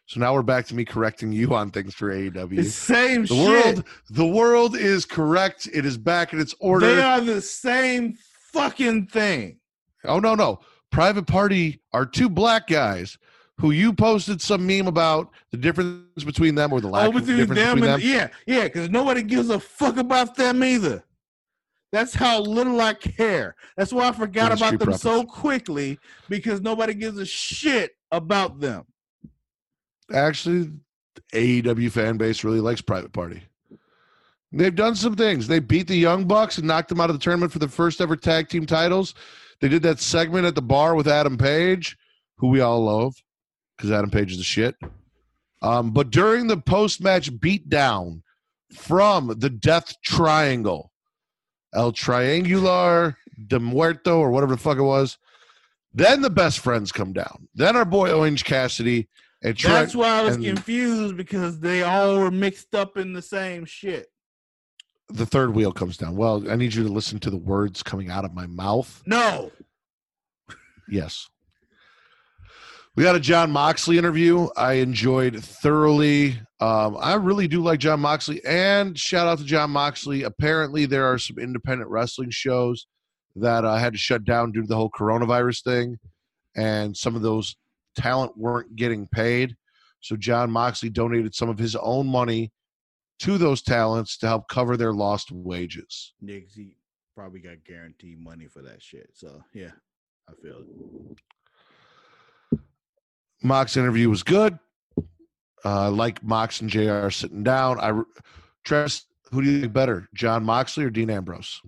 So 0.07 0.19
now 0.19 0.33
we're 0.33 0.43
back 0.43 0.67
to 0.67 0.75
me 0.75 0.86
correcting 0.86 1.31
you 1.31 1.55
on 1.55 1.71
things 1.71 1.95
for 1.95 2.11
AEW. 2.13 2.59
It's 2.59 2.75
same 2.75 3.21
the 3.23 3.27
shit. 3.27 3.65
world, 3.65 3.83
the 4.09 4.27
world 4.27 4.75
is 4.75 5.03
correct. 5.03 5.67
It 5.73 5.86
is 5.86 5.97
back 5.97 6.31
in 6.31 6.39
its 6.39 6.53
order. 6.59 6.86
They 6.95 7.01
are 7.01 7.21
the 7.21 7.41
same 7.41 8.17
fucking 8.53 9.07
thing. 9.07 9.59
Oh 10.03 10.19
no, 10.19 10.36
no. 10.36 10.59
Private 10.91 11.25
Party 11.25 11.81
are 11.91 12.05
two 12.05 12.29
black 12.29 12.67
guys 12.67 13.17
who 13.58 13.72
you 13.72 13.93
posted 13.93 14.41
some 14.41 14.66
meme 14.68 14.88
about 14.88 15.32
the 15.51 15.58
difference 15.58 16.24
between 16.26 16.56
them 16.56 16.74
or 16.74 16.82
the 16.82 16.88
lack 16.89 17.06
Oh, 17.06 17.18
of 17.18 17.26
difference 17.26 17.49
them 17.49 17.76
between 17.76 17.91
and 17.93 18.01
them. 18.03 18.10
yeah, 18.10 18.28
yeah, 18.45 18.64
because 18.66 18.89
nobody 18.89 19.24
gives 19.24 19.49
a 19.49 19.60
fuck 19.60 19.97
about 19.97 20.36
them 20.36 20.64
either. 20.64 21.03
That's 21.91 22.14
how 22.14 22.41
little 22.41 22.82
I 22.82 22.93
care. 22.95 23.56
That's 23.78 23.93
why 23.93 24.10
I 24.10 24.12
forgot 24.12 24.51
about 24.51 24.78
them 24.80 24.93
so 24.97 25.24
quickly 25.24 25.97
because 26.28 26.60
nobody 26.60 26.93
gives 26.93 27.18
a 27.18 27.26
shit 27.26 27.91
about 28.12 28.60
them. 28.60 28.84
Actually, 30.14 30.72
the 31.32 31.62
AEW 31.64 31.89
fan 31.91 32.18
base 32.18 32.43
really 32.43 32.60
likes 32.60 32.82
Private 32.82 33.14
Party. 33.14 33.41
They've 34.51 34.76
done 34.76 34.95
some 34.95 35.16
things. 35.16 35.47
They 35.47 35.60
beat 35.60 35.88
the 35.88 35.95
Young 35.95 36.26
Bucks 36.26 36.58
and 36.58 36.68
knocked 36.68 36.89
them 36.89 36.99
out 36.99 37.10
of 37.10 37.18
the 37.18 37.24
tournament 37.24 37.51
for 37.51 37.60
the 37.60 37.68
first 37.68 38.01
ever 38.01 38.16
tag 38.16 38.49
team 38.49 38.66
titles. 38.66 39.16
They 39.62 39.70
did 39.70 39.82
that 39.84 39.99
segment 39.99 40.45
at 40.45 40.56
the 40.56 40.62
bar 40.62 40.95
with 40.95 41.08
Adam 41.08 41.38
Page, 41.38 41.97
who 42.38 42.49
we 42.49 42.60
all 42.60 42.84
love 42.84 43.16
because 43.76 43.91
Adam 43.91 44.09
Page 44.09 44.32
is 44.32 44.38
the 44.38 44.43
shit. 44.43 44.76
Um, 45.61 45.91
but 45.91 46.11
during 46.11 46.47
the 46.47 46.57
post 46.57 47.01
match 47.01 47.32
beatdown 47.32 48.21
from 48.73 49.34
the 49.39 49.49
Death 49.49 49.93
Triangle, 50.03 50.91
El 51.73 51.91
Triangular 51.91 53.17
de 53.47 53.59
Muerto, 53.59 54.17
or 54.19 54.32
whatever 54.32 54.55
the 54.55 54.61
fuck 54.61 54.78
it 54.78 54.84
was, 54.84 55.17
then 55.93 56.21
the 56.21 56.30
best 56.30 56.59
friends 56.59 56.91
come 56.91 57.13
down. 57.13 57.47
Then 57.55 57.76
our 57.76 57.86
boy 57.86 58.11
Orange 58.11 58.43
Cassidy 58.43 59.07
and 59.43 59.55
Trent. 59.57 59.76
That's 59.76 59.95
why 59.95 60.19
I 60.19 60.21
was 60.23 60.36
and- 60.36 60.45
confused 60.45 61.15
because 61.17 61.59
they 61.59 61.84
all 61.84 62.19
were 62.19 62.32
mixed 62.32 62.76
up 62.76 62.97
in 62.97 63.13
the 63.13 63.21
same 63.21 63.65
shit. 63.65 64.07
the 65.09 65.26
third 65.26 65.53
wheel 65.53 65.71
comes 65.71 65.97
down. 65.97 66.15
Well, 66.15 66.49
I 66.49 66.55
need 66.55 66.73
you 66.73 66.82
to 66.84 66.89
listen 66.89 67.19
to 67.19 67.30
the 67.30 67.38
words 67.38 67.84
coming 67.84 68.09
out 68.09 68.26
of 68.26 68.34
my 68.34 68.47
mouth. 68.47 69.03
No. 69.05 69.51
Yes. 70.89 71.30
We 72.96 73.04
got 73.04 73.16
a 73.16 73.20
Jon 73.20 73.52
Moxley 73.52 73.98
interview. 73.98 74.48
I 74.56 74.74
enjoyed 74.74 75.43
thoroughly. 75.43 76.39
Um, 76.62 76.96
I 76.98 77.16
really 77.16 77.46
do 77.46 77.62
like 77.62 77.82
Jon 77.82 78.00
Moxley. 78.00 78.41
And 78.46 78.98
shout 78.98 79.28
out 79.28 79.38
to 79.39 79.43
Jon 79.43 79.72
Moxley. 79.72 80.24
Apparently, 80.24 80.86
there 80.86 81.06
are 81.06 81.18
some 81.18 81.38
independent 81.38 81.89
wrestling 81.89 82.30
shows 82.30 82.88
that 83.36 83.66
uh, 83.66 83.76
had 83.76 83.91
to 83.93 84.00
shut 84.00 84.24
down 84.24 84.54
due 84.54 84.62
to 84.62 84.68
the 84.68 84.78
whole 84.78 84.89
coronavirus 84.98 85.64
thing. 85.64 85.98
And 86.56 86.96
some 86.96 87.18
of 87.18 87.22
those 87.22 87.58
talent 87.98 88.38
weren't 88.38 88.78
getting 88.78 89.08
paid. 89.08 89.58
So 90.00 90.16
Jon 90.16 90.50
Moxley 90.50 90.89
donated 90.89 91.36
some 91.36 91.50
of 91.50 91.58
his 91.58 91.76
own 91.76 92.08
money 92.08 92.54
to 93.20 93.38
those 93.38 93.62
talents 93.62 94.18
to 94.20 94.28
help 94.28 94.48
cover 94.48 94.78
their 94.78 94.93
lost 94.93 95.34
wages. 95.34 96.14
Z 96.26 96.78
probably 97.14 97.41
got 97.41 97.64
guaranteed 97.66 98.20
money 98.20 98.48
for 98.48 98.62
that 98.62 98.82
shit. 98.82 99.10
So 99.14 99.43
yeah, 99.54 99.72
I 100.30 100.34
feel 100.41 100.60
it. 100.60 101.18
Mox 103.46 103.78
interview 103.78 104.10
was 104.10 104.24
good. 104.24 104.58
Uh, 104.98 105.86
I 105.86 105.88
like 105.88 106.24
Mox 106.24 106.62
and 106.62 106.70
JR 106.70 107.10
sitting 107.10 107.43
down. 107.43 107.80
I 107.80 108.02
trust 108.64 109.08
who 109.32 109.41
do 109.41 109.50
you 109.50 109.62
think 109.62 109.74
better, 109.74 110.08
Jon 110.14 110.43
Moxley 110.43 110.86
or 110.86 110.89
Dean 110.89 111.10
Ambrose? 111.10 111.62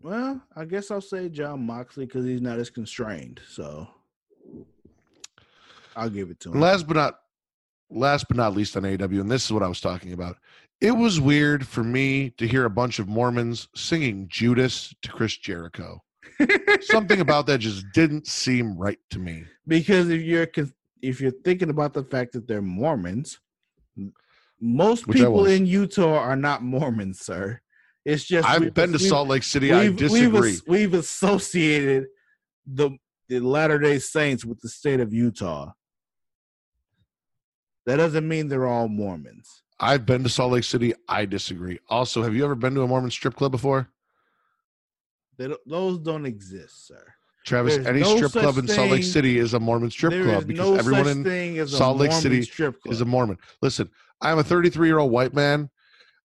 Well, 0.00 0.42
I 0.56 0.64
guess 0.64 0.90
I'll 0.90 1.00
say 1.00 1.28
Jon 1.28 1.64
Moxley 1.64 2.06
because 2.06 2.24
he's 2.24 2.40
not 2.40 2.58
as 2.58 2.70
constrained. 2.70 3.40
So 3.48 3.86
I'll 5.94 6.10
give 6.10 6.30
it 6.30 6.40
to 6.40 6.52
him. 6.52 6.60
Last 6.60 6.88
but 6.88 6.96
not 6.96 7.18
last 7.90 8.26
but 8.26 8.36
not 8.36 8.54
least 8.54 8.76
on 8.76 8.84
AW, 8.84 9.04
and 9.04 9.30
this 9.30 9.44
is 9.44 9.52
what 9.52 9.62
I 9.62 9.68
was 9.68 9.80
talking 9.80 10.12
about. 10.12 10.38
It 10.80 10.90
was 10.90 11.20
weird 11.20 11.66
for 11.66 11.84
me 11.84 12.30
to 12.30 12.48
hear 12.48 12.64
a 12.64 12.70
bunch 12.70 12.98
of 12.98 13.06
Mormons 13.06 13.68
singing 13.76 14.26
Judas 14.28 14.92
to 15.02 15.12
Chris 15.12 15.36
Jericho. 15.36 16.02
Something 16.82 17.20
about 17.20 17.46
that 17.46 17.58
just 17.58 17.84
didn't 17.92 18.26
seem 18.26 18.76
right 18.76 18.98
to 19.10 19.18
me. 19.18 19.44
because 19.66 20.08
if 20.08 20.22
you're 20.22 20.48
if 21.00 21.20
you're 21.20 21.32
thinking 21.44 21.70
about 21.70 21.92
the 21.92 22.04
fact 22.04 22.32
that 22.32 22.46
they're 22.46 22.62
Mormons, 22.62 23.40
most 24.60 25.06
Which 25.06 25.18
people 25.18 25.46
in 25.46 25.66
Utah 25.66 26.18
are 26.18 26.36
not 26.36 26.62
Mormons, 26.62 27.20
sir. 27.20 27.60
It's 28.04 28.24
just 28.24 28.48
I've 28.48 28.74
been 28.74 28.92
to 28.92 28.98
Salt 28.98 29.28
Lake 29.28 29.42
City. 29.42 29.72
I 29.72 29.88
disagree. 29.90 30.30
We've, 30.40 30.62
we've 30.66 30.94
associated 30.94 32.06
the 32.66 32.90
the 33.28 33.40
Latter 33.40 33.78
Day 33.78 33.98
Saints 33.98 34.44
with 34.44 34.60
the 34.60 34.68
state 34.68 35.00
of 35.00 35.12
Utah. 35.12 35.72
That 37.86 37.96
doesn't 37.96 38.26
mean 38.26 38.48
they're 38.48 38.66
all 38.66 38.88
Mormons. 38.88 39.62
I've 39.80 40.06
been 40.06 40.22
to 40.22 40.28
Salt 40.28 40.52
Lake 40.52 40.64
City. 40.64 40.94
I 41.08 41.24
disagree. 41.24 41.80
Also, 41.88 42.22
have 42.22 42.34
you 42.34 42.44
ever 42.44 42.54
been 42.54 42.74
to 42.74 42.82
a 42.82 42.86
Mormon 42.86 43.10
strip 43.10 43.34
club 43.34 43.50
before? 43.50 43.88
They 45.38 45.48
don't, 45.48 45.60
those 45.66 45.98
don't 45.98 46.26
exist, 46.26 46.86
sir. 46.86 47.02
Travis, 47.44 47.74
There's 47.74 47.86
any 47.86 48.00
no 48.00 48.16
strip 48.16 48.32
club 48.32 48.58
in 48.58 48.68
Salt 48.68 48.90
Lake 48.90 49.02
City 49.02 49.38
is 49.38 49.54
a 49.54 49.60
Mormon 49.60 49.90
strip 49.90 50.12
club 50.12 50.46
because 50.46 50.70
no 50.70 50.76
everyone 50.76 51.08
in 51.08 51.66
Salt 51.66 51.98
Lake 51.98 52.10
Mormon 52.10 52.22
City 52.22 52.42
strip 52.42 52.76
is 52.86 53.00
a 53.00 53.04
Mormon. 53.04 53.38
Listen, 53.60 53.90
I'm 54.20 54.38
a 54.38 54.44
33 54.44 54.86
year 54.86 54.98
old 54.98 55.10
white 55.10 55.34
man. 55.34 55.68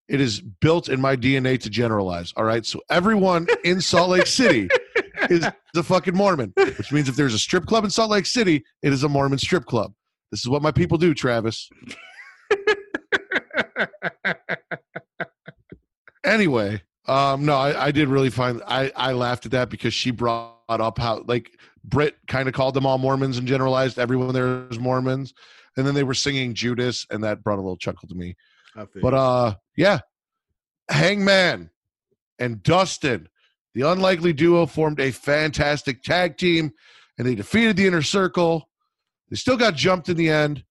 It 0.08 0.20
is 0.20 0.40
built 0.40 0.88
in 0.88 1.00
my 1.00 1.16
DNA 1.16 1.60
to 1.60 1.68
generalize. 1.68 2.32
All 2.36 2.44
right. 2.44 2.64
So 2.64 2.80
everyone 2.88 3.48
in 3.64 3.80
Salt 3.80 4.10
Lake 4.10 4.26
City 4.26 4.68
is 5.28 5.44
a 5.76 5.82
fucking 5.82 6.16
Mormon, 6.16 6.52
which 6.56 6.92
means 6.92 7.08
if 7.08 7.16
there's 7.16 7.34
a 7.34 7.38
strip 7.38 7.66
club 7.66 7.84
in 7.84 7.90
Salt 7.90 8.10
Lake 8.10 8.26
City, 8.26 8.64
it 8.82 8.92
is 8.92 9.02
a 9.02 9.08
Mormon 9.08 9.38
strip 9.38 9.66
club. 9.66 9.92
This 10.30 10.40
is 10.40 10.48
what 10.48 10.62
my 10.62 10.70
people 10.70 10.98
do, 10.98 11.14
Travis. 11.14 11.68
anyway, 16.24 16.82
um, 17.08 17.44
no, 17.46 17.56
I, 17.56 17.86
I 17.86 17.90
did 17.90 18.08
really 18.08 18.30
find 18.30 18.62
I, 18.66 18.92
I 18.94 19.12
laughed 19.12 19.46
at 19.46 19.52
that 19.52 19.70
because 19.70 19.94
she 19.94 20.10
brought 20.10 20.54
up 20.68 20.98
how 20.98 21.24
like 21.26 21.58
Britt 21.82 22.16
kind 22.26 22.48
of 22.48 22.54
called 22.54 22.74
them 22.74 22.84
all 22.84 22.98
Mormons 22.98 23.38
and 23.38 23.48
generalized 23.48 23.98
everyone 23.98 24.34
there 24.34 24.68
is 24.68 24.78
Mormons, 24.78 25.32
and 25.76 25.86
then 25.86 25.94
they 25.94 26.02
were 26.02 26.14
singing 26.14 26.54
Judas, 26.54 27.06
and 27.10 27.24
that 27.24 27.42
brought 27.42 27.56
a 27.56 27.62
little 27.62 27.78
chuckle 27.78 28.08
to 28.08 28.14
me. 28.14 28.36
But 29.00 29.14
uh, 29.14 29.54
yeah, 29.76 30.00
Hangman 30.90 31.70
and 32.38 32.62
Dustin, 32.62 33.28
the 33.74 33.82
unlikely 33.82 34.34
duo, 34.34 34.66
formed 34.66 35.00
a 35.00 35.10
fantastic 35.10 36.02
tag 36.02 36.36
team, 36.36 36.72
and 37.16 37.26
they 37.26 37.34
defeated 37.34 37.76
the 37.76 37.86
Inner 37.86 38.02
Circle. 38.02 38.68
They 39.30 39.36
still 39.36 39.56
got 39.56 39.74
jumped 39.74 40.10
in 40.10 40.16
the 40.16 40.28
end. 40.28 40.62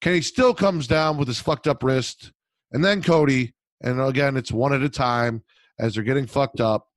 Kenny 0.00 0.22
still 0.22 0.54
comes 0.54 0.86
down 0.86 1.18
with 1.18 1.28
his 1.28 1.40
fucked 1.40 1.66
up 1.66 1.82
wrist, 1.82 2.32
and 2.72 2.82
then 2.82 3.02
Cody, 3.02 3.54
and 3.82 4.00
again, 4.00 4.36
it's 4.38 4.52
one 4.52 4.72
at 4.72 4.82
a 4.82 4.88
time 4.88 5.42
as 5.78 5.94
they're 5.94 6.02
getting 6.02 6.26
fucked 6.26 6.60
up. 6.60 6.88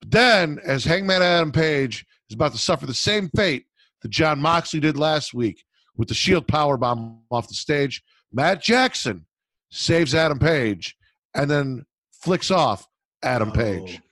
But 0.00 0.10
then, 0.10 0.60
as 0.64 0.84
Hangman 0.84 1.22
Adam 1.22 1.52
Page 1.52 2.06
is 2.28 2.34
about 2.34 2.52
to 2.52 2.58
suffer 2.58 2.86
the 2.86 2.94
same 2.94 3.28
fate 3.36 3.66
that 4.02 4.10
Jon 4.10 4.40
Moxley 4.40 4.80
did 4.80 4.96
last 4.96 5.34
week 5.34 5.64
with 5.96 6.08
the 6.08 6.14
Shield 6.14 6.46
power 6.46 6.76
bomb 6.76 7.20
off 7.30 7.48
the 7.48 7.54
stage, 7.54 8.02
Matt 8.32 8.62
Jackson 8.62 9.26
saves 9.70 10.14
Adam 10.14 10.38
Page 10.38 10.96
and 11.34 11.50
then 11.50 11.84
flicks 12.12 12.50
off 12.50 12.86
Adam 13.22 13.50
oh, 13.50 13.52
Page. 13.52 14.00
Oh. 14.00 14.04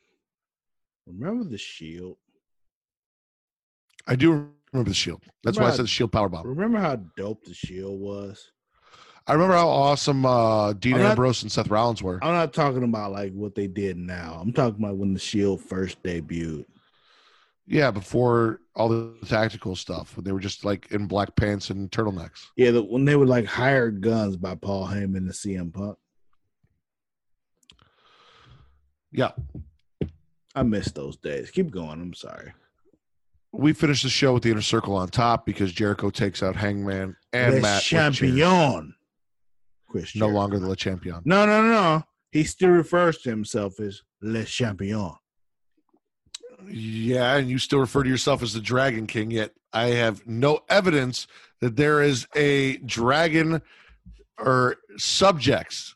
Remember 1.07 1.45
the 1.45 1.59
shield? 1.59 2.17
I 4.07 4.17
do 4.17 4.51
remember 4.73 4.91
the 4.91 4.95
Shield. 4.95 5.23
That's 5.43 5.59
why 5.59 5.67
I 5.67 5.71
said 5.71 5.85
the 5.85 5.89
Shield 5.89 6.13
power 6.13 6.29
bomb. 6.29 6.47
Remember 6.47 6.79
how 6.79 6.97
dope 7.17 7.45
the 7.45 7.55
shield 7.55 8.01
was? 8.01 8.53
I 9.27 9.33
remember 9.33 9.55
how 9.55 9.69
awesome 9.69 10.27
uh, 10.27 10.75
Dean 10.75 10.99
not- 10.99 11.13
Ambrose 11.13 11.43
and 11.43 11.51
Seth 11.51 11.69
Rollins 11.69 12.03
were. 12.03 12.23
I'm 12.23 12.33
not 12.35 12.53
talking 12.53 12.83
about 12.83 13.13
like 13.13 13.33
what 13.33 13.55
they 13.55 13.67
did 13.67 13.97
now. 13.97 14.39
I'm 14.41 14.53
talking 14.53 14.83
about 14.85 14.97
when 14.97 15.15
the 15.15 15.21
shield 15.21 15.63
first 15.63 16.03
debuted. 16.03 16.67
Yeah, 17.67 17.91
before 17.91 18.61
all 18.77 18.91
the 18.91 19.15
tactical 19.27 19.75
stuff, 19.77 20.15
when 20.17 20.25
they 20.25 20.33
were 20.33 20.41
just 20.41 20.67
like 20.67 20.93
in 20.93 21.07
black 21.07 21.35
pants 21.37 21.71
and 21.71 21.91
turtlenecks. 21.91 22.45
Yeah, 22.57 22.73
the, 22.73 22.83
when 22.83 23.07
they 23.07 23.17
were 23.17 23.25
like 23.27 23.47
hired 23.47 24.03
guns 24.03 24.37
by 24.37 24.55
Paul 24.57 24.87
Heyman 24.87 25.17
and 25.17 25.31
CM 25.31 25.73
Punk. 25.73 25.97
Yeah, 29.11 29.31
I 30.55 30.63
miss 30.65 30.91
those 30.93 31.17
days. 31.17 31.51
Keep 31.51 31.71
going. 31.71 32.01
I'm 32.03 32.13
sorry. 32.15 32.53
we 33.53 33.73
finish 33.73 34.03
the 34.03 34.09
show 34.11 34.35
with 34.35 34.43
the 34.43 34.51
Inner 34.51 34.61
Circle 34.61 34.95
on 34.97 35.09
top 35.09 35.47
because 35.47 35.73
Jericho 35.73 36.11
takes 36.11 36.43
out 36.43 36.57
Hangman 36.57 37.17
and 37.33 37.63
Matt. 37.63 37.83
champion. 37.83 38.95
Chris 39.95 40.17
No 40.17 40.27
Jericho. 40.27 40.35
longer 40.37 40.59
the 40.59 40.69
Le 40.69 40.75
Champion. 40.77 41.21
No, 41.25 41.47
no, 41.47 41.63
no. 41.63 42.03
He 42.33 42.43
still 42.43 42.71
refers 42.71 43.19
to 43.19 43.31
himself 43.31 43.79
as 43.79 44.03
Le 44.21 44.45
Champion. 44.45 45.13
Yeah, 46.69 47.37
and 47.37 47.49
you 47.49 47.59
still 47.59 47.79
refer 47.79 48.03
to 48.03 48.09
yourself 48.09 48.43
as 48.43 48.55
the 48.55 48.61
Dragon 48.61 49.07
King, 49.07 49.31
yet 49.31 49.53
I 49.73 49.89
have 49.89 50.27
no 50.27 50.61
evidence 50.69 51.29
that 51.61 51.77
there 51.77 52.03
is 52.03 52.27
a 52.35 52.79
dragon 52.79 53.63
or 54.37 54.77
subjects 54.97 55.95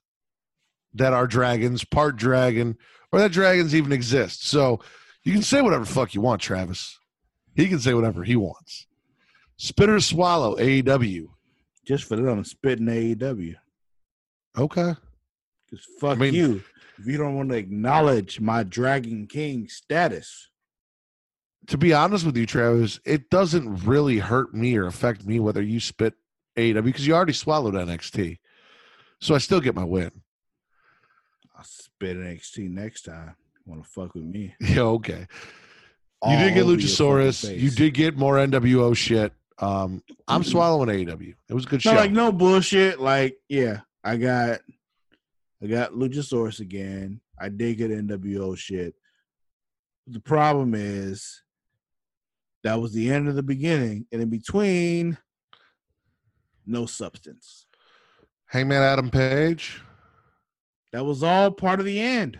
that 0.94 1.12
are 1.12 1.26
dragons, 1.26 1.84
part 1.84 2.16
dragon, 2.16 2.76
or 3.10 3.18
that 3.18 3.32
dragons 3.32 3.74
even 3.74 3.90
exist. 3.92 4.46
So 4.46 4.78
you 5.24 5.32
can 5.32 5.42
say 5.42 5.60
whatever 5.60 5.84
the 5.84 5.90
fuck 5.90 6.14
you 6.14 6.20
want, 6.20 6.40
Travis. 6.40 6.98
He 7.56 7.66
can 7.66 7.80
say 7.80 7.94
whatever 7.94 8.22
he 8.22 8.36
wants. 8.36 8.86
Spitter 9.56 9.98
swallow 9.98 10.54
AEW. 10.56 11.26
Just 11.84 12.04
for 12.04 12.14
them 12.16 12.44
spitting 12.44 12.86
AEW. 12.86 13.54
Okay. 14.58 14.94
Because 15.70 15.86
fuck 16.00 16.16
I 16.16 16.20
mean- 16.20 16.34
you. 16.34 16.62
If 16.98 17.06
you 17.06 17.16
don't 17.16 17.36
want 17.36 17.50
to 17.50 17.56
acknowledge 17.56 18.40
my 18.40 18.64
Dragon 18.64 19.28
King 19.28 19.68
status, 19.68 20.48
To 21.68 21.78
be 21.78 21.92
honest 21.92 22.26
with 22.26 22.36
you, 22.36 22.44
Travis, 22.44 22.98
it 23.04 23.30
doesn't 23.30 23.84
really 23.84 24.18
hurt 24.18 24.52
me 24.52 24.76
or 24.76 24.86
affect 24.86 25.24
me 25.24 25.38
whether 25.38 25.62
you 25.62 25.78
spit 25.78 26.14
AEW 26.56 26.82
because 26.82 27.06
you 27.06 27.14
already 27.14 27.34
swallowed 27.34 27.74
NXT. 27.74 28.38
So 29.20 29.34
I 29.34 29.38
still 29.38 29.60
get 29.60 29.76
my 29.76 29.84
win. 29.84 30.10
I'll 31.56 31.62
spit 31.64 32.16
NXT 32.16 32.68
next 32.70 33.02
time. 33.02 33.36
Want 33.66 33.84
to 33.84 33.88
fuck 33.88 34.14
with 34.14 34.24
me? 34.24 34.54
Yeah, 34.60 34.80
okay. 34.82 35.26
All 36.20 36.32
you 36.32 36.38
did 36.38 36.54
get 36.54 36.64
Luchasaurus. 36.66 37.56
You 37.56 37.70
did 37.70 37.94
get 37.94 38.16
more 38.16 38.36
NWO 38.38 38.96
shit. 38.96 39.32
Um, 39.60 40.02
I'm 40.26 40.42
swallowing 40.42 40.88
AEW. 40.88 41.34
It 41.48 41.54
was 41.54 41.64
a 41.64 41.68
good 41.68 41.84
No, 41.84 41.92
show. 41.92 41.96
like 41.96 42.10
no 42.10 42.32
bullshit. 42.32 42.98
Like, 42.98 43.36
yeah, 43.48 43.80
I 44.04 44.16
got, 44.16 44.60
I 45.62 45.66
got 45.66 45.92
Luchasaurus 45.92 46.60
again. 46.60 47.20
I 47.38 47.48
did 47.48 47.78
get 47.78 47.90
NWO 47.90 48.56
shit. 48.56 48.94
The 50.06 50.20
problem 50.20 50.74
is, 50.74 51.42
that 52.64 52.80
was 52.80 52.92
the 52.92 53.10
end 53.10 53.28
of 53.28 53.34
the 53.34 53.42
beginning, 53.42 54.06
and 54.10 54.22
in 54.22 54.30
between, 54.30 55.18
no 56.66 56.86
substance. 56.86 57.66
Hangman 58.46 58.82
Adam 58.82 59.10
Page. 59.10 59.80
That 60.92 61.04
was 61.04 61.22
all 61.22 61.50
part 61.50 61.80
of 61.80 61.86
the 61.86 62.00
end. 62.00 62.38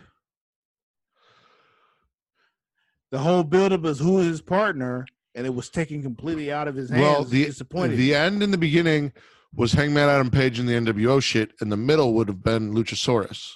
The 3.11 3.19
whole 3.19 3.43
buildup 3.43 3.85
is 3.85 3.99
who 3.99 4.19
is 4.21 4.27
his 4.27 4.43
partner, 4.43 5.07
and 5.35 5.47
it 5.47 5.55
was 5.55 5.71
taken 5.71 6.03
completely 6.03 6.53
out 6.53 6.69
of 6.69 6.75
his 6.75 6.91
hands. 6.91 7.03
Well, 7.03 7.25
the 7.25 7.45
disappointed. 7.47 7.97
the 7.97 8.15
end 8.15 8.43
in 8.43 8.51
the 8.51 8.59
beginning 8.59 9.13
was 9.55 9.73
Hangman 9.73 10.09
Adam 10.09 10.31
Page 10.31 10.59
and 10.59 10.69
the 10.69 10.75
NWO 10.75 11.23
shit, 11.23 11.53
and 11.61 11.73
the 11.73 11.77
middle 11.77 12.15
would 12.15 12.29
have 12.29 12.43
been 12.43 12.75
Luchasaurus. 12.75 13.55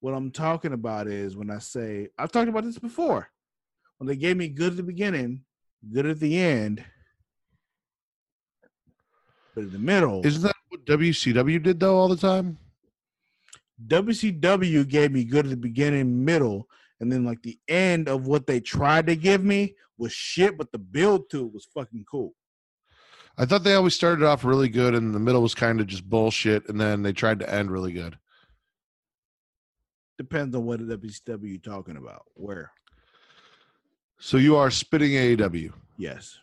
what 0.00 0.14
I'm 0.14 0.30
talking 0.30 0.72
about 0.72 1.08
is 1.08 1.36
when 1.36 1.50
I 1.50 1.58
say 1.58 2.08
I've 2.18 2.32
talked 2.32 2.48
about 2.48 2.64
this 2.64 2.78
before. 2.78 3.28
When 3.98 4.06
they 4.06 4.16
gave 4.16 4.36
me 4.36 4.48
good 4.48 4.72
at 4.72 4.76
the 4.76 4.84
beginning, 4.84 5.42
good 5.92 6.06
at 6.06 6.20
the 6.20 6.38
end, 6.38 6.84
but 9.54 9.64
in 9.64 9.72
the 9.72 9.78
middle, 9.78 10.24
Isn't 10.24 10.42
that 10.42 10.54
what 10.68 10.84
WCW 10.84 11.60
did 11.60 11.80
though 11.80 11.96
all 11.96 12.08
the 12.08 12.16
time? 12.16 12.58
WCW 13.86 14.88
gave 14.88 15.10
me 15.12 15.24
good 15.24 15.46
at 15.46 15.50
the 15.50 15.56
beginning, 15.56 16.24
middle, 16.24 16.68
and 17.00 17.10
then 17.10 17.24
like 17.24 17.42
the 17.42 17.58
end 17.66 18.08
of 18.08 18.26
what 18.28 18.46
they 18.46 18.60
tried 18.60 19.06
to 19.08 19.16
give 19.16 19.42
me 19.44 19.74
was 19.98 20.12
shit, 20.12 20.56
but 20.56 20.70
the 20.70 20.78
build 20.78 21.28
to 21.30 21.46
it 21.46 21.52
was 21.52 21.66
fucking 21.74 22.04
cool. 22.08 22.34
I 23.40 23.44
thought 23.44 23.62
they 23.62 23.74
always 23.74 23.94
started 23.94 24.24
off 24.24 24.44
really 24.44 24.68
good, 24.68 24.94
and 24.94 25.14
the 25.14 25.20
middle 25.20 25.40
was 25.40 25.54
kind 25.54 25.80
of 25.80 25.86
just 25.86 26.08
bullshit, 26.08 26.68
and 26.68 26.80
then 26.80 27.02
they 27.02 27.12
tried 27.12 27.38
to 27.38 27.48
end 27.52 27.70
really 27.70 27.92
good. 27.92 28.18
Depends 30.18 30.56
on 30.56 30.66
what 30.66 30.80
WCW 30.80 31.48
you're 31.48 31.58
talking 31.58 31.96
about. 31.96 32.24
Where? 32.34 32.72
So 34.18 34.38
you 34.38 34.56
are 34.56 34.72
spitting 34.72 35.12
AEW. 35.12 35.72
Yes. 35.96 36.38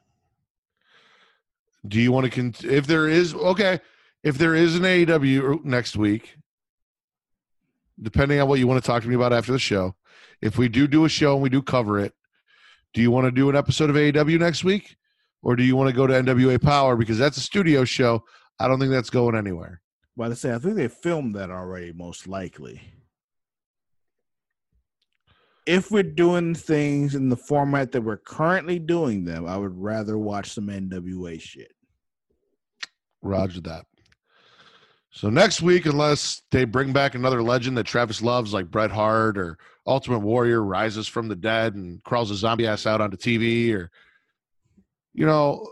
Do 1.85 1.99
you 1.99 2.13
want 2.13 2.23
to 2.23 2.29
con- 2.31 2.55
if 2.63 2.87
there 2.87 3.09
is 3.09 3.33
okay, 3.35 3.81
if 4.23 4.37
there 4.37 4.55
is 4.55 4.77
an 4.77 4.83
AEW 4.83 5.43
er, 5.43 5.55
next 5.65 5.97
week, 5.97 6.37
depending 8.01 8.39
on 8.39 8.47
what 8.47 8.59
you 8.59 8.67
want 8.67 8.81
to 8.81 8.87
talk 8.87 9.03
to 9.03 9.09
me 9.09 9.15
about 9.15 9.33
after 9.33 9.51
the 9.51 9.59
show, 9.59 9.95
if 10.41 10.57
we 10.57 10.69
do 10.69 10.87
do 10.87 11.03
a 11.03 11.09
show 11.09 11.33
and 11.33 11.43
we 11.43 11.49
do 11.49 11.61
cover 11.61 11.99
it, 11.99 12.13
do 12.93 13.01
you 13.01 13.11
want 13.11 13.25
to 13.25 13.31
do 13.31 13.49
an 13.49 13.57
episode 13.57 13.89
of 13.89 13.97
AEW 13.97 14.39
next 14.39 14.63
week, 14.63 14.95
or 15.45 15.55
do 15.55 15.63
you 15.63 15.75
want 15.75 15.87
to 15.87 15.95
go 15.95 16.07
to 16.07 16.13
NWA 16.13 16.61
Power 16.61 16.97
because 16.97 17.19
that's 17.19 17.37
a 17.37 17.41
studio 17.41 17.85
show? 17.85 18.25
I 18.59 18.67
don't 18.67 18.79
think 18.79 18.91
that's 18.91 19.11
going 19.11 19.35
anywhere. 19.35 19.79
But 20.17 20.31
I 20.31 20.33
say 20.33 20.51
I 20.51 20.57
think 20.57 20.75
they 20.75 20.87
filmed 20.87 21.35
that 21.35 21.51
already, 21.51 21.93
most 21.93 22.27
likely. 22.27 22.81
If 25.67 25.91
we're 25.91 26.03
doing 26.03 26.55
things 26.55 27.13
in 27.13 27.29
the 27.29 27.37
format 27.37 27.91
that 27.91 28.01
we're 28.01 28.17
currently 28.17 28.79
doing 28.79 29.23
them, 29.23 29.45
I 29.45 29.57
would 29.57 29.77
rather 29.77 30.17
watch 30.17 30.51
some 30.51 30.67
NWA 30.67 31.39
shit. 31.39 31.71
Roger 33.21 33.61
that. 33.61 33.85
So 35.11 35.29
next 35.29 35.61
week, 35.61 35.85
unless 35.85 36.41
they 36.51 36.65
bring 36.65 36.91
back 36.91 37.13
another 37.15 37.41
legend 37.41 37.77
that 37.77 37.85
Travis 37.85 38.21
loves, 38.21 38.51
like 38.51 38.71
Bret 38.71 38.91
Hart 38.91 39.37
or 39.37 39.57
Ultimate 39.85 40.19
Warrior 40.19 40.63
rises 40.63 41.07
from 41.07 41.27
the 41.27 41.35
dead 41.35 41.75
and 41.75 42.03
crawls 42.03 42.31
a 42.31 42.35
zombie 42.35 42.67
ass 42.67 42.85
out 42.85 42.99
onto 42.99 43.15
TV, 43.15 43.73
or 43.73 43.91
you 45.15 45.25
know 45.25 45.71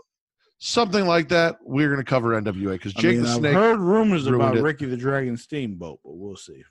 something 0.58 1.06
like 1.06 1.28
that, 1.28 1.56
we're 1.62 1.88
going 1.88 2.00
to 2.00 2.04
cover 2.08 2.40
NWA 2.40 2.72
because 2.72 2.94
I 2.96 3.00
Jake 3.00 3.12
mean, 3.16 3.22
the 3.24 3.28
I've 3.28 3.36
Snake. 3.36 3.52
heard 3.54 3.78
rumors 3.78 4.26
about 4.26 4.56
it. 4.56 4.62
Ricky 4.62 4.86
the 4.86 4.96
Dragon 4.96 5.36
Steamboat, 5.36 6.00
but 6.02 6.14
we'll 6.16 6.36
see. 6.36 6.64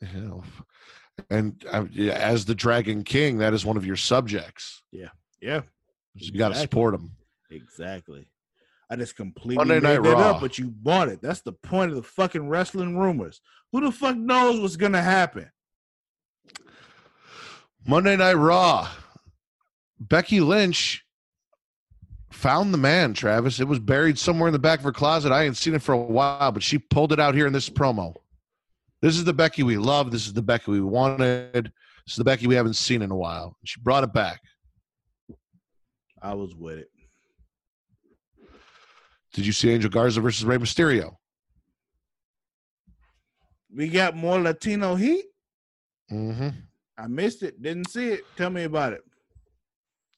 Hell. 0.00 0.44
And 1.30 1.64
uh, 1.70 1.84
yeah, 1.90 2.12
as 2.14 2.44
the 2.44 2.54
Dragon 2.54 3.02
King, 3.04 3.38
that 3.38 3.52
is 3.54 3.64
one 3.64 3.76
of 3.76 3.84
your 3.86 3.96
subjects. 3.96 4.82
Yeah, 4.92 5.08
So 5.42 5.62
you 6.14 6.38
got 6.38 6.50
to 6.50 6.54
support 6.56 6.94
him. 6.94 7.12
exactly. 7.50 8.28
I 8.90 8.96
just 8.96 9.16
completely 9.16 9.56
Monday 9.56 9.74
made 9.80 9.82
Night 9.82 10.02
that 10.02 10.12
Raw. 10.14 10.30
up, 10.32 10.40
but 10.40 10.58
you 10.58 10.66
bought 10.70 11.08
it. 11.08 11.20
That's 11.22 11.40
the 11.40 11.52
point 11.52 11.90
of 11.90 11.96
the 11.96 12.02
fucking 12.02 12.48
wrestling 12.48 12.96
rumors. 12.98 13.40
Who 13.72 13.80
the 13.80 13.90
fuck 13.90 14.16
knows 14.16 14.60
what's 14.60 14.76
gonna 14.76 15.02
happen? 15.02 15.50
Monday 17.86 18.16
Night 18.16 18.34
Raw. 18.34 18.88
Becky 19.98 20.40
Lynch 20.40 21.03
found 22.34 22.74
the 22.74 22.78
man, 22.78 23.14
Travis. 23.14 23.60
It 23.60 23.68
was 23.68 23.78
buried 23.78 24.18
somewhere 24.18 24.48
in 24.48 24.52
the 24.52 24.58
back 24.58 24.80
of 24.80 24.84
her 24.84 24.92
closet. 24.92 25.32
I 25.32 25.44
ain't 25.44 25.56
seen 25.56 25.74
it 25.74 25.82
for 25.82 25.92
a 25.92 25.98
while, 25.98 26.52
but 26.52 26.62
she 26.62 26.78
pulled 26.78 27.12
it 27.12 27.20
out 27.20 27.34
here 27.34 27.46
in 27.46 27.52
this 27.52 27.70
promo. 27.70 28.14
This 29.00 29.16
is 29.16 29.24
the 29.24 29.32
Becky 29.32 29.62
we 29.62 29.76
love. 29.76 30.10
This 30.10 30.26
is 30.26 30.32
the 30.32 30.42
Becky 30.42 30.70
we 30.70 30.80
wanted. 30.80 31.72
This 32.06 32.12
is 32.12 32.16
the 32.16 32.24
Becky 32.24 32.46
we 32.46 32.54
haven't 32.54 32.74
seen 32.74 33.02
in 33.02 33.10
a 33.10 33.16
while. 33.16 33.56
She 33.64 33.80
brought 33.80 34.04
it 34.04 34.12
back. 34.12 34.40
I 36.20 36.34
was 36.34 36.54
with 36.54 36.78
it. 36.78 36.90
Did 39.34 39.46
you 39.46 39.52
see 39.52 39.70
Angel 39.70 39.90
Garza 39.90 40.20
versus 40.20 40.44
Rey 40.44 40.56
Mysterio? 40.56 41.16
We 43.74 43.88
got 43.88 44.16
more 44.16 44.40
Latino 44.40 44.94
heat. 44.94 45.24
Mm-hmm. 46.10 46.48
I 46.96 47.06
missed 47.08 47.42
it. 47.42 47.60
Didn't 47.60 47.90
see 47.90 48.08
it. 48.10 48.24
Tell 48.36 48.50
me 48.50 48.62
about 48.64 48.92
it. 48.92 49.02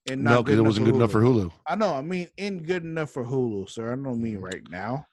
And 0.08 0.22
No, 0.22 0.42
because 0.42 0.58
it 0.58 0.62
wasn't 0.62 0.86
good 0.86 0.94
enough 0.94 1.12
for 1.12 1.22
Hulu. 1.22 1.50
I 1.66 1.74
know. 1.74 1.94
I 1.94 2.02
mean, 2.02 2.28
in 2.36 2.62
good 2.62 2.84
enough 2.84 3.10
for 3.10 3.24
Hulu, 3.24 3.68
sir. 3.68 3.92
I 3.92 3.96
don't 3.96 4.22
mean 4.22 4.38
right 4.38 4.62
now. 4.70 5.06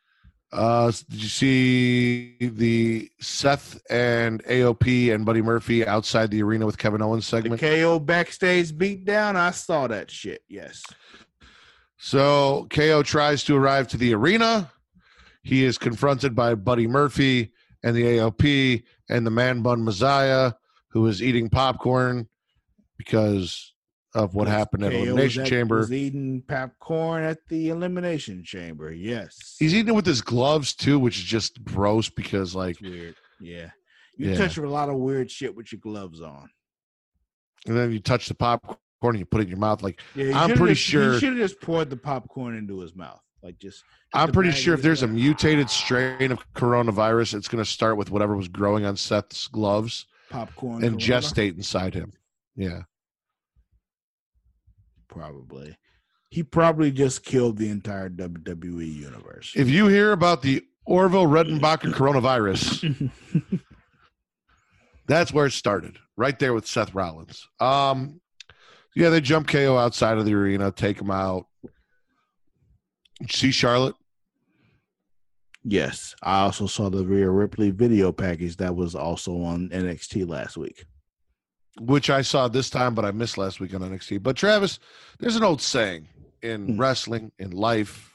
Uh, 0.51 0.91
did 1.09 1.23
you 1.23 1.29
see 1.29 2.35
the 2.39 3.09
Seth 3.19 3.81
and 3.89 4.43
AOP 4.43 5.11
and 5.11 5.25
Buddy 5.25 5.41
Murphy 5.41 5.85
outside 5.85 6.29
the 6.29 6.43
arena 6.43 6.67
with 6.67 6.77
Kevin 6.77 7.01
Owens 7.01 7.25
The 7.25 7.37
segment? 7.37 7.59
KO 7.59 7.99
backstage 7.99 8.71
beatdown. 8.71 9.35
I 9.35 9.49
saw 9.49 9.87
that 9.87 10.11
shit. 10.11 10.43
Yes. 10.47 10.83
So 11.97 12.67
KO 12.69 13.01
tries 13.01 13.43
to 13.45 13.55
arrive 13.55 13.87
to 13.89 13.97
the 13.97 14.13
arena. 14.13 14.71
He 15.41 15.63
is 15.63 15.79
confronted 15.79 16.35
by 16.35 16.53
Buddy 16.53 16.85
Murphy 16.85 17.51
and 17.83 17.95
the 17.95 18.03
AOP 18.03 18.83
and 19.09 19.25
the 19.25 19.31
man 19.31 19.63
bun 19.63 19.83
Messiah, 19.83 20.53
who 20.91 21.07
is 21.07 21.23
eating 21.23 21.49
popcorn 21.49 22.29
because 22.97 23.72
of 24.15 24.35
what 24.35 24.47
happened 24.47 24.83
at 24.83 24.93
Elimination 24.93 25.43
at- 25.43 25.47
Chamber. 25.49 25.79
He's 25.81 25.91
eating 25.91 26.43
popcorn 26.47 27.23
at 27.23 27.39
the 27.49 27.69
Elimination 27.69 28.43
Chamber. 28.43 28.91
Yes. 28.91 29.55
He's 29.59 29.73
eating 29.73 29.89
it 29.89 29.95
with 29.95 30.05
his 30.05 30.21
gloves 30.21 30.73
too, 30.75 30.99
which 30.99 31.17
is 31.17 31.23
just 31.23 31.63
gross 31.63 32.09
because 32.09 32.53
like 32.55 32.79
weird. 32.81 33.15
Yeah. 33.41 33.71
You 34.17 34.29
Yeah. 34.31 34.37
touch 34.37 34.57
a 34.57 34.69
lot 34.69 34.89
of 34.89 34.95
weird 34.97 35.31
shit 35.31 35.55
with 35.55 35.71
your 35.71 35.79
gloves 35.81 36.21
on. 36.21 36.49
and 37.65 37.77
then 37.77 37.91
you 37.93 37.99
touch 37.99 38.27
the 38.27 38.35
popcorn 38.35 38.77
and 39.03 39.19
you 39.19 39.25
put 39.25 39.39
it 39.39 39.45
in 39.45 39.49
your 39.49 39.57
mouth. 39.57 39.81
Like 39.81 40.01
Yeah, 40.15 40.37
I'm 40.37 40.55
pretty 40.55 40.73
sure- 40.75 41.13
you 41.13 41.19
should 41.19 41.29
have 41.29 41.37
just 41.37 41.61
poured 41.61 41.89
the 41.89 41.95
popcorn 41.97 42.55
into 42.57 42.79
his 42.81 42.93
mouth, 42.93 43.21
like 43.41 43.57
just. 43.57 43.77
just 43.79 43.85
I'm 44.13 44.31
pretty 44.33 44.51
sure 44.51 44.73
if 44.73 44.81
there's 44.81 45.01
a 45.01 45.05
ah. 45.07 45.09
mutated 45.09 45.69
strain 45.69 46.31
of 46.33 46.39
coronavirus, 46.53 47.35
it's 47.35 47.47
going 47.47 47.63
to 47.63 47.69
start 47.69 47.95
with 47.97 48.11
whatever 48.11 48.35
was 48.35 48.49
growing 48.49 48.85
on 48.85 48.97
Seth's 48.97 49.47
gloves 49.47 50.05
popcorn 50.29 50.83
and 50.83 50.99
Corona? 51.01 51.21
gestate 51.21 51.55
inside 51.55 51.93
him. 51.93 52.11
Yeah. 52.55 52.81
Probably. 55.13 55.77
He 56.29 56.43
probably 56.43 56.91
just 56.91 57.23
killed 57.23 57.57
the 57.57 57.69
entire 57.69 58.09
WWE 58.09 58.93
universe. 58.93 59.53
If 59.55 59.69
you 59.69 59.87
hear 59.87 60.11
about 60.11 60.41
the 60.41 60.63
Orville 60.85 61.27
Redenbacher 61.27 61.93
coronavirus, 61.93 63.11
that's 65.07 65.31
where 65.31 65.45
it 65.45 65.51
started, 65.51 65.97
right 66.17 66.37
there 66.39 66.53
with 66.53 66.65
Seth 66.65 66.95
Rollins. 66.95 67.47
Um, 67.59 68.19
yeah, 68.95 69.09
they 69.09 69.21
jump 69.21 69.47
KO 69.47 69.77
outside 69.77 70.17
of 70.17 70.25
the 70.25 70.33
arena, 70.33 70.71
take 70.71 70.99
him 70.99 71.11
out. 71.11 71.45
See 73.29 73.51
Charlotte? 73.51 73.95
Yes, 75.63 76.13
I 76.21 76.41
also 76.41 76.67
saw 76.67 76.89
the 76.89 77.05
Rhea 77.05 77.29
Ripley 77.29 77.71
video 77.71 78.11
package 78.11 78.57
that 78.57 78.75
was 78.75 78.95
also 78.95 79.41
on 79.43 79.69
NXT 79.69 80.27
last 80.27 80.57
week. 80.57 80.85
Which 81.79 82.09
I 82.09 82.21
saw 82.21 82.47
this 82.47 82.69
time, 82.69 82.93
but 82.95 83.05
I 83.05 83.11
missed 83.11 83.37
last 83.37 83.59
week 83.59 83.73
on 83.73 83.81
NXT. 83.81 84.21
But 84.23 84.35
Travis, 84.37 84.79
there's 85.19 85.35
an 85.35 85.43
old 85.43 85.61
saying 85.61 86.07
in 86.41 86.73
Hmm. 86.75 86.79
wrestling, 86.79 87.31
in 87.39 87.51
life, 87.51 88.11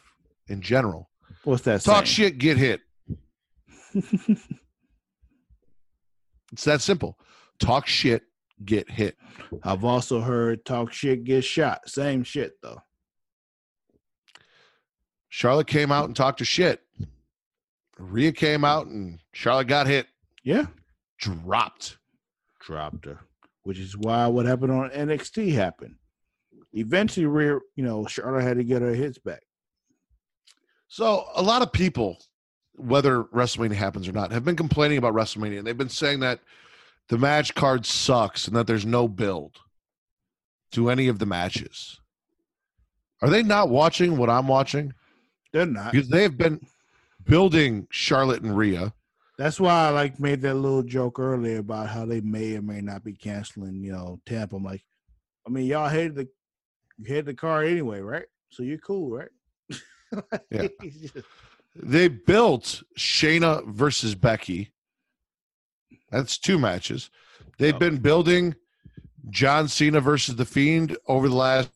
in 0.48 0.60
general: 0.62 1.10
What's 1.44 1.62
that? 1.64 1.82
talk 1.82 2.06
saying? 2.06 2.32
shit, 2.32 2.38
get 2.38 2.56
hit. 2.56 2.80
It's 6.52 6.64
that 6.64 6.80
simple. 6.80 7.18
Talk 7.58 7.86
shit, 7.86 8.22
get 8.64 8.90
hit. 8.90 9.16
I've 9.62 9.84
also 9.84 10.20
heard 10.22 10.64
talk 10.64 10.92
shit, 10.92 11.24
get 11.24 11.44
shot. 11.44 11.88
Same 11.88 12.24
shit 12.24 12.52
though. 12.62 12.80
Charlotte 15.28 15.66
came 15.66 15.92
out 15.92 16.06
and 16.06 16.16
talked 16.16 16.38
to 16.38 16.46
shit. 16.46 16.80
Rhea 17.98 18.32
came 18.32 18.64
out 18.64 18.86
and 18.86 19.20
Charlotte 19.32 19.66
got 19.68 19.86
hit, 19.86 20.06
Yeah, 20.42 20.66
dropped. 21.18 21.98
dropped 22.60 23.04
her, 23.04 23.20
which 23.68 23.78
is 23.78 23.94
why 23.98 24.26
what 24.26 24.46
happened 24.46 24.72
on 24.72 24.88
NXT 24.88 25.52
happened. 25.52 25.96
Eventually, 26.72 27.26
Rhea, 27.26 27.58
you 27.76 27.84
know, 27.84 28.06
Charlotte 28.06 28.42
had 28.42 28.56
to 28.56 28.64
get 28.64 28.80
her 28.80 28.94
hits 28.94 29.18
back. 29.18 29.42
So 30.88 31.26
a 31.34 31.42
lot 31.42 31.60
of 31.60 31.70
people, 31.70 32.16
whether 32.76 33.24
WrestleMania 33.24 33.74
happens 33.74 34.08
or 34.08 34.12
not, 34.12 34.32
have 34.32 34.42
been 34.42 34.56
complaining 34.56 34.96
about 34.96 35.12
WrestleMania, 35.12 35.58
and 35.58 35.66
they've 35.66 35.76
been 35.76 35.90
saying 35.90 36.20
that 36.20 36.40
the 37.10 37.18
match 37.18 37.54
card 37.54 37.84
sucks 37.84 38.46
and 38.46 38.56
that 38.56 38.66
there's 38.66 38.86
no 38.86 39.06
build 39.06 39.58
to 40.72 40.88
any 40.88 41.08
of 41.08 41.18
the 41.18 41.26
matches. 41.26 42.00
Are 43.20 43.28
they 43.28 43.42
not 43.42 43.68
watching 43.68 44.16
what 44.16 44.30
I'm 44.30 44.48
watching? 44.48 44.94
They're 45.52 45.66
not. 45.66 45.92
Because 45.92 46.08
they've 46.08 46.34
been 46.34 46.66
building 47.22 47.86
Charlotte 47.90 48.40
and 48.40 48.56
Rhea. 48.56 48.94
That's 49.38 49.60
why 49.60 49.86
I 49.86 49.90
like 49.90 50.18
made 50.18 50.42
that 50.42 50.54
little 50.54 50.82
joke 50.82 51.20
earlier 51.20 51.58
about 51.58 51.88
how 51.88 52.04
they 52.04 52.20
may 52.20 52.56
or 52.56 52.62
may 52.62 52.80
not 52.80 53.04
be 53.04 53.12
canceling, 53.14 53.82
you 53.84 53.92
know, 53.92 54.20
Tampa. 54.26 54.56
I'm 54.56 54.64
like, 54.64 54.84
I 55.46 55.50
mean, 55.50 55.66
y'all 55.66 55.88
hated 55.88 56.16
the 56.16 56.28
you 56.98 57.04
hated 57.06 57.26
the 57.26 57.34
car 57.34 57.62
anyway, 57.62 58.00
right? 58.00 58.26
So 58.50 58.62
you're 58.64 58.78
cool, 58.78 59.10
right? 59.10 59.28
Yeah. 60.50 60.68
They 61.76 62.08
built 62.08 62.82
Shayna 62.98 63.64
versus 63.68 64.14
Becky. 64.16 64.72
That's 66.10 66.38
two 66.38 66.58
matches. 66.58 67.10
They've 67.58 67.74
Oh. 67.74 67.78
been 67.78 67.98
building 67.98 68.56
John 69.30 69.68
Cena 69.68 70.00
versus 70.00 70.34
The 70.36 70.44
Fiend 70.46 70.96
over 71.06 71.28
the 71.28 71.34
last 71.36 71.70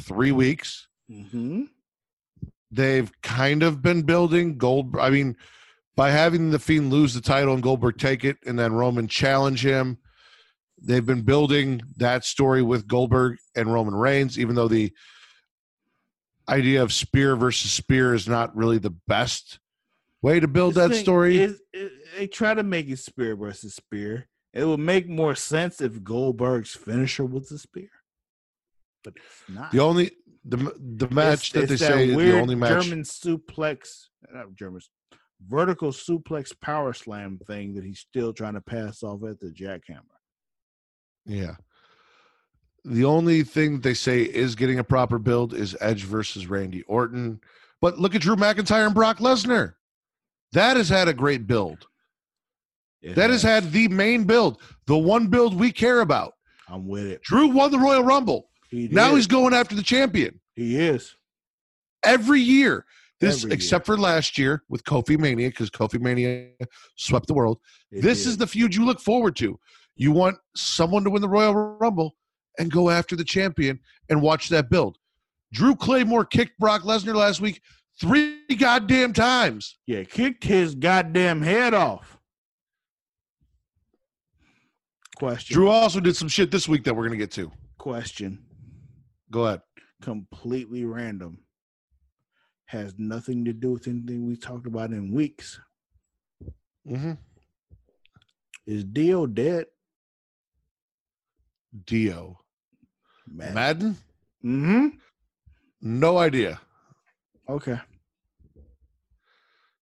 three 0.00 0.32
weeks. 0.32 0.88
Mm-hmm. 1.10 1.64
They've 2.70 3.12
kind 3.22 3.62
of 3.62 3.82
been 3.82 4.02
building 4.02 4.56
Gold. 4.58 4.96
I 4.98 5.10
mean, 5.10 5.36
by 5.96 6.10
having 6.10 6.50
The 6.50 6.58
Fiend 6.58 6.90
lose 6.90 7.14
the 7.14 7.20
title 7.20 7.54
and 7.54 7.62
Goldberg 7.62 7.98
take 7.98 8.24
it 8.24 8.36
and 8.46 8.58
then 8.58 8.72
Roman 8.72 9.06
challenge 9.08 9.64
him, 9.64 9.98
they've 10.80 11.04
been 11.06 11.22
building 11.22 11.80
that 11.96 12.24
story 12.24 12.62
with 12.62 12.86
Goldberg 12.86 13.38
and 13.54 13.72
Roman 13.72 13.94
Reigns, 13.94 14.38
even 14.38 14.54
though 14.56 14.68
the 14.68 14.92
idea 16.48 16.82
of 16.82 16.92
spear 16.92 17.36
versus 17.36 17.72
spear 17.72 18.12
is 18.14 18.28
not 18.28 18.54
really 18.56 18.78
the 18.78 18.94
best 19.06 19.58
way 20.20 20.40
to 20.40 20.48
build 20.48 20.74
that 20.74 20.94
story. 20.94 21.38
Is, 21.38 21.60
it, 21.72 21.92
they 22.18 22.26
try 22.26 22.54
to 22.54 22.62
make 22.62 22.88
it 22.88 22.98
spear 22.98 23.36
versus 23.36 23.74
spear. 23.74 24.28
It 24.52 24.64
would 24.64 24.80
make 24.80 25.08
more 25.08 25.34
sense 25.34 25.80
if 25.80 26.02
Goldberg's 26.02 26.74
finisher 26.74 27.24
was 27.24 27.50
a 27.50 27.58
spear, 27.58 27.88
but 29.02 29.14
it's 29.16 29.42
not. 29.48 29.72
The 29.72 29.80
only 29.80 30.12
the 30.44 30.56
the 30.78 31.08
match 31.10 31.50
It's- 31.50 31.52
that 31.52 31.68
they 31.68 31.74
it's 31.74 31.82
say 31.86 32.08
is 32.10 32.16
the 32.16 32.40
only 32.40 32.54
match. 32.54 32.84
German 32.84 33.02
suplex, 33.04 34.08
uh, 34.28 34.36
not 34.38 34.54
German, 34.54 34.80
vertical 35.48 35.90
suplex 35.90 36.52
power 36.60 36.92
slam 36.92 37.38
thing 37.46 37.74
that 37.74 37.84
he's 37.84 38.00
still 38.00 38.32
trying 38.32 38.54
to 38.54 38.60
pass 38.60 39.02
off 39.02 39.22
at 39.24 39.40
the 39.40 39.48
jackhammer. 39.50 40.00
Yeah. 41.26 41.56
The 42.84 43.04
only 43.04 43.42
thing 43.44 43.80
they 43.80 43.94
say 43.94 44.22
is 44.22 44.54
getting 44.54 44.78
a 44.78 44.84
proper 44.84 45.18
build 45.18 45.54
is 45.54 45.76
Edge 45.80 46.04
versus 46.04 46.46
Randy 46.46 46.82
Orton. 46.82 47.40
But 47.80 47.98
look 47.98 48.14
at 48.14 48.20
Drew 48.22 48.36
McIntyre 48.36 48.86
and 48.86 48.94
Brock 48.94 49.18
Lesnar. 49.18 49.74
That 50.52 50.76
has 50.76 50.88
had 50.88 51.08
a 51.08 51.14
great 51.14 51.46
build. 51.46 51.86
It 53.02 53.16
That 53.16 53.30
has 53.30 53.42
had 53.42 53.72
the 53.72 53.88
main 53.88 54.24
build, 54.24 54.60
the 54.86 54.96
one 54.96 55.28
build 55.28 55.58
we 55.58 55.72
care 55.72 56.00
about. 56.00 56.34
I'm 56.68 56.86
with 56.86 57.04
it. 57.06 57.22
Drew 57.22 57.48
won 57.48 57.70
the 57.70 57.78
Royal 57.78 58.02
Rumble. 58.02 58.48
He 58.70 58.88
Now 58.88 59.14
he's 59.14 59.26
going 59.26 59.52
after 59.54 59.74
the 59.74 59.82
champion 59.82 60.40
he 60.54 60.76
is. 60.78 61.14
every 62.02 62.40
year. 62.40 62.84
This, 63.24 63.44
except 63.44 63.86
for 63.86 63.96
last 63.96 64.38
year 64.38 64.62
with 64.68 64.84
Kofi 64.84 65.18
Mania, 65.18 65.48
because 65.48 65.70
Kofi 65.70 66.00
Mania 66.00 66.48
swept 66.96 67.26
the 67.26 67.34
world. 67.34 67.58
It 67.90 68.02
this 68.02 68.26
is 68.26 68.36
the 68.36 68.46
feud 68.46 68.74
you 68.74 68.84
look 68.84 69.00
forward 69.00 69.36
to. 69.36 69.58
You 69.96 70.12
want 70.12 70.36
someone 70.56 71.04
to 71.04 71.10
win 71.10 71.22
the 71.22 71.28
Royal 71.28 71.54
Rumble 71.54 72.16
and 72.58 72.70
go 72.70 72.90
after 72.90 73.16
the 73.16 73.24
champion 73.24 73.80
and 74.08 74.20
watch 74.20 74.48
that 74.48 74.70
build. 74.70 74.98
Drew 75.52 75.76
Claymore 75.76 76.24
kicked 76.24 76.58
Brock 76.58 76.82
Lesnar 76.82 77.14
last 77.14 77.40
week 77.40 77.60
three 78.00 78.40
goddamn 78.58 79.12
times. 79.12 79.78
yeah, 79.86 80.02
kicked 80.02 80.44
his 80.44 80.74
goddamn 80.74 81.42
head 81.42 81.74
off. 81.74 82.18
Question. 85.16 85.54
Drew 85.54 85.68
also 85.68 86.00
did 86.00 86.16
some 86.16 86.28
shit 86.28 86.50
this 86.50 86.68
week 86.68 86.82
that 86.84 86.94
we're 86.94 87.06
going 87.06 87.18
to 87.18 87.24
get 87.24 87.30
to. 87.32 87.52
Question. 87.78 88.44
Go 89.30 89.46
ahead. 89.46 89.60
Completely 90.02 90.84
random. 90.84 91.43
Has 92.66 92.94
nothing 92.98 93.44
to 93.44 93.52
do 93.52 93.72
with 93.72 93.86
anything 93.88 94.26
we 94.26 94.36
talked 94.36 94.66
about 94.66 94.90
in 94.90 95.12
weeks. 95.12 95.60
Mm-hmm. 96.88 97.12
Is 98.66 98.84
Dio 98.84 99.26
dead? 99.26 99.66
Dio. 101.86 102.40
Man. 103.30 103.54
Maddin? 103.54 103.96
mm-hmm. 104.44 104.88
No 105.82 106.18
idea. 106.18 106.60
Okay. 107.48 107.78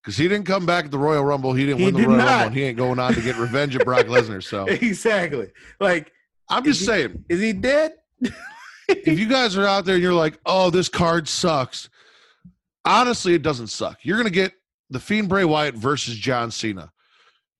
Because 0.03 0.17
he 0.17 0.27
didn't 0.27 0.47
come 0.47 0.67
back 0.67 0.87
at 0.87 0.91
the 0.91 0.99
Royal 0.99 1.25
Rumble. 1.25 1.53
He 1.53 1.65
didn't 1.67 1.79
He 1.79 1.85
win 1.87 1.95
the 1.95 2.01
did 2.01 2.07
Royal 2.09 2.19
not. 2.19 2.27
Rumble. 2.27 2.47
And 2.49 2.57
he 2.57 2.63
ain't 2.65 2.77
going 2.77 2.99
on 2.99 3.15
to 3.15 3.21
get 3.21 3.37
revenge 3.37 3.77
at 3.77 3.85
Brock 3.85 4.07
Lesnar. 4.07 4.43
So 4.43 4.65
Exactly. 4.69 5.51
Like, 5.79 6.11
I'm 6.49 6.65
just 6.65 6.81
he- 6.81 6.87
saying. 6.87 7.25
is 7.29 7.41
he 7.41 7.53
dead? 7.53 7.93
if 8.89 9.19
you 9.19 9.27
guys 9.29 9.57
are 9.57 9.67
out 9.67 9.85
there 9.85 9.95
and 9.95 10.03
you're 10.03 10.13
like, 10.13 10.39
oh, 10.45 10.71
this 10.71 10.89
card 10.89 11.29
sucks, 11.29 11.89
honestly, 12.85 13.35
it 13.35 13.43
doesn't 13.43 13.69
suck. 13.69 13.99
You're 14.03 14.17
going 14.17 14.27
to 14.27 14.33
get 14.33 14.53
the 14.91 15.01
Fiend 15.01 15.29
Bray 15.29 15.45
Wyatt 15.45 15.75
versus 15.75 16.17
John 16.17 16.51
Cena. 16.51 16.93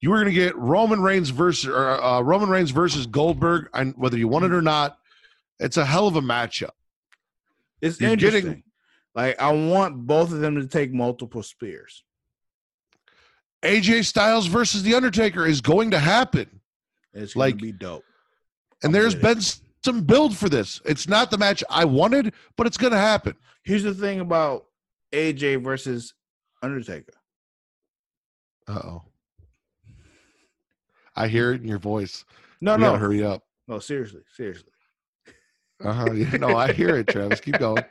You 0.01 0.11
were 0.11 0.17
going 0.17 0.27
to 0.29 0.33
get 0.35 0.57
Roman 0.57 1.01
Reigns 1.01 1.31
versus 1.31 1.67
or, 1.69 2.03
uh, 2.03 2.21
Roman 2.21 2.49
Reigns 2.51 2.71
versus 2.73 3.07
Goldberg, 3.07 3.69
and 3.73 3.95
whether 3.97 4.19
you 4.19 4.27
want 4.29 4.45
it 4.45 4.53
or 4.53 4.63
not, 4.63 4.99
it's 5.61 5.77
a 5.77 5.85
hell 5.85 6.09
of 6.09 6.17
a 6.17 6.21
matchup. 6.21 6.71
It's 7.81 8.01
You're 8.01 8.11
interesting. 8.11 8.43
getting- 8.45 8.63
like, 9.15 9.41
I 9.41 9.53
want 9.53 10.07
both 10.07 10.33
of 10.33 10.41
them 10.41 10.57
to 10.57 10.67
take 10.67 10.93
multiple 10.93 11.43
spears. 11.43 12.03
AJ 13.63 14.05
Styles 14.07 14.47
versus 14.47 14.83
The 14.83 14.95
Undertaker 14.95 15.47
is 15.47 15.61
going 15.61 15.91
to 15.93 15.99
happen, 15.99 16.61
It's 17.13 17.35
going 17.35 17.51
Like- 17.53 17.59
to 17.59 17.63
be 17.63 17.73
dope. 17.73 18.05
and 18.83 18.95
there's 18.95 19.15
been 19.15 19.41
some 19.85 20.03
build 20.05 20.37
for 20.37 20.49
this. 20.49 20.81
It's 20.85 21.07
not 21.09 21.31
the 21.31 21.39
match 21.39 21.63
I 21.71 21.85
wanted, 21.85 22.33
but 22.57 22.67
it's 22.67 22.77
going 22.77 22.93
to 22.93 22.99
happen. 22.99 23.35
Here's 23.63 23.83
the 23.85 23.95
thing 23.95 24.19
about 24.21 24.67
AJ 25.13 25.63
versus 25.63 26.15
Undertaker. 26.63 27.13
Uh 28.69 28.81
oh. 28.85 29.03
I 31.15 31.29
hear 31.29 31.53
it 31.53 31.61
in 31.63 31.69
your 31.69 31.79
voice. 31.79 32.25
No, 32.61 32.73
you 32.75 32.79
no, 32.81 32.97
hurry 32.97 33.23
up. 33.25 33.43
no. 33.69 33.79
Seriously, 33.79 34.23
seriously. 34.35 34.71
Uh 35.85 35.93
huh. 35.93 36.13
Yeah, 36.13 36.37
no, 36.37 36.57
I 36.57 36.73
hear 36.73 36.97
it, 36.97 37.09
Travis. 37.09 37.41
Keep 37.41 37.59
going. 37.59 37.85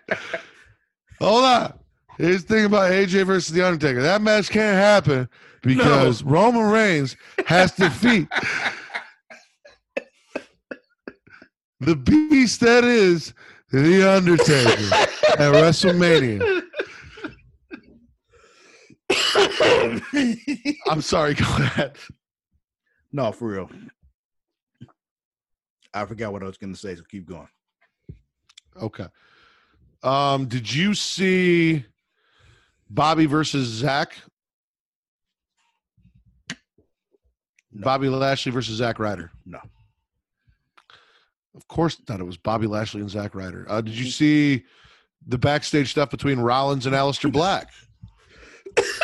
Hold 1.20 1.44
on. 1.44 1.74
Here's 2.18 2.44
the 2.44 2.56
thing 2.56 2.66
about 2.66 2.92
AJ 2.92 3.26
versus 3.26 3.54
The 3.54 3.66
Undertaker. 3.66 4.02
That 4.02 4.22
match 4.22 4.50
can't 4.50 4.76
happen 4.78 5.30
because 5.62 6.24
Roman 6.24 6.70
Reigns 6.70 7.16
has 7.46 7.72
to 7.74 7.82
defeat 7.90 8.28
the 11.80 11.96
beast 11.96 12.60
that 12.62 12.84
is 12.84 13.34
The 13.72 14.10
Undertaker 14.10 14.94
at 15.34 15.54
WrestleMania. 15.54 16.64
I'm 20.88 21.02
sorry, 21.02 21.34
go 21.36 21.46
ahead. 21.46 21.98
no, 23.12 23.32
for 23.32 23.48
real. 23.48 23.70
I 25.94 26.06
forgot 26.06 26.32
what 26.32 26.44
I 26.44 26.46
was 26.46 26.58
going 26.58 26.74
to 26.74 26.80
say, 26.80 26.96
so 26.96 27.04
keep 27.10 27.28
going. 27.28 27.48
Okay. 28.82 29.08
Um, 30.04 30.48
did 30.48 30.72
you 30.74 30.94
see 30.94 31.86
Bobby 32.90 33.26
versus 33.26 33.68
Zach? 33.68 34.16
No. 37.74 37.84
Bobby 37.84 38.10
Lashley 38.10 38.52
versus 38.52 38.78
Zach 38.78 39.00
Ryder. 39.00 39.32
No. 39.46 39.60
Of 41.56 41.68
course 41.68 42.02
not. 42.08 42.20
It 42.20 42.26
was 42.26 42.38
Bobby 42.38 42.68
Lashley 42.68 43.02
and 43.02 43.10
Zach 43.10 43.36
Ryder. 43.36 43.66
Uh, 43.70 43.82
did 43.82 43.94
you 43.94 44.10
see 44.10 44.64
the 45.28 45.38
backstage 45.38 45.92
stuff 45.92 46.10
between 46.10 46.40
Rollins 46.40 46.86
and 46.86 46.96
Aleister 46.96 47.32
Black. 47.32 47.70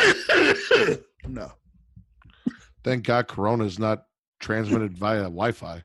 no. 1.28 1.52
Thank 2.84 3.06
God 3.06 3.28
Corona 3.28 3.66
is 3.66 3.80
not 3.80 4.06
transmitted 4.40 4.98
via 4.98 5.24
Wi-Fi. 5.24 5.84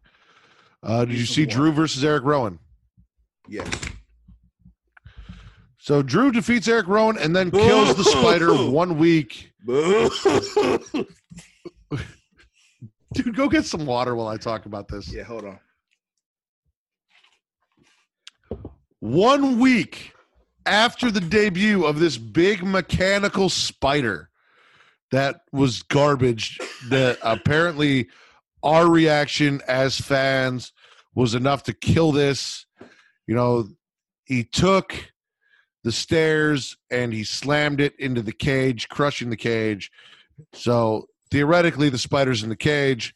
Uh, 0.82 1.04
did 1.04 1.16
you 1.16 1.26
see. 1.26 1.46
Drew 1.46 1.72
versus 1.72 2.04
Eric 2.04 2.24
Rowan? 2.24 2.58
Yes. 3.48 3.68
So 5.78 6.02
Drew 6.02 6.30
defeats 6.30 6.68
Eric 6.68 6.86
Rowan 6.86 7.18
and 7.18 7.34
then 7.34 7.50
kills 7.50 7.96
the 7.96 8.04
Spider 8.04 8.52
one 8.70 8.98
week. 8.98 9.52
Dude, 13.14 13.36
go 13.36 13.48
get 13.48 13.64
some 13.64 13.84
water 13.84 14.14
while 14.14 14.28
I 14.28 14.36
talk 14.36 14.66
about 14.66 14.88
this. 14.88 15.12
yeah, 15.12 15.24
hold 15.24 15.44
on. 15.44 15.58
One 19.00 19.58
week 19.58 20.11
after 20.66 21.10
the 21.10 21.20
debut 21.20 21.84
of 21.84 21.98
this 21.98 22.18
big 22.18 22.64
mechanical 22.64 23.48
spider 23.48 24.28
that 25.10 25.42
was 25.52 25.82
garbage, 25.82 26.58
that 26.88 27.18
apparently 27.22 28.08
our 28.62 28.88
reaction 28.88 29.60
as 29.66 30.00
fans 30.00 30.72
was 31.14 31.34
enough 31.34 31.62
to 31.64 31.72
kill 31.72 32.12
this. 32.12 32.66
You 33.26 33.34
know, 33.34 33.68
he 34.24 34.44
took 34.44 35.12
the 35.84 35.92
stairs 35.92 36.76
and 36.90 37.12
he 37.12 37.24
slammed 37.24 37.80
it 37.80 37.94
into 37.98 38.22
the 38.22 38.32
cage, 38.32 38.88
crushing 38.88 39.30
the 39.30 39.36
cage. 39.36 39.90
So 40.54 41.06
theoretically, 41.30 41.88
the 41.88 41.98
spider's 41.98 42.42
in 42.42 42.48
the 42.48 42.56
cage. 42.56 43.14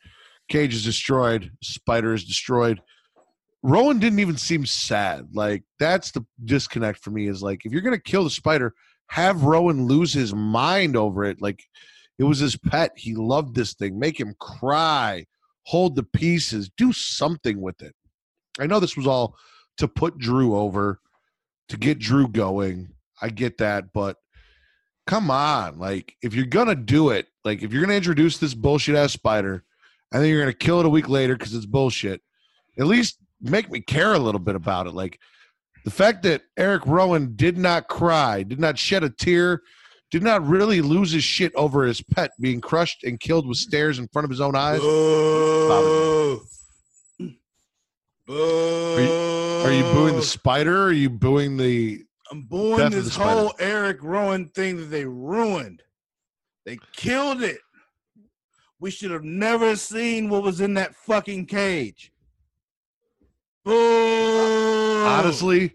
Cage 0.48 0.74
is 0.74 0.84
destroyed. 0.84 1.52
Spider 1.62 2.14
is 2.14 2.24
destroyed. 2.24 2.80
Rowan 3.62 3.98
didn't 3.98 4.20
even 4.20 4.36
seem 4.36 4.66
sad. 4.66 5.28
Like 5.34 5.64
that's 5.78 6.10
the 6.12 6.24
disconnect 6.44 7.02
for 7.02 7.10
me. 7.10 7.28
Is 7.28 7.42
like 7.42 7.64
if 7.64 7.72
you're 7.72 7.82
gonna 7.82 7.98
kill 7.98 8.24
the 8.24 8.30
spider, 8.30 8.74
have 9.08 9.44
Rowan 9.44 9.86
lose 9.86 10.12
his 10.12 10.34
mind 10.34 10.96
over 10.96 11.24
it. 11.24 11.40
Like 11.40 11.62
it 12.18 12.24
was 12.24 12.38
his 12.38 12.56
pet. 12.56 12.92
He 12.96 13.14
loved 13.14 13.54
this 13.54 13.74
thing. 13.74 13.98
Make 13.98 14.18
him 14.18 14.34
cry. 14.40 15.26
Hold 15.66 15.96
the 15.96 16.02
pieces. 16.02 16.70
Do 16.76 16.92
something 16.92 17.60
with 17.60 17.82
it. 17.82 17.94
I 18.58 18.66
know 18.66 18.80
this 18.80 18.96
was 18.96 19.06
all 19.06 19.36
to 19.78 19.88
put 19.88 20.18
Drew 20.18 20.56
over, 20.56 21.00
to 21.68 21.76
get 21.76 21.98
Drew 21.98 22.28
going. 22.28 22.88
I 23.20 23.30
get 23.30 23.58
that, 23.58 23.92
but 23.92 24.16
come 25.06 25.30
on. 25.30 25.78
Like 25.78 26.14
if 26.22 26.34
you're 26.34 26.46
gonna 26.46 26.74
do 26.74 27.10
it, 27.10 27.26
like 27.44 27.62
if 27.62 27.72
you're 27.72 27.82
gonna 27.82 27.94
introduce 27.94 28.38
this 28.38 28.54
bullshit 28.54 28.94
ass 28.94 29.12
spider, 29.12 29.64
and 30.12 30.22
then 30.22 30.30
you're 30.30 30.40
gonna 30.40 30.52
kill 30.52 30.80
it 30.80 30.86
a 30.86 30.90
week 30.90 31.08
later 31.08 31.36
because 31.36 31.54
it's 31.54 31.66
bullshit, 31.66 32.22
at 32.78 32.86
least 32.86 33.18
make 33.40 33.70
me 33.70 33.80
care 33.80 34.14
a 34.14 34.18
little 34.18 34.40
bit 34.40 34.54
about 34.54 34.86
it. 34.86 34.94
Like 34.94 35.18
the 35.84 35.90
fact 35.90 36.22
that 36.24 36.42
Eric 36.56 36.86
Rowan 36.86 37.34
did 37.36 37.56
not 37.58 37.88
cry, 37.88 38.42
did 38.42 38.58
not 38.58 38.78
shed 38.78 39.04
a 39.04 39.10
tear, 39.10 39.62
did 40.10 40.22
not 40.22 40.46
really 40.46 40.80
lose 40.80 41.12
his 41.12 41.24
shit 41.24 41.52
over 41.54 41.84
his 41.84 42.00
pet 42.02 42.30
being 42.40 42.60
crushed 42.60 43.04
and 43.04 43.20
killed 43.20 43.46
with 43.46 43.58
stairs 43.58 43.98
in 43.98 44.08
front 44.08 44.24
of 44.24 44.30
his 44.30 44.40
own 44.40 44.54
eyes. 44.56 44.80
Boo. 44.80 46.40
Are 48.28 49.72
you 49.72 49.82
booing 49.82 50.16
the 50.16 50.22
spider? 50.22 50.84
Or 50.84 50.86
are 50.86 50.92
you 50.92 51.10
booing 51.10 51.56
the? 51.56 52.02
I'm 52.30 52.42
booing 52.42 52.78
Death 52.78 52.86
of 52.86 52.92
the 52.92 53.00
this 53.02 53.16
whole 53.16 53.54
Eric 53.60 54.02
Rowan 54.02 54.48
thing 54.48 54.76
that 54.78 54.86
they 54.86 55.04
ruined. 55.04 55.82
They 56.64 56.78
killed 56.92 57.42
it. 57.42 57.60
We 58.80 58.90
should 58.90 59.12
have 59.12 59.22
never 59.22 59.76
seen 59.76 60.28
what 60.28 60.42
was 60.42 60.60
in 60.60 60.74
that 60.74 60.96
fucking 60.96 61.46
cage. 61.46 62.12
Boo! 63.66 65.04
Honestly, 65.04 65.74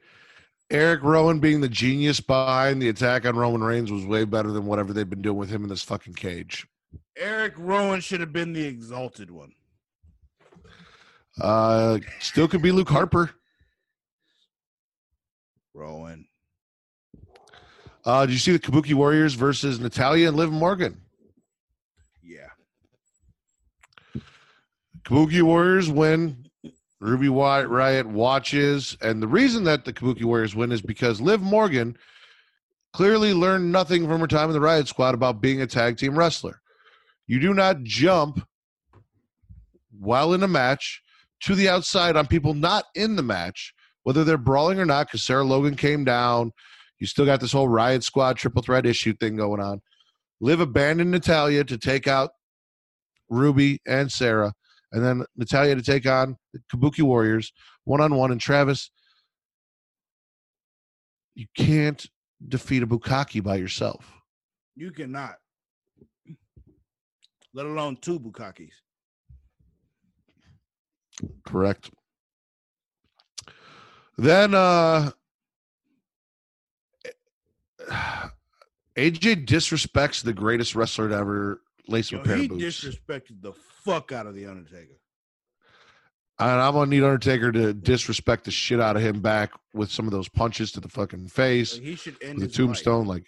Eric 0.70 1.04
Rowan 1.04 1.40
being 1.42 1.60
the 1.60 1.68
genius 1.68 2.22
behind 2.22 2.82
the 2.82 2.88
attack 2.88 3.26
on 3.26 3.36
Roman 3.36 3.62
Reigns 3.62 3.92
was 3.92 4.06
way 4.06 4.24
better 4.24 4.52
than 4.52 4.66
whatever 4.66 4.94
they've 4.94 5.10
been 5.10 5.22
doing 5.22 5.36
with 5.36 5.50
him 5.50 5.64
in 5.64 5.70
this 5.70 5.84
fucking 5.84 6.14
cage. 6.14 6.66
Eric 7.18 7.54
Rowan 7.58 8.00
should 8.00 8.22
have 8.22 8.32
been 8.32 8.54
the 8.54 8.64
exalted 8.64 9.30
one. 9.30 9.52
Uh, 11.42 12.00
still 12.22 12.48
could 12.48 12.62
be 12.62 12.72
Luke 12.72 12.90
Harper. 12.90 13.32
Rowan. 15.74 16.26
Uh, 18.06 18.26
did 18.26 18.32
you 18.32 18.40
see 18.40 18.54
the 18.54 18.60
Kabuki 18.60 18.94
Warriors 18.94 19.34
versus 19.34 19.82
Natalya 19.82 20.30
and 20.30 20.38
Liv 20.38 20.52
Morgan? 20.52 21.00
Yeah. 22.24 22.48
Kabuki 25.04 25.42
Warriors 25.42 25.90
win. 25.90 26.41
Ruby 27.02 27.28
Riott 27.28 28.06
watches, 28.06 28.96
and 29.02 29.24
the 29.24 29.28
reason 29.28 29.64
that 29.64 29.86
the 29.86 29.92
Kabuki 29.92 30.24
Warriors 30.24 30.56
win 30.56 30.72
is 30.72 30.84
because 30.84 31.20
Liv 31.20 31.42
Morgan 31.42 31.98
clearly 32.94 33.34
learned 33.34 33.72
nothing 33.72 34.08
from 34.08 34.22
her 34.22 34.28
time 34.28 34.50
in 34.50 34.54
the 34.54 34.62
Riot 34.62 34.88
Squad 34.88 35.16
about 35.16 35.42
being 35.42 35.62
a 35.62 35.68
tag 35.68 35.98
team 35.98 36.18
wrestler. 36.18 36.62
You 37.26 37.40
do 37.40 37.56
not 37.56 37.82
jump 37.82 38.48
while 40.00 40.34
in 40.34 40.44
a 40.44 40.48
match 40.48 41.02
to 41.42 41.56
the 41.56 41.70
outside 41.70 42.16
on 42.16 42.28
people 42.28 42.54
not 42.54 42.86
in 42.94 43.16
the 43.16 43.24
match, 43.24 43.74
whether 44.04 44.24
they're 44.24 44.38
brawling 44.38 44.80
or 44.80 44.86
not, 44.86 45.08
because 45.08 45.24
Sarah 45.24 45.44
Logan 45.44 45.76
came 45.76 46.06
down. 46.06 46.52
You 47.00 47.08
still 47.08 47.26
got 47.26 47.40
this 47.40 47.52
whole 47.52 47.68
Riot 47.68 48.04
Squad 48.04 48.38
triple 48.38 48.62
threat 48.62 48.86
issue 48.86 49.14
thing 49.14 49.38
going 49.38 49.60
on. 49.60 49.82
Liv 50.40 50.60
abandoned 50.60 51.10
Natalya 51.10 51.64
to 51.64 51.80
take 51.80 52.08
out 52.08 52.30
Ruby 53.28 53.80
and 53.88 54.12
Sarah 54.12 54.54
and 54.92 55.04
then 55.04 55.26
Natalya 55.38 55.76
to 55.76 55.82
take 55.82 56.06
on 56.06 56.36
the 56.54 56.60
Kabuki 56.72 57.02
Warriors 57.02 57.52
one 57.86 58.02
on 58.02 58.16
one. 58.16 58.32
And 58.32 58.42
Travis, 58.42 58.92
you 61.34 61.48
can't 61.56 62.06
defeat 62.48 62.84
a 62.84 62.88
Bukaki 62.88 63.42
by 63.44 63.56
yourself. 63.56 64.06
You 64.76 64.92
cannot. 64.92 65.36
Let 67.54 67.66
alone 67.66 67.98
two 67.98 68.20
Bukakis. 68.20 68.72
Correct. 71.46 71.92
Then 74.18 74.54
uh 74.54 75.12
AJ 78.98 79.46
disrespects 79.48 80.24
the 80.24 80.34
greatest 80.34 80.76
wrestler 80.76 81.10
to 81.10 81.16
ever 81.16 81.62
lace 81.88 82.12
Yo, 82.12 82.20
a 82.20 82.24
pair 82.24 82.36
he 82.38 82.44
of 82.46 82.50
boots. 82.50 82.64
disrespected 82.64 83.42
the 83.42 83.54
fuck 83.84 84.12
out 84.12 84.28
of 84.28 84.36
the 84.36 84.46
Undertaker. 84.46 85.00
and 86.40 86.62
I'm 86.62 86.74
gonna 86.74 86.90
need 86.90 87.04
Undertaker 87.04 87.52
to 87.52 87.74
disrespect 87.74 88.46
the 88.46 88.52
shit 88.52 88.80
out 88.80 88.96
of 88.96 89.02
him 89.02 89.22
back 89.22 89.52
with 89.74 89.92
some 89.92 90.06
of 90.06 90.12
those 90.12 90.30
punches 90.30 90.72
to 90.74 90.80
the 90.80 90.90
fucking 90.90 91.28
face. 91.28 91.74
Like, 91.74 91.84
he 91.84 91.96
should 91.96 92.18
end 92.22 92.40
the 92.40 92.46
his 92.46 92.58
life. 92.60 92.68
tombstone. 92.68 93.06
Like, 93.06 93.26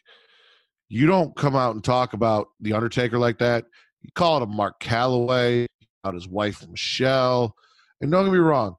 you 0.90 1.08
don't 1.08 1.36
come 1.36 1.56
out 1.56 1.76
and 1.76 1.84
talk 1.84 2.14
about 2.14 2.48
the 2.60 2.74
Undertaker 2.74 3.18
like 3.18 3.40
that. 3.40 3.66
You 4.02 4.10
call 4.16 4.38
it 4.38 4.44
a 4.44 4.48
Mark 4.48 4.80
Calaway, 4.80 5.66
about 6.04 6.16
his 6.16 6.28
wife 6.28 6.68
Michelle, 6.68 7.56
and 8.02 8.12
don't 8.12 8.26
get 8.26 8.34
me 8.34 8.40
wrong. 8.40 8.76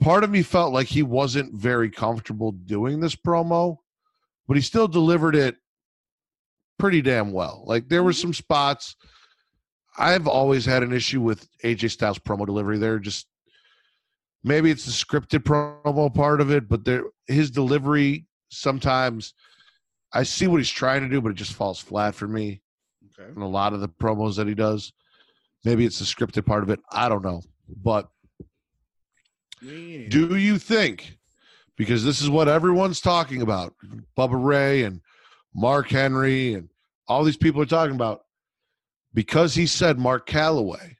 Part 0.00 0.24
of 0.24 0.30
me 0.30 0.42
felt 0.42 0.72
like 0.72 0.86
he 0.86 1.02
wasn't 1.02 1.54
very 1.54 1.90
comfortable 1.90 2.52
doing 2.52 3.00
this 3.00 3.14
promo, 3.14 3.76
but 4.46 4.56
he 4.56 4.62
still 4.62 4.88
delivered 4.88 5.36
it 5.36 5.56
pretty 6.78 7.02
damn 7.02 7.32
well. 7.32 7.64
Like 7.66 7.88
there 7.88 8.02
were 8.02 8.10
mm-hmm. 8.10 8.20
some 8.20 8.34
spots. 8.34 8.96
I've 9.98 10.26
always 10.26 10.64
had 10.64 10.82
an 10.82 10.92
issue 10.92 11.20
with 11.20 11.48
AJ 11.64 11.90
Styles 11.90 12.18
promo 12.18 12.46
delivery. 12.46 12.78
They're 12.78 12.98
just 12.98 13.26
maybe 14.42 14.70
it's 14.70 14.84
the 14.86 14.92
scripted 14.92 15.40
promo 15.40 16.12
part 16.14 16.40
of 16.40 16.50
it, 16.50 16.68
but 16.68 16.84
there 16.84 17.04
his 17.26 17.50
delivery 17.50 18.26
sometimes 18.50 19.34
I 20.14 20.24
see 20.24 20.46
what 20.46 20.58
he's 20.58 20.70
trying 20.70 21.02
to 21.02 21.08
do, 21.08 21.20
but 21.20 21.30
it 21.30 21.36
just 21.36 21.54
falls 21.54 21.78
flat 21.80 22.14
for 22.14 22.28
me 22.28 22.60
Okay. 23.18 23.30
in 23.34 23.42
a 23.42 23.48
lot 23.48 23.72
of 23.72 23.80
the 23.80 23.88
promos 23.88 24.36
that 24.36 24.46
he 24.46 24.54
does. 24.54 24.92
Maybe 25.64 25.84
it's 25.84 25.98
the 25.98 26.04
scripted 26.04 26.44
part 26.46 26.62
of 26.62 26.70
it. 26.70 26.80
I 26.90 27.08
don't 27.08 27.22
know. 27.24 27.42
But 27.82 28.08
Yeah. 29.60 30.08
do 30.08 30.36
you 30.36 30.58
think, 30.58 31.18
because 31.76 32.04
this 32.04 32.20
is 32.20 32.28
what 32.28 32.48
everyone's 32.48 33.00
talking 33.00 33.42
about, 33.42 33.74
Bubba 34.18 34.42
Ray 34.42 34.82
and 34.84 35.00
Mark 35.54 35.88
Henry 35.88 36.54
and 36.54 36.68
all 37.06 37.22
these 37.24 37.36
people 37.36 37.60
are 37.62 37.66
talking 37.66 37.94
about, 37.94 38.24
because 39.14 39.54
he 39.54 39.66
said 39.66 39.98
Mark 39.98 40.26
Calaway, 40.28 40.96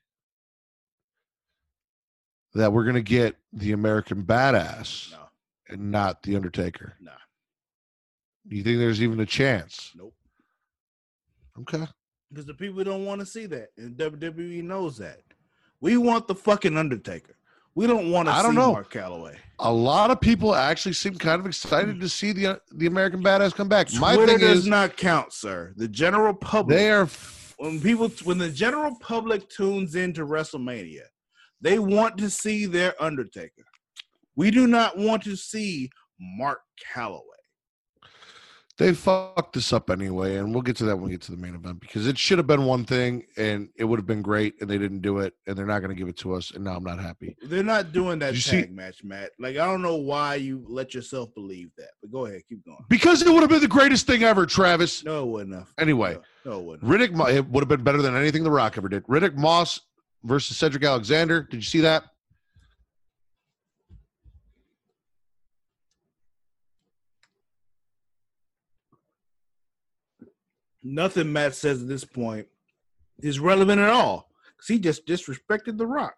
that 2.54 2.72
we're 2.72 2.84
going 2.84 2.96
to 2.96 3.02
get 3.02 3.36
the 3.52 3.72
American 3.72 4.22
Badass 4.22 5.12
No. 5.12 5.18
and 5.68 5.90
not 5.90 6.22
the 6.22 6.36
Undertaker? 6.36 6.94
Do 8.48 8.56
you 8.56 8.62
think 8.62 8.78
there's 8.78 9.00
even 9.02 9.20
a 9.20 9.26
chance? 9.26 9.92
Nope. 9.96 10.14
Okay. 11.60 11.86
Because 12.28 12.46
the 12.46 12.54
people 12.54 12.82
don't 12.82 13.04
want 13.04 13.20
to 13.20 13.26
see 13.26 13.46
that. 13.46 13.68
And 13.76 13.96
WWE 13.96 14.62
knows 14.64 14.98
that. 14.98 15.20
We 15.80 15.96
want 15.96 16.26
the 16.26 16.34
fucking 16.34 16.76
Undertaker. 16.76 17.36
We 17.74 17.86
don't 17.86 18.10
want 18.10 18.28
to 18.28 18.32
I 18.32 18.42
don't 18.42 18.54
know. 18.54 18.72
Mark 18.72 18.92
Calaway. 18.92 19.36
A 19.58 19.72
lot 19.72 20.10
of 20.10 20.20
people 20.20 20.54
actually 20.54 20.92
seem 20.92 21.14
kind 21.14 21.40
of 21.40 21.46
excited 21.46 22.00
to 22.00 22.08
see 22.08 22.32
the 22.32 22.46
uh, 22.46 22.56
the 22.72 22.86
American 22.86 23.22
Badass 23.22 23.54
come 23.54 23.68
back. 23.68 23.92
My 23.94 24.14
thing 24.14 24.38
does 24.38 24.58
is, 24.58 24.66
not 24.66 24.96
count, 24.96 25.32
sir. 25.32 25.72
The 25.76 25.88
general 25.88 26.34
public. 26.34 26.76
they 26.76 26.90
are 26.90 27.06
when 27.62 27.80
people 27.80 28.10
when 28.24 28.38
the 28.38 28.50
general 28.50 28.96
public 28.98 29.48
tunes 29.48 29.94
into 29.94 30.26
WrestleMania, 30.26 31.04
they 31.60 31.78
want 31.78 32.18
to 32.18 32.28
see 32.28 32.66
their 32.66 33.00
Undertaker. 33.00 33.62
We 34.34 34.50
do 34.50 34.66
not 34.66 34.98
want 34.98 35.22
to 35.22 35.36
see 35.36 35.88
Mark 36.18 36.58
Calaway. 36.92 37.20
They 38.78 38.94
fucked 38.94 39.52
this 39.52 39.72
up 39.72 39.90
anyway, 39.90 40.36
and 40.36 40.52
we'll 40.52 40.62
get 40.62 40.76
to 40.76 40.84
that 40.84 40.96
when 40.96 41.04
we 41.04 41.10
get 41.10 41.20
to 41.22 41.30
the 41.30 41.36
main 41.36 41.54
event 41.54 41.78
because 41.80 42.06
it 42.06 42.16
should 42.16 42.38
have 42.38 42.46
been 42.46 42.64
one 42.64 42.84
thing 42.84 43.22
and 43.36 43.68
it 43.76 43.84
would 43.84 43.98
have 43.98 44.06
been 44.06 44.22
great, 44.22 44.54
and 44.60 44.68
they 44.68 44.78
didn't 44.78 45.00
do 45.00 45.18
it, 45.18 45.34
and 45.46 45.56
they're 45.56 45.66
not 45.66 45.80
going 45.80 45.90
to 45.90 45.94
give 45.94 46.08
it 46.08 46.16
to 46.18 46.34
us, 46.34 46.52
and 46.52 46.64
now 46.64 46.76
I'm 46.76 46.82
not 46.84 46.98
happy. 46.98 47.36
They're 47.42 47.62
not 47.62 47.92
doing 47.92 48.18
that 48.20 48.32
Did 48.34 48.44
tag 48.44 48.68
see- 48.68 48.72
match, 48.72 49.04
Matt. 49.04 49.30
Like 49.38 49.56
I 49.56 49.66
don't 49.66 49.82
know 49.82 49.96
why 49.96 50.36
you 50.36 50.64
let 50.68 50.94
yourself 50.94 51.34
believe 51.34 51.70
that. 51.76 51.90
But 52.00 52.10
go 52.10 52.26
ahead, 52.26 52.42
keep 52.48 52.64
going. 52.64 52.84
Because 52.88 53.22
it 53.22 53.28
would 53.30 53.40
have 53.40 53.50
been 53.50 53.60
the 53.60 53.68
greatest 53.68 54.06
thing 54.06 54.22
ever, 54.22 54.46
Travis. 54.46 55.04
No, 55.04 55.22
it 55.22 55.26
wouldn't 55.26 55.54
have. 55.54 55.68
Anyway, 55.78 56.16
no, 56.44 56.52
no 56.52 56.58
it 56.60 56.64
wouldn't. 56.82 57.12
Riddick, 57.12 57.34
it 57.34 57.46
would 57.48 57.60
have 57.62 57.68
been 57.68 57.84
better 57.84 58.00
than 58.00 58.16
anything 58.16 58.42
The 58.42 58.50
Rock 58.50 58.78
ever 58.78 58.88
did. 58.88 59.04
Riddick 59.06 59.36
Moss 59.36 59.80
versus 60.24 60.56
Cedric 60.56 60.84
Alexander. 60.84 61.42
Did 61.42 61.56
you 61.56 61.62
see 61.62 61.80
that? 61.80 62.04
Nothing 70.82 71.32
Matt 71.32 71.54
says 71.54 71.82
at 71.82 71.88
this 71.88 72.04
point 72.04 72.46
is 73.22 73.38
relevant 73.38 73.80
at 73.80 73.88
all 73.88 74.30
because 74.56 74.68
he 74.68 74.78
just 74.78 75.06
disrespected 75.06 75.78
The 75.78 75.86
Rock. 75.86 76.14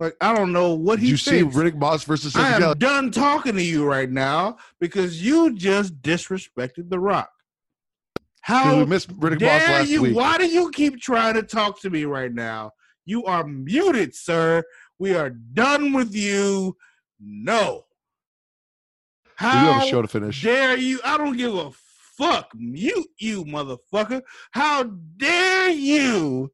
Like 0.00 0.16
I 0.20 0.34
don't 0.34 0.52
know 0.52 0.74
what 0.74 0.96
Did 0.96 1.04
he 1.04 1.10
you 1.10 1.16
see. 1.16 1.42
Riddick 1.42 1.76
Moss 1.76 2.04
versus 2.04 2.34
I 2.36 2.56
am 2.60 2.78
done 2.78 3.10
talking 3.10 3.54
to 3.54 3.62
you 3.62 3.84
right 3.84 4.10
now 4.10 4.56
because 4.80 5.22
you 5.22 5.54
just 5.54 6.00
disrespected 6.02 6.90
The 6.90 6.98
Rock. 6.98 7.30
How 8.40 8.78
We 8.78 8.84
missed 8.86 9.08
Riddick 9.18 9.40
Moss 9.40 9.68
last 9.68 9.88
you? 9.88 10.02
week. 10.02 10.16
Why 10.16 10.36
do 10.38 10.46
you 10.46 10.70
keep 10.70 11.00
trying 11.00 11.34
to 11.34 11.42
talk 11.42 11.80
to 11.80 11.90
me 11.90 12.04
right 12.04 12.32
now? 12.32 12.72
You 13.06 13.24
are 13.24 13.44
muted, 13.44 14.14
sir. 14.14 14.62
We 14.98 15.14
are 15.14 15.30
done 15.30 15.92
with 15.92 16.14
you. 16.14 16.76
No. 17.20 17.84
How 19.36 19.66
We 19.66 19.72
have 19.72 19.82
a 19.82 19.86
show 19.86 20.02
to 20.02 20.08
finish. 20.08 20.42
dare 20.42 20.76
you? 20.76 21.00
I 21.04 21.16
don't 21.16 21.36
give 21.36 21.54
a 21.54 21.70
fuck. 22.16 22.48
Mute 22.54 23.06
you, 23.18 23.44
motherfucker. 23.44 24.22
How 24.52 24.84
dare 25.16 25.70
you 25.70 26.52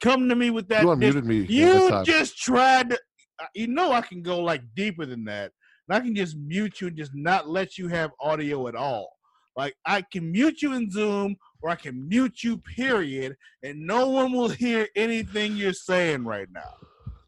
come 0.00 0.28
to 0.28 0.34
me 0.36 0.50
with 0.50 0.68
that? 0.68 0.82
You 0.82 0.88
unmuted 0.88 1.24
me. 1.24 1.36
you 1.48 1.88
just 2.04 2.36
tried 2.38 2.90
to. 2.90 2.98
uh, 3.40 3.46
You 3.54 3.66
know 3.68 3.92
I 3.92 4.00
can 4.00 4.22
go 4.22 4.40
like 4.40 4.62
deeper 4.74 5.06
than 5.06 5.24
that. 5.26 5.52
And 5.88 5.96
I 5.96 6.00
can 6.00 6.14
just 6.14 6.36
mute 6.36 6.80
you 6.80 6.88
and 6.88 6.96
just 6.96 7.14
not 7.14 7.48
let 7.48 7.76
you 7.78 7.88
have 7.88 8.10
audio 8.20 8.68
at 8.68 8.74
all. 8.74 9.10
Like 9.56 9.74
I 9.86 10.02
can 10.02 10.32
mute 10.32 10.62
you 10.62 10.72
in 10.72 10.90
Zoom 10.90 11.36
or 11.62 11.70
I 11.70 11.76
can 11.76 12.08
mute 12.08 12.42
you, 12.42 12.58
period, 12.58 13.36
and 13.62 13.86
no 13.86 14.08
one 14.08 14.32
will 14.32 14.48
hear 14.64 14.88
anything 14.96 15.56
you're 15.56 15.72
saying 15.72 16.24
right 16.24 16.48
now. 16.52 16.74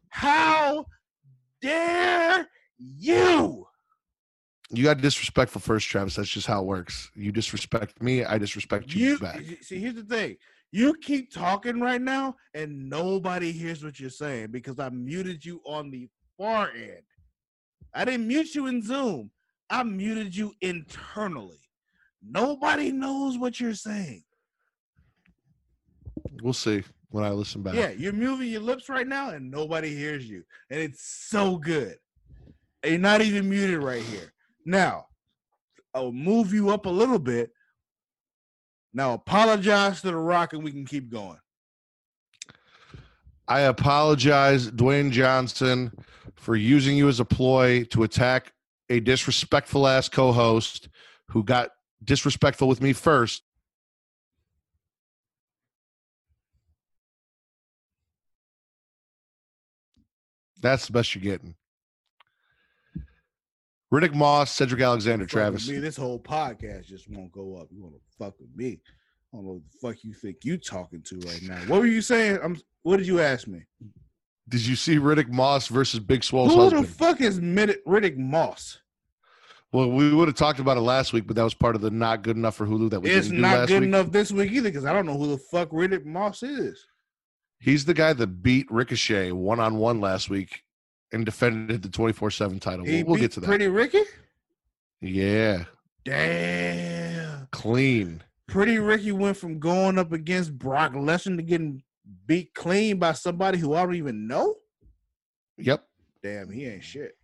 How 0.09 0.85
dare 1.61 2.47
you? 2.77 3.67
You 4.69 4.83
got 4.83 4.99
disrespectful 4.99 5.61
first, 5.61 5.87
Travis. 5.87 6.15
That's 6.15 6.29
just 6.29 6.47
how 6.47 6.61
it 6.61 6.65
works. 6.65 7.09
You 7.15 7.31
disrespect 7.31 8.01
me, 8.01 8.25
I 8.25 8.37
disrespect 8.37 8.93
you, 8.93 9.11
You 9.11 9.19
back. 9.19 9.41
see, 9.61 9.79
here's 9.79 9.95
the 9.95 10.03
thing. 10.03 10.37
You 10.71 10.93
keep 11.01 11.31
talking 11.33 11.79
right 11.79 12.01
now, 12.01 12.35
and 12.53 12.89
nobody 12.89 13.53
hears 13.53 13.83
what 13.83 13.99
you're 13.99 14.09
saying 14.09 14.47
because 14.51 14.79
I 14.79 14.89
muted 14.89 15.45
you 15.45 15.61
on 15.65 15.89
the 15.89 16.09
far 16.37 16.69
end. 16.75 17.01
I 17.93 18.03
didn't 18.03 18.27
mute 18.27 18.53
you 18.53 18.67
in 18.67 18.81
Zoom. 18.83 19.31
I 19.69 19.83
muted 19.83 20.35
you 20.35 20.53
internally. 20.61 21.61
Nobody 22.21 22.91
knows 22.91 23.37
what 23.37 23.59
you're 23.61 23.73
saying. 23.73 24.23
We'll 26.43 26.53
see 26.53 26.83
when 27.09 27.23
I 27.23 27.29
listen 27.29 27.63
back. 27.63 27.75
Yeah, 27.75 27.91
you're 27.91 28.11
moving 28.11 28.49
your 28.49 28.61
lips 28.61 28.89
right 28.89 29.07
now, 29.07 29.29
and 29.29 29.49
nobody 29.49 29.95
hears 29.95 30.29
you, 30.29 30.43
and 30.69 30.79
it's 30.81 31.01
so 31.01 31.57
good. 31.57 31.95
And 32.83 32.91
you're 32.91 32.99
not 32.99 33.21
even 33.21 33.49
muted 33.49 33.81
right 33.81 34.03
here. 34.03 34.33
Now, 34.67 35.05
I'll 35.93 36.11
move 36.11 36.53
you 36.53 36.71
up 36.71 36.85
a 36.85 36.89
little 36.89 37.19
bit. 37.19 37.51
Now, 38.93 39.13
apologize 39.13 40.01
to 40.01 40.07
the 40.07 40.15
Rock, 40.17 40.51
and 40.51 40.61
we 40.61 40.71
can 40.73 40.85
keep 40.85 41.09
going. 41.09 41.37
I 43.47 43.61
apologize, 43.61 44.69
Dwayne 44.69 45.09
Johnson, 45.09 45.93
for 46.35 46.57
using 46.57 46.97
you 46.97 47.07
as 47.07 47.21
a 47.21 47.25
ploy 47.25 47.85
to 47.85 48.03
attack 48.03 48.51
a 48.89 48.99
disrespectful 48.99 49.87
ass 49.87 50.09
co 50.09 50.33
host 50.33 50.89
who 51.29 51.45
got 51.45 51.69
disrespectful 52.03 52.67
with 52.67 52.81
me 52.81 52.91
first. 52.91 53.43
That's 60.59 60.87
the 60.87 60.91
best 60.91 61.15
you're 61.15 61.23
getting. 61.23 61.55
Riddick 63.93 64.13
Moss, 64.13 64.51
Cedric 64.51 64.81
Alexander, 64.81 65.25
Fuck 65.25 65.31
Travis. 65.31 65.67
Me, 65.69 65.77
this 65.77 65.95
whole 65.97 66.19
podcast 66.19 66.85
just 66.87 67.09
won't 67.09 67.31
go 67.31 67.55
up. 67.55 67.67
You 67.71 67.83
want 67.83 67.95
to 67.95 68.01
fuck 68.17 68.33
with 68.39 68.49
me? 68.55 68.79
I 69.33 69.37
don't 69.37 69.45
know 69.45 69.53
what 69.53 69.61
the 69.71 69.87
fuck 69.87 70.03
you 70.03 70.13
think 70.13 70.37
you 70.43 70.57
talking 70.57 71.01
to 71.03 71.15
right 71.27 71.41
now. 71.43 71.57
What 71.67 71.79
were 71.81 71.85
you 71.87 72.01
saying? 72.01 72.39
I'm. 72.43 72.59
What 72.83 72.97
did 72.97 73.07
you 73.07 73.19
ask 73.21 73.47
me? 73.47 73.63
Did 74.49 74.65
you 74.65 74.75
see 74.77 74.95
Riddick 74.97 75.29
Moss 75.29 75.67
versus 75.67 75.99
Big 75.99 76.23
Swole's 76.23 76.53
Who 76.53 76.61
husband? 76.61 76.85
the 76.85 76.91
fuck 76.91 77.19
is 77.21 77.39
Riddick 77.39 78.17
Moss? 78.17 78.79
well, 79.73 79.91
we 79.91 80.13
would 80.13 80.29
have 80.29 80.37
talked 80.37 80.59
about 80.59 80.77
it 80.77 80.81
last 80.81 81.11
week, 81.11 81.27
but 81.27 81.35
that 81.35 81.43
was 81.43 81.53
part 81.53 81.75
of 81.75 81.81
the 81.81 81.91
not 81.91 82.21
good 82.23 82.37
enough 82.37 82.55
for 82.55 82.65
Hulu 82.65 82.89
that 82.91 83.01
we 83.01 83.09
It's 83.09 83.27
didn't 83.27 83.37
do 83.37 83.41
not 83.41 83.57
last 83.59 83.67
good 83.67 83.81
week. 83.81 83.87
enough 83.89 84.11
this 84.11 84.31
week 84.31 84.51
either 84.53 84.69
because 84.69 84.85
I 84.85 84.93
don't 84.93 85.05
know 85.05 85.17
who 85.17 85.27
the 85.27 85.37
fuck 85.37 85.69
Riddick 85.71 86.05
Moss 86.05 86.43
is. 86.43 86.85
He's 87.59 87.83
the 87.83 87.93
guy 87.93 88.13
that 88.13 88.41
beat 88.41 88.67
Ricochet 88.71 89.33
one 89.33 89.59
on 89.59 89.75
one 89.77 89.99
last 89.99 90.29
week 90.29 90.63
and 91.11 91.25
defended 91.25 91.81
the 91.81 91.89
24 91.89 92.31
7 92.31 92.59
title. 92.59 92.85
He 92.85 93.03
We'll, 93.03 93.19
get 93.19 93.31
to 93.33 93.39
that. 93.39 93.47
Pretty 93.47 93.67
Ricky. 93.67 94.01
yeah, 95.01 95.65
Damn. 96.05 97.47
clean. 97.51 98.23
Pretty 98.47 98.77
Ricky 98.79 99.11
went 99.11 99.37
from 99.37 99.59
going 99.59 99.97
up 99.97 100.11
against 100.13 100.57
Brock 100.57 100.93
Lesnar 100.93 101.35
to 101.37 101.43
getting 101.43 101.83
beat 102.25 102.53
clean 102.53 102.97
by 102.97 103.11
somebody 103.13 103.57
who 103.57 103.73
I 103.73 103.83
don't 103.83 103.95
even 103.95 104.27
know. 104.27 104.55
Yep. 105.57 105.83
Damn, 106.23 106.49
he 106.49 106.65
ain't 106.65 106.83
shit. 106.83 107.17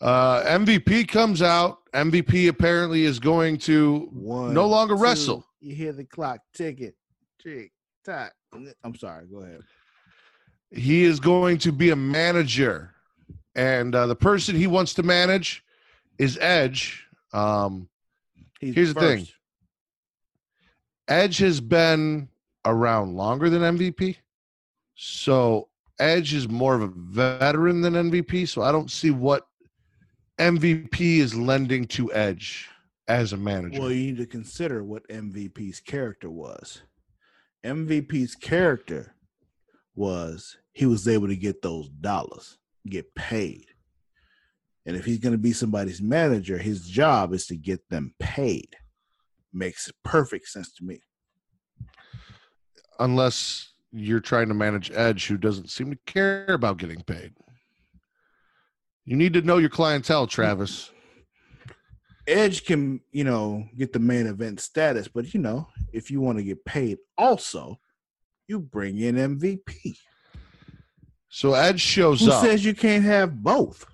Uh, 0.00 0.42
MVP 0.42 1.08
comes 1.08 1.40
out. 1.42 1.78
MVP 1.94 2.48
apparently 2.48 3.04
is 3.04 3.18
going 3.18 3.56
to 3.58 4.08
One, 4.12 4.52
no 4.52 4.66
longer 4.66 4.94
two, 4.94 5.02
wrestle. 5.02 5.46
You 5.60 5.74
hear 5.74 5.92
the 5.92 6.04
clock 6.04 6.40
ticking. 6.54 6.92
Tick, 7.42 7.72
tock. 8.04 8.32
I'm 8.84 8.94
sorry. 8.96 9.26
Go 9.26 9.38
ahead. 9.38 9.60
He 10.70 11.04
is 11.04 11.20
going 11.20 11.58
to 11.58 11.72
be 11.72 11.90
a 11.90 11.96
manager. 11.96 12.92
And 13.54 13.94
uh, 13.94 14.06
the 14.06 14.16
person 14.16 14.54
he 14.56 14.66
wants 14.66 14.94
to 14.94 15.02
manage 15.02 15.64
is 16.18 16.38
Edge. 16.40 17.06
Um, 17.32 17.88
He's 18.60 18.74
Here's 18.74 18.94
the 18.94 19.00
thing. 19.00 19.28
Edge 21.08 21.38
has 21.38 21.60
been 21.60 22.28
around 22.64 23.14
longer 23.14 23.50
than 23.50 23.76
MVP. 23.76 24.16
So 24.94 25.68
Edge 25.98 26.34
is 26.34 26.48
more 26.48 26.74
of 26.74 26.82
a 26.82 26.88
veteran 26.88 27.80
than 27.80 27.94
MVP. 27.94 28.48
So 28.48 28.62
I 28.62 28.72
don't 28.72 28.90
see 28.90 29.10
what 29.10 29.46
MVP 30.38 31.18
is 31.18 31.34
lending 31.34 31.86
to 31.88 32.12
Edge 32.12 32.68
as 33.08 33.32
a 33.32 33.36
manager. 33.36 33.80
Well, 33.80 33.92
you 33.92 34.12
need 34.12 34.18
to 34.18 34.26
consider 34.26 34.82
what 34.82 35.06
MVP's 35.08 35.80
character 35.80 36.30
was. 36.30 36.82
MVP's 37.64 38.34
character 38.34 39.14
was 39.96 40.56
he 40.72 40.86
was 40.86 41.08
able 41.08 41.28
to 41.28 41.36
get 41.36 41.62
those 41.62 41.88
dollars, 41.88 42.58
get 42.88 43.14
paid. 43.14 43.66
And 44.84 44.96
if 44.96 45.04
he's 45.04 45.18
going 45.18 45.32
to 45.32 45.38
be 45.38 45.52
somebody's 45.52 46.00
manager, 46.00 46.58
his 46.58 46.86
job 46.88 47.32
is 47.32 47.46
to 47.46 47.56
get 47.56 47.88
them 47.88 48.14
paid. 48.20 48.76
Makes 49.52 49.90
perfect 50.04 50.48
sense 50.48 50.72
to 50.74 50.84
me. 50.84 51.00
Unless 53.00 53.72
you're 53.90 54.20
trying 54.20 54.48
to 54.48 54.54
manage 54.54 54.92
Edge, 54.92 55.26
who 55.26 55.36
doesn't 55.36 55.70
seem 55.70 55.90
to 55.90 55.98
care 56.06 56.46
about 56.48 56.76
getting 56.76 57.02
paid. 57.02 57.32
You 59.04 59.16
need 59.16 59.32
to 59.32 59.42
know 59.42 59.58
your 59.58 59.70
clientele, 59.70 60.26
Travis. 60.26 60.90
Edge 62.26 62.64
can, 62.64 63.00
you 63.12 63.24
know, 63.24 63.64
get 63.76 63.92
the 63.92 64.00
main 64.00 64.26
event 64.26 64.60
status, 64.60 65.08
but 65.08 65.32
you 65.32 65.40
know, 65.40 65.68
if 65.92 66.10
you 66.10 66.20
want 66.20 66.38
to 66.38 66.44
get 66.44 66.64
paid 66.64 66.98
also, 67.16 67.78
you 68.48 68.60
bring 68.60 68.98
in 68.98 69.16
MVP. 69.16 69.96
So 71.28 71.54
Edge 71.54 71.80
shows 71.80 72.20
Who 72.20 72.30
up. 72.30 72.42
Who 72.42 72.48
says 72.48 72.64
you 72.64 72.74
can't 72.74 73.04
have 73.04 73.42
both? 73.42 73.84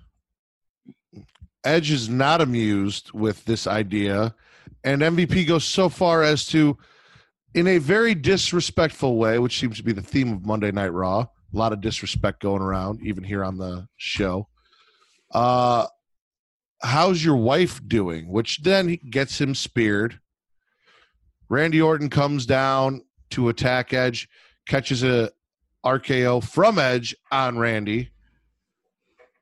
Edge 1.64 1.90
is 1.90 2.08
not 2.08 2.40
amused 2.40 3.12
with 3.12 3.44
this 3.44 3.66
idea, 3.66 4.34
and 4.84 5.00
MVP 5.00 5.46
goes 5.46 5.64
so 5.64 5.88
far 5.88 6.22
as 6.22 6.44
to, 6.46 6.76
in 7.54 7.68
a 7.68 7.78
very 7.78 8.14
disrespectful 8.14 9.16
way, 9.16 9.38
which 9.38 9.58
seems 9.60 9.76
to 9.76 9.84
be 9.84 9.92
the 9.92 10.02
theme 10.02 10.32
of 10.32 10.44
Monday 10.44 10.72
Night 10.72 10.92
Raw, 10.92 11.20
a 11.20 11.56
lot 11.56 11.72
of 11.72 11.80
disrespect 11.80 12.40
going 12.40 12.62
around, 12.62 13.00
even 13.02 13.22
here 13.22 13.44
on 13.44 13.58
the 13.58 13.86
show. 13.96 14.48
Uh, 15.30 15.86
how's 16.82 17.24
your 17.24 17.36
wife 17.36 17.80
doing? 17.86 18.28
Which 18.28 18.62
then 18.62 18.98
gets 19.08 19.40
him 19.40 19.54
speared. 19.54 20.18
Randy 21.48 21.80
Orton 21.80 22.10
comes 22.10 22.44
down 22.44 23.02
to 23.32 23.48
attack 23.48 23.92
Edge, 23.92 24.28
catches 24.66 25.02
a 25.02 25.30
RKO 25.84 26.42
from 26.44 26.78
Edge 26.78 27.14
on 27.30 27.58
Randy. 27.58 28.10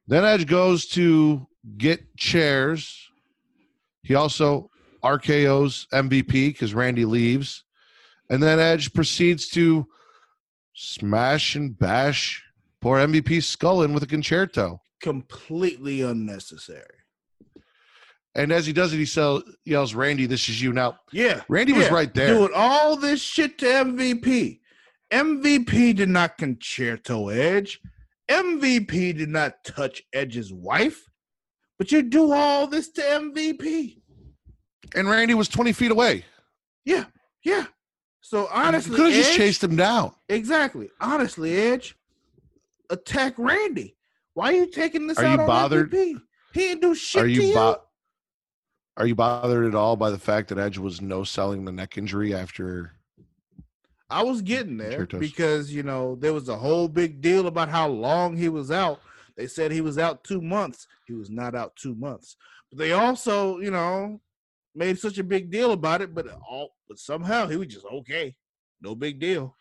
Then 0.07 0.25
Edge 0.25 0.47
goes 0.47 0.87
to 0.89 1.47
get 1.77 2.17
chairs 2.17 3.11
He 4.03 4.15
also 4.15 4.71
RKO's 5.05 5.87
MVP 5.93 6.49
because 6.49 6.75
Randy 6.75 7.05
leaves. 7.05 7.65
And 8.29 8.43
then 8.43 8.59
Edge 8.59 8.93
proceeds 8.93 9.49
to 9.51 9.87
smash 10.75 11.55
and 11.57 11.79
bash 11.79 12.43
poor 12.81 12.99
MVP's 12.99 13.47
skull 13.47 13.83
in 13.83 13.93
with 13.93 14.03
a 14.03 14.07
Con-Chair-To. 14.07 14.79
Completely 15.03 16.03
unnecessary. 16.03 17.00
And 18.41 18.53
as 18.53 18.65
he 18.67 18.73
does 18.73 18.95
it, 18.95 18.97
he 18.97 19.05
sell, 19.05 19.43
yells, 19.67 19.95
Randy, 19.95 20.25
this 20.25 20.49
is 20.49 20.63
you. 20.63 20.73
Now, 20.73 20.99
Yeah. 21.13 21.43
Randy 21.51 21.75
was 21.75 21.91
right 21.91 22.13
there. 22.15 22.29
Doing 22.35 22.53
all 22.55 22.97
this 22.97 23.21
shit 23.21 23.59
to 23.59 23.67
MVP. 23.67 24.61
MVP 25.13 25.95
did 25.95 26.09
not 26.09 26.39
Con-Chair-To 26.39 27.31
Edge. 27.33 27.81
MVP 28.31 29.17
did 29.19 29.29
not 29.29 29.63
touch 29.65 30.03
Edge's 30.15 30.53
wife. 30.53 31.05
But 31.79 31.93
you 31.93 32.01
do 32.03 32.33
all 32.33 32.67
this 32.67 32.89
to 32.93 33.03
MVP. 33.03 34.01
And 34.95 35.09
Randy 35.09 35.35
was 35.35 35.49
20 35.49 35.73
feet 35.73 35.91
away. 35.91 36.25
Yeah. 36.87 37.05
Yeah. 37.45 37.67
So 38.23 38.49
honestly, 38.53 38.97
could 38.97 39.13
have 39.13 39.23
just 39.23 39.35
chased 39.37 39.63
him 39.63 39.77
down. 39.77 40.15
Exactly. 40.31 40.89
Honestly, 41.01 41.57
Edge, 41.57 41.95
attack 42.89 43.35
Randy. 43.37 43.97
Why 44.33 44.53
are 44.53 44.57
you 44.57 44.71
taking 44.71 45.07
this 45.09 45.19
Are 45.19 45.25
out 45.27 45.35
you 45.35 45.41
on 45.41 45.47
bothered? 45.47 45.91
MVP? 45.91 46.21
He 46.55 46.61
didn't 46.61 46.81
do 46.83 46.95
shit 46.95 47.23
Are 47.23 47.27
to 47.27 47.33
you 47.33 47.43
you. 47.43 47.55
bo- 47.55 47.83
Are 48.97 49.07
you 49.07 49.15
bothered 49.15 49.67
at 49.67 49.75
all 49.75 49.97
by 49.97 50.11
the 50.11 50.19
fact 50.19 50.49
that 50.49 50.59
Edge 50.59 50.79
was 50.79 51.01
no 51.01 51.25
selling 51.25 51.65
the 51.65 51.73
neck 51.73 51.97
injury 51.97 52.35
after? 52.35 52.95
I 54.11 54.25
was 54.25 54.43
getting 54.43 54.77
there 54.77 55.07
because 55.07 55.73
you 55.73 55.85
know 55.85 56.17
there 56.17 56.33
was 56.33 56.49
a 56.49 56.57
whole 56.57 56.89
big 56.89 57.21
deal 57.21 57.47
about 57.47 57.69
how 57.69 57.89
long 57.89 58.37
he 58.37 58.49
was 58.49 58.71
out. 58.71 59.01
They 59.37 59.47
said 59.47 59.71
he 59.71 59.81
was 59.81 59.99
out 59.99 60.25
two 60.25 60.43
months. 60.43 60.87
He 61.07 61.15
was 61.15 61.31
not 61.31 61.55
out 61.55 61.77
two 61.77 61.95
months. 61.95 62.37
But 62.71 62.79
they 62.79 62.93
also, 62.93 63.59
you 63.59 63.71
know, 63.71 64.21
made 64.75 64.99
such 64.99 65.19
a 65.19 65.25
big 65.25 65.51
deal 65.51 65.73
about 65.73 66.03
it. 66.03 66.15
But 66.15 66.27
all, 66.47 66.75
but 66.89 66.99
somehow 66.99 67.47
he 67.47 67.57
was 67.57 67.69
just 67.69 67.87
okay. 67.87 68.35
No 68.83 68.95
big 68.95 69.21
deal. 69.21 69.57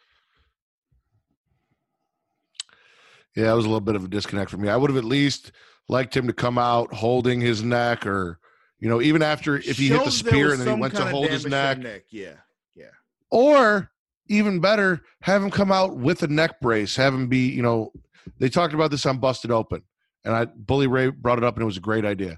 Yeah, 3.35 3.51
it 3.51 3.55
was 3.55 3.65
a 3.65 3.69
little 3.69 3.81
bit 3.81 3.95
of 3.95 4.03
a 4.03 4.07
disconnect 4.07 4.49
for 4.49 4.57
me. 4.57 4.69
I 4.69 4.75
would 4.75 4.89
have 4.89 4.97
at 4.97 5.03
least 5.03 5.51
liked 5.87 6.17
him 6.17 6.27
to 6.27 6.33
come 6.33 6.57
out 6.57 6.93
holding 6.93 7.39
his 7.39 7.63
neck, 7.63 8.05
or 8.05 8.39
you 8.79 8.89
know, 8.89 9.01
even 9.01 9.21
after 9.21 9.57
if 9.57 9.77
he 9.77 9.89
hit 9.89 10.03
the 10.05 10.11
spear 10.11 10.51
and 10.51 10.61
then 10.61 10.75
he 10.75 10.81
went 10.81 10.95
to 10.95 11.05
hold 11.05 11.27
his 11.29 11.43
to 11.43 11.49
neck, 11.49 12.03
Yeah, 12.09 12.33
yeah. 12.75 12.85
or 13.29 13.91
even 14.27 14.59
better, 14.59 15.01
have 15.21 15.43
him 15.43 15.49
come 15.51 15.71
out 15.71 15.97
with 15.97 16.23
a 16.23 16.27
neck 16.27 16.59
brace. 16.61 16.95
Have 16.95 17.13
him 17.13 17.27
be, 17.27 17.49
you 17.49 17.61
know, 17.61 17.91
they 18.37 18.49
talked 18.49 18.73
about 18.73 18.91
this 18.91 19.05
on 19.05 19.17
Busted 19.17 19.51
Open, 19.51 19.83
and 20.23 20.33
I 20.35 20.45
Bully 20.45 20.87
Ray 20.87 21.09
brought 21.09 21.37
it 21.39 21.43
up, 21.43 21.55
and 21.55 21.63
it 21.63 21.65
was 21.65 21.77
a 21.77 21.81
great 21.81 22.05
idea. 22.05 22.37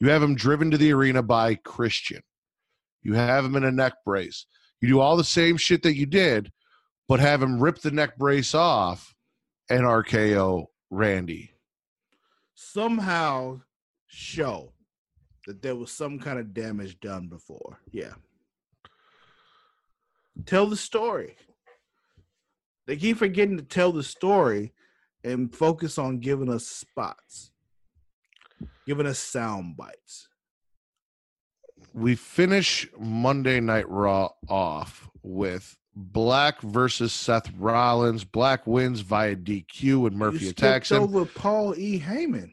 You 0.00 0.08
have 0.08 0.22
him 0.22 0.34
driven 0.34 0.70
to 0.70 0.78
the 0.78 0.92
arena 0.92 1.22
by 1.22 1.56
Christian. 1.56 2.22
You 3.02 3.14
have 3.14 3.44
him 3.44 3.56
in 3.56 3.64
a 3.64 3.72
neck 3.72 3.94
brace. 4.04 4.46
You 4.80 4.88
do 4.88 5.00
all 5.00 5.16
the 5.16 5.24
same 5.24 5.56
shit 5.56 5.82
that 5.82 5.96
you 5.96 6.06
did, 6.06 6.50
but 7.08 7.20
have 7.20 7.42
him 7.42 7.60
rip 7.62 7.78
the 7.78 7.90
neck 7.90 8.16
brace 8.16 8.54
off 8.54 9.14
and 9.68 9.82
RKO 9.82 10.66
Randy. 10.90 11.52
Somehow 12.54 13.60
show 14.06 14.72
that 15.46 15.62
there 15.62 15.74
was 15.76 15.90
some 15.90 16.18
kind 16.18 16.38
of 16.38 16.54
damage 16.54 17.00
done 17.00 17.28
before. 17.28 17.78
Yeah. 17.90 18.12
Tell 20.46 20.66
the 20.66 20.76
story. 20.76 21.36
They 22.86 22.96
keep 22.96 23.18
forgetting 23.18 23.56
to 23.58 23.62
tell 23.62 23.92
the 23.92 24.02
story 24.02 24.72
and 25.24 25.54
focus 25.54 25.98
on 25.98 26.18
giving 26.18 26.48
us 26.50 26.66
spots, 26.66 27.52
giving 28.86 29.06
us 29.06 29.18
sound 29.18 29.76
bites. 29.76 30.28
we 31.94 32.14
finish 32.16 32.88
Monday 32.98 33.60
Night 33.60 33.88
Raw 33.88 34.30
off 34.48 35.08
with 35.22 35.76
Black 35.94 36.60
versus 36.62 37.12
Seth 37.12 37.52
Rollins. 37.58 38.24
Black 38.24 38.66
wins 38.66 39.00
via 39.00 39.36
DQ 39.36 40.06
and 40.08 40.16
Murphy 40.16 40.48
attacks 40.48 40.90
him. 40.90 41.02
over 41.02 41.24
Paul 41.26 41.74
E. 41.76 42.00
Heyman. 42.00 42.52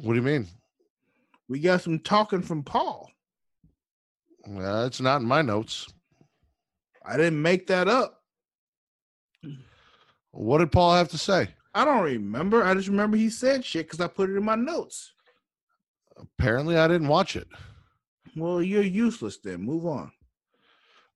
What 0.00 0.14
do 0.14 0.18
you 0.18 0.22
mean? 0.22 0.46
We 1.48 1.60
got 1.60 1.82
some 1.82 1.98
talking 1.98 2.42
from 2.42 2.62
Paul. 2.62 3.10
Uh, 4.46 4.84
it's 4.86 5.00
not 5.00 5.20
in 5.20 5.26
my 5.26 5.42
notes. 5.42 5.88
I 7.04 7.16
didn't 7.16 7.40
make 7.40 7.66
that 7.68 7.88
up. 7.88 8.22
What 10.32 10.58
did 10.58 10.72
Paul 10.72 10.94
have 10.94 11.08
to 11.10 11.18
say? 11.18 11.48
I 11.74 11.84
don't 11.84 12.02
remember. 12.02 12.64
I 12.64 12.74
just 12.74 12.88
remember 12.88 13.16
he 13.16 13.30
said 13.30 13.64
shit 13.64 13.86
because 13.86 14.00
I 14.00 14.06
put 14.06 14.30
it 14.30 14.36
in 14.36 14.44
my 14.44 14.54
notes. 14.54 15.12
Apparently, 16.16 16.76
I 16.76 16.88
didn't 16.88 17.08
watch 17.08 17.36
it. 17.36 17.48
Well, 18.36 18.62
you're 18.62 18.82
useless 18.82 19.38
then. 19.38 19.60
Move 19.62 19.86
on. 19.86 20.12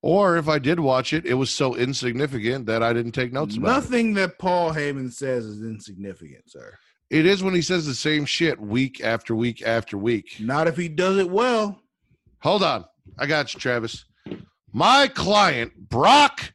Or 0.02 0.36
if 0.36 0.48
I 0.48 0.58
did 0.58 0.78
watch 0.78 1.12
it, 1.12 1.26
it 1.26 1.34
was 1.34 1.50
so 1.50 1.74
insignificant 1.74 2.66
that 2.66 2.82
I 2.82 2.92
didn't 2.92 3.12
take 3.12 3.32
notes 3.32 3.56
about 3.56 3.68
it. 3.68 3.72
Nothing 3.72 4.14
that 4.14 4.38
Paul 4.38 4.72
Heyman 4.72 5.12
says 5.12 5.44
is 5.44 5.62
insignificant, 5.62 6.48
sir. 6.48 6.76
It 7.10 7.24
is 7.24 7.42
when 7.42 7.54
he 7.54 7.62
says 7.62 7.86
the 7.86 7.94
same 7.94 8.24
shit 8.26 8.60
week 8.60 9.00
after 9.02 9.34
week 9.34 9.62
after 9.62 9.96
week. 9.96 10.36
Not 10.40 10.66
if 10.66 10.76
he 10.76 10.88
does 10.88 11.16
it 11.16 11.30
well. 11.30 11.80
Hold 12.40 12.62
on. 12.62 12.84
I 13.18 13.26
got 13.26 13.54
you, 13.54 13.60
Travis. 13.60 14.04
My 14.72 15.08
client, 15.08 15.72
Brock 15.88 16.52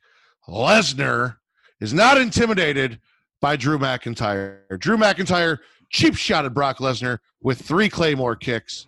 Lesnar, 0.48 1.38
is 1.82 1.94
not 1.94 2.20
intimidated 2.20 3.00
by 3.42 3.56
Drew 3.56 3.80
McIntyre. 3.80 4.80
Drew 4.80 4.98
McIntyre 4.98 5.58
cheap 5.90 6.16
shot 6.16 6.46
at 6.46 6.54
Brock 6.54 6.78
Lesnar 6.78 7.20
with 7.42 7.62
three 7.62 7.90
Claymore 7.90 8.36
kicks. 8.36 8.86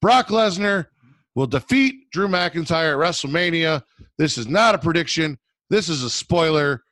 Brock 0.00 0.28
Lesnar 0.28 0.86
will 1.34 1.46
defeat 1.46 2.10
Drew 2.10 2.28
McIntyre 2.28 2.92
at 2.92 2.98
WrestleMania. 2.98 3.82
This 4.16 4.38
is 4.38 4.46
not 4.46 4.74
a 4.74 4.78
prediction. 4.78 5.38
This 5.68 5.88
is 5.88 6.02
a 6.02 6.10
spoiler. 6.10 6.83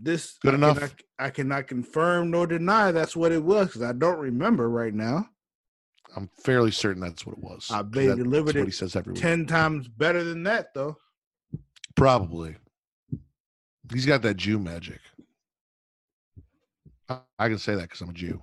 This 0.00 0.38
Good 0.40 0.54
I 0.54 0.56
enough. 0.56 0.76
Cannot, 0.78 1.02
I 1.18 1.30
cannot 1.30 1.66
confirm 1.66 2.30
nor 2.30 2.46
deny 2.46 2.92
that's 2.92 3.16
what 3.16 3.32
it 3.32 3.42
was 3.42 3.68
because 3.68 3.82
I 3.82 3.92
don't 3.92 4.18
remember 4.18 4.68
right 4.70 4.94
now. 4.94 5.28
I'm 6.16 6.28
fairly 6.42 6.70
certain 6.70 7.02
that's 7.02 7.26
what 7.26 7.36
it 7.36 7.42
was. 7.42 7.68
I 7.70 7.82
bet 7.82 8.08
That- 8.08 8.16
delivered 8.16 8.56
it 8.56 8.64
he 8.64 8.70
says 8.70 8.96
every 8.96 9.12
week. 9.12 9.22
Ten 9.22 9.46
times 9.46 9.88
better 9.88 10.24
than 10.24 10.42
that, 10.44 10.72
though. 10.74 10.96
Probably. 11.96 12.56
He's 13.92 14.06
got 14.06 14.22
that 14.22 14.36
Jew 14.36 14.58
magic. 14.58 15.00
I, 17.08 17.18
I 17.38 17.48
can 17.48 17.58
say 17.58 17.74
that 17.74 17.82
because 17.82 18.00
I'm 18.00 18.10
a 18.10 18.12
Jew. 18.12 18.42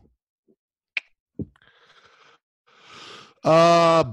Uh, 3.43 4.03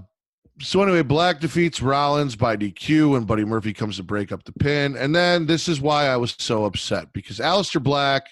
so 0.63 0.81
anyway, 0.83 1.03
Black 1.03 1.41
defeats 1.41 1.83
Rollins 1.83 2.37
by 2.37 2.57
DQ, 2.57 3.17
and 3.17 3.27
Buddy 3.27 3.45
Murphy 3.45 3.73
comes 3.73 3.97
to 3.97 4.05
break 4.05 4.31
up 4.31 4.45
the 4.45 4.53
pin. 4.53 4.97
And 4.97 5.15
then 5.15 5.47
this 5.47 5.69
is 5.69 5.81
why 5.81 6.07
I 6.07 6.17
was 6.17 6.37
so 6.39 6.65
upset 6.65 7.13
because 7.13 7.39
Aleister 7.39 7.83
Black 7.83 8.23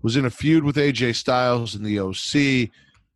was 0.00 0.16
in 0.16 0.24
a 0.24 0.30
feud 0.30 0.62
with 0.62 0.76
AJ 0.76 1.16
Styles 1.16 1.74
in 1.74 1.82
the 1.82 1.98
OC. 1.98 2.70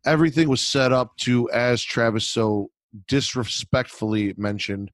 Everything 0.05 0.49
was 0.49 0.61
set 0.61 0.91
up 0.91 1.15
to, 1.17 1.49
as 1.51 1.81
Travis 1.81 2.27
so 2.27 2.69
disrespectfully 3.07 4.33
mentioned, 4.37 4.91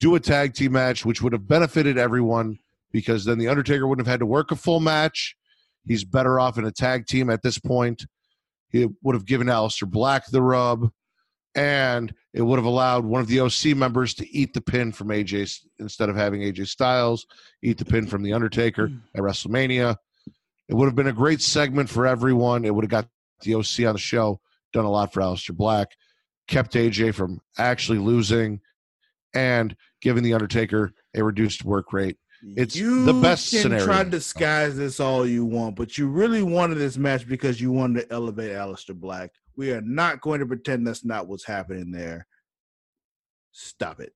do 0.00 0.14
a 0.14 0.20
tag 0.20 0.54
team 0.54 0.72
match, 0.72 1.04
which 1.04 1.20
would 1.20 1.32
have 1.32 1.46
benefited 1.46 1.98
everyone 1.98 2.58
because 2.90 3.24
then 3.24 3.38
the 3.38 3.48
Undertaker 3.48 3.86
wouldn't 3.86 4.06
have 4.06 4.12
had 4.12 4.20
to 4.20 4.26
work 4.26 4.50
a 4.50 4.56
full 4.56 4.80
match. 4.80 5.36
He's 5.86 6.04
better 6.04 6.40
off 6.40 6.56
in 6.56 6.64
a 6.64 6.72
tag 6.72 7.06
team 7.06 7.28
at 7.28 7.42
this 7.42 7.58
point. 7.58 8.06
He 8.70 8.88
would 9.02 9.14
have 9.14 9.26
given 9.26 9.48
Aleister 9.48 9.88
Black 9.88 10.26
the 10.26 10.42
rub, 10.42 10.90
and 11.54 12.12
it 12.32 12.42
would 12.42 12.58
have 12.58 12.66
allowed 12.66 13.04
one 13.04 13.20
of 13.20 13.28
the 13.28 13.40
OC 13.40 13.76
members 13.76 14.14
to 14.14 14.28
eat 14.36 14.54
the 14.54 14.60
pin 14.60 14.92
from 14.92 15.08
AJ 15.08 15.60
instead 15.78 16.08
of 16.08 16.16
having 16.16 16.40
AJ 16.40 16.66
Styles 16.66 17.26
eat 17.62 17.78
the 17.78 17.84
pin 17.84 18.06
from 18.06 18.22
the 18.22 18.32
Undertaker 18.32 18.88
hmm. 18.88 18.98
at 19.14 19.22
WrestleMania. 19.22 19.96
It 20.68 20.74
would 20.74 20.86
have 20.86 20.94
been 20.94 21.08
a 21.08 21.12
great 21.12 21.40
segment 21.40 21.88
for 21.90 22.06
everyone. 22.06 22.64
It 22.64 22.74
would 22.74 22.84
have 22.84 22.90
got 22.90 23.08
the 23.42 23.54
OC 23.54 23.86
on 23.86 23.92
the 23.94 23.98
show, 23.98 24.40
done 24.72 24.84
a 24.84 24.90
lot 24.90 25.12
for 25.12 25.20
Aleister 25.20 25.54
Black, 25.54 25.88
kept 26.48 26.72
AJ 26.72 27.14
from 27.14 27.40
actually 27.58 27.98
losing, 27.98 28.60
and 29.34 29.76
giving 30.00 30.22
the 30.22 30.34
Undertaker 30.34 30.92
a 31.14 31.22
reduced 31.22 31.64
work 31.64 31.92
rate. 31.92 32.16
It's 32.56 32.74
the 32.74 33.18
best 33.22 33.50
can 33.50 33.62
scenario. 33.62 33.86
Try 33.86 34.04
to 34.04 34.10
disguise 34.10 34.76
this 34.76 35.00
all 35.00 35.26
you 35.26 35.44
want, 35.44 35.76
but 35.76 35.96
you 35.96 36.08
really 36.08 36.42
wanted 36.42 36.76
this 36.76 36.98
match 36.98 37.26
because 37.26 37.60
you 37.60 37.72
wanted 37.72 38.02
to 38.02 38.12
elevate 38.12 38.52
Aleister 38.52 38.94
Black. 38.94 39.30
We 39.56 39.72
are 39.72 39.80
not 39.80 40.20
going 40.20 40.40
to 40.40 40.46
pretend 40.46 40.86
that's 40.86 41.04
not 41.04 41.28
what's 41.28 41.44
happening 41.46 41.90
there. 41.90 42.26
Stop 43.52 44.00
it. 44.00 44.12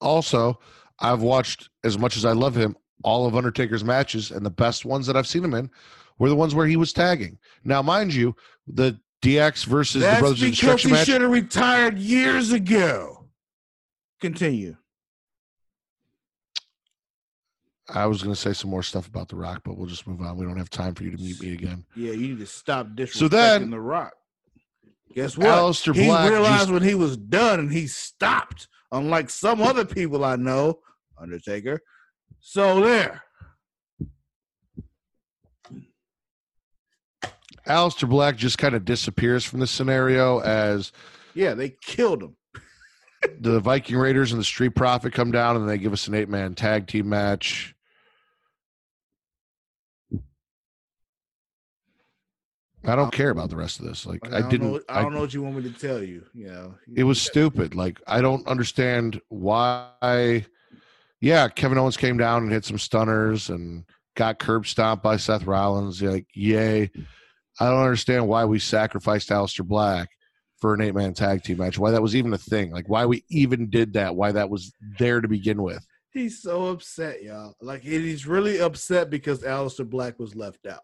Also, 0.00 0.58
I've 1.00 1.22
watched 1.22 1.68
as 1.84 1.98
much 1.98 2.16
as 2.16 2.24
I 2.24 2.32
love 2.32 2.56
him, 2.56 2.76
all 3.04 3.26
of 3.26 3.36
Undertaker's 3.36 3.84
matches, 3.84 4.30
and 4.30 4.44
the 4.44 4.50
best 4.50 4.84
ones 4.84 5.06
that 5.06 5.16
I've 5.16 5.26
seen 5.26 5.44
him 5.44 5.54
in 5.54 5.70
were 6.18 6.28
the 6.28 6.36
ones 6.36 6.54
where 6.54 6.66
he 6.66 6.76
was 6.76 6.92
tagging. 6.92 7.38
Now, 7.64 7.82
mind 7.82 8.14
you, 8.14 8.34
the 8.66 8.98
DX 9.22 9.64
versus 9.66 10.02
the 10.02 10.16
Brothers 10.18 10.42
of 10.42 10.50
because 10.50 10.58
Destruction 10.58 10.90
he 10.90 10.96
match. 10.96 11.06
should 11.06 11.20
have 11.20 11.30
retired 11.30 11.98
years 11.98 12.52
ago. 12.52 13.28
Continue. 14.20 14.76
I 17.88 18.06
was 18.06 18.22
going 18.22 18.34
to 18.34 18.40
say 18.40 18.52
some 18.52 18.70
more 18.70 18.82
stuff 18.82 19.06
about 19.06 19.28
The 19.28 19.36
Rock, 19.36 19.62
but 19.64 19.76
we'll 19.76 19.86
just 19.86 20.06
move 20.06 20.20
on. 20.20 20.36
We 20.36 20.44
don't 20.44 20.56
have 20.56 20.70
time 20.70 20.94
for 20.94 21.04
you 21.04 21.12
to 21.16 21.22
meet 21.22 21.40
me 21.40 21.52
again. 21.52 21.84
Yeah, 21.94 22.12
you 22.12 22.28
need 22.28 22.38
to 22.40 22.46
stop 22.46 22.88
disrespecting 22.88 23.12
So 23.16 23.28
then- 23.28 23.70
the 23.70 23.80
Rock. 23.80 24.12
Guess 25.14 25.38
what? 25.38 25.46
Aleister 25.46 25.94
he 25.94 26.04
Black 26.06 26.28
realized 26.30 26.62
just- 26.62 26.72
when 26.72 26.82
he 26.82 26.94
was 26.94 27.16
done 27.16 27.58
and 27.60 27.72
he 27.72 27.86
stopped, 27.86 28.68
unlike 28.92 29.30
some 29.30 29.62
other 29.62 29.84
people 29.84 30.24
I 30.24 30.36
know, 30.36 30.80
Undertaker. 31.18 31.80
So 32.40 32.80
there. 32.80 33.22
Aleister 37.66 38.08
Black 38.08 38.36
just 38.36 38.58
kind 38.58 38.74
of 38.74 38.84
disappears 38.84 39.44
from 39.44 39.60
the 39.60 39.66
scenario 39.66 40.40
as 40.40 40.92
Yeah, 41.34 41.54
they 41.54 41.70
killed 41.82 42.22
him. 42.22 42.36
the 43.40 43.58
Viking 43.60 43.96
Raiders 43.96 44.32
and 44.32 44.40
the 44.40 44.44
Street 44.44 44.74
Profit 44.74 45.12
come 45.12 45.30
down 45.30 45.56
and 45.56 45.68
they 45.68 45.78
give 45.78 45.92
us 45.92 46.06
an 46.08 46.14
eight 46.14 46.28
man 46.28 46.54
tag 46.54 46.86
team 46.86 47.08
match. 47.08 47.74
I 52.86 52.96
don't 52.96 53.12
care 53.12 53.30
about 53.30 53.50
the 53.50 53.56
rest 53.56 53.80
of 53.80 53.86
this. 53.86 54.06
Like 54.06 54.20
I, 54.32 54.40
don't 54.40 54.50
didn't. 54.50 54.72
Know, 54.72 54.80
I 54.88 55.02
don't 55.02 55.14
know 55.14 55.20
what 55.20 55.34
you 55.34 55.42
want 55.42 55.56
me 55.56 55.70
to 55.70 55.78
tell 55.78 56.02
you. 56.02 56.24
You 56.34 56.48
know, 56.48 56.74
It 56.94 57.04
was 57.04 57.20
stupid. 57.20 57.74
Like 57.74 58.00
I 58.06 58.20
don't 58.20 58.46
understand 58.46 59.20
why. 59.28 60.46
Yeah, 61.20 61.48
Kevin 61.48 61.78
Owens 61.78 61.96
came 61.96 62.18
down 62.18 62.42
and 62.42 62.52
hit 62.52 62.64
some 62.64 62.78
stunners 62.78 63.48
and 63.48 63.84
got 64.14 64.38
curb 64.38 64.66
stomped 64.66 65.02
by 65.02 65.16
Seth 65.16 65.44
Rollins. 65.44 66.02
Like, 66.02 66.26
yay! 66.34 66.90
I 67.58 67.70
don't 67.70 67.82
understand 67.82 68.28
why 68.28 68.44
we 68.44 68.58
sacrificed 68.58 69.30
Aleister 69.30 69.64
Black 69.64 70.08
for 70.58 70.74
an 70.74 70.80
eight 70.80 70.94
man 70.94 71.14
tag 71.14 71.42
team 71.42 71.58
match. 71.58 71.78
Why 71.78 71.90
that 71.90 72.02
was 72.02 72.16
even 72.16 72.32
a 72.32 72.38
thing. 72.38 72.70
Like 72.70 72.88
why 72.88 73.06
we 73.06 73.24
even 73.30 73.70
did 73.70 73.94
that. 73.94 74.14
Why 74.14 74.32
that 74.32 74.50
was 74.50 74.72
there 74.98 75.20
to 75.20 75.28
begin 75.28 75.62
with. 75.62 75.86
He's 76.10 76.40
so 76.40 76.66
upset, 76.66 77.22
y'all. 77.22 77.54
Like 77.60 77.82
he's 77.82 78.26
really 78.26 78.60
upset 78.60 79.10
because 79.10 79.42
Aleister 79.42 79.88
Black 79.88 80.18
was 80.18 80.34
left 80.34 80.66
out. 80.66 80.80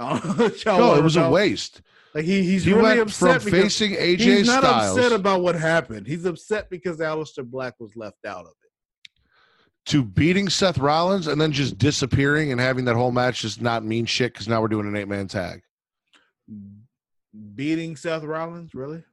I 0.04 0.18
don't 0.18 0.38
know 0.38 0.44
what 0.44 0.64
y'all 0.64 0.78
No, 0.78 0.94
it 0.94 1.02
was 1.02 1.16
a 1.16 1.28
waste. 1.28 1.82
Like 2.14 2.24
he, 2.24 2.42
he's 2.42 2.64
he 2.64 2.72
really 2.72 2.82
went 2.82 2.98
from 2.98 3.08
upset 3.08 3.44
because 3.44 3.60
facing 3.62 3.92
AJ 3.92 4.16
Styles. 4.20 4.38
he's 4.38 4.46
not 4.46 4.64
Styles 4.64 4.96
upset 4.96 5.12
about 5.12 5.42
what 5.42 5.54
happened. 5.54 6.06
He's 6.06 6.24
upset 6.24 6.70
because 6.70 6.98
Aleister 6.98 7.44
Black 7.44 7.74
was 7.78 7.94
left 7.94 8.24
out 8.26 8.46
of 8.46 8.52
it. 8.64 9.20
to 9.86 10.02
beating 10.02 10.48
Seth 10.48 10.78
Rollins 10.78 11.26
and 11.26 11.40
then 11.40 11.52
just 11.52 11.78
disappearing 11.78 12.50
and 12.50 12.60
having 12.60 12.84
that 12.86 12.96
whole 12.96 13.12
match 13.12 13.42
just 13.42 13.60
not 13.60 13.84
mean 13.84 14.06
shit 14.06 14.32
because 14.32 14.48
now 14.48 14.60
we're 14.60 14.68
doing 14.68 14.88
an 14.88 14.96
eight 14.96 15.06
man 15.08 15.28
tag. 15.28 15.62
Beating 17.54 17.94
Seth 17.94 18.24
Rollins, 18.24 18.74
really? 18.74 19.04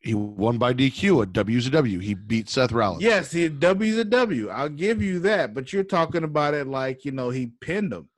He 0.00 0.14
won 0.14 0.56
by 0.56 0.72
DQ 0.72 1.22
at 1.22 1.32
WCW. 1.32 2.02
He 2.02 2.14
beat 2.14 2.48
Seth 2.48 2.72
Rollins. 2.72 3.02
Yes, 3.02 3.30
he 3.30 3.48
W's 3.48 3.98
a 3.98 4.04
W. 4.04 4.48
I'll 4.48 4.70
give 4.70 5.02
you 5.02 5.20
that. 5.20 5.54
But 5.54 5.72
you're 5.72 5.84
talking 5.84 6.24
about 6.24 6.54
it 6.54 6.66
like 6.66 7.04
you 7.04 7.12
know 7.12 7.28
he 7.30 7.52
pinned 7.60 7.92
him. 7.92 8.08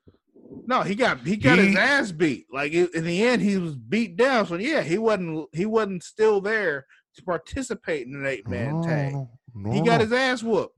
No, 0.67 0.83
he 0.83 0.95
got 0.95 1.21
he 1.27 1.37
got 1.37 1.59
He- 1.59 1.67
his 1.69 1.77
ass 1.77 2.13
beat. 2.13 2.47
Like 2.53 2.73
in 2.73 3.05
the 3.05 3.23
end, 3.25 3.43
he 3.43 3.57
was 3.59 3.75
beat 3.77 4.17
down. 4.17 4.47
So 4.47 4.57
yeah, 4.57 4.83
he 4.83 4.99
wasn't 4.99 5.49
he 5.53 5.67
wasn't 5.67 6.03
still 6.03 6.41
there 6.41 6.87
to 7.17 7.23
participate 7.23 8.07
in 8.07 8.15
an 8.15 8.27
eight 8.27 8.49
man 8.49 8.81
No, 8.81 8.83
tag. 8.83 9.13
no, 9.55 9.73
He 9.73 9.81
got 9.83 10.01
his 10.01 10.13
ass 10.13 10.43
whooped. 10.43 10.77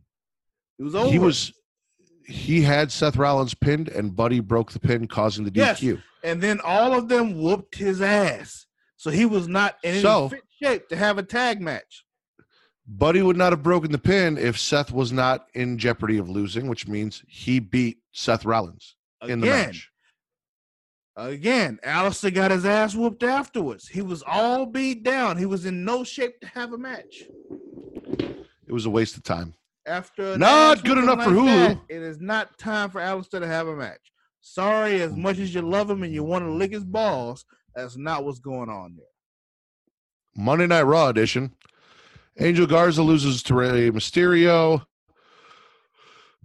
It 0.79 0.83
was 0.83 0.95
over. 0.95 1.11
He 1.11 1.19
was. 1.19 1.53
He 2.27 2.63
had 2.63 2.91
Seth 2.91 3.17
Rollins 3.17 3.53
pinned, 3.55 3.89
and 3.89 4.17
Buddy 4.17 4.41
broke 4.41 4.73
the 4.73 4.81
pin, 4.81 5.07
causing 5.07 5.45
the 5.45 5.53
Yes. 5.55 5.81
DQ. 5.81 6.03
and 6.23 6.41
then 6.43 6.59
all 6.65 6.95
of 6.95 7.09
them 7.09 7.39
whooped 7.41 7.75
his 7.77 8.01
ass. 8.01 8.65
So 8.97 9.11
he 9.11 9.27
was 9.27 9.47
not 9.47 9.77
in 9.83 9.91
any 9.91 10.01
So- 10.01 10.31
fit 10.31 10.41
shape 10.63 10.89
to 10.89 10.97
have 10.97 11.19
a 11.19 11.23
tag 11.23 11.61
match. 11.61 12.07
Buddy 12.87 13.21
would 13.23 13.37
not 13.37 13.53
have 13.53 13.63
broken 13.63 13.93
the 13.93 13.99
pin 13.99 14.37
if 14.39 14.59
Seth 14.59 14.91
was 14.91 15.13
not 15.13 15.47
in 15.55 15.77
jeopardy 15.79 16.17
of 16.19 16.29
losing, 16.31 16.67
which 16.67 16.87
means 16.89 17.23
he 17.29 17.59
beat 17.59 17.99
Seth 18.13 18.45
Rollins 18.47 18.94
in 19.29 19.41
the 19.41 19.47
Again, 19.49 19.67
match. 19.67 19.91
Again, 21.17 21.79
Aleister 21.85 22.35
got 22.35 22.51
his 22.51 22.65
ass 22.67 22.95
whooped 22.95 23.23
afterwards. 23.23 23.87
He 23.89 24.03
was 24.03 24.23
all 24.27 24.67
beat 24.67 25.05
down. 25.05 25.37
He 25.37 25.47
was 25.47 25.65
in 25.65 25.85
no 25.85 26.03
shape 26.03 26.41
to 26.41 26.47
have 26.49 26.73
a 26.73 26.79
match. 26.79 27.25
It 28.67 28.73
was 28.73 28.87
a 28.87 28.91
waste 28.91 29.17
of 29.17 29.23
time. 29.23 29.55
After 29.87 30.37
Not 30.39 30.83
good 30.83 30.99
enough 30.99 31.23
for 31.23 31.31
like 31.31 31.39
Hulu. 31.39 31.69
that, 31.69 31.79
it 31.89 32.03
is 32.03 32.21
not 32.21 32.57
time 32.59 32.91
for 32.91 33.01
Aleister 33.01 33.39
to 33.41 33.47
have 33.47 33.69
a 33.69 33.77
match. 33.77 34.01
Sorry, 34.41 35.01
as 35.03 35.15
much 35.15 35.39
as 35.39 35.55
you 35.55 35.63
love 35.63 35.91
him 35.91 36.03
and 36.03 36.13
you 36.13 36.25
want 36.25 36.45
to 36.45 36.51
lick 36.51 36.73
his 36.73 36.85
balls, 36.85 37.45
that's 37.75 37.97
not 37.97 38.25
what's 38.25 38.41
going 38.41 38.69
on 38.69 38.97
there. 38.97 39.07
Monday 40.37 40.67
Night 40.67 40.83
Raw 40.83 41.09
edition. 41.09 41.53
Angel 42.41 42.67
Garza 42.67 43.03
loses 43.03 43.43
to 43.45 43.55
Rey 43.55 43.91
Mysterio. 43.91 44.85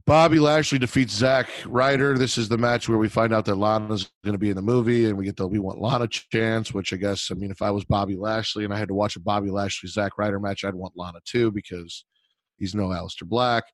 Bobby 0.10 0.40
Lashley 0.40 0.80
defeats 0.80 1.14
Zack 1.14 1.52
Ryder. 1.68 2.18
This 2.18 2.40
is 2.40 2.49
the 2.49 2.57
match 2.57 2.90
where 2.90 2.98
we 2.98 3.07
find 3.07 3.31
out 3.31 3.45
that 3.45 3.57
Lana's 3.57 4.10
going 4.26 4.34
to 4.34 4.40
be 4.40 4.49
in 4.49 4.56
the 4.56 4.61
movie, 4.64 5.06
and 5.06 5.15
we 5.15 5.23
get 5.23 5.38
the 5.38 5.48
We 5.48 5.60
Want 5.60 5.80
Lana 5.80 6.07
chance. 6.07 6.73
Which 6.73 6.91
I 6.91 6.95
guess, 6.95 7.30
I 7.30 7.36
mean, 7.36 7.52
if 7.52 7.61
I 7.61 7.69
was 7.69 7.86
Bobby 7.86 8.15
Lashley 8.15 8.65
and 8.65 8.73
I 8.73 8.80
had 8.80 8.88
to 8.88 8.95
watch 8.95 9.15
a 9.18 9.19
Bobby 9.19 9.52
Lashley 9.52 9.88
Zack 9.88 10.18
Ryder 10.18 10.40
match, 10.40 10.65
I'd 10.65 10.73
want 10.73 10.98
Lana 10.98 11.19
too 11.26 11.52
because 11.52 12.06
he's 12.57 12.73
no 12.73 12.88
Aleister 12.88 13.22
Black. 13.23 13.65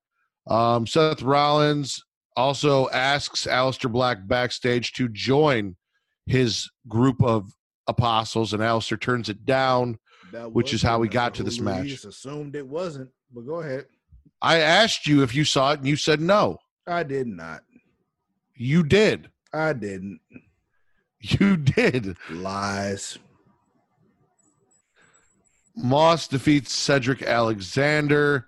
Um, 0.46 0.86
Seth 0.86 1.22
Rollins 1.22 2.04
also 2.36 2.90
asks 2.90 3.48
Aleister 3.48 3.90
Black 3.90 4.28
backstage 4.28 4.92
to 4.96 5.08
join 5.08 5.78
his 6.26 6.70
group 6.90 7.24
of 7.24 7.50
apostles, 7.88 8.52
and 8.52 8.62
Aleister 8.62 9.00
turns 9.00 9.30
it 9.30 9.46
down. 9.46 9.98
Which 10.52 10.74
is 10.74 10.82
how 10.82 11.00
we 11.00 11.08
got 11.08 11.34
to 11.36 11.44
this 11.44 11.62
match. 11.62 11.88
just 11.88 12.04
assumed 12.04 12.58
it 12.58 12.68
wasn't, 12.68 13.10
but 13.34 13.48
go 13.48 13.62
ahead. 13.62 13.86
I 14.46 14.60
asked 14.60 15.08
you 15.08 15.24
if 15.24 15.34
you 15.34 15.44
saw 15.44 15.72
it, 15.72 15.80
and 15.80 15.88
you 15.88 15.96
said 15.96 16.22
no. 16.22 16.60
I 16.86 17.02
did 17.02 17.26
not. 17.26 17.64
You 18.54 18.84
did. 18.84 19.32
I 19.52 19.74
didn't. 19.74 20.20
You 21.20 21.58
did. 21.78 22.16
Lies. 22.30 23.18
Moss 25.76 26.28
defeats 26.28 26.72
Cedric 26.72 27.24
Alexander. 27.24 28.46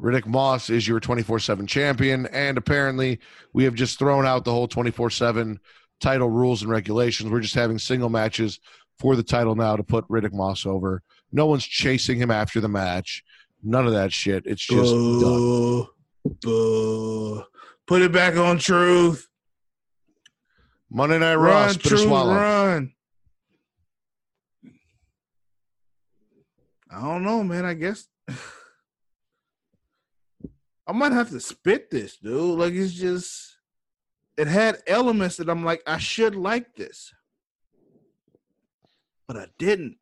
Riddick 0.00 0.26
Moss 0.26 0.68
is 0.68 0.88
your 0.88 0.98
24 0.98 1.38
7 1.38 1.64
champion. 1.68 2.26
And 2.26 2.58
apparently, 2.58 3.20
we 3.52 3.62
have 3.62 3.74
just 3.74 4.00
thrown 4.00 4.26
out 4.26 4.44
the 4.44 4.50
whole 4.52 4.66
24 4.66 5.10
7 5.10 5.60
title 6.00 6.28
rules 6.28 6.62
and 6.62 6.72
regulations. 6.72 7.30
We're 7.30 7.38
just 7.38 7.54
having 7.54 7.78
single 7.78 8.10
matches 8.10 8.58
for 8.98 9.14
the 9.14 9.22
title 9.22 9.54
now 9.54 9.76
to 9.76 9.84
put 9.84 10.08
Riddick 10.08 10.32
Moss 10.32 10.66
over. 10.66 11.04
No 11.30 11.46
one's 11.46 11.64
chasing 11.64 12.18
him 12.18 12.32
after 12.32 12.60
the 12.60 12.68
match. 12.68 13.22
None 13.68 13.84
of 13.88 13.94
that 13.94 14.12
shit. 14.12 14.46
It's 14.46 14.64
just 14.64 14.92
done. 14.92 15.18
Boo. 15.18 15.88
Boo. 16.40 17.42
Put 17.84 18.00
it 18.00 18.12
back 18.12 18.36
on 18.36 18.58
truth. 18.58 19.26
Monday 20.88 21.18
Night 21.18 21.34
Raw, 21.34 21.64
Run, 21.64 21.74
spit 21.74 21.92
or 21.92 21.96
swallow. 21.96 22.34
run. 22.34 22.92
I 26.88 27.00
don't 27.00 27.24
know, 27.24 27.42
man. 27.42 27.64
I 27.64 27.74
guess 27.74 28.06
I 30.86 30.92
might 30.92 31.10
have 31.10 31.30
to 31.30 31.40
spit 31.40 31.90
this, 31.90 32.18
dude. 32.18 32.60
Like 32.60 32.72
it's 32.72 32.92
just 32.92 33.56
it 34.36 34.46
had 34.46 34.78
elements 34.86 35.38
that 35.38 35.48
I'm 35.48 35.64
like, 35.64 35.82
I 35.88 35.98
should 35.98 36.36
like 36.36 36.76
this. 36.76 37.12
But 39.26 39.36
I 39.38 39.46
didn't. 39.58 39.96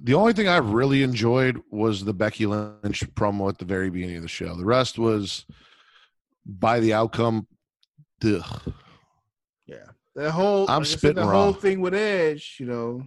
The 0.00 0.14
only 0.14 0.32
thing 0.32 0.48
I 0.48 0.58
really 0.58 1.02
enjoyed 1.02 1.60
was 1.70 2.04
the 2.04 2.14
Becky 2.14 2.46
Lynch 2.46 3.04
promo 3.14 3.48
at 3.48 3.58
the 3.58 3.64
very 3.64 3.90
beginning 3.90 4.16
of 4.16 4.22
the 4.22 4.28
show. 4.28 4.54
The 4.54 4.64
rest 4.64 4.98
was 4.98 5.44
by 6.46 6.80
the 6.80 6.94
outcome. 6.94 7.46
Ugh. 8.24 8.72
Yeah. 9.66 9.76
The 10.14 10.30
whole 10.30 10.68
I'm 10.68 10.82
like 10.82 10.88
I 10.88 10.96
said, 10.96 11.14
the 11.14 11.22
raw. 11.22 11.30
whole 11.30 11.52
thing 11.52 11.80
with 11.80 11.94
Edge, 11.94 12.56
you 12.58 12.66
know. 12.66 13.06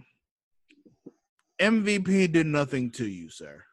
MVP 1.60 2.32
did 2.32 2.46
nothing 2.46 2.90
to 2.92 3.06
you, 3.06 3.28
sir. 3.28 3.64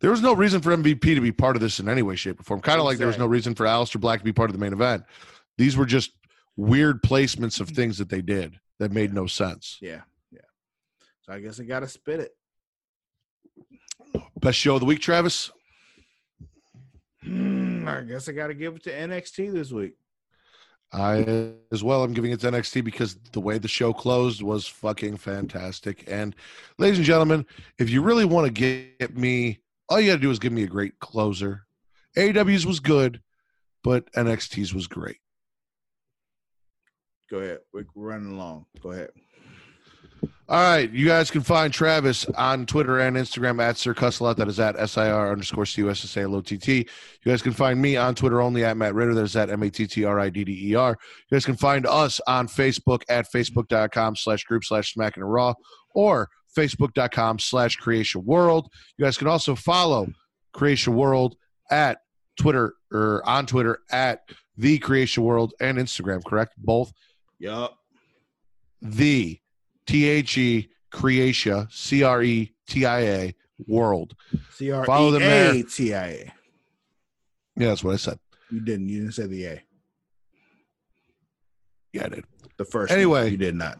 There 0.00 0.10
was 0.10 0.20
no 0.20 0.34
reason 0.34 0.60
for 0.60 0.76
MVP 0.76 1.14
to 1.14 1.20
be 1.20 1.30
part 1.30 1.54
of 1.54 1.62
this 1.62 1.78
in 1.78 1.88
any 1.88 2.02
way, 2.02 2.16
shape, 2.16 2.40
or 2.40 2.42
form. 2.42 2.60
Kind 2.60 2.80
of 2.80 2.84
like 2.84 2.98
there 2.98 3.06
was 3.06 3.18
no 3.18 3.26
reason 3.26 3.54
for 3.54 3.66
Aleister 3.66 4.00
Black 4.00 4.18
to 4.18 4.24
be 4.24 4.32
part 4.32 4.50
of 4.50 4.54
the 4.54 4.60
main 4.60 4.72
event. 4.72 5.04
These 5.58 5.76
were 5.76 5.86
just 5.86 6.10
weird 6.56 7.02
placements 7.02 7.60
of 7.60 7.68
mm. 7.68 7.76
things 7.76 7.98
that 7.98 8.08
they 8.08 8.20
did 8.20 8.58
that 8.80 8.90
made 8.90 9.14
no 9.14 9.26
sense. 9.26 9.78
Yeah, 9.80 9.90
yeah. 9.90 10.00
So 11.22 11.32
I 11.32 11.40
guess 11.40 11.60
I 11.60 11.64
gotta 11.64 11.88
spit 11.88 12.20
it. 12.20 12.36
Best 14.40 14.58
show 14.58 14.74
of 14.74 14.80
the 14.80 14.86
week, 14.86 15.00
Travis. 15.00 15.50
Hmm, 17.22 17.86
I 17.88 18.00
guess 18.02 18.28
I 18.28 18.32
gotta 18.32 18.54
give 18.54 18.76
it 18.76 18.82
to 18.84 18.92
NXT 18.92 19.52
this 19.52 19.70
week. 19.70 19.94
I 20.92 21.54
as 21.70 21.82
well. 21.82 22.02
I'm 22.02 22.12
giving 22.12 22.32
it 22.32 22.40
to 22.40 22.50
NXT 22.50 22.84
because 22.84 23.14
the 23.32 23.40
way 23.40 23.58
the 23.58 23.68
show 23.68 23.92
closed 23.92 24.42
was 24.42 24.66
fucking 24.66 25.16
fantastic. 25.16 26.04
And 26.06 26.34
ladies 26.76 26.98
and 26.98 27.06
gentlemen, 27.06 27.46
if 27.78 27.88
you 27.88 28.02
really 28.02 28.26
want 28.26 28.46
to 28.46 28.52
get 28.52 29.16
me, 29.16 29.60
all 29.88 30.00
you 30.00 30.10
got 30.10 30.16
to 30.16 30.20
do 30.20 30.30
is 30.30 30.38
give 30.38 30.52
me 30.52 30.64
a 30.64 30.68
great 30.68 30.98
closer. 30.98 31.66
AW's 32.16 32.66
was 32.66 32.80
good, 32.80 33.22
but 33.82 34.12
NXT's 34.12 34.74
was 34.74 34.86
great. 34.86 35.16
Go 37.30 37.38
ahead. 37.38 37.60
We're 37.72 37.86
running 37.94 38.32
along. 38.32 38.66
Go 38.82 38.90
ahead. 38.90 39.10
All 40.48 40.62
right, 40.62 40.90
you 40.90 41.06
guys 41.06 41.30
can 41.30 41.40
find 41.40 41.72
Travis 41.72 42.26
on 42.36 42.66
Twitter 42.66 43.00
and 43.00 43.16
Instagram 43.16 43.62
at 43.62 43.78
Sir 43.78 43.94
Cussalot. 43.94 44.36
That 44.36 44.48
is 44.48 44.60
at 44.60 44.78
S 44.78 44.98
I 44.98 45.10
R 45.10 45.32
underscore 45.32 45.64
C 45.64 45.80
U 45.80 45.90
S 45.90 46.04
S 46.04 46.16
A 46.18 46.22
L 46.22 46.34
O 46.34 46.40
T 46.42 46.58
T. 46.58 46.78
You 46.78 47.32
guys 47.32 47.40
can 47.40 47.52
find 47.52 47.80
me 47.80 47.96
on 47.96 48.14
Twitter 48.14 48.42
only 48.42 48.62
at 48.64 48.76
Matt 48.76 48.94
Ridder. 48.94 49.14
That 49.14 49.24
is 49.24 49.34
at 49.34 49.48
M 49.48 49.62
A 49.62 49.70
T 49.70 49.86
T 49.86 50.04
R 50.04 50.20
I 50.20 50.28
D 50.28 50.44
D 50.44 50.70
E 50.70 50.74
R. 50.74 50.90
You 51.30 51.36
guys 51.36 51.46
can 51.46 51.56
find 51.56 51.86
us 51.86 52.20
on 52.26 52.48
Facebook 52.48 53.02
at 53.08 53.26
facebook.com 53.32 54.16
slash 54.16 54.44
group 54.44 54.64
slash 54.64 54.92
smacking 54.92 55.22
and 55.22 55.32
raw 55.32 55.54
or 55.94 56.28
facebook.com 56.56 57.38
slash 57.38 57.78
creatia 57.78 58.16
world. 58.16 58.68
You 58.98 59.06
guys 59.06 59.16
can 59.16 59.28
also 59.28 59.54
follow 59.54 60.08
Creatia 60.54 60.88
World 60.88 61.36
at 61.70 61.98
Twitter 62.36 62.74
or 62.92 63.26
on 63.26 63.46
Twitter 63.46 63.78
at 63.90 64.20
the 64.56 64.78
Creatia 64.78 65.18
World 65.18 65.54
and 65.60 65.78
Instagram, 65.78 66.22
correct? 66.24 66.52
Both 66.58 66.92
Yup. 67.38 67.78
the 68.82 69.38
T 69.86 70.08
H 70.08 70.38
E 70.38 70.68
Creatia 70.92 71.70
C 71.72 72.02
R 72.02 72.22
E 72.22 72.52
T 72.66 72.86
I 72.86 73.00
A 73.00 73.34
World. 73.66 74.14
C 74.50 74.70
R 74.70 74.84
E. 74.84 75.60
A 75.60 75.62
T 75.62 75.94
I 75.94 76.06
A. 76.06 76.32
Yeah, 77.56 77.68
that's 77.68 77.84
what 77.84 77.94
I 77.94 77.96
said. 77.96 78.18
You 78.50 78.60
didn't. 78.60 78.88
You 78.88 79.00
didn't 79.00 79.14
say 79.14 79.26
the 79.26 79.44
A. 79.46 79.62
Yeah, 81.92 82.06
I 82.06 82.08
did. 82.08 82.24
The 82.56 82.64
first. 82.64 82.92
Anyway. 82.92 83.30
you 83.30 83.36
did 83.36 83.54
not. 83.54 83.78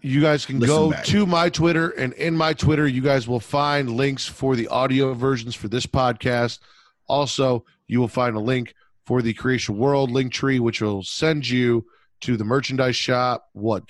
You 0.00 0.20
guys 0.20 0.46
can 0.46 0.60
Listen 0.60 0.76
go 0.76 0.90
back. 0.92 1.04
to 1.06 1.26
my 1.26 1.48
Twitter, 1.48 1.90
and 1.90 2.12
in 2.14 2.36
my 2.36 2.52
Twitter, 2.52 2.86
you 2.86 3.02
guys 3.02 3.26
will 3.26 3.40
find 3.40 3.90
links 3.90 4.26
for 4.26 4.54
the 4.54 4.68
audio 4.68 5.12
versions 5.12 5.56
for 5.56 5.66
this 5.66 5.86
podcast. 5.86 6.60
Also, 7.08 7.64
you 7.88 7.98
will 7.98 8.08
find 8.08 8.36
a 8.36 8.40
link 8.40 8.74
for 9.06 9.22
the 9.22 9.34
Creatia 9.34 9.70
World 9.70 10.10
link 10.10 10.32
tree, 10.32 10.60
which 10.60 10.80
will 10.80 11.02
send 11.02 11.48
you 11.48 11.84
to 12.20 12.36
the 12.36 12.44
merchandise 12.44 12.94
shop. 12.94 13.48
What? 13.54 13.84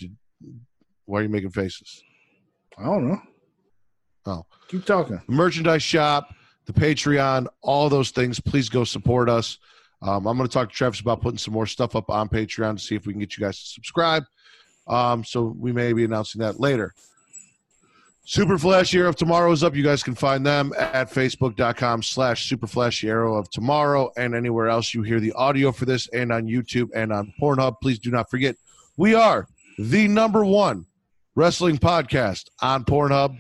Why 1.08 1.20
are 1.20 1.22
you 1.22 1.30
making 1.30 1.50
faces? 1.50 2.02
I 2.76 2.84
don't 2.84 3.08
know. 3.08 3.18
Oh. 4.26 4.46
Keep 4.68 4.84
talking. 4.84 5.18
the 5.26 5.32
merchandise 5.32 5.82
shop, 5.82 6.34
the 6.66 6.72
Patreon, 6.74 7.46
all 7.62 7.88
those 7.88 8.10
things. 8.10 8.38
Please 8.38 8.68
go 8.68 8.84
support 8.84 9.30
us. 9.30 9.58
Um, 10.02 10.26
I'm 10.26 10.36
going 10.36 10.46
to 10.46 10.52
talk 10.52 10.68
to 10.68 10.74
Travis 10.74 11.00
about 11.00 11.22
putting 11.22 11.38
some 11.38 11.54
more 11.54 11.66
stuff 11.66 11.96
up 11.96 12.10
on 12.10 12.28
Patreon 12.28 12.76
to 12.76 12.82
see 12.82 12.94
if 12.94 13.06
we 13.06 13.14
can 13.14 13.20
get 13.20 13.38
you 13.38 13.44
guys 13.44 13.58
to 13.58 13.66
subscribe. 13.66 14.24
Um, 14.86 15.24
so 15.24 15.56
we 15.58 15.72
may 15.72 15.94
be 15.94 16.04
announcing 16.04 16.42
that 16.42 16.60
later. 16.60 16.92
Super 18.26 18.58
Flashy 18.58 18.98
Arrow 18.98 19.08
of 19.08 19.16
Tomorrow 19.16 19.50
is 19.52 19.64
up. 19.64 19.74
You 19.74 19.82
guys 19.82 20.02
can 20.02 20.14
find 20.14 20.44
them 20.44 20.74
at 20.78 21.10
facebook.com 21.10 22.02
slash 22.02 22.50
Super 22.50 22.66
Flashy 22.66 23.08
Arrow 23.08 23.36
of 23.36 23.48
Tomorrow 23.48 24.10
and 24.18 24.34
anywhere 24.34 24.68
else 24.68 24.92
you 24.92 25.02
hear 25.02 25.20
the 25.20 25.32
audio 25.32 25.72
for 25.72 25.86
this 25.86 26.06
and 26.08 26.30
on 26.30 26.44
YouTube 26.44 26.90
and 26.94 27.14
on 27.14 27.32
Pornhub. 27.40 27.76
Please 27.80 27.98
do 27.98 28.10
not 28.10 28.28
forget, 28.28 28.56
we 28.98 29.14
are 29.14 29.48
the 29.78 30.06
number 30.06 30.44
one 30.44 30.84
wrestling 31.38 31.78
podcast 31.78 32.48
on 32.60 32.84
Pornhub. 32.84 33.38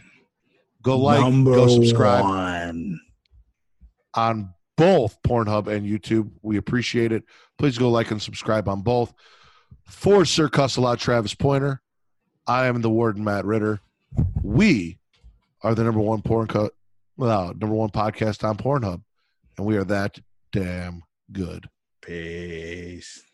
Go 0.82 0.98
like, 0.98 1.20
Number 1.20 1.52
go 1.52 1.66
subscribe 1.66 2.22
One. 2.22 3.00
on 4.14 4.54
both 4.76 5.20
Pornhub 5.26 5.66
and 5.66 5.84
YouTube. 5.84 6.30
We 6.40 6.58
appreciate 6.58 7.10
it. 7.10 7.24
Please 7.58 7.76
go 7.76 7.90
like 7.90 8.12
and 8.12 8.22
subscribe 8.22 8.68
on 8.68 8.82
both. 8.82 9.12
For 9.88 10.24
Sir 10.24 10.48
Cussalot 10.48 10.98
Travis 10.98 11.34
Pointer, 11.34 11.82
I 12.46 12.66
am 12.66 12.82
the 12.82 12.90
warden 12.90 13.24
Matt 13.24 13.44
Ridder. 13.44 13.80
We 14.44 15.00
are 15.62 15.74
the 15.74 15.82
number 15.82 16.00
one 16.00 16.22
porn 16.22 16.46
cut, 16.46 16.72
well, 17.16 17.48
number 17.48 17.74
one 17.74 17.90
podcast 17.90 18.48
on 18.48 18.56
Pornhub, 18.56 19.02
and 19.56 19.66
we 19.66 19.76
are 19.76 19.84
that 19.84 20.20
damn 20.52 21.02
good. 21.32 21.68
Peace. 22.00 23.27